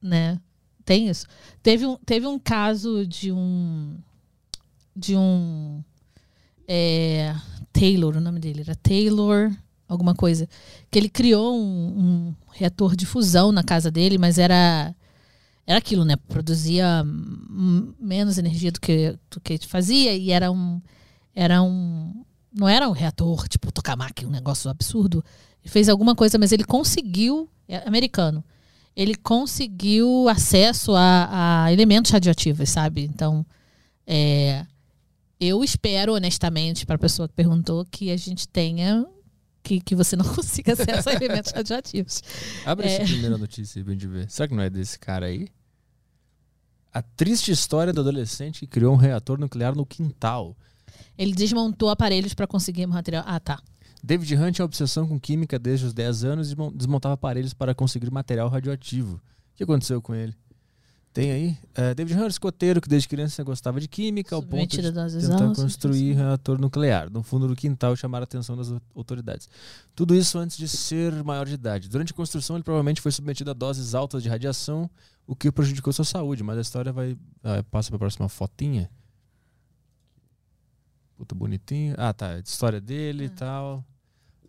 [0.02, 0.40] Né?
[0.84, 1.28] Tem isso.
[1.62, 3.98] Teve um, teve um caso de um.
[4.96, 5.84] De um.
[6.68, 7.36] é,
[7.72, 9.52] Taylor, o nome dele era Taylor,
[9.94, 10.48] alguma coisa.
[10.92, 14.94] Que ele criou um, um reator de fusão na casa dele, mas era.
[15.66, 16.18] Era aquilo, né?
[16.28, 17.04] Produzia
[17.98, 20.82] menos energia do que, do que fazia e era um.
[21.34, 22.26] Era um.
[22.54, 25.24] Não era um reator, tipo, tokamak, um negócio absurdo.
[25.64, 27.50] Ele fez alguma coisa, mas ele conseguiu.
[27.68, 28.44] É americano.
[28.96, 33.04] Ele conseguiu acesso a, a elementos radioativos, sabe?
[33.06, 33.46] Então,
[34.06, 34.66] é,
[35.40, 39.06] eu espero, honestamente, para a pessoa que perguntou, que a gente tenha.
[39.64, 42.22] Que, que você não consiga acesso a elementos radioativos.
[42.66, 42.96] Abre É.
[42.98, 44.30] essa primeira notícia aí pra gente ver.
[44.30, 45.48] Será que não é desse cara aí?
[46.94, 50.56] A triste história do adolescente que criou um reator nuclear no quintal.
[51.18, 53.24] Ele desmontou aparelhos para conseguir material.
[53.26, 53.60] Ah, tá.
[54.04, 57.74] David Hunt tinha obsessão com química desde os 10 anos e mon- desmontava aparelhos para
[57.74, 59.16] conseguir material radioativo.
[59.16, 60.36] O que aconteceu com ele?
[61.14, 61.58] Tem aí?
[61.76, 64.88] É, David era escoteiro que desde criança gostava de química, ao ponto de
[65.28, 69.48] tentar construir reator nuclear no fundo do quintal chamar a atenção das au- autoridades.
[69.94, 71.88] Tudo isso antes de ser maior de idade.
[71.88, 74.90] Durante a construção, ele provavelmente foi submetido a doses altas de radiação,
[75.28, 76.42] o que prejudicou sua saúde.
[76.42, 77.16] Mas a história vai.
[77.44, 78.90] ah, passa para a próxima fotinha.
[81.16, 81.94] Puta bonitinho.
[81.98, 82.40] Ah, tá.
[82.40, 83.86] História dele e tal.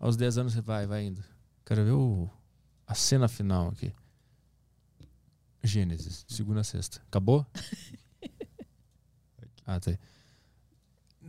[0.01, 1.23] Aos 10 anos vai, vai indo.
[1.65, 2.29] Quero ver o,
[2.87, 3.93] a cena final aqui.
[5.65, 7.01] Gênesis, segunda a sexta.
[7.09, 7.45] Acabou?
[9.67, 9.99] ah, tá aí.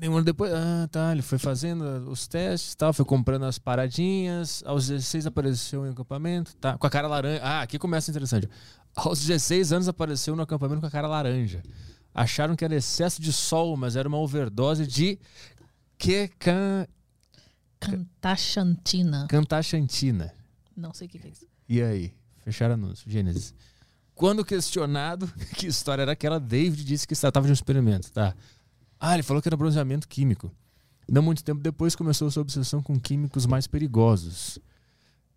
[0.03, 4.61] Um ano depois, ah, tá, ele foi fazendo os testes tal, foi comprando as paradinhas.
[4.65, 6.77] Aos 16 apareceu em acampamento, tá?
[6.77, 7.41] Com a cara laranja.
[7.41, 8.49] Ah, aqui começa interessante.
[8.93, 11.63] Aos 16 anos apareceu no acampamento com a cara laranja.
[12.13, 15.17] Acharam que era excesso de sol, mas era uma overdose de
[15.97, 16.85] que can...
[17.79, 19.27] Cantachantina.
[19.29, 20.33] cantaxantina.
[20.75, 21.45] Não sei o que que é isso.
[21.69, 22.13] E aí?
[22.43, 23.09] Fecharam anúncio.
[23.09, 23.53] Gênesis.
[24.15, 28.33] Quando questionado que história era aquela, David disse que se tratava de um experimento, tá?
[28.99, 30.51] Ah, ele falou que era bronzeamento químico.
[31.07, 34.57] Não muito tempo depois começou sua obsessão com químicos mais perigosos.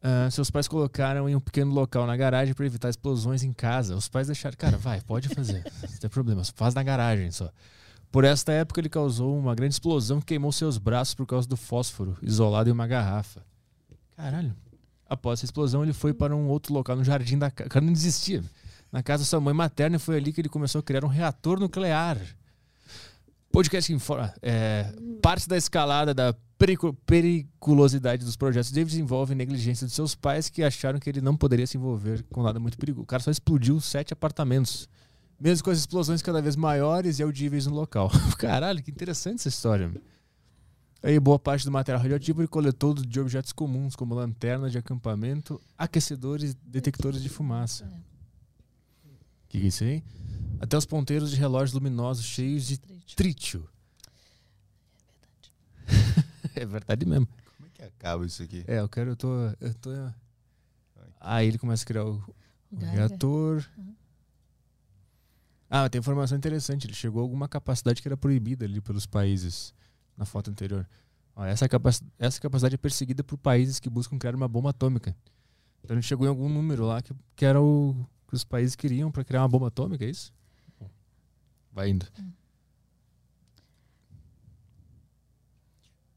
[0.00, 3.96] Ah, seus pais colocaram em um pequeno local na garagem para evitar explosões em casa.
[3.96, 7.50] Os pais deixaram, cara, vai, pode fazer, não tem problema, faz na garagem só.
[8.10, 11.56] Por esta época, ele causou uma grande explosão que queimou seus braços por causa do
[11.56, 13.42] fósforo isolado em uma garrafa.
[14.16, 14.54] Caralho.
[15.06, 17.66] Após essa explosão, ele foi para um outro local no jardim da casa.
[17.66, 18.42] O cara não existia.
[18.90, 21.08] Na casa da sua mãe materna, e foi ali que ele começou a criar um
[21.08, 22.18] reator nuclear.
[23.52, 24.32] Podcast que informa.
[24.42, 24.92] É,
[25.22, 30.62] parte da escalada da pericu- periculosidade dos projetos David envolve negligência de seus pais que
[30.62, 33.04] acharam que ele não poderia se envolver com nada muito perigoso.
[33.04, 34.88] O cara só explodiu sete apartamentos.
[35.40, 38.10] Mesmo com as explosões cada vez maiores e audíveis no local.
[38.38, 39.90] Caralho, que interessante essa história.
[41.00, 45.60] Aí, boa parte do material radioativo ele coletou de objetos comuns, como lanternas de acampamento,
[45.76, 47.88] aquecedores, detectores de fumaça.
[49.48, 50.04] O que, que é isso aí?
[50.60, 52.78] Até os ponteiros de relógios luminosos cheios de
[53.16, 53.66] trítio.
[56.54, 57.28] É verdade mesmo.
[57.56, 58.64] Como é que acaba isso aqui?
[58.66, 59.28] É, eu quero, eu tô.
[59.60, 59.90] Eu tô...
[61.20, 62.16] Aí ele começa a criar o,
[62.72, 63.64] o reator.
[65.70, 66.88] Ah, tem informação interessante.
[66.88, 69.72] Ele chegou a alguma capacidade que era proibida ali pelos países
[70.16, 70.88] na foto anterior.
[71.36, 72.00] Ó, essa, capac...
[72.18, 75.16] essa capacidade é perseguida por países que buscam criar uma bomba atômica.
[75.84, 77.94] Então ele chegou em algum número lá que, que era o
[78.28, 80.32] que os países queriam para criar uma bomba atômica, é isso?
[81.72, 82.06] Vai indo.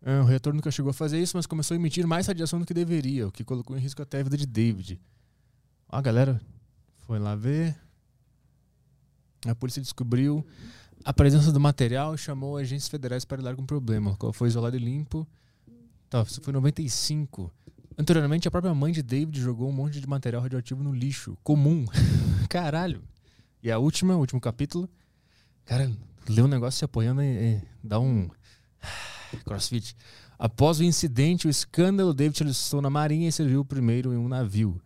[0.04, 2.66] É, o reator nunca chegou a fazer isso, mas começou a emitir mais radiação do
[2.66, 5.00] que deveria, o que colocou em risco até a vida de David.
[5.88, 6.42] A galera
[7.02, 7.78] foi lá ver.
[9.46, 10.46] A polícia descobriu
[11.04, 14.12] a presença do material e chamou agentes federais para lidar com o problema.
[14.12, 15.28] O qual foi isolado e limpo.
[16.10, 17.52] Tá, isso foi em 95.
[17.98, 21.38] Anteriormente, a própria mãe de David jogou um monte de material radioativo no lixo.
[21.44, 21.86] Comum.
[22.50, 23.04] Caralho.
[23.62, 24.90] E a última, o último capítulo.
[25.66, 25.92] Cara,
[26.28, 28.30] lê um negócio se apoiando e, e dá um.
[29.46, 29.96] Crossfit.
[30.38, 34.82] Após o incidente, o escândalo, David alistou na marinha e serviu primeiro em um navio.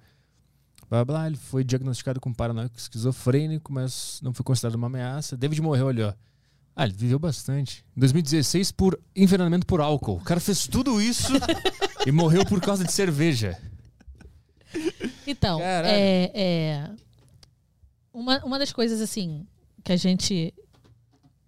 [0.90, 5.38] Blá, blá, ele foi diagnosticado com paranoico esquizofrênico, mas não foi considerado uma ameaça.
[5.38, 6.14] David morreu ali, ó.
[6.76, 7.86] Ah, ele viveu bastante.
[7.96, 10.18] Em 2016, por envenenamento por álcool.
[10.18, 11.32] O cara fez tudo isso
[12.06, 13.58] e morreu por causa de cerveja.
[15.26, 16.90] Então, é, é,
[18.14, 19.46] uma, uma das coisas assim
[19.84, 20.54] que a gente.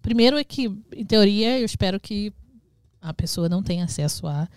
[0.00, 2.32] Primeiro é que, em teoria, eu espero que
[3.00, 4.48] a pessoa não tenha acesso a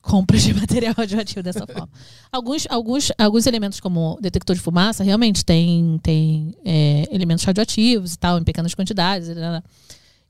[0.00, 1.88] compras de material radioativo dessa forma.
[2.30, 8.18] Alguns, alguns, alguns elementos, como detector de fumaça, realmente tem, tem é, elementos radioativos e
[8.18, 9.28] tal, em pequenas quantidades.
[9.28, 9.34] E,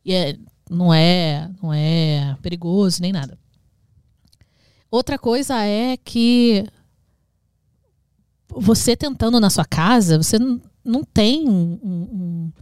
[0.07, 0.37] e é,
[0.71, 3.39] não, é, não é perigoso nem nada.
[4.95, 6.65] Outra coisa é que
[8.49, 10.39] você tentando na sua casa, você
[10.85, 12.53] não, tem um, um-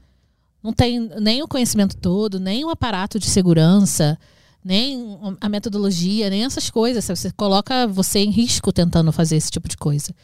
[0.63, 4.19] não tem nem o conhecimento todo, nem o aparato de segurança,
[4.65, 7.05] nem a metodologia, nem essas coisas.
[7.05, 7.19] sabe?
[7.19, 10.15] Você coloca você em risco tentando fazer esse tipo de coisa.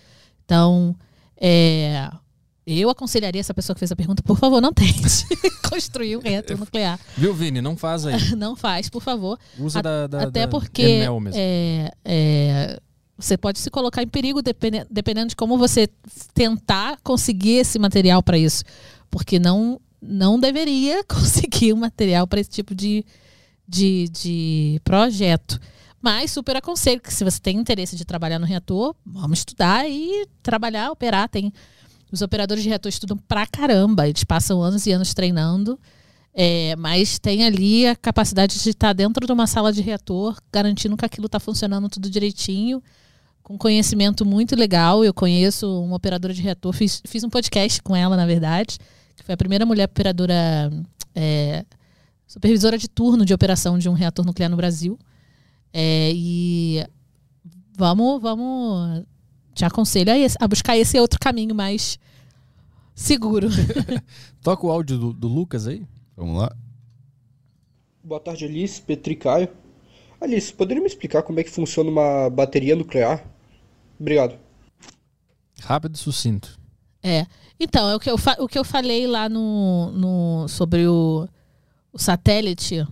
[0.47, 0.97] Então,
[1.37, 2.11] é,
[2.71, 5.27] eu aconselharia essa pessoa que fez a pergunta, por favor, não tente
[5.71, 6.99] construir um reator nuclear.
[7.17, 7.61] Viu, Vini?
[7.63, 8.15] Não faz aí.
[8.37, 9.39] Não faz, por favor.
[9.59, 10.83] Usa A- da, da Até da porque
[11.35, 12.81] é, é,
[13.17, 15.89] você pode se colocar em perigo depende- dependendo de como você
[16.35, 18.63] tentar conseguir esse material para isso.
[19.11, 23.05] Porque não, não deveria conseguir um material para esse tipo de,
[23.67, 25.59] de, de projeto.
[26.01, 30.27] Mas super aconselho que se você tem interesse de trabalhar no reator, vamos estudar e
[30.45, 31.29] trabalhar, operar.
[31.29, 31.53] Tem,
[32.11, 35.79] os operadores de reator estudam pra caramba, eles passam anos e anos treinando.
[36.41, 40.97] É, mas tem ali a capacidade de estar dentro de uma sala de reator, garantindo
[40.97, 42.81] que aquilo está funcionando tudo direitinho,
[43.43, 45.05] com conhecimento muito legal.
[45.05, 48.79] Eu conheço uma operadora de reator, fiz, fiz um podcast com ela, na verdade,
[49.17, 50.71] que foi a primeira mulher operadora,
[51.15, 51.65] é,
[52.27, 54.97] supervisora de turno de operação de um reator nuclear no Brasil.
[55.73, 56.87] É, e
[57.77, 59.05] vamos, vamos,
[59.59, 61.99] te aconselho a, a buscar esse outro caminho mais
[62.95, 63.49] seguro.
[64.43, 65.85] Toca o áudio do, do Lucas aí.
[66.17, 66.55] Vamos lá.
[68.03, 69.49] Boa tarde, Alice, Petri Caio.
[70.21, 73.25] Alice, poderia me explicar como é que funciona uma bateria nuclear?
[74.01, 74.39] Obrigado.
[75.61, 76.59] Rápido e sucinto.
[77.03, 77.27] É.
[77.61, 81.29] Então, é o que eu, fa- o que eu falei lá no, no- sobre o,
[81.93, 82.87] o satélite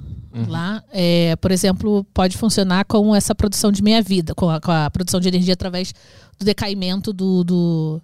[0.48, 4.90] lá, é, por exemplo, pode funcionar com essa produção de meia-vida, com a, com a
[4.90, 5.94] produção de energia através
[6.38, 8.02] do decaimento do, do,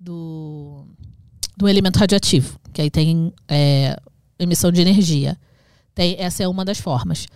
[0.00, 0.86] do,
[1.56, 3.96] do elemento radioativo, que aí tem é,
[4.38, 5.36] emissão de energia.
[5.94, 7.26] Tem, essa é uma das formas.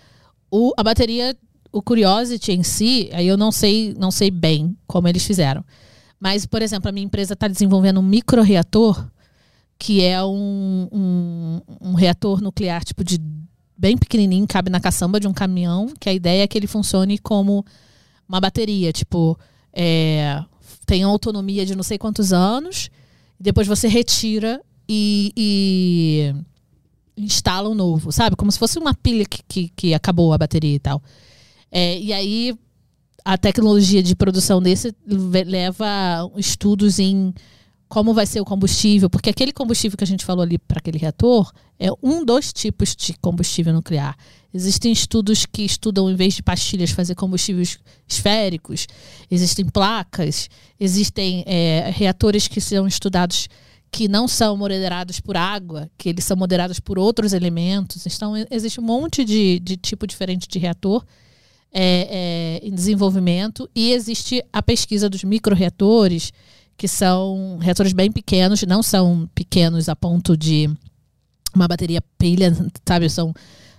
[0.50, 1.36] O, a bateria,
[1.70, 5.64] o Curiosity em si, aí eu não sei, não sei bem como eles fizeram.
[6.18, 9.04] Mas, por exemplo, a minha empresa está desenvolvendo um microreator,
[9.78, 13.18] que é um, um, um reator nuclear tipo de
[13.76, 17.18] bem pequenininho, cabe na caçamba de um caminhão, que a ideia é que ele funcione
[17.18, 17.64] como
[18.28, 19.36] uma bateria, tipo,
[19.72, 20.40] é,
[20.86, 22.90] tem autonomia de não sei quantos anos,
[23.40, 26.34] depois você retira e, e
[27.16, 28.36] instala um novo, sabe?
[28.36, 31.02] Como se fosse uma pilha que, que, que acabou a bateria e tal.
[31.70, 32.54] É, e aí
[33.24, 35.86] a tecnologia de produção desse leva
[36.36, 37.32] estudos em
[37.92, 40.96] como vai ser o combustível, porque aquele combustível que a gente falou ali para aquele
[40.96, 44.16] reator é um dos tipos de combustível nuclear.
[44.54, 48.86] Existem estudos que estudam, em vez de pastilhas, fazer combustíveis esféricos,
[49.30, 50.48] existem placas,
[50.80, 53.46] existem é, reatores que são estudados
[53.90, 58.06] que não são moderados por água, que eles são moderados por outros elementos.
[58.06, 61.04] Então, existe um monte de, de tipo diferente de reator
[61.70, 66.32] é, é, em desenvolvimento e existe a pesquisa dos microreatores,
[66.76, 70.68] que são reatores bem pequenos, não são pequenos a ponto de
[71.54, 72.52] uma bateria pilha,
[72.86, 73.08] sabe?
[73.08, 73.32] São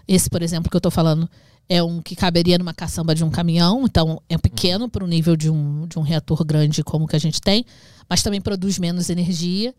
[0.07, 1.29] esse, por exemplo, que eu estou falando,
[1.67, 5.35] é um que caberia numa caçamba de um caminhão, então é pequeno para o nível
[5.35, 7.65] de um, de um reator grande como que a gente tem,
[8.09, 9.73] mas também produz menos energia.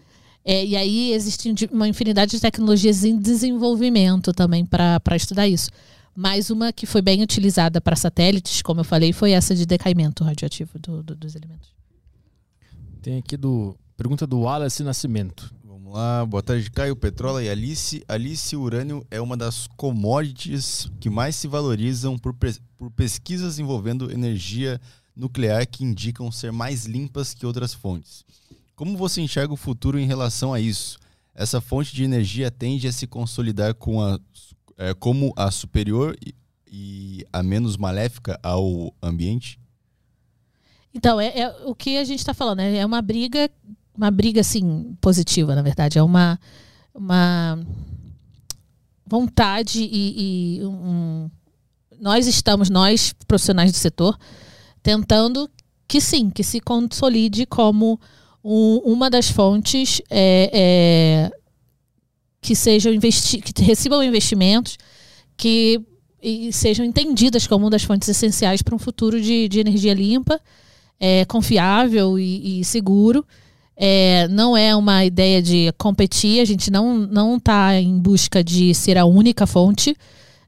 [0.45, 5.71] É, e aí existe uma infinidade de tecnologias em desenvolvimento também para estudar isso.
[6.15, 10.23] Mas uma que foi bem utilizada para satélites, como eu falei, foi essa de decaimento
[10.23, 11.74] radioativo do- do- dos elementos.
[13.05, 15.55] Tem aqui do Pergunta do Wallace Nascimento.
[15.63, 18.03] Vamos lá, boa tarde, Caio, Petrola e Alice.
[18.09, 22.35] Alice, urânio é uma das commodities que mais se valorizam por,
[22.79, 24.81] por pesquisas envolvendo energia
[25.15, 28.25] nuclear que indicam ser mais limpas que outras fontes.
[28.75, 30.99] Como você enxerga o futuro em relação a isso?
[31.35, 34.19] Essa fonte de energia tende a se consolidar com a,
[34.79, 36.35] é, como a superior e,
[36.67, 39.61] e a menos maléfica ao ambiente?
[40.95, 42.77] Então, é, é o que a gente está falando, né?
[42.77, 43.51] é uma briga,
[43.97, 45.99] uma briga assim, positiva, na verdade.
[45.99, 46.39] É uma,
[46.95, 47.59] uma
[49.05, 51.29] vontade e, e um,
[52.01, 54.17] nós estamos, nós, profissionais do setor,
[54.83, 55.51] tentando
[55.89, 58.01] que sim, que se consolide como
[58.43, 61.31] um, uma das fontes é, é,
[62.41, 64.77] que sejam que recebam investimentos
[65.37, 65.81] que
[66.53, 70.41] sejam entendidas como uma das fontes essenciais para um futuro de, de energia limpa
[70.99, 73.25] é, confiável e, e seguro.
[73.77, 78.97] É, não é uma ideia de competir, a gente não está em busca de ser
[78.97, 79.97] a única fonte.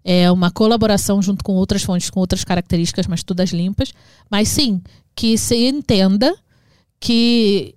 [0.05, 3.92] É uma colaboração junto com outras fontes, com outras características, mas todas limpas.
[4.31, 4.81] Mas sim,
[5.16, 6.33] que se entenda
[7.00, 7.75] que,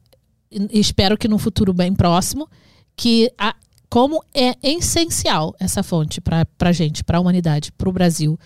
[0.72, 2.48] espero que no futuro bem próximo,
[2.96, 3.56] que a,
[3.90, 8.38] como é essencial essa fonte para a gente, para a humanidade, para o Brasil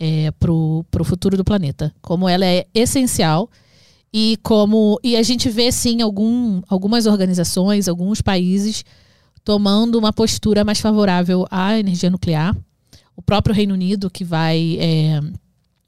[0.00, 1.94] é, para o futuro do planeta.
[2.00, 3.50] Como ela é essencial
[4.12, 8.84] e como e a gente vê sim algum, algumas organizações, alguns países
[9.44, 12.56] tomando uma postura mais favorável à energia nuclear.
[13.14, 15.20] O próprio Reino Unido, que vai é,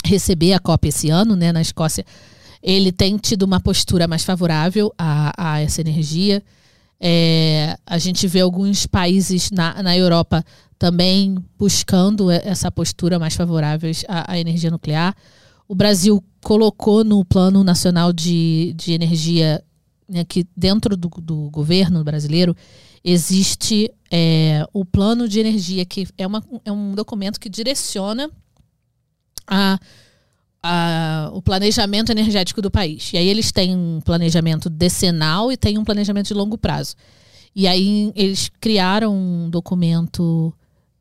[0.05, 2.05] receber a COP esse ano, né, na Escócia,
[2.62, 6.42] ele tem tido uma postura mais favorável a, a essa energia.
[7.00, 10.44] É, a gente vê alguns países na, na Europa
[10.83, 15.15] também buscando essa postura mais favorável à, à energia nuclear.
[15.69, 19.62] O Brasil colocou no Plano Nacional de, de Energia,
[20.09, 22.57] né, que dentro do, do governo brasileiro
[23.05, 28.28] existe é, o Plano de Energia, que é, uma, é um documento que direciona
[29.47, 29.78] a,
[30.61, 33.12] a, o planejamento energético do país.
[33.12, 36.97] E aí eles têm um planejamento decenal e têm um planejamento de longo prazo.
[37.55, 40.52] E aí eles criaram um documento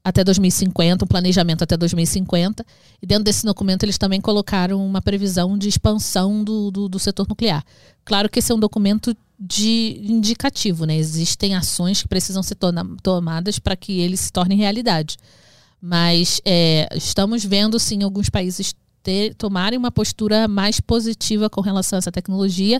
[0.03, 2.65] até 2050, um planejamento até 2050.
[3.01, 7.27] E dentro desse documento eles também colocaram uma previsão de expansão do, do, do setor
[7.27, 7.63] nuclear.
[8.03, 10.95] Claro que esse é um documento de indicativo, né?
[10.95, 12.67] Existem ações que precisam ser to
[13.01, 15.17] tomadas para que ele se torne realidade.
[15.81, 21.97] Mas é, estamos vendo, sim, alguns países ter, tomarem uma postura mais positiva com relação
[21.97, 22.79] a essa tecnologia,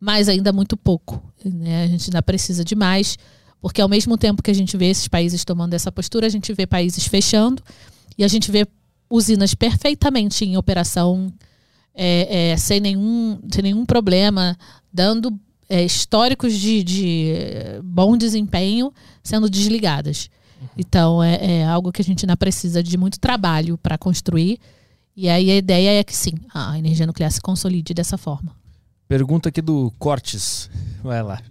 [0.00, 1.22] mas ainda muito pouco.
[1.44, 1.84] Né?
[1.84, 3.18] A gente ainda precisa de mais.
[3.60, 6.52] Porque ao mesmo tempo que a gente vê esses países tomando essa postura, a gente
[6.52, 7.62] vê países fechando
[8.16, 8.66] e a gente vê
[9.08, 11.32] usinas perfeitamente em operação
[11.94, 14.56] é, é, sem, nenhum, sem nenhum problema,
[14.92, 17.34] dando é, históricos de, de,
[17.84, 20.30] bom desempenho sendo desligadas.
[20.60, 20.68] Uhum.
[20.78, 24.58] Então é, é, algo que a gente ainda precisa de muito trabalho para construir.
[25.16, 28.54] E aí a ideia é que sim, a energia nuclear se consolide dessa forma.
[29.06, 30.70] Pergunta aqui do Cortes.
[31.02, 31.42] Vai lá.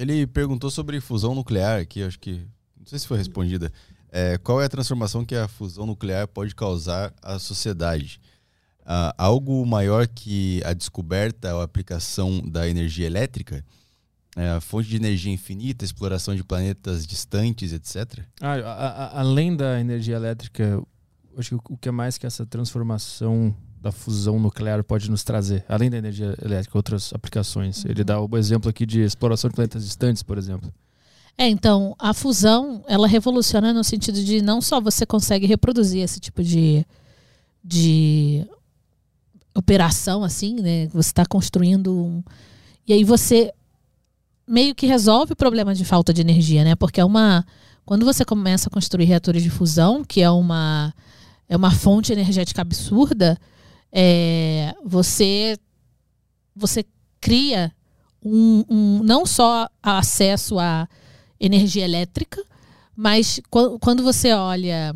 [0.00, 2.46] Ele perguntou sobre fusão nuclear, que acho que.
[2.78, 3.70] Não sei se foi respondida.
[4.10, 8.18] É, qual é a transformação que a fusão nuclear pode causar à sociedade?
[8.82, 13.62] Ah, algo maior que a descoberta ou aplicação da energia elétrica?
[14.34, 18.24] É, fonte de energia infinita, exploração de planetas distantes, etc.
[18.40, 20.82] Ah, a, a, além da energia elétrica,
[21.36, 25.64] acho que o que é mais que essa transformação da fusão nuclear pode nos trazer,
[25.68, 27.84] além da energia elétrica, outras aplicações.
[27.84, 30.72] Ele dá o exemplo aqui de exploração de planetas distantes, por exemplo.
[31.38, 36.20] É, então, a fusão, ela revoluciona no sentido de não só você consegue reproduzir esse
[36.20, 36.84] tipo de,
[37.64, 38.46] de
[39.54, 40.88] operação, assim, né?
[40.88, 42.22] Você está construindo um...
[42.86, 43.52] E aí você
[44.46, 46.74] meio que resolve o problema de falta de energia, né?
[46.74, 47.46] Porque é uma...
[47.86, 50.92] Quando você começa a construir reatores de fusão, que é uma,
[51.48, 53.38] é uma fonte energética absurda,
[53.92, 55.56] é, você
[56.54, 56.84] você
[57.20, 57.72] cria
[58.22, 60.88] um, um, não só acesso à
[61.38, 62.42] energia elétrica,
[62.94, 63.40] mas
[63.80, 64.94] quando você olha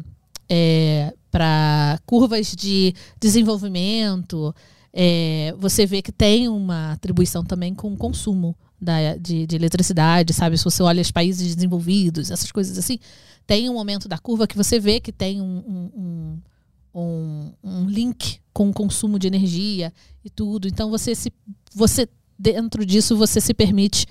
[0.48, 4.55] é, para curvas de desenvolvimento,
[4.92, 10.34] é, você vê que tem uma atribuição também com o consumo da, de, de, eletricidade,
[10.34, 10.58] sabe?
[10.58, 12.98] Se você olha os países desenvolvidos, essas coisas assim,
[13.47, 16.39] tem um momento da curva que você vê que tem um, um
[16.94, 19.92] um, um link com o consumo de energia
[20.24, 20.66] e tudo.
[20.66, 21.31] Então você se
[21.74, 22.08] você
[22.39, 24.07] dentro disso você se permite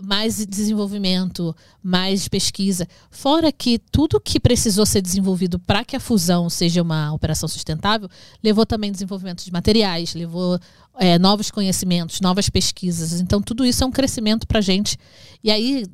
[0.00, 2.86] mais desenvolvimento, mais pesquisa.
[3.10, 8.08] Fora que tudo que precisou ser desenvolvido para que a fusão seja uma operação sustentável,
[8.42, 10.58] levou também desenvolvimento de materiais, levou
[10.98, 13.20] é, novos conhecimentos, novas pesquisas.
[13.20, 14.98] Então, tudo isso é um crescimento para a gente.
[15.42, 15.86] E aí,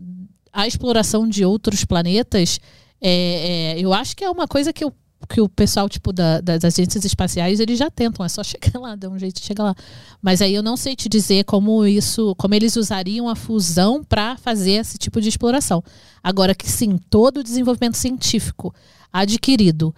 [0.53, 2.59] a exploração de outros planetas,
[3.01, 4.93] é, é, eu acho que é uma coisa que eu
[5.29, 8.95] que o pessoal, tipo, da, das agências espaciais, eles já tentam, é só chegar lá,
[8.95, 9.75] dá um jeito de chegar lá.
[10.21, 14.37] Mas aí eu não sei te dizer como isso, como eles usariam a fusão para
[14.37, 15.83] fazer esse tipo de exploração.
[16.23, 18.75] Agora que sim, todo o desenvolvimento científico
[19.13, 19.95] adquirido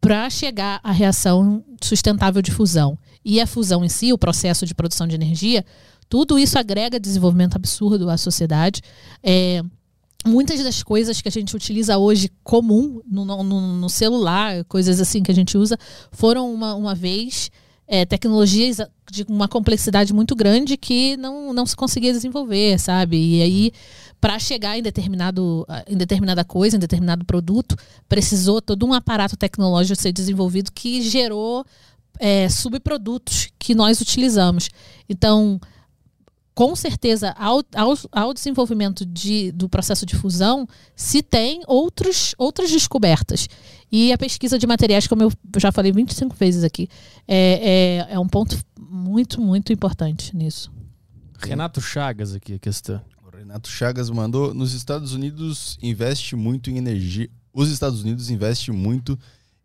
[0.00, 4.74] para chegar à reação sustentável de fusão e a fusão em si, o processo de
[4.74, 5.64] produção de energia,
[6.08, 8.82] tudo isso agrega desenvolvimento absurdo à sociedade.
[9.22, 9.62] É,
[10.26, 13.42] muitas das coisas que a gente utiliza hoje comum no, no,
[13.76, 15.78] no celular, coisas assim que a gente usa,
[16.12, 17.50] foram uma, uma vez
[17.86, 18.78] é, tecnologias
[19.10, 23.16] de uma complexidade muito grande que não, não se conseguia desenvolver, sabe?
[23.16, 23.72] E aí,
[24.20, 27.74] para chegar em, determinado, em determinada coisa, em determinado produto,
[28.08, 31.64] precisou todo um aparato tecnológico ser desenvolvido que gerou
[32.20, 34.68] é, subprodutos que nós utilizamos.
[35.08, 35.60] Então,
[36.54, 42.70] com certeza, ao, ao, ao desenvolvimento de, do processo de fusão, se tem outros, outras
[42.70, 43.48] descobertas.
[43.90, 46.88] E a pesquisa de materiais, como eu já falei 25 vezes aqui,
[47.26, 50.70] é, é, é um ponto muito, muito importante nisso.
[51.38, 53.00] Renato Chagas aqui, a questão.
[53.24, 57.30] O Renato Chagas mandou: nos Estados Unidos investe muito em energia.
[57.52, 59.18] Os Estados Unidos investem muito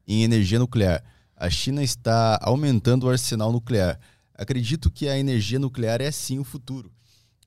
[0.08, 1.04] em energia nuclear.
[1.36, 4.00] A China está aumentando o arsenal nuclear.
[4.38, 6.92] Acredito que a energia nuclear é sim o futuro,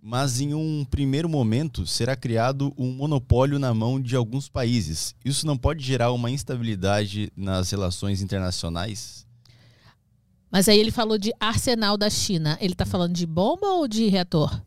[0.02, 5.14] mas em um primeiro momento será criado um monopólio na mão de alguns países.
[5.22, 9.26] Isso não pode gerar uma instabilidade nas relações internacionais?
[10.50, 12.56] Mas aí ele falou de arsenal da China.
[12.60, 14.62] Ele está falando de bomba ou de reator?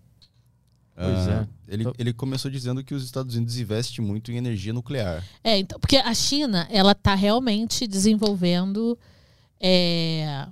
[0.96, 1.48] Pois é.
[1.68, 5.26] Ele, ele começou dizendo que os Estados Unidos investem muito em energia nuclear.
[5.44, 9.00] É, então, porque a China, ela está realmente desenvolvendo
[9.60, 10.46] é,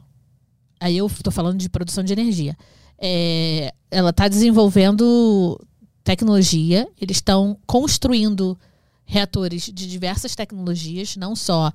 [0.80, 2.56] aí eu estou falando de produção de energia.
[2.98, 5.60] É, ela está desenvolvendo
[6.04, 8.58] tecnologia, eles estão construindo
[9.06, 11.72] reatores de diversas tecnologias, não só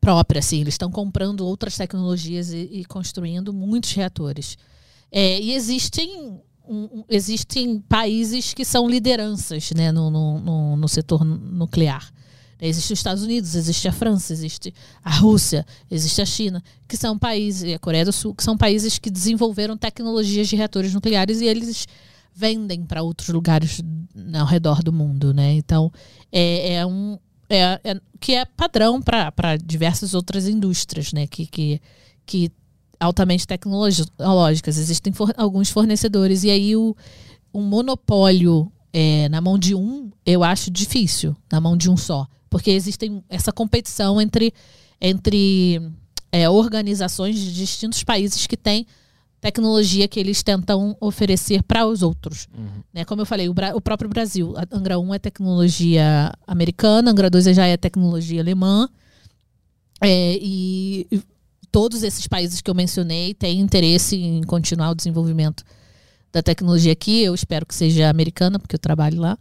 [0.00, 4.58] próprias, assim, eles estão comprando outras tecnologias e, e construindo muitos reatores.
[5.10, 12.12] É, e existem, um, existem países que são lideranças né, no, no, no setor nuclear.
[12.68, 17.18] Existe os Estados Unidos, existe a França, existe a Rússia, existe a China, que são
[17.18, 21.40] países, e a Coreia do Sul, que são países que desenvolveram tecnologias de reatores nucleares
[21.40, 21.86] e eles
[22.34, 23.80] vendem para outros lugares
[24.32, 25.52] ao redor do mundo, né?
[25.52, 25.92] Então,
[26.32, 27.18] é, é um
[27.48, 31.26] é, é, que é padrão para diversas outras indústrias, né?
[31.26, 31.80] Que, que,
[32.24, 32.50] que
[32.98, 34.78] altamente tecnológicas.
[34.78, 36.96] Existem for, alguns fornecedores e aí o,
[37.52, 42.26] um monopólio é, na mão de um, eu acho difícil, na mão de um só
[42.54, 44.54] porque existem essa competição entre,
[45.00, 45.82] entre
[46.30, 48.86] é, organizações de distintos países que têm
[49.40, 52.46] tecnologia que eles tentam oferecer para os outros.
[52.56, 52.80] Uhum.
[52.92, 53.04] Né?
[53.04, 57.46] Como eu falei, o, o, próprio Brasil, a Angra 1 é tecnologia americana, Angra 2
[57.46, 58.88] já é tecnologia alemã,
[60.00, 61.20] é, e, e
[61.72, 65.64] todos esses países que eu mencionei têm interesse em continuar o desenvolvimento
[66.34, 67.22] da tecnologia aqui.
[67.22, 69.38] Eu espero que seja americana, porque eu trabalho lá.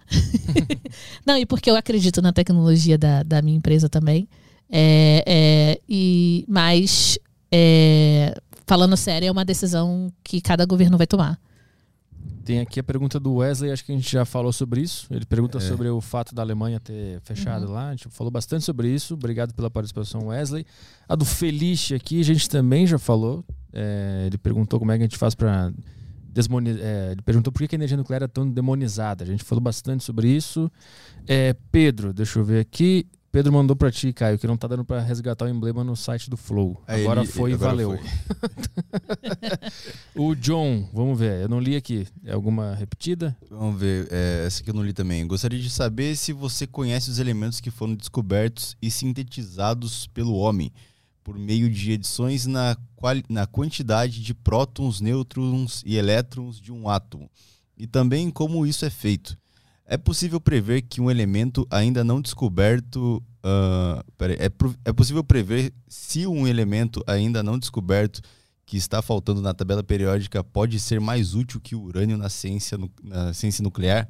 [1.25, 4.29] Não, e porque eu acredito na tecnologia da, da minha empresa também.
[4.69, 7.17] É, é, e Mas,
[7.51, 11.39] é, falando sério, é uma decisão que cada governo vai tomar.
[12.45, 15.07] Tem aqui a pergunta do Wesley, acho que a gente já falou sobre isso.
[15.09, 15.61] Ele pergunta é.
[15.61, 17.71] sobre o fato da Alemanha ter fechado uhum.
[17.71, 17.87] lá.
[17.87, 19.15] A gente falou bastante sobre isso.
[19.15, 20.65] Obrigado pela participação, Wesley.
[21.07, 23.43] A do Felice aqui, a gente também já falou.
[23.71, 25.71] É, ele perguntou como é que a gente faz para
[26.33, 29.23] desmoni é, ele perguntou por que a energia nuclear é tão demonizada.
[29.23, 30.71] A gente falou bastante sobre isso.
[31.27, 33.05] É, Pedro, deixa eu ver aqui.
[33.31, 36.29] Pedro mandou para ti, Caio, que não tá dando para resgatar o emblema no site
[36.29, 36.79] do Flow.
[36.87, 37.99] É, agora ele, foi e valeu.
[40.15, 41.41] o John, vamos ver.
[41.41, 42.05] Eu não li aqui.
[42.23, 43.35] É alguma repetida?
[43.49, 44.07] Vamos ver.
[44.11, 45.25] É, essa aqui eu não li também.
[45.25, 50.71] Gostaria de saber se você conhece os elementos que foram descobertos e sintetizados pelo homem
[51.23, 52.77] por meio de edições na,
[53.29, 57.29] na quantidade de prótons, nêutrons e elétrons de um átomo,
[57.77, 59.37] e também como isso é feito.
[59.85, 63.21] É possível prever que um elemento ainda não descoberto.
[63.43, 64.49] Uh, peraí, é,
[64.85, 68.21] é possível prever se um elemento ainda não descoberto
[68.65, 72.77] que está faltando na tabela periódica pode ser mais útil que o urânio na ciência,
[73.03, 74.09] na ciência nuclear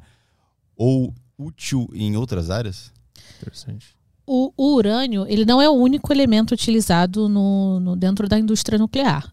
[0.76, 2.94] ou útil em outras áreas?
[3.38, 3.96] Interessante
[4.26, 8.78] o, o, urânio ele não é o único elemento utilizado no, no dentro da indústria
[8.78, 9.32] nuclear.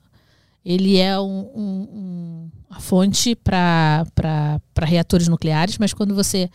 [0.65, 4.05] Ele é um, um, um, a fonte para
[4.83, 6.51] reatores nucleares, mas quando você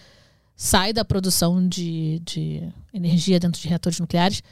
[0.55, 2.61] sai da produção de, de
[2.93, 4.43] energia dentro de reatores nucleares,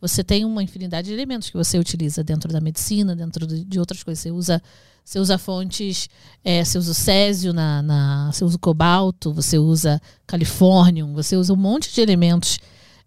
[0.00, 4.02] você tem uma infinidade de elementos que você utiliza dentro da medicina, dentro de, outras
[4.02, 4.20] coisas.
[4.20, 4.62] Você usa,
[5.04, 6.08] você usa fontes,
[6.42, 11.36] é, você usa o césio, na, na, você usa o cobalto, você usa califórnio, você
[11.36, 12.58] usa um monte de elementos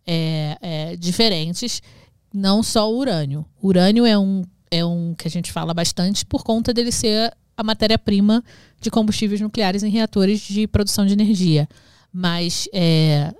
[0.05, 1.81] é, é, diferentes,
[2.33, 3.45] não só o urânio.
[3.61, 7.35] O urânio é um, é um que a gente fala bastante por conta dele ser
[7.57, 8.43] a matéria-prima
[8.79, 11.67] de combustíveis nucleares em reatores de produção de energia.
[12.11, 13.33] Mas é,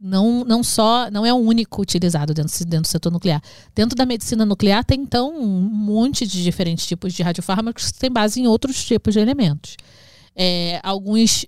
[0.00, 3.40] não, não só não é o único utilizado dentro, dentro do setor nuclear.
[3.74, 8.10] Dentro da medicina nuclear tem então um monte de diferentes tipos de radiofármacos que têm
[8.10, 9.76] base em outros tipos de elementos.
[10.34, 11.46] É, alguns,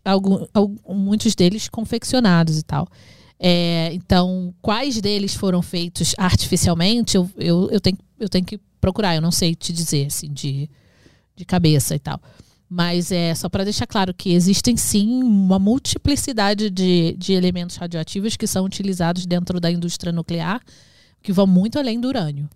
[0.87, 2.87] muitos deles confeccionados e tal.
[3.39, 9.15] É, então, quais deles foram feitos artificialmente, eu, eu, eu, tenho, eu tenho que procurar,
[9.15, 10.71] eu não sei te dizer, assim, de,
[11.35, 12.21] de cabeça e tal.
[12.69, 18.37] Mas é só para deixar claro que existem sim uma multiplicidade de, de elementos radioativos
[18.37, 20.61] que são utilizados dentro da indústria nuclear,
[21.23, 22.49] que vão muito além do urânio.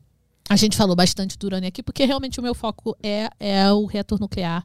[0.49, 3.85] A gente falou bastante do urânio aqui, porque realmente o meu foco é, é o
[3.85, 4.65] reator nuclear,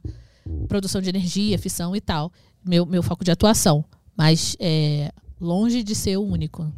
[0.66, 2.32] produção de energia, fissão e tal.
[2.64, 3.84] Meu, meu foco de atuação.
[4.16, 5.12] Mas é
[5.44, 6.72] longe de ser o único.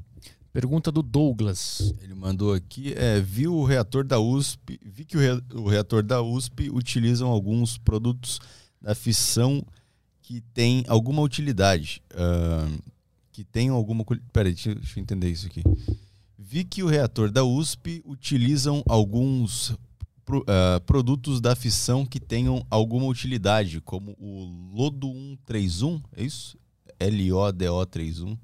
[0.52, 1.94] Pergunta do Douglas.
[2.02, 6.02] Ele mandou aqui, é, viu o reator da USP, vi que o, re, o reator
[6.02, 8.40] da USP utilizam alguns produtos
[8.80, 9.64] da fissão
[10.22, 12.02] que tem alguma utilidade.
[12.12, 12.82] Uh,
[13.32, 14.02] que tem alguma.
[14.32, 15.62] Peraí, deixa, deixa eu entender isso aqui.
[16.38, 19.76] Vi que o reator da USP utilizam alguns
[20.24, 26.56] pro, uh, produtos da fissão que tenham alguma utilidade, como o Lodo 131, é isso?
[26.98, 28.22] LODO31.
[28.22, 28.38] Uhum.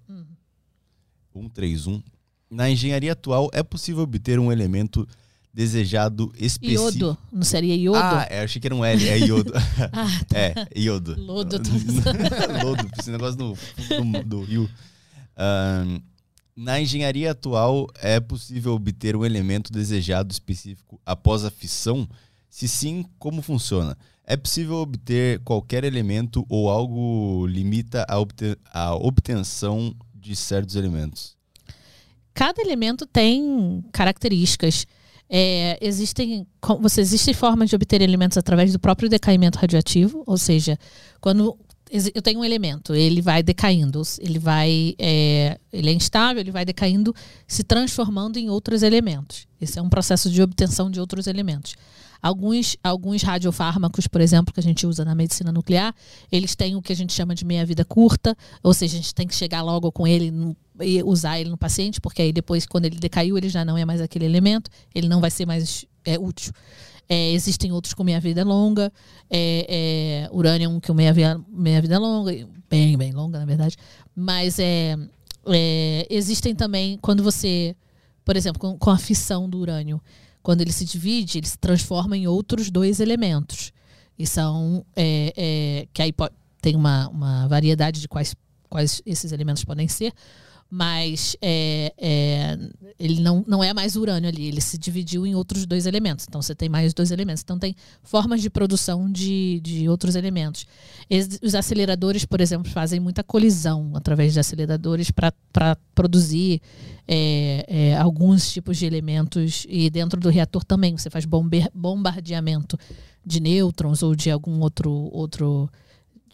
[1.33, 2.03] 131.
[2.51, 5.07] Na engenharia atual, é possível obter um elemento
[5.53, 6.83] desejado específico.
[6.83, 7.99] Iodo, não seria iodo?
[7.99, 9.53] Ah, é, eu achei que era um L, é iodo.
[9.93, 10.39] ah, tá.
[10.39, 11.15] É, iodo.
[11.21, 11.57] Lodo.
[12.65, 14.69] Lodo, esse negócio do, do, do rio.
[16.55, 22.09] Na engenharia atual, é possível obter um elemento desejado específico após a fissão?
[22.49, 23.97] Se sim, como funciona?
[24.25, 31.37] É possível obter qualquer elemento ou algo limita a, obter, a obtenção de certos elementos?
[32.33, 34.87] Cada elemento tem características.
[35.29, 36.47] É, existem,
[36.81, 40.79] você, existem formas de obter elementos através do próprio decaimento radioativo, ou seja,
[41.21, 41.59] quando
[42.15, 46.65] eu tenho um elemento, ele vai decaindo, ele vai, é, ele é instável, ele vai
[46.65, 47.15] decaindo,
[47.47, 49.47] se transformando em outros elementos.
[49.61, 51.75] Esse é um processo de obtenção de outros elementos.
[52.23, 55.93] Alguns, alguns radiofármacos, por exemplo, que a gente usa na medicina nuclear,
[56.31, 59.27] eles têm o que a gente chama de meia-vida curta, ou seja, a gente tem
[59.27, 60.33] que chegar logo com ele
[60.81, 63.85] e usar ele no paciente, porque aí depois, quando ele decaiu, ele já não é
[63.85, 66.53] mais aquele elemento, ele não vai ser mais é, útil.
[67.09, 68.93] É, existem outros com meia-vida longa,
[69.29, 73.77] é, é, urânio é com meia-vida meia longa, bem, bem longa, na verdade.
[74.15, 74.97] Mas é,
[75.47, 77.75] é, existem também, quando você,
[78.25, 80.01] por exemplo, com, com a fissão do urânio,
[80.43, 83.73] quando ele se divide, ele se transforma em outros dois elementos.
[84.19, 84.85] E são.
[84.95, 86.13] É, é, que aí
[86.61, 88.35] tem uma, uma variedade de quais,
[88.69, 90.13] quais esses elementos podem ser,
[90.75, 92.59] mas é, é,
[92.99, 96.25] ele não, não é mais urânio ali, ele se dividiu em outros dois elementos.
[96.27, 97.43] Então você tem mais dois elementos.
[97.43, 100.65] Então tem formas de produção de, de outros elementos.
[101.43, 106.63] Os aceleradores, por exemplo, fazem muita colisão através de aceleradores para produzir
[107.07, 109.67] é, é, alguns tipos de elementos.
[109.69, 111.27] E dentro do reator também você faz
[111.75, 112.79] bombardeamento
[113.27, 115.69] de nêutrons ou de algum outro, outro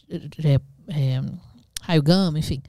[0.09, 1.21] é, é,
[1.83, 2.63] raio gama, enfim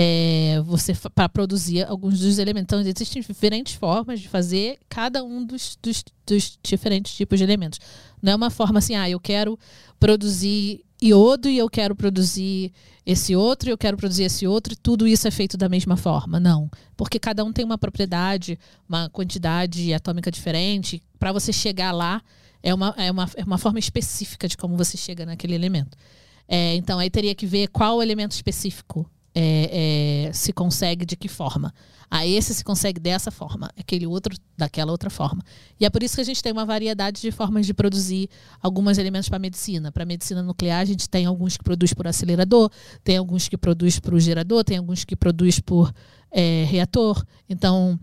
[0.00, 2.66] é, você para produzir alguns dos elementos.
[2.66, 7.80] Então, existem diferentes formas de fazer cada um dos, dos, dos, diferentes tipos de elementos.
[8.22, 9.58] Não é uma forma assim, ah, eu quero
[9.98, 12.72] produzir iodo e eu quero produzir
[13.04, 15.96] esse outro e eu quero produzir esse outro e tudo isso é feito da mesma
[15.96, 16.38] forma.
[16.38, 16.70] Não.
[16.96, 18.56] Porque cada um tem uma propriedade,
[18.88, 21.02] uma quantidade atômica diferente.
[21.18, 22.22] Para você chegar lá,
[22.62, 25.98] é uma, é, uma, é uma forma específica de como você chega naquele elemento.
[26.46, 29.04] É, então, aí teria que ver qual elemento específico
[29.40, 31.72] é, é, se consegue de que forma.
[32.10, 35.42] A esse se consegue dessa forma, aquele outro daquela outra forma.
[35.78, 38.28] E é por isso que a gente tem uma variedade de formas de produzir
[38.60, 39.92] alguns elementos para medicina.
[39.92, 42.70] Para medicina nuclear, a gente tem alguns que produz por acelerador,
[43.04, 45.92] tem alguns que produz por gerador, tem alguns que produz por
[46.32, 47.22] é, reator.
[47.48, 48.00] Então,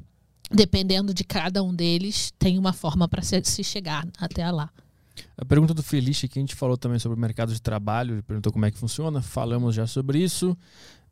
[0.49, 4.69] dependendo de cada um deles, tem uma forma para se, se chegar até lá.
[5.38, 8.22] A pergunta do Felice, que a gente falou também sobre o mercado de trabalho, ele
[8.22, 10.57] perguntou como é que funciona, falamos já sobre isso.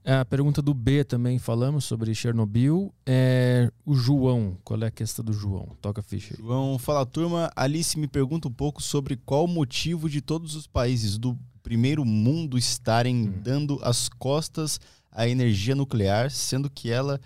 [0.06, 2.93] A pergunta do B também falamos sobre Chernobyl.
[3.06, 5.69] É, o João, qual é a questão do João?
[5.82, 6.33] Toca a ficha.
[6.38, 6.43] aí.
[6.43, 7.49] João, fala turma.
[7.56, 12.03] Alice me pergunta um pouco sobre qual o motivo de todos os países do primeiro
[12.03, 13.33] mundo estarem Hum.
[13.41, 14.77] dando as costas
[15.09, 17.22] à energia nuclear, sendo que ela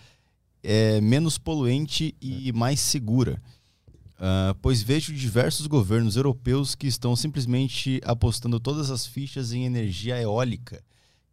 [0.61, 3.41] é menos poluente e mais segura.
[4.19, 10.19] Ah, pois vejo diversos governos europeus que estão simplesmente apostando todas as fichas em energia
[10.22, 10.83] eólica,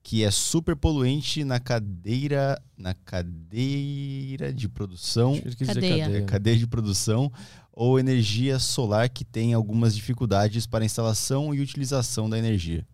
[0.06, 5.94] que é super poluente na cadeira, na cadeira de produção dizer Cadeia.
[5.94, 6.24] é, cadeia.
[6.26, 7.32] cadeia de produção
[7.72, 12.86] ou energia solar que tem algumas dificuldades para instalação e utilização da energia.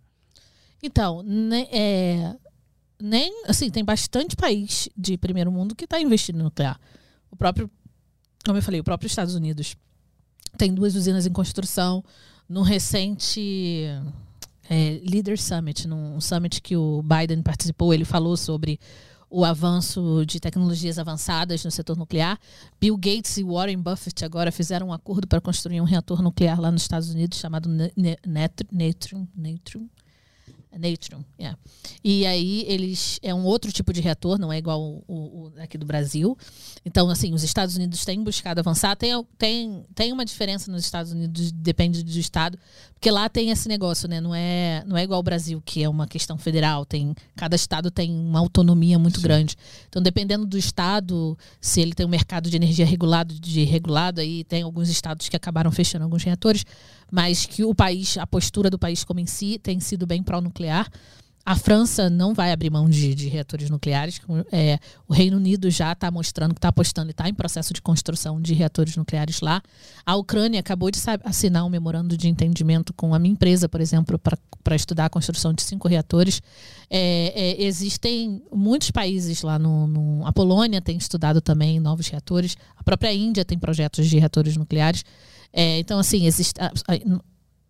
[0.81, 2.37] Então, ne- é,
[3.03, 6.81] nem assim, tem bastante país de primeiro mundo que está investindo em nuclear.
[7.29, 7.69] O próprio,
[8.45, 9.75] como eu falei, o próprio Estados Unidos
[10.57, 12.05] tem duas usinas em construção.
[12.49, 13.85] No recente
[14.71, 18.79] é, Leader Summit, num summit que o Biden participou, ele falou sobre
[19.29, 22.39] o avanço de tecnologias avançadas no setor nuclear.
[22.81, 26.71] Bill Gates e Warren Buffett agora fizeram um acordo para construir um reator nuclear lá
[26.71, 27.69] nos Estados Unidos chamado.
[29.37, 29.89] Natrium.
[30.73, 31.59] Natrium, yeah.
[32.03, 35.15] E aí eles é um outro tipo de reator, não é igual o, o-
[35.49, 36.37] o aqui do Brasil.
[36.85, 38.97] Então, assim, os Estados Unidos têm buscado avançar.
[38.97, 42.59] Tem, tem, tem uma diferença nos Estados Unidos, depende do estado,
[42.95, 44.21] porque lá tem esse negócio, né?
[44.21, 46.87] Não é, não é igual ao Brasil, que é uma questão federal.
[46.87, 49.23] Tem, cada estado tem uma autonomia muito Sim.
[49.23, 49.57] grande.
[49.89, 54.45] Então, dependendo do estado, se ele tem um mercado de energia regulado, de regulado, aí
[54.45, 56.65] tem alguns estados que acabaram fechando alguns reatores,
[57.11, 60.89] mas que o país, a postura do país como em si, tem sido bem pró-nuclear.
[61.45, 64.21] A França não vai abrir mão de, de reatores nucleares.
[64.53, 67.81] É, o Reino Unido já está mostrando que está apostando e está em processo de
[67.81, 69.63] construção de reatores nucleares lá.
[70.05, 74.19] A Ucrânia acabou de assinar um memorando de entendimento com a minha empresa, por exemplo,
[74.19, 76.43] para estudar a construção de cinco reatores.
[76.91, 82.55] É, é, existem muitos países lá no, no- A Polônia tem estudado também novos reatores.
[82.77, 85.05] A própria Índia tem projetos de reatores nucleares.
[85.53, 86.55] É, então, assim, existe.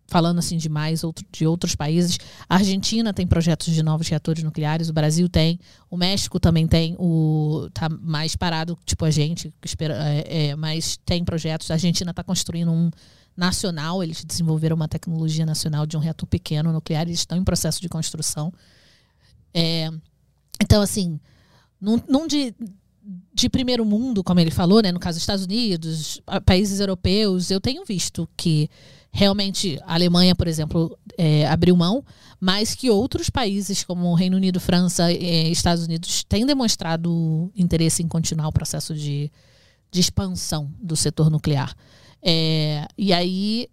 [0.07, 2.17] falando assim de mais outro, de outros países,
[2.49, 5.57] a Argentina tem projetos de novos reatores nucleares, o Brasil tem,
[5.89, 10.97] o México também tem, o tá mais parado, tipo a gente, espera, é, é, mas
[11.05, 11.71] tem projetos.
[11.71, 12.91] A Argentina está construindo um
[13.35, 17.81] nacional, eles desenvolveram uma tecnologia nacional de um reator pequeno nuclear, eles estão em processo
[17.81, 18.51] de construção.
[19.53, 19.89] É,
[20.61, 21.19] então, assim,
[21.79, 22.53] num, num de,
[23.33, 27.59] de primeiro mundo, como ele falou, né, no caso dos Estados Unidos, países europeus, eu
[27.59, 28.69] tenho visto que
[29.11, 32.03] realmente a Alemanha, por exemplo, é, abriu mão,
[32.39, 38.01] mas que outros países, como o Reino Unido, França e Estados Unidos, têm demonstrado interesse
[38.01, 39.31] em continuar o processo de,
[39.91, 41.75] de expansão do setor nuclear.
[42.23, 43.67] É, e aí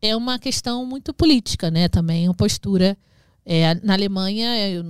[0.00, 1.88] é uma questão muito política, né?
[1.88, 2.98] Também a postura.
[3.44, 4.84] É, na Alemanha, eu,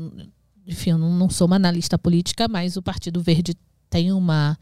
[0.66, 3.54] enfim, eu não sou uma analista política, mas o Partido Verde
[3.92, 4.58] tem uma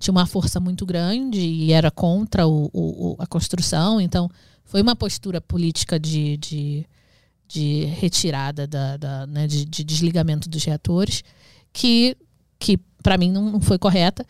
[0.00, 4.00] tinha uma força muito grande e era contra o, o- o- a construção.
[4.00, 4.28] Então,
[4.64, 6.84] foi uma postura política de, de,
[7.46, 11.22] de retirada, da, da, né, de, de desligamento dos reatores,
[11.72, 12.16] que,
[12.58, 14.26] que para mim não, não foi correta.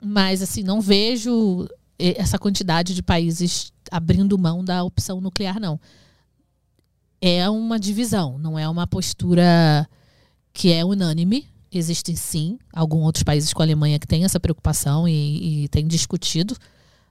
[0.00, 5.78] Mas, assim, não vejo essa quantidade de países abrindo mão da opção nuclear, não.
[7.20, 9.88] É uma divisão, não é uma postura
[10.52, 11.46] que é unânime.
[11.78, 15.86] Existem sim alguns outros países com a Alemanha que têm essa preocupação e, e têm
[15.86, 16.56] discutido.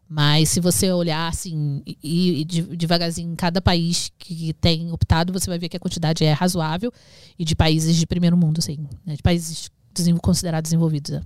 [0.08, 5.34] Mas se você olhar assim e, e de- devagarzinho em cada país que tem optado,
[5.34, 6.92] você vai ver que a quantidade é razoável
[7.40, 9.16] e de países de primeiro mundo, assim, né?
[9.16, 11.12] de países desenvol- considerados desenvolvidos.
[11.12, 11.22] né?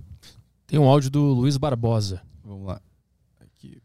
[0.66, 2.22] Tem um áudio do Luiz Barbosa.
[2.44, 2.80] Vamos lá.
[3.40, 3.78] Aqui.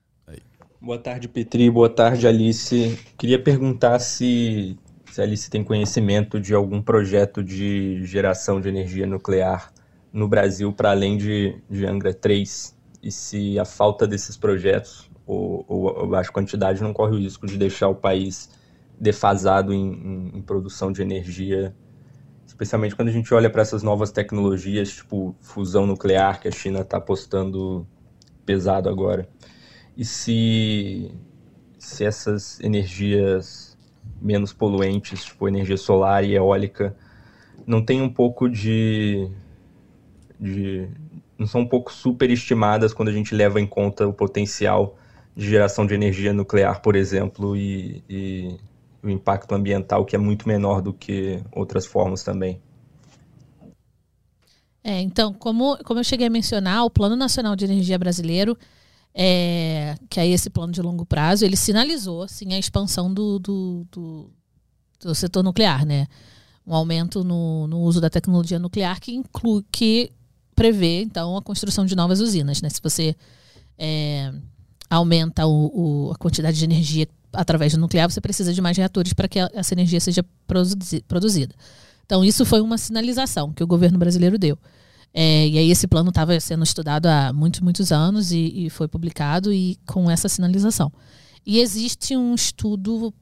[0.80, 1.70] Boa tarde, Petri.
[1.70, 2.98] Boa tarde, Alice.
[3.18, 4.78] Queria perguntar se,
[5.14, 9.72] se a Alice tem conhecimento de algum projeto de geração de energia nuclear
[10.12, 15.66] no Brasil para além de, de Angra 3 e se a falta desses projetos ou,
[15.68, 18.50] ou a quantidade não corre o risco de deixar o país
[19.00, 21.76] defasado em, em- em produção de energia,
[22.46, 26.82] especialmente quando a gente olha para essas novas tecnologias, tipo fusão nuclear, que a China
[26.82, 27.88] está apostando
[28.46, 29.28] pesado agora.
[29.98, 31.12] E se,
[31.80, 33.73] se essas energias
[34.22, 36.96] menos poluentes, tipo energia solar e eólica,
[37.66, 39.30] não tem um pouco de,
[40.40, 40.88] de
[41.38, 44.98] não são um pouco superestimadas quando a gente leva em conta o potencial
[45.36, 48.58] de geração de energia nuclear, por exemplo, e, e
[49.02, 52.62] o impacto ambiental que é muito menor do que outras formas também.
[54.84, 58.58] É, então, como, como eu cheguei a mencionar, o Plano Nacional de Energia Brasileiro,
[59.14, 63.88] é, que é esse plano de longo prazo, ele sinalizou assim, a expansão do, do,
[63.92, 64.30] do,
[65.00, 65.86] do setor nuclear.
[65.86, 66.08] Né?
[66.66, 70.12] um aumento no, no uso da tecnologia nuclear que inclui que
[70.56, 72.70] prevê então a construção de novas usinas, né?
[72.70, 73.16] Se você
[73.78, 74.32] é,
[74.90, 79.14] aumenta o, o, a quantidade de energia através do nuclear, você precisa de mais reatores
[79.14, 80.24] para que essa energia seja
[81.08, 81.56] produzida.
[82.06, 84.58] Então, isso foi uma sinalização que o governo brasileiro deu.
[85.14, 88.88] É, e aí esse plano estava sendo estudado há muitos, muitos anos e, e, foi
[88.88, 90.92] publicado e com essa sinalização.
[91.46, 93.14] E existe um estudo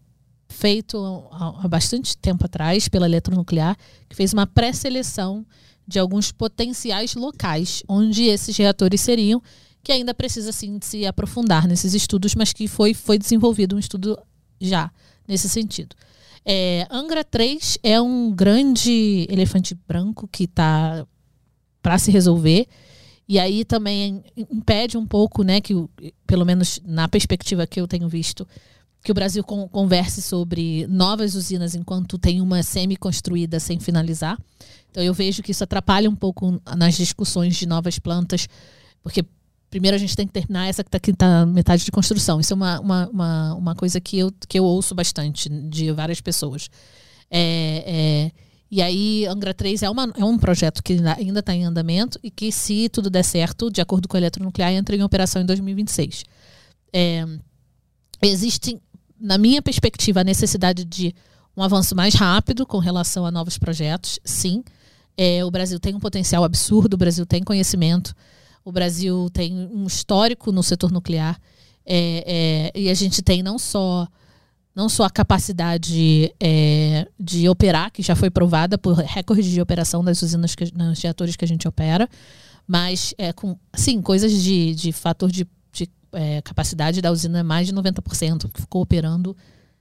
[0.47, 0.97] feito
[1.31, 3.75] há, há bastante tempo atrás pela Eletronuclear
[4.07, 5.45] que fez uma pré-seleção
[5.85, 9.41] de alguns potenciais locais onde esses reatores seriam,
[9.83, 14.17] que ainda precisa sim se aprofundar nesses estudos, mas que foi, foi desenvolvido um estudo
[14.59, 14.91] já
[15.27, 15.95] nesse sentido.
[16.45, 21.05] É, Angra 3 é um grande elefante branco que está
[21.81, 22.67] para se resolver.
[23.27, 25.73] E aí também impede um pouco, né, que
[26.27, 28.47] pelo menos na perspectiva que eu tenho visto,
[29.03, 34.37] que o Brasil converse sobre novas usinas enquanto tem uma semi-construída sem finalizar.
[34.91, 38.47] Então eu vejo que isso atrapalha um pouco nas discussões de novas plantas,
[39.01, 39.25] porque
[39.71, 42.39] primeiro a gente tem que terminar essa que está tá metade de construção.
[42.39, 46.19] Isso é uma, uma, uma, uma, coisa que eu, que eu ouço bastante de várias
[46.19, 46.69] pessoas.
[47.31, 48.31] É, é,
[48.71, 52.31] e aí, Angra 3 é, uma, é um projeto que ainda está em andamento e
[52.31, 56.23] que, se tudo der certo, de acordo com a Eletronuclear, entra em operação em 2026.
[56.93, 57.25] É,
[58.21, 58.81] existe,
[59.19, 61.13] na minha perspectiva, a necessidade de
[61.55, 64.63] um avanço mais rápido com relação a novos projetos, sim.
[65.17, 68.15] É, o Brasil tem um potencial absurdo, o Brasil tem conhecimento,
[68.63, 71.37] o Brasil tem um histórico no setor nuclear.
[71.85, 74.07] É, é, e a gente tem não só
[74.75, 80.03] não só a capacidade é, de operar, que já foi provada por recorde de operação
[80.03, 82.09] das usinas, que, nos reatores que a gente opera,
[82.65, 87.43] mas é, com, sim, coisas de, de fator de, de é, capacidade da usina é
[87.43, 89.35] mais de 90%, que ficou operando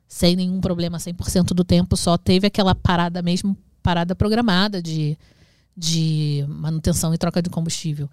[0.09, 5.17] sem nenhum problema 100% do tempo, só teve aquela parada mesmo, parada programada de,
[5.77, 8.11] de manutenção e troca de combustível.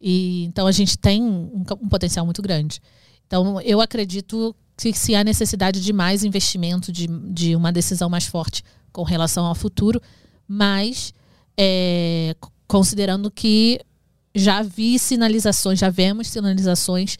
[0.00, 2.80] E, então a gente tem um, um potencial muito grande.
[3.26, 8.26] Então eu acredito se, se há necessidade de mais investimento, de, de uma decisão mais
[8.26, 8.62] forte
[8.92, 10.00] com relação ao futuro,
[10.46, 11.12] mas
[11.56, 12.34] é,
[12.66, 13.80] considerando que
[14.34, 17.16] já vi sinalizações, já vemos sinalizações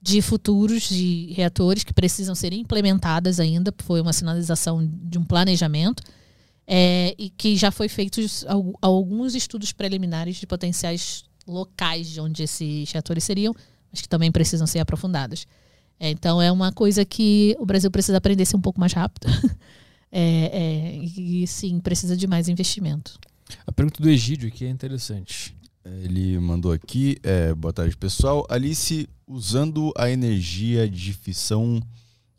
[0.00, 6.02] de futuros de reatores que precisam ser implementadas ainda, foi uma sinalização de um planejamento,
[6.66, 8.44] é, e que já foi feitos
[8.80, 13.54] alguns estudos preliminares de potenciais locais de onde esses reatores seriam,
[13.90, 15.46] mas que também precisam ser aprofundados.
[15.98, 18.92] É, então é uma coisa que o Brasil precisa aprender a ser um pouco mais
[18.92, 19.26] rápido.
[20.10, 23.18] é, é, e sim, precisa de mais investimento.
[23.66, 25.54] A pergunta do Egídio aqui é interessante.
[26.02, 28.46] Ele mandou aqui, é, boa tarde pessoal.
[28.48, 31.80] Alice, usando a energia de fissão,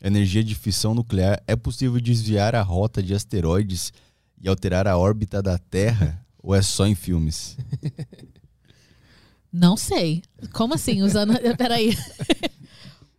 [0.02, 3.92] energia de fissão nuclear, é possível desviar a rota de asteroides
[4.40, 6.26] e alterar a órbita da Terra?
[6.46, 7.56] ou é só em filmes?
[9.52, 10.22] Não sei.
[10.52, 11.02] Como assim?
[11.02, 11.32] Usando.
[11.58, 11.96] Peraí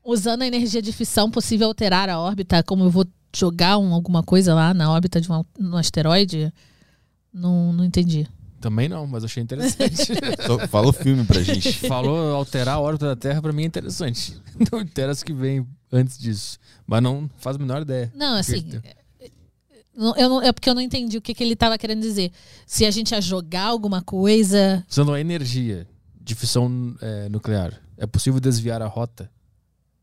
[0.07, 3.05] usando a energia de fissão possível alterar a órbita, como eu vou
[3.35, 6.51] jogar um, alguma coisa lá na órbita de um, um asteroide?
[7.31, 8.25] Não, não entendi.
[8.61, 10.13] Também não, mas achei interessante.
[10.69, 11.73] Fala o filme pra gente.
[11.87, 14.41] Falou alterar a órbita da Terra, pra mim é interessante.
[14.71, 16.57] Não interessa que vem antes disso.
[16.87, 18.11] Mas não faz a menor ideia.
[18.15, 18.81] Não, assim.
[19.93, 22.31] Eu não, é porque eu não entendi o que, que ele estava querendo dizer.
[22.65, 24.83] Se a gente ia jogar alguma coisa.
[24.89, 25.87] Usando a energia
[26.19, 29.29] de fissão é, nuclear, é possível desviar a rota?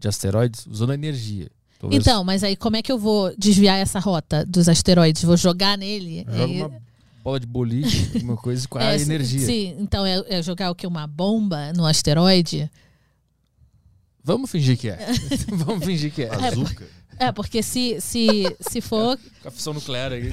[0.04, 1.50] De asteroides usando energia.
[1.78, 2.00] Talvez...
[2.00, 5.22] Então, mas aí como é que eu vou desviar essa rota dos asteroides?
[5.22, 6.26] Vou jogar nele?
[6.28, 6.62] Joga e...
[6.62, 6.82] uma
[7.22, 9.46] bola de boliche, alguma coisa com a é, energia.
[9.46, 10.86] Sim, então é, é, jogar o que?
[10.86, 12.70] Uma bomba no asteroide?
[14.22, 14.98] Vamos fingir que é.
[15.52, 16.30] Vamos fingir que é.
[17.18, 19.18] É, porque se, se, se for.
[19.42, 20.32] Com a fissão nuclear aí.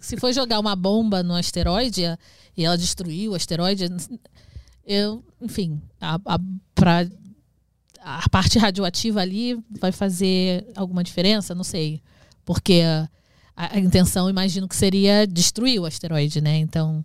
[0.00, 2.02] se for jogar uma bomba no asteroide
[2.56, 3.88] e ela destruir o asteroide,
[4.84, 6.40] eu, enfim, a, a,
[6.74, 7.06] pra
[8.04, 11.54] a parte radioativa ali vai fazer alguma diferença?
[11.54, 12.00] Não sei.
[12.44, 12.82] Porque
[13.56, 16.58] a, a, intenção, imagino que seria destruir o asteroide, né?
[16.58, 17.04] Então.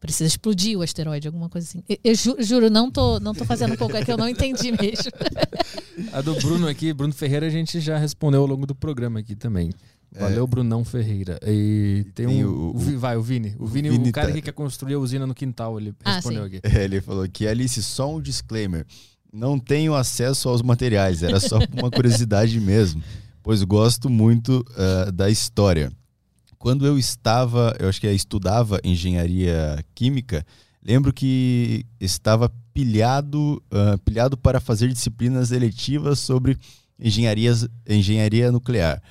[0.00, 1.82] Precisa explodir o asteroide, alguma coisa assim.
[1.88, 4.28] Eu, eu ju, juro, não tô, não tô fazendo um pouco, é que eu não
[4.28, 5.10] entendi mesmo.
[6.12, 9.34] a do Bruno aqui, Bruno Ferreira, a gente já respondeu ao longo do programa aqui
[9.34, 9.72] também.
[10.12, 10.46] Valeu, é.
[10.46, 11.38] Brunão Ferreira.
[11.44, 12.48] E tem, tem um.
[12.48, 13.54] O, o, vai, o Vini.
[13.58, 14.34] O Vini, o, Vini o cara tá...
[14.34, 16.60] que quer construir a usina no quintal, ele ah, respondeu aqui.
[16.62, 18.86] É, ele falou que Alice, só um disclaimer.
[19.32, 23.02] Não tenho acesso aos materiais, era só uma curiosidade mesmo,
[23.42, 25.92] pois gosto muito uh, da história.
[26.58, 30.44] Quando eu estava, eu acho que estudava engenharia química,
[30.82, 36.58] lembro que estava pilhado, uh, pilhado para fazer disciplinas eletivas sobre
[36.98, 39.02] engenharia nuclear.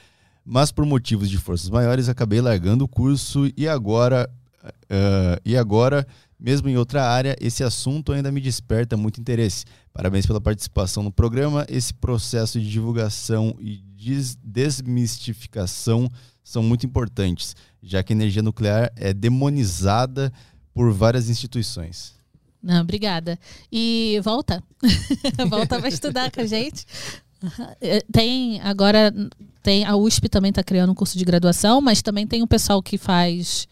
[0.44, 4.30] mas por motivos de forças maiores acabei largando o curso e agora,
[4.64, 6.08] uh, e agora,
[6.40, 9.66] mesmo em outra área, esse assunto ainda me desperta muito interesse.
[9.92, 11.66] Parabéns pela participação no programa.
[11.68, 13.84] Esse processo de divulgação e
[14.44, 16.08] desmistificação
[16.44, 20.32] são muito importantes, já que a energia nuclear é demonizada
[20.74, 22.16] por várias instituições.
[22.62, 23.40] Não, obrigada.
[23.72, 24.64] E volta.
[25.50, 26.86] volta para estudar com a gente.
[27.82, 29.14] É, tem agora
[29.62, 32.82] tem a USP também está criando um curso de graduação, mas também tem o pessoal
[32.82, 33.68] que faz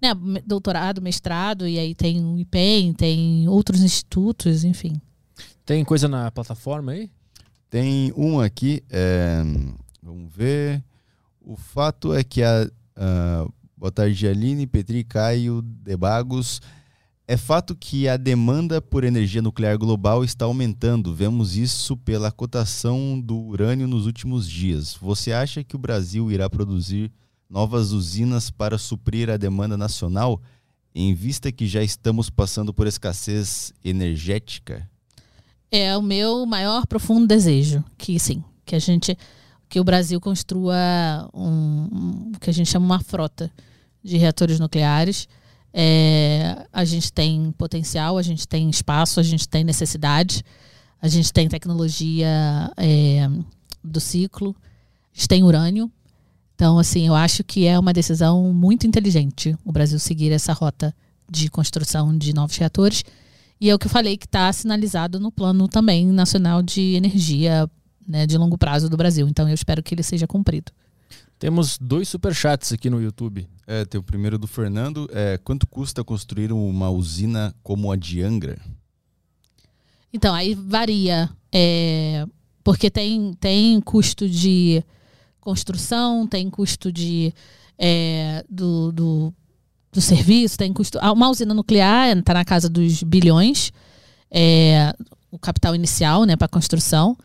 [0.00, 5.00] né, doutorado, mestrado, e aí tem o IPEM, tem outros institutos, enfim.
[5.64, 7.10] Tem coisa na plataforma aí?
[7.68, 9.42] Tem um aqui, é,
[10.02, 10.82] vamos ver.
[11.40, 12.70] O fato é que a.
[12.96, 16.60] Uh, boa tarde, Aline, Petri, Caio, Debagos.
[17.28, 21.12] É fato que a demanda por energia nuclear global está aumentando.
[21.12, 24.94] Vemos isso pela cotação do urânio nos últimos dias.
[24.94, 27.12] Você acha que o Brasil irá produzir
[27.48, 30.40] novas usinas para suprir a demanda nacional,
[30.94, 34.88] em vista que já estamos passando por escassez energética?
[35.70, 39.16] É o meu maior profundo desejo, que sim, que a gente,
[39.68, 43.50] que o Brasil construa um, um que a gente chama uma frota
[44.02, 45.28] de reatores nucleares
[45.78, 50.42] é, a gente tem potencial, a gente tem espaço, a gente tem necessidade,
[51.02, 53.28] a gente tem tecnologia é,
[53.84, 54.56] do ciclo,
[55.14, 55.92] a gente tem urânio.
[56.56, 60.92] Então, assim, eu acho que é uma decisão muito inteligente o Brasil seguir essa rota
[61.30, 63.04] de construção de novos reatores.
[63.60, 67.70] E é o que eu falei que está sinalizado no plano também nacional de energia
[68.08, 69.28] né, de longo prazo do Brasil.
[69.28, 70.72] Então, eu espero que ele seja cumprido.
[71.38, 73.46] Temos dois superchats aqui no YouTube.
[73.66, 75.06] É, tem o primeiro do Fernando.
[75.12, 78.58] É, quanto custa construir uma usina como a de Angra?
[80.10, 81.28] Então, aí varia.
[81.52, 82.26] É,
[82.64, 84.82] porque tem, tem custo de
[85.46, 87.32] construção, tem custo de,
[87.78, 89.34] é, do, do,
[89.92, 90.98] do, serviço, tem custo.
[91.00, 93.72] Ah, uma usina nuclear está na casa dos bilhões,
[94.28, 94.92] é,
[95.30, 97.16] o capital inicial né, para construção.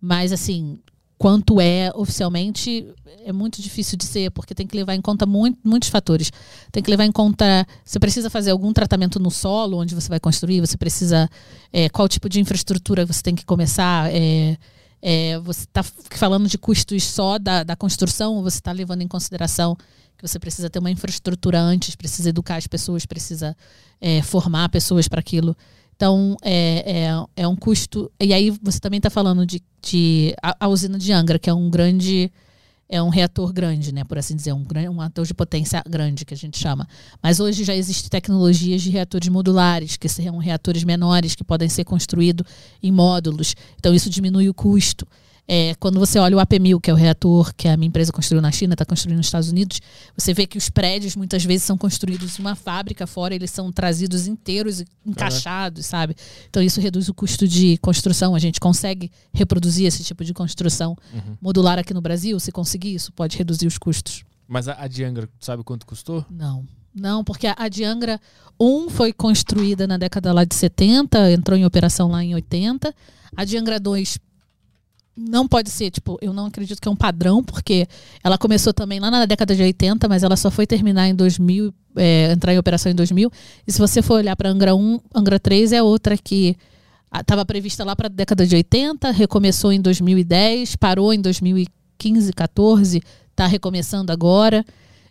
[0.00, 0.78] Mas, assim,
[1.18, 2.86] quanto é oficialmente
[3.22, 6.32] é muito difícil de ser, porque tem que levar em conta muito, muitos fatores.
[6.72, 10.18] Tem que levar em conta, você precisa fazer algum tratamento no solo onde você vai
[10.18, 11.28] construir, você precisa,
[11.70, 14.56] é, qual tipo de infraestrutura você tem que começar, é,
[15.00, 19.08] é, você está falando de custos só da, da construção, ou você está levando em
[19.08, 19.76] consideração
[20.18, 23.56] que você precisa ter uma infraestrutura antes, precisa educar as pessoas, precisa
[24.00, 25.56] é, formar pessoas para aquilo.
[25.94, 28.10] Então, é, é, é um custo.
[28.20, 31.54] E aí você também está falando de, de a, a, usina de Angra, que é
[31.54, 32.32] um grande.
[32.88, 34.02] É um reator grande, né?
[34.02, 36.88] Por assim dizer, um, um ator de potência grande, que a gente chama.
[37.22, 41.84] Mas hoje já existem tecnologias de reatores modulares, que são reatores menores, que podem ser
[41.84, 42.46] construídos
[42.82, 43.54] em módulos.
[43.78, 45.06] Então, isso diminui o custo.
[45.50, 48.42] É, quando você olha o AP1000, que é o reator que a minha empresa construiu
[48.42, 49.80] na China, está construindo nos Estados Unidos,
[50.14, 53.72] você vê que os prédios muitas vezes são construídos em uma fábrica fora, eles são
[53.72, 56.14] trazidos inteiros, encaixados, sabe?
[56.50, 58.34] Então isso reduz o custo de construção.
[58.34, 61.38] A gente consegue reproduzir esse tipo de construção uhum.
[61.40, 62.38] modular aqui no Brasil.
[62.38, 64.24] Se conseguir, isso pode reduzir os custos.
[64.46, 66.26] Mas a, a de Angra, sabe quanto custou?
[66.30, 66.66] Não.
[66.94, 68.20] Não, porque a de Angra
[68.60, 72.94] 1 foi construída na década lá de 70, entrou em operação lá em 80.
[73.36, 74.18] A de Angra 2
[75.18, 77.88] não pode ser, tipo, eu não acredito que é um padrão, porque
[78.22, 81.74] ela começou também lá na década de 80, mas ela só foi terminar em 2000,
[81.96, 83.30] é, entrar em operação em 2000.
[83.66, 86.56] E se você for olhar para Angra 1, Angra 3 é outra que
[87.12, 93.02] estava prevista lá para a década de 80, recomeçou em 2010, parou em 2015, 14,
[93.30, 94.64] está recomeçando agora.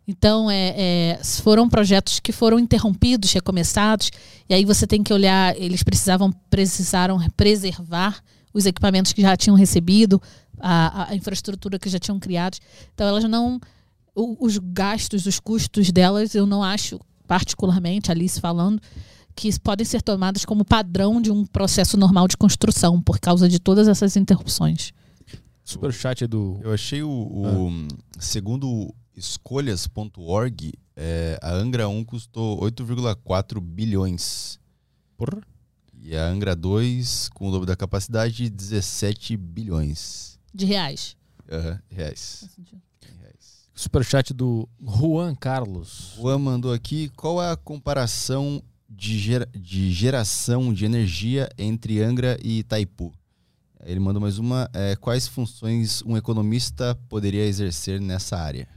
[0.08, 4.10] Então, é, é, foram projetos que foram interrompidos, recomeçados,
[4.50, 9.56] e aí você tem que olhar, eles precisavam, precisaram preservar os equipamentos que já tinham
[9.56, 10.22] recebido,
[10.60, 12.58] a, a infraestrutura que já tinham criado.
[12.94, 13.60] Então, elas não.
[14.16, 18.82] O, os gastos, os custos delas, eu não acho, particularmente, Alice falando,
[19.36, 23.60] que podem ser tomados como padrão de um processo normal de construção, por causa de
[23.60, 24.92] todas essas interrupções.
[25.64, 26.60] Super chat do.
[26.64, 27.10] Eu achei o.
[27.10, 27.96] o ah.
[28.20, 34.60] Segundo escolhas.org, é, a Angra 1 custou 8,4 bilhões.
[35.18, 35.42] Porra.
[36.10, 40.40] E a Angra 2, com o dobro da capacidade, 17 bilhões.
[40.54, 41.18] De reais.
[41.52, 42.50] Uhum, reais.
[43.20, 43.68] reais.
[43.76, 46.14] Superchat do Juan Carlos.
[46.16, 52.40] Juan mandou aqui, qual é a comparação de, gera, de geração de energia entre Angra
[52.42, 53.14] e Itaipu?
[53.84, 54.70] Ele mandou mais uma.
[54.74, 58.77] É, quais funções um economista poderia exercer nessa área?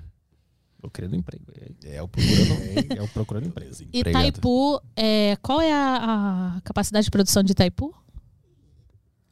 [0.83, 1.45] Eu querendo emprego.
[1.85, 2.53] É, é o procurando,
[2.99, 3.75] é, o procurando emprego.
[3.93, 7.95] Itaipu, é, qual é a, a, capacidade de produção de Itaipu?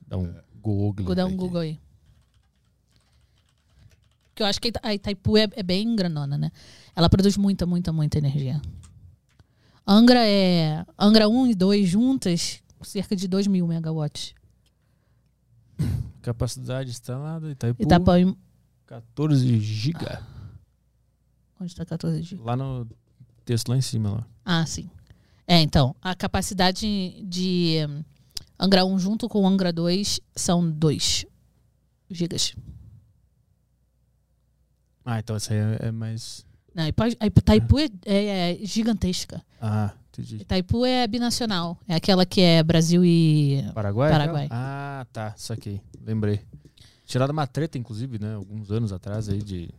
[0.07, 1.15] Dá um Google.
[1.15, 1.81] Dá um Google aí.
[4.29, 6.51] porque eu acho que a Itaipu é, é bem granona, né?
[6.95, 8.61] Ela produz muita, muita, muita energia.
[9.87, 10.85] Angra é.
[10.99, 14.35] Angra 1 e 2 juntas, cerca de 2 mil megawatts.
[16.21, 17.83] Capacidade instalada, Itaipu.
[17.83, 18.37] Itapuã.
[18.87, 20.23] 14 giga.
[21.61, 22.43] Onde está 14 GB?
[22.45, 22.87] Lá no
[23.45, 24.11] texto lá em cima.
[24.13, 24.27] Lá.
[24.45, 24.89] Ah, sim.
[25.47, 27.79] É, então, a capacidade de
[28.59, 31.25] Angra 1 junto com Angra 2 são 2
[32.11, 32.55] gigas.
[35.05, 36.45] Ah, então essa aí é, é mais.
[36.75, 39.43] Não, Itaipu é, é- é gigantesca.
[39.61, 40.37] Ah, entendi.
[40.37, 41.79] Itaipu é binacional.
[41.89, 43.65] É aquela que é Brasil e.
[43.75, 44.11] Paraguai?
[44.11, 44.45] Paraguai.
[44.45, 44.61] aquela?
[44.61, 45.35] Ah, tá.
[45.37, 45.81] Saquei.
[46.03, 46.41] Lembrei.
[47.07, 48.35] Tirada uma treta, inclusive, né?
[48.35, 49.71] Alguns anos atrás aí de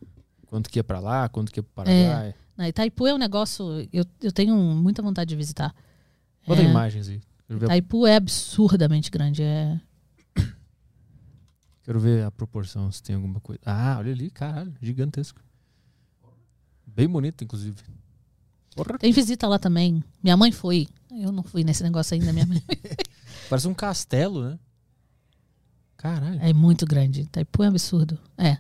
[0.50, 2.34] quanto que ia pra lá, quanto que ia pro Paraguai.
[2.58, 3.88] Não, Itaipu é um negócio.
[3.94, 5.74] Eu, eu tenho muita vontade de visitar.
[6.46, 7.22] Bota É, imagens aí.
[7.48, 9.44] Quero ver, a, Itaipu é absurdamente grande.
[9.44, 9.80] É,
[11.84, 13.62] quero ver a proporção, se tem alguma coisa.
[13.66, 15.40] Ah, olha ali, caralho, gigantesco.
[16.86, 17.78] Bem bonito, inclusive.
[18.76, 18.98] Porra.
[18.98, 20.04] tem visita lá também.
[20.22, 20.88] Minha mãe foi.
[21.12, 22.62] Eu não fui nesse negócio ainda, minha mãe.
[23.50, 24.60] Parece um castelo, né?
[25.96, 26.40] Caralho.
[26.42, 27.22] É muito grande.
[27.22, 28.18] Itaipu é absurdo.
[28.38, 28.58] É.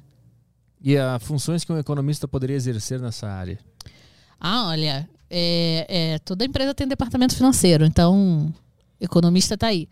[0.81, 3.59] E as funções que um economista poderia exercer nessa área?
[4.39, 8.53] Ah, olha, é, é, toda empresa tem departamento financeiro, então
[8.99, 9.87] economista tá aí.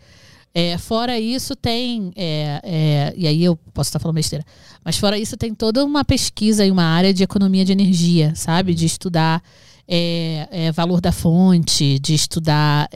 [0.53, 2.11] É, fora isso, tem.
[2.16, 4.43] é, é, e aí eu posso estar falando besteira.
[4.83, 8.74] Mas fora isso, tem toda uma pesquisa e uma área de economia de energia, sabe?
[8.74, 9.43] De estudar
[9.88, 12.90] é, valor da fonte, de estudar.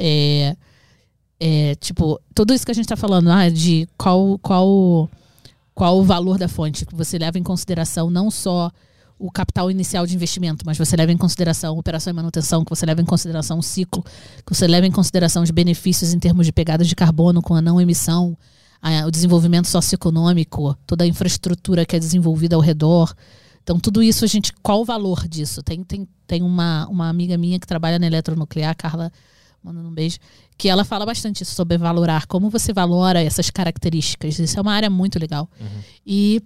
[1.79, 5.07] tipo, tudo isso que a gente está falando, ah, de qual, qual,
[5.73, 8.71] qual o valor da fonte, que você leva em consideração não só
[9.17, 12.85] o capital inicial de investimento, mas você leva em consideração operação e manutenção, que você
[12.85, 14.03] leva em consideração o ciclo,
[14.45, 17.61] que você leva em consideração os benefícios em termos de pegadas de carbono com a
[17.61, 18.35] não emissão,
[18.81, 23.13] a- o desenvolvimento socioeconômico, toda a infraestrutura que é desenvolvida ao redor.
[23.63, 24.51] Então, tudo isso, a gente.
[24.63, 25.61] Qual o valor disso?
[25.61, 29.11] Tem, tem, tem uma, uma amiga minha que trabalha na eletronuclear, Carla,
[29.63, 30.17] mandando um beijo,
[30.57, 34.39] que ela fala bastante sobre valorar, como você valora essas características.
[34.39, 35.49] Isso é uma área muito legal.
[36.05, 36.41] E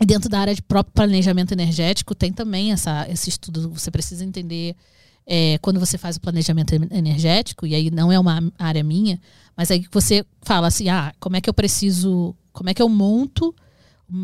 [0.00, 3.68] e dentro da área de próprio planejamento energético, tem também essa, esse estudo.
[3.70, 4.76] Você precisa entender
[5.26, 9.20] é, quando você faz o planejamento en- energético, e aí não é uma área minha,
[9.56, 12.88] mas aí você fala assim: ah, como é que eu preciso, como é que eu
[12.88, 13.52] monto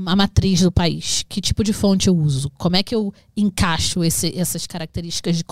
[0.07, 1.25] a matriz do país?
[1.29, 2.51] Que tipo de fonte eu uso?
[2.57, 5.45] Como é que eu encaixo esse- essas características de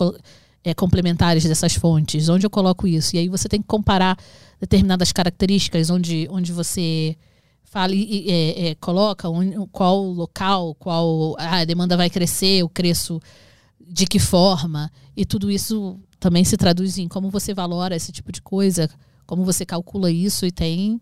[0.64, 2.28] é, complementares dessas fontes?
[2.28, 3.16] Onde eu coloco isso?
[3.16, 4.16] E aí você tem que comparar
[4.60, 7.16] determinadas características onde, onde você
[7.64, 12.68] fala e, é, é, coloca onde- qual local, qual ah, a demanda vai crescer, eu
[12.68, 13.20] cresço
[13.80, 18.30] de que forma, e tudo isso também se traduz em como você valora esse tipo
[18.30, 18.88] de coisa,
[19.26, 21.00] como você calcula isso, e tem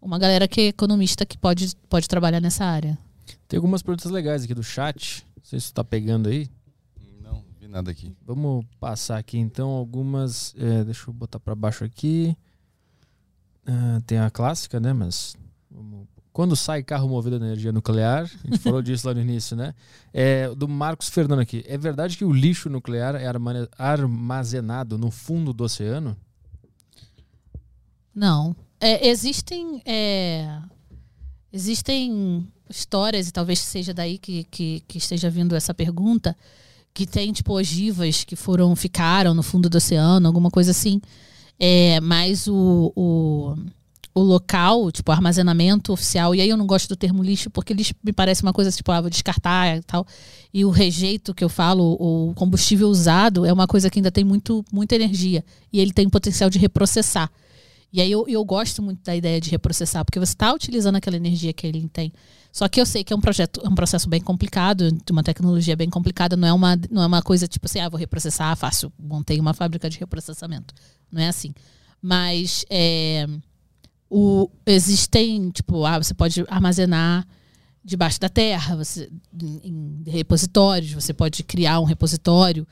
[0.00, 2.98] uma galera que é economista que pode, pode trabalhar nessa área.
[3.46, 5.24] Tem algumas perguntas legais aqui do chat.
[5.36, 6.48] Não sei se tu tá pegando aí.
[7.72, 8.14] Nada aqui.
[8.26, 10.54] Vamos passar aqui então algumas.
[10.58, 12.36] é, deixa eu botar pra baixo aqui.
[13.66, 14.92] Ah, tem a clássica, né?
[14.92, 15.34] Mas.
[15.70, 19.56] vamos- Quando sai carro movido a energia nuclear, a gente falou disso lá no início,
[19.56, 19.74] né?
[20.12, 21.64] É, do Marcos Fernando aqui.
[21.66, 26.14] É verdade que o lixo nuclear é arma- armazenado no fundo do oceano?
[28.14, 28.54] Não.
[28.78, 29.80] É, existem.
[29.86, 30.60] é,
[31.52, 36.36] existem histórias, e talvez seja daí que, que, que esteja vindo essa pergunta,
[36.94, 41.00] que tem, tipo, ogivas que foram, ficaram no fundo do oceano, alguma coisa assim.
[41.58, 43.54] É, mas o, o,
[44.14, 47.94] o local, tipo, armazenamento oficial, e aí eu não gosto do termo lixo, porque lixo
[48.02, 50.06] me parece uma coisa, tipo, ah, vou descartar e tal.
[50.52, 54.24] E o rejeito que eu falo, o combustível usado, é uma coisa que ainda tem
[54.24, 55.44] muito, muita energia.
[55.72, 57.30] E ele tem potencial de reprocessar.
[57.92, 61.16] E aí eu, eu gosto muito da ideia de reprocessar, porque você está utilizando aquela
[61.16, 62.12] energia que ele tem.
[62.52, 65.22] Só que eu sei que é um projeto, é um processo bem complicado, de uma
[65.22, 68.54] tecnologia bem complicada, não é uma, não é uma coisa tipo assim, ah, vou reprocessar,
[68.56, 70.74] fácil, montei uma fábrica de reprocessamento.
[71.10, 71.54] Não é assim.
[72.00, 73.26] Mas é,
[74.10, 77.26] o, existem, tipo, ah, você pode armazenar
[77.82, 79.08] debaixo da terra, você,
[79.42, 82.66] em, em repositórios, você pode criar um repositório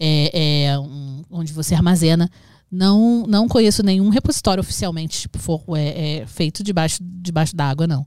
[0.00, 2.30] é, é, um- onde você armazena.
[2.70, 8.06] Não, não conheço nenhum repositório oficialmente tipo, for, é, é, feito debaixo, debaixo d'água, não.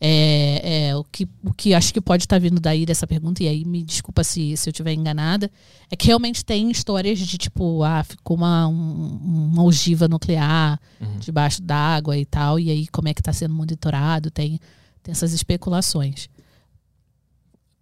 [0.00, 3.48] É, é, o, que, o que acho que pode estar vindo daí dessa pergunta, e
[3.48, 5.50] aí me desculpa se, se eu estiver enganada,
[5.90, 10.78] é que realmente tem histórias de tipo, ah, ficou uma, um- uma ogiva nuclear
[11.18, 14.60] debaixo d'água e tal, e aí como é que está sendo monitorado, tem,
[15.02, 16.28] tem essas especulações.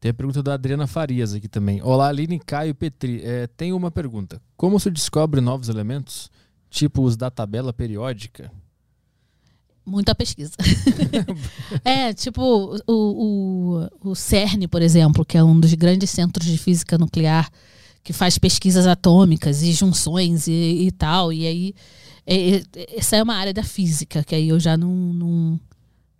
[0.00, 1.82] Tem a pergunta da Adriana Farias aqui também.
[1.82, 3.20] Olá, Aline, Caio Petri.
[3.24, 4.40] É, tem uma pergunta.
[4.56, 6.30] Como se descobre novos elementos,
[6.70, 8.50] tipo os da tabela periódica?
[9.86, 10.52] Muita pesquisa.
[11.84, 16.58] é, tipo, o, o, o CERN, por exemplo, que é um dos grandes centros de
[16.58, 17.48] física nuclear,
[18.02, 21.32] que faz pesquisas atômicas e junções e, e tal.
[21.32, 21.74] E aí,
[22.26, 25.60] é, é, essa é uma área da física, que aí eu já não, não,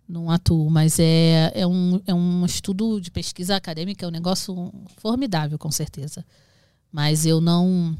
[0.07, 4.73] não atuo, mas é, é, um, é um estudo de pesquisa acadêmica, é um negócio
[4.97, 6.25] formidável, com certeza.
[6.89, 7.97] Mas eu não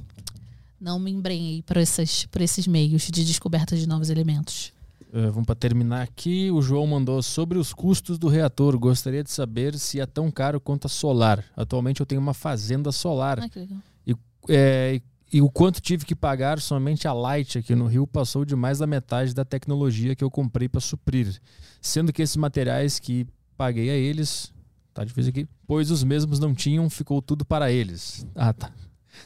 [0.79, 4.71] não me embrenhei para esses, esses meios de descoberta de novos elementos.
[5.09, 6.51] Uh, vamos para terminar aqui.
[6.51, 8.77] O João mandou sobre os custos do reator.
[8.77, 11.43] Gostaria de saber se é tão caro quanto a solar.
[11.55, 13.39] Atualmente eu tenho uma fazenda solar.
[13.39, 13.79] Ah, que legal.
[14.05, 14.15] E,
[14.49, 18.55] é, e o quanto tive que pagar somente a Light aqui no Rio passou de
[18.55, 21.39] mais da metade da tecnologia que eu comprei para suprir.
[21.81, 23.25] Sendo que esses materiais que
[23.57, 24.53] paguei a eles,
[24.93, 28.25] tá difícil aqui, pois os mesmos não tinham, ficou tudo para eles.
[28.35, 28.71] Ah, tá.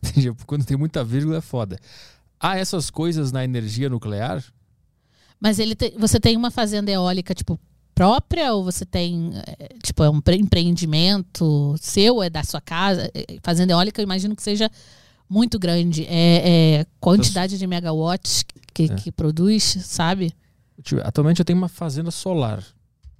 [0.46, 1.78] Quando tem muita vírgula é foda.
[2.40, 4.44] Há essas coisas na energia nuclear?
[5.42, 7.60] Mas ele te, você tem uma fazenda eólica, tipo,
[7.96, 13.10] própria ou você tem, é, tipo, é um empreendimento seu, é da sua casa?
[13.14, 14.70] É, é, fazenda eólica, eu imagino que seja
[15.28, 16.06] muito grande.
[16.08, 18.96] É, é quantidade de megawatts que, é.
[18.96, 20.32] que produz, sabe?
[21.04, 22.64] Atualmente eu tenho uma fazenda solar.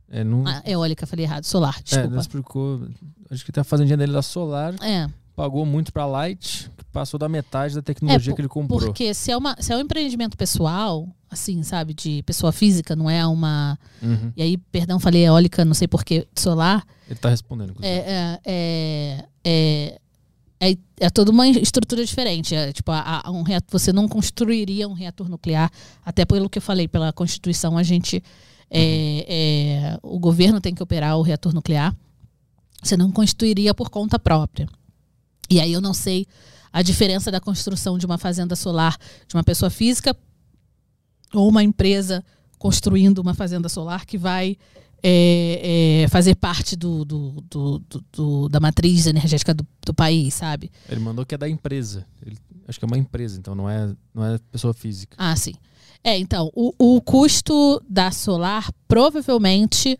[0.10, 0.48] É, no...
[0.48, 1.46] ah, eólica, falei errado.
[1.46, 2.16] Solar, desculpa.
[2.16, 2.88] É, explicou.
[3.30, 4.76] Acho que tem a fazendinha dele da solar.
[4.84, 5.10] É.
[5.42, 8.80] Pagou muito para Light, que passou da metade da tecnologia é, que ele comprou.
[8.80, 13.10] Porque se é, uma, se é um empreendimento pessoal, assim, sabe, de pessoa física, não
[13.10, 13.76] é uma.
[14.04, 14.32] Uhum.
[14.38, 16.86] E aí, perdão, falei eólica, não sei porquê, solar.
[17.08, 17.74] Ele está respondendo.
[17.82, 20.00] É, é, é, é,
[20.60, 22.54] é, é, toda uma estrutura diferente.
[22.54, 25.72] É, tipo, a, a, um reator, você não construiria um reator nuclear,
[26.06, 28.24] até pelo que eu falei, pela Constituição, a gente.
[28.70, 31.96] É, é, o governo tem que operar o reator nuclear.
[32.84, 34.70] Você não construiria por conta própria.
[35.52, 36.26] E aí eu não sei
[36.72, 38.98] a diferença da construção de uma fazenda solar
[39.28, 40.16] de uma pessoa física
[41.34, 42.24] ou uma empresa
[42.58, 44.58] construindo uma fazenda solar que vai
[45.04, 47.44] é, é, fazer parte do, do,
[48.14, 50.72] do, da matriz energética do, do, país, sabe?
[50.88, 52.06] Ele mandou que é da empresa.
[52.26, 55.18] Ele, acho que é uma empresa, então não é, não é pessoa física.
[55.20, 55.54] Ah, sim.
[56.04, 60.00] É, então, o, o custo da solar provavelmente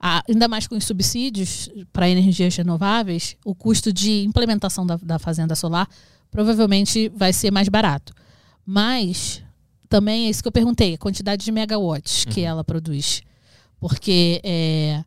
[0.00, 5.56] ainda mais com os subsídios para energias renováveis, o custo de implementação da, da fazenda
[5.56, 5.88] solar
[6.30, 8.12] provavelmente vai ser mais barato.
[8.64, 9.42] Mas
[9.88, 12.32] também é isso que eu perguntei, a quantidade de megawatts uhum.
[12.32, 13.22] que ela produz.
[13.80, 15.02] Porque é,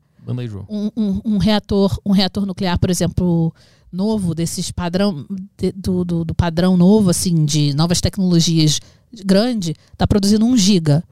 [0.69, 3.53] um, um, um, reator, um reator nuclear, por exemplo,
[3.91, 5.25] novo, desses padrão,
[5.57, 8.79] de, do, do, do, padrão novo, assim, de novas tecnologias
[9.25, 11.03] grande, está produzindo um giga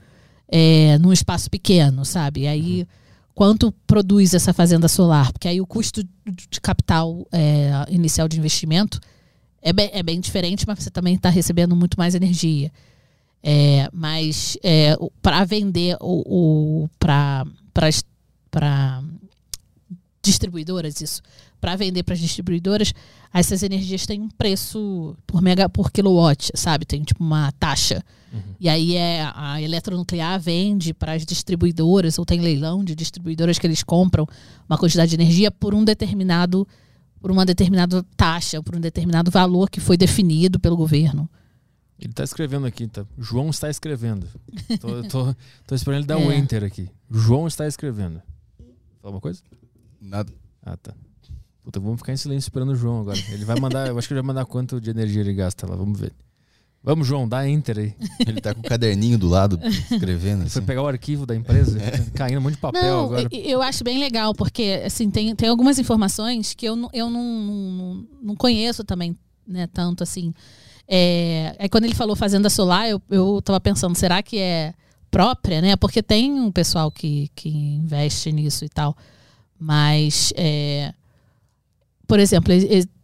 [0.47, 2.41] é, num espaço pequeno, sabe?
[2.41, 2.79] E aí.
[2.81, 2.99] Uhum
[3.39, 8.99] quanto produz essa fazenda solar, porque aí o custo de capital é, inicial de investimento
[9.61, 12.69] é bem, é bem diferente, mas você também está recebendo muito mais energia.
[13.41, 17.45] É, mas é, para vender o, o para
[20.21, 21.21] distribuidoras isso
[21.59, 22.93] para vender para as distribuidoras
[23.33, 28.55] essas energias têm um preço por mega por kilowatt sabe tem tipo uma taxa Uhum.
[28.59, 33.65] E aí é a eletronuclear vende para as distribuidoras, ou tem leilão de distribuidoras que
[33.65, 34.27] eles compram
[34.67, 36.67] uma quantidade de energia por um determinado
[37.19, 41.29] por uma determinada taxa, por um determinado valor que foi definido pelo governo.
[41.99, 43.05] Ele está escrevendo aqui, tá?
[43.17, 44.25] João está escrevendo.
[44.79, 45.35] Tô, tô,
[45.67, 46.27] tô esperando ele dar o é.
[46.27, 46.89] um enter aqui.
[47.11, 48.21] João está escrevendo.
[49.01, 49.41] Fala uma coisa?
[49.99, 50.31] Nada.
[50.63, 50.93] Ah, tá.
[51.63, 53.17] Puta, vamos ficar em silêncio esperando o João agora.
[53.31, 55.75] Ele vai mandar, eu acho que ele vai mandar quanto de energia ele gasta lá,
[55.75, 56.13] vamos ver.
[56.81, 57.95] Vamos, João, dá enter aí.
[58.25, 59.59] Ele tá com o caderninho do lado,
[59.91, 60.43] escrevendo.
[60.43, 60.51] Assim.
[60.51, 61.91] Foi pegar o arquivo da empresa, é.
[62.15, 63.27] caindo um monte de papel não, agora.
[63.31, 67.23] Eu acho bem legal, porque assim, tem, tem algumas informações que eu, não, eu não,
[67.23, 70.33] não, não conheço também, né, tanto assim.
[70.87, 74.73] É, aí quando ele falou Fazenda Solar, eu, eu tava pensando, será que é
[75.11, 75.75] própria, né?
[75.75, 78.95] Porque tem um pessoal que, que investe nisso e tal.
[79.59, 80.93] Mas é,
[82.09, 82.51] por exemplo,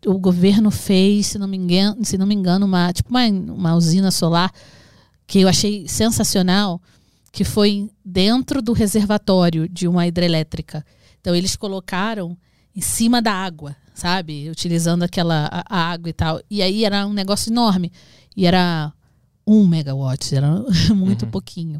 [0.07, 3.75] o governo fez, se não me engano, se não me engano uma, tipo uma, uma
[3.75, 4.51] usina solar
[5.27, 6.81] que eu achei sensacional,
[7.31, 10.83] que foi dentro do reservatório de uma hidrelétrica.
[11.21, 12.35] Então eles colocaram
[12.75, 14.49] em cima da água, sabe?
[14.49, 16.41] Utilizando aquela a, a água e tal.
[16.49, 17.91] E aí era um negócio enorme.
[18.35, 18.91] E era
[19.45, 20.63] um megawatt, era
[20.95, 21.31] muito uhum.
[21.31, 21.79] pouquinho.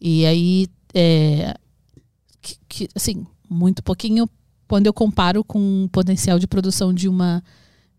[0.00, 1.54] E aí, é,
[2.42, 4.28] que, que, assim, muito pouquinho
[4.68, 7.42] quando eu comparo com o potencial de produção de uma,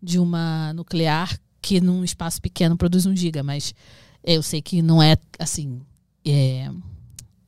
[0.02, 3.74] de uma nuclear que num espaço pequeno produz um giga, mas
[4.22, 5.80] eu sei que não é assim
[6.26, 6.70] é,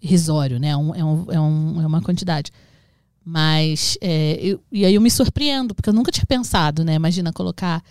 [0.02, 0.68] irrisório, né?
[0.68, 2.50] É, um, é, um, é, um, é uma quantidade.
[3.24, 6.94] Mas é, eu, e aí eu me surpreendo, porque eu nunca tinha pensado, né?
[6.94, 7.82] Imagina colocar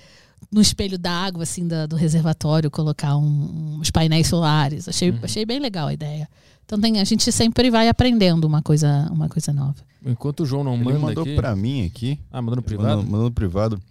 [0.52, 4.88] no espelho d'água, assim, da- do reservatório, colocar um- uns painéis solares.
[4.90, 5.20] Achei, Uhum.
[5.22, 6.28] achei bem legal a ideia.
[6.70, 9.74] Então tem, a gente sempre vai aprendendo uma coisa, uma coisa nova.
[10.06, 11.36] Enquanto o João não Ele manda mandou aqui.
[11.36, 12.20] pra mim aqui.
[12.32, 13.04] Ah, mandou no Mandou, privado?
[13.04, 13.82] mandou no privado.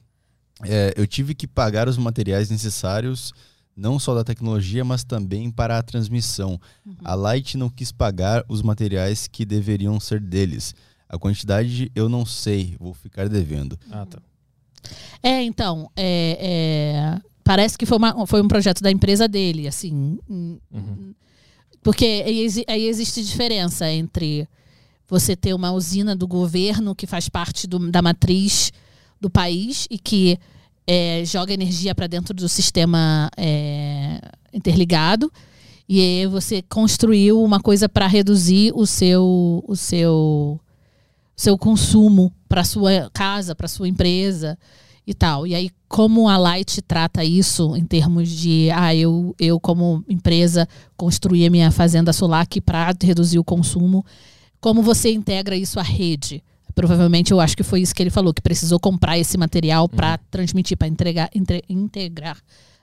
[0.62, 3.32] É, eu tive que pagar os materiais necessários,
[3.76, 6.60] não só da tecnologia, mas também para a transmissão.
[6.86, 6.94] Uhum.
[7.04, 10.72] A Light não quis pagar os materiais que deveriam ser deles.
[11.08, 13.76] A quantidade eu não sei, vou ficar devendo.
[13.90, 14.18] Ah, tá.
[15.20, 20.20] É, então, é, é, parece que foi, uma- foi um projeto da empresa dele, assim.
[20.30, 21.12] hum, Uhum.
[21.82, 24.48] Porque aí, exi- aí existe diferença entre
[25.08, 28.72] você ter uma usina do governo que faz parte do- da matriz
[29.20, 30.38] do país e que
[30.86, 34.20] é, joga energia para dentro do sistema é,
[34.52, 35.30] interligado
[35.88, 40.58] e aí você construiu uma coisa para reduzir o seu o seu
[41.36, 44.58] seu consumo para sua casa, para sua empresa
[45.08, 45.46] e tal.
[45.46, 50.68] E aí como a Light trata isso em termos de ah, eu eu como empresa
[50.98, 54.04] construir a minha fazenda solar aqui para reduzir o consumo,
[54.60, 56.44] como você integra isso à rede?
[56.74, 60.18] Provavelmente eu acho que foi isso que ele falou, que precisou comprar esse material para
[60.30, 62.36] transmitir, para entregar, entre- integrar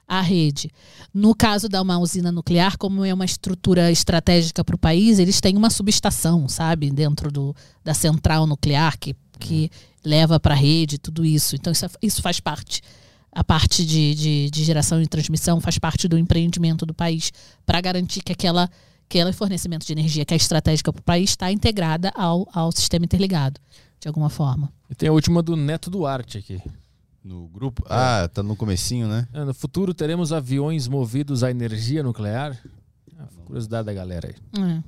[0.08, 0.72] à rede.
[1.14, 5.40] No caso da uma usina nuclear, como é uma estrutura estratégica para o país, eles
[5.40, 9.70] têm uma subestação, sabe, dentro do, da central nuclear que, que
[10.06, 11.56] leva para a rede tudo isso.
[11.56, 12.82] Então isso, é- isso faz parte.
[13.32, 17.32] A parte de, de, de geração e transmissão faz parte do empreendimento do país
[17.66, 18.70] para garantir que aquela,
[19.10, 23.04] aquele fornecimento de energia que é estratégica para o país está integrada ao, ao sistema
[23.04, 23.60] interligado,
[24.00, 24.72] de alguma forma.
[24.90, 26.62] E tem a última do Neto Duarte aqui.
[27.22, 27.84] No grupo?
[27.90, 29.28] Ah, tá no comecinho, né?
[29.34, 32.58] Ah, No futuro teremos aviões movidos a energia nuclear?
[33.20, 34.62] Ah, curiosidade da galera aí.
[34.64, 34.84] É.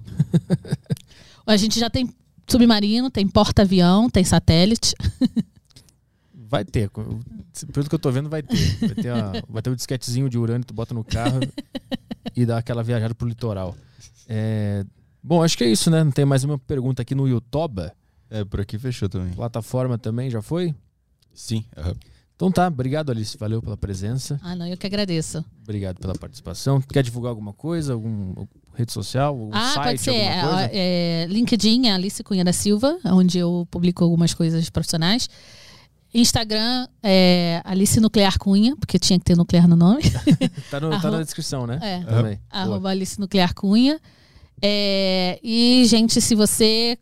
[1.46, 2.14] a gente já tem
[2.48, 4.96] submarino, tem porta-avião, tem satélite.
[6.34, 6.90] Vai ter.
[6.90, 8.78] Pelo que eu tô vendo, vai ter.
[8.80, 11.40] Vai ter, uma- vai ter um disquetezinho de urânio, tu bota no carro
[12.36, 13.76] e dá aquela viajada pro litoral.
[14.28, 14.86] É,
[15.22, 16.04] Bom, acho que é isso, né?
[16.06, 17.92] Não tem mais uma pergunta aqui no YouTube.
[18.30, 19.34] É, por aqui fechou também.
[19.34, 20.74] Plataforma também já foi?
[21.34, 21.66] Sim.
[21.76, 21.96] aham.
[22.36, 25.44] Então tá, obrigado Alice, valeu pela presença, Ah, não, eu que agradeço.
[25.64, 26.80] obrigado pela participação.
[26.80, 28.46] Quer divulgar alguma coisa, algum
[28.78, 30.28] rede social, algum ah, site, pode ser.
[30.28, 30.70] alguma coisa?
[30.72, 35.30] É, é, LinkedIn, Alice Cunha da Silva, onde eu publico algumas coisas profissionais.
[36.14, 40.04] Instagram, é Alice Nuclear Cunha, porque tinha que ter nuclear no nome.
[40.70, 41.80] Tá, no- tá na descrição, né?
[41.82, 42.00] É.
[42.04, 42.36] Também.
[42.36, 42.62] Boa.
[42.62, 44.00] arroba Alice Nuclear Cunha.
[44.62, 46.98] É, e, gente, se você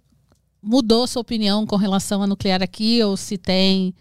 [0.62, 3.94] mudou sua opinião com relação a nuclear aqui, ou se tem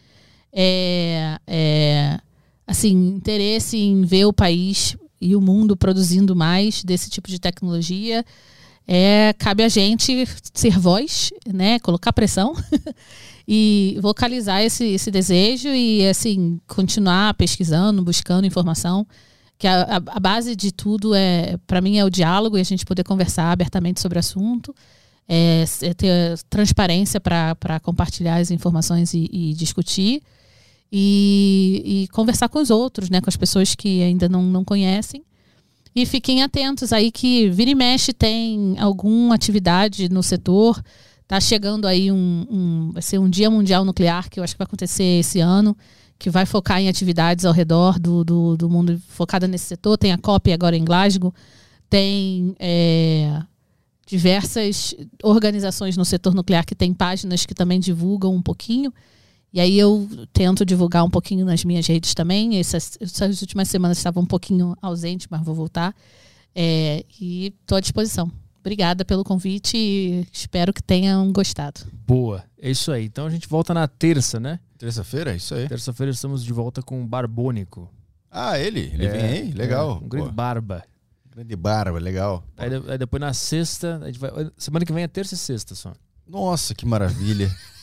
[0.52, 2.20] é, é,
[2.66, 8.24] assim, interesse em ver o país e o mundo produzindo mais desse tipo de tecnologia,
[8.86, 12.54] é, cabe a gente ser voz, né, colocar pressão
[13.48, 19.06] e vocalizar esse, esse desejo e assim continuar pesquisando, buscando informação
[19.58, 22.84] que a, a- base de tudo é para mim é o diálogo e a gente
[22.84, 24.74] poder conversar abertamente sobre o assunto
[25.26, 30.20] é, é ter transparência para compartilhar as informações e, e discutir
[30.96, 35.24] e, e conversar com os outros, né, com as pessoas que ainda não, não conhecem.
[35.92, 40.80] E fiquem atentos aí que vira e mexe tem alguma atividade no setor.
[41.26, 44.58] Tá chegando aí um, um vai ser um dia mundial nuclear que eu acho que
[44.58, 45.76] vai acontecer esse ano,
[46.16, 49.98] que vai focar em atividades ao redor do, do, do mundo focada nesse setor.
[49.98, 51.34] Tem a COP agora em Glasgow,
[51.90, 53.42] tem é,
[54.06, 58.92] diversas organizações no setor nuclear que tem páginas que também divulgam um pouquinho.
[59.54, 62.58] E aí eu tento divulgar um pouquinho nas minhas redes também.
[62.58, 65.94] Essas, essas últimas semanas estava um pouquinho ausente, mas vou voltar.
[66.52, 68.28] É, e estou à disposição.
[68.58, 71.82] Obrigada pelo convite e espero que tenham gostado.
[72.04, 72.42] Boa.
[72.60, 73.04] É isso aí.
[73.04, 74.58] Então a gente volta na terça, né?
[74.76, 75.36] Terça-feira?
[75.36, 75.68] Isso aí.
[75.68, 77.88] Terça-feira estamos de volta com o Barbônico.
[78.28, 78.90] Ah, ele?
[78.92, 79.52] Ele É, vem aí?
[79.52, 80.00] Legal.
[80.02, 80.82] é, um grande Pô, barba.
[81.30, 82.42] grande barba, legal.
[82.56, 85.76] Aí, aí depois na sexta, a gente vai, semana que vem é terça e sexta
[85.76, 85.92] só.
[86.26, 87.54] Nossa, que maravilha.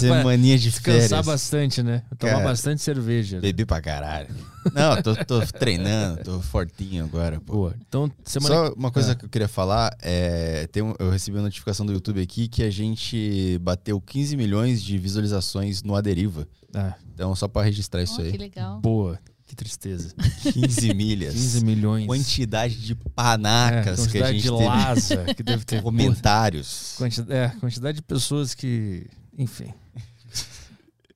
[0.00, 1.26] Semaninha de Descansar férias.
[1.26, 2.02] bastante, né?
[2.18, 3.36] Tomar Cara, bastante cerveja.
[3.36, 3.42] né?
[3.42, 4.28] Bebi pra caralho.
[4.74, 7.52] Não, tô, tô treinando, tô fortinho agora, pô.
[7.54, 7.74] Boa.
[7.88, 9.14] Então, semana Só uma coisa Ah.
[9.14, 12.62] que eu queria falar, é, tem um- eu recebi uma notificação do YouTube aqui que
[12.62, 16.46] a gente bateu 15 milhões de visualizações no Aderiva.
[16.74, 18.32] Ah, Então, só pra registrar isso Oh, aí.
[18.32, 18.80] que legal.
[18.80, 19.18] boa.
[19.46, 20.14] Que tristeza.
[20.52, 21.34] 15 milhas.
[21.34, 22.06] 15 milhões.
[22.06, 24.64] Quantidade de É, panacas que a quantidade gente de teve.
[24.64, 25.82] lasa que deve ter.
[25.82, 26.94] Comentários.
[26.96, 29.06] Quantidade, é, quantidade de pessoas que.
[29.38, 29.72] Enfim.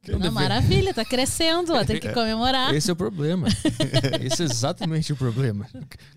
[0.06, 2.74] Não, maravilha, tá crescendo, ó, tem que comemorar.
[2.74, 3.48] Esse é o problema.
[4.20, 5.66] Esse é exatamente o problema.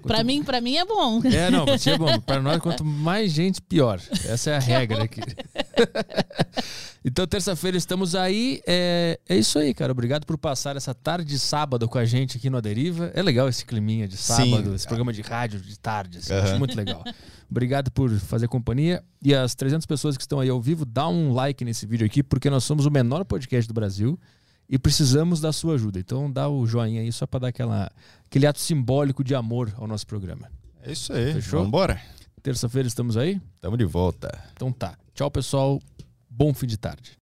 [0.04, 1.22] Pra mim, pra mim é bom.
[1.24, 2.20] É, não, pra ti é bom.
[2.20, 4.02] Pra nós, quanto mais gente, pior.
[4.26, 5.22] Essa é a regra aqui.
[7.06, 8.62] Então, terça-feira estamos aí.
[8.68, 9.94] É, é isso aí, cara.
[9.94, 13.10] Obrigado por passar essa tarde de sábado com a gente aqui no Aderiva.
[13.14, 14.76] É legal esse climinha de sábado, Sim.
[14.76, 16.18] esse programa de rádio de tarde.
[16.18, 16.44] assim, Aham.
[16.44, 17.04] Acho muito legal.
[17.50, 19.04] Obrigado por fazer companhia.
[19.24, 22.22] E as 300 pessoas que estão aí ao vivo, dá um like nesse vídeo aqui,
[22.22, 24.20] porque nós somos o menor podcast do Brasil
[24.70, 26.00] e precisamos da sua ajuda.
[26.00, 27.90] Então, dá o joinha aí só para dar aquela,
[28.26, 30.52] aquele ato simbólico de amor ao nosso programa.
[30.84, 31.34] É isso aí.
[31.34, 31.60] Fechou?
[31.60, 32.02] Vamos embora.
[32.44, 33.42] Terça-feira estamos aí?
[33.60, 34.38] Tamo de volta.
[34.54, 34.98] Então tá.
[35.14, 35.82] Tchau, pessoal.
[36.30, 37.18] Bom fim de tarde.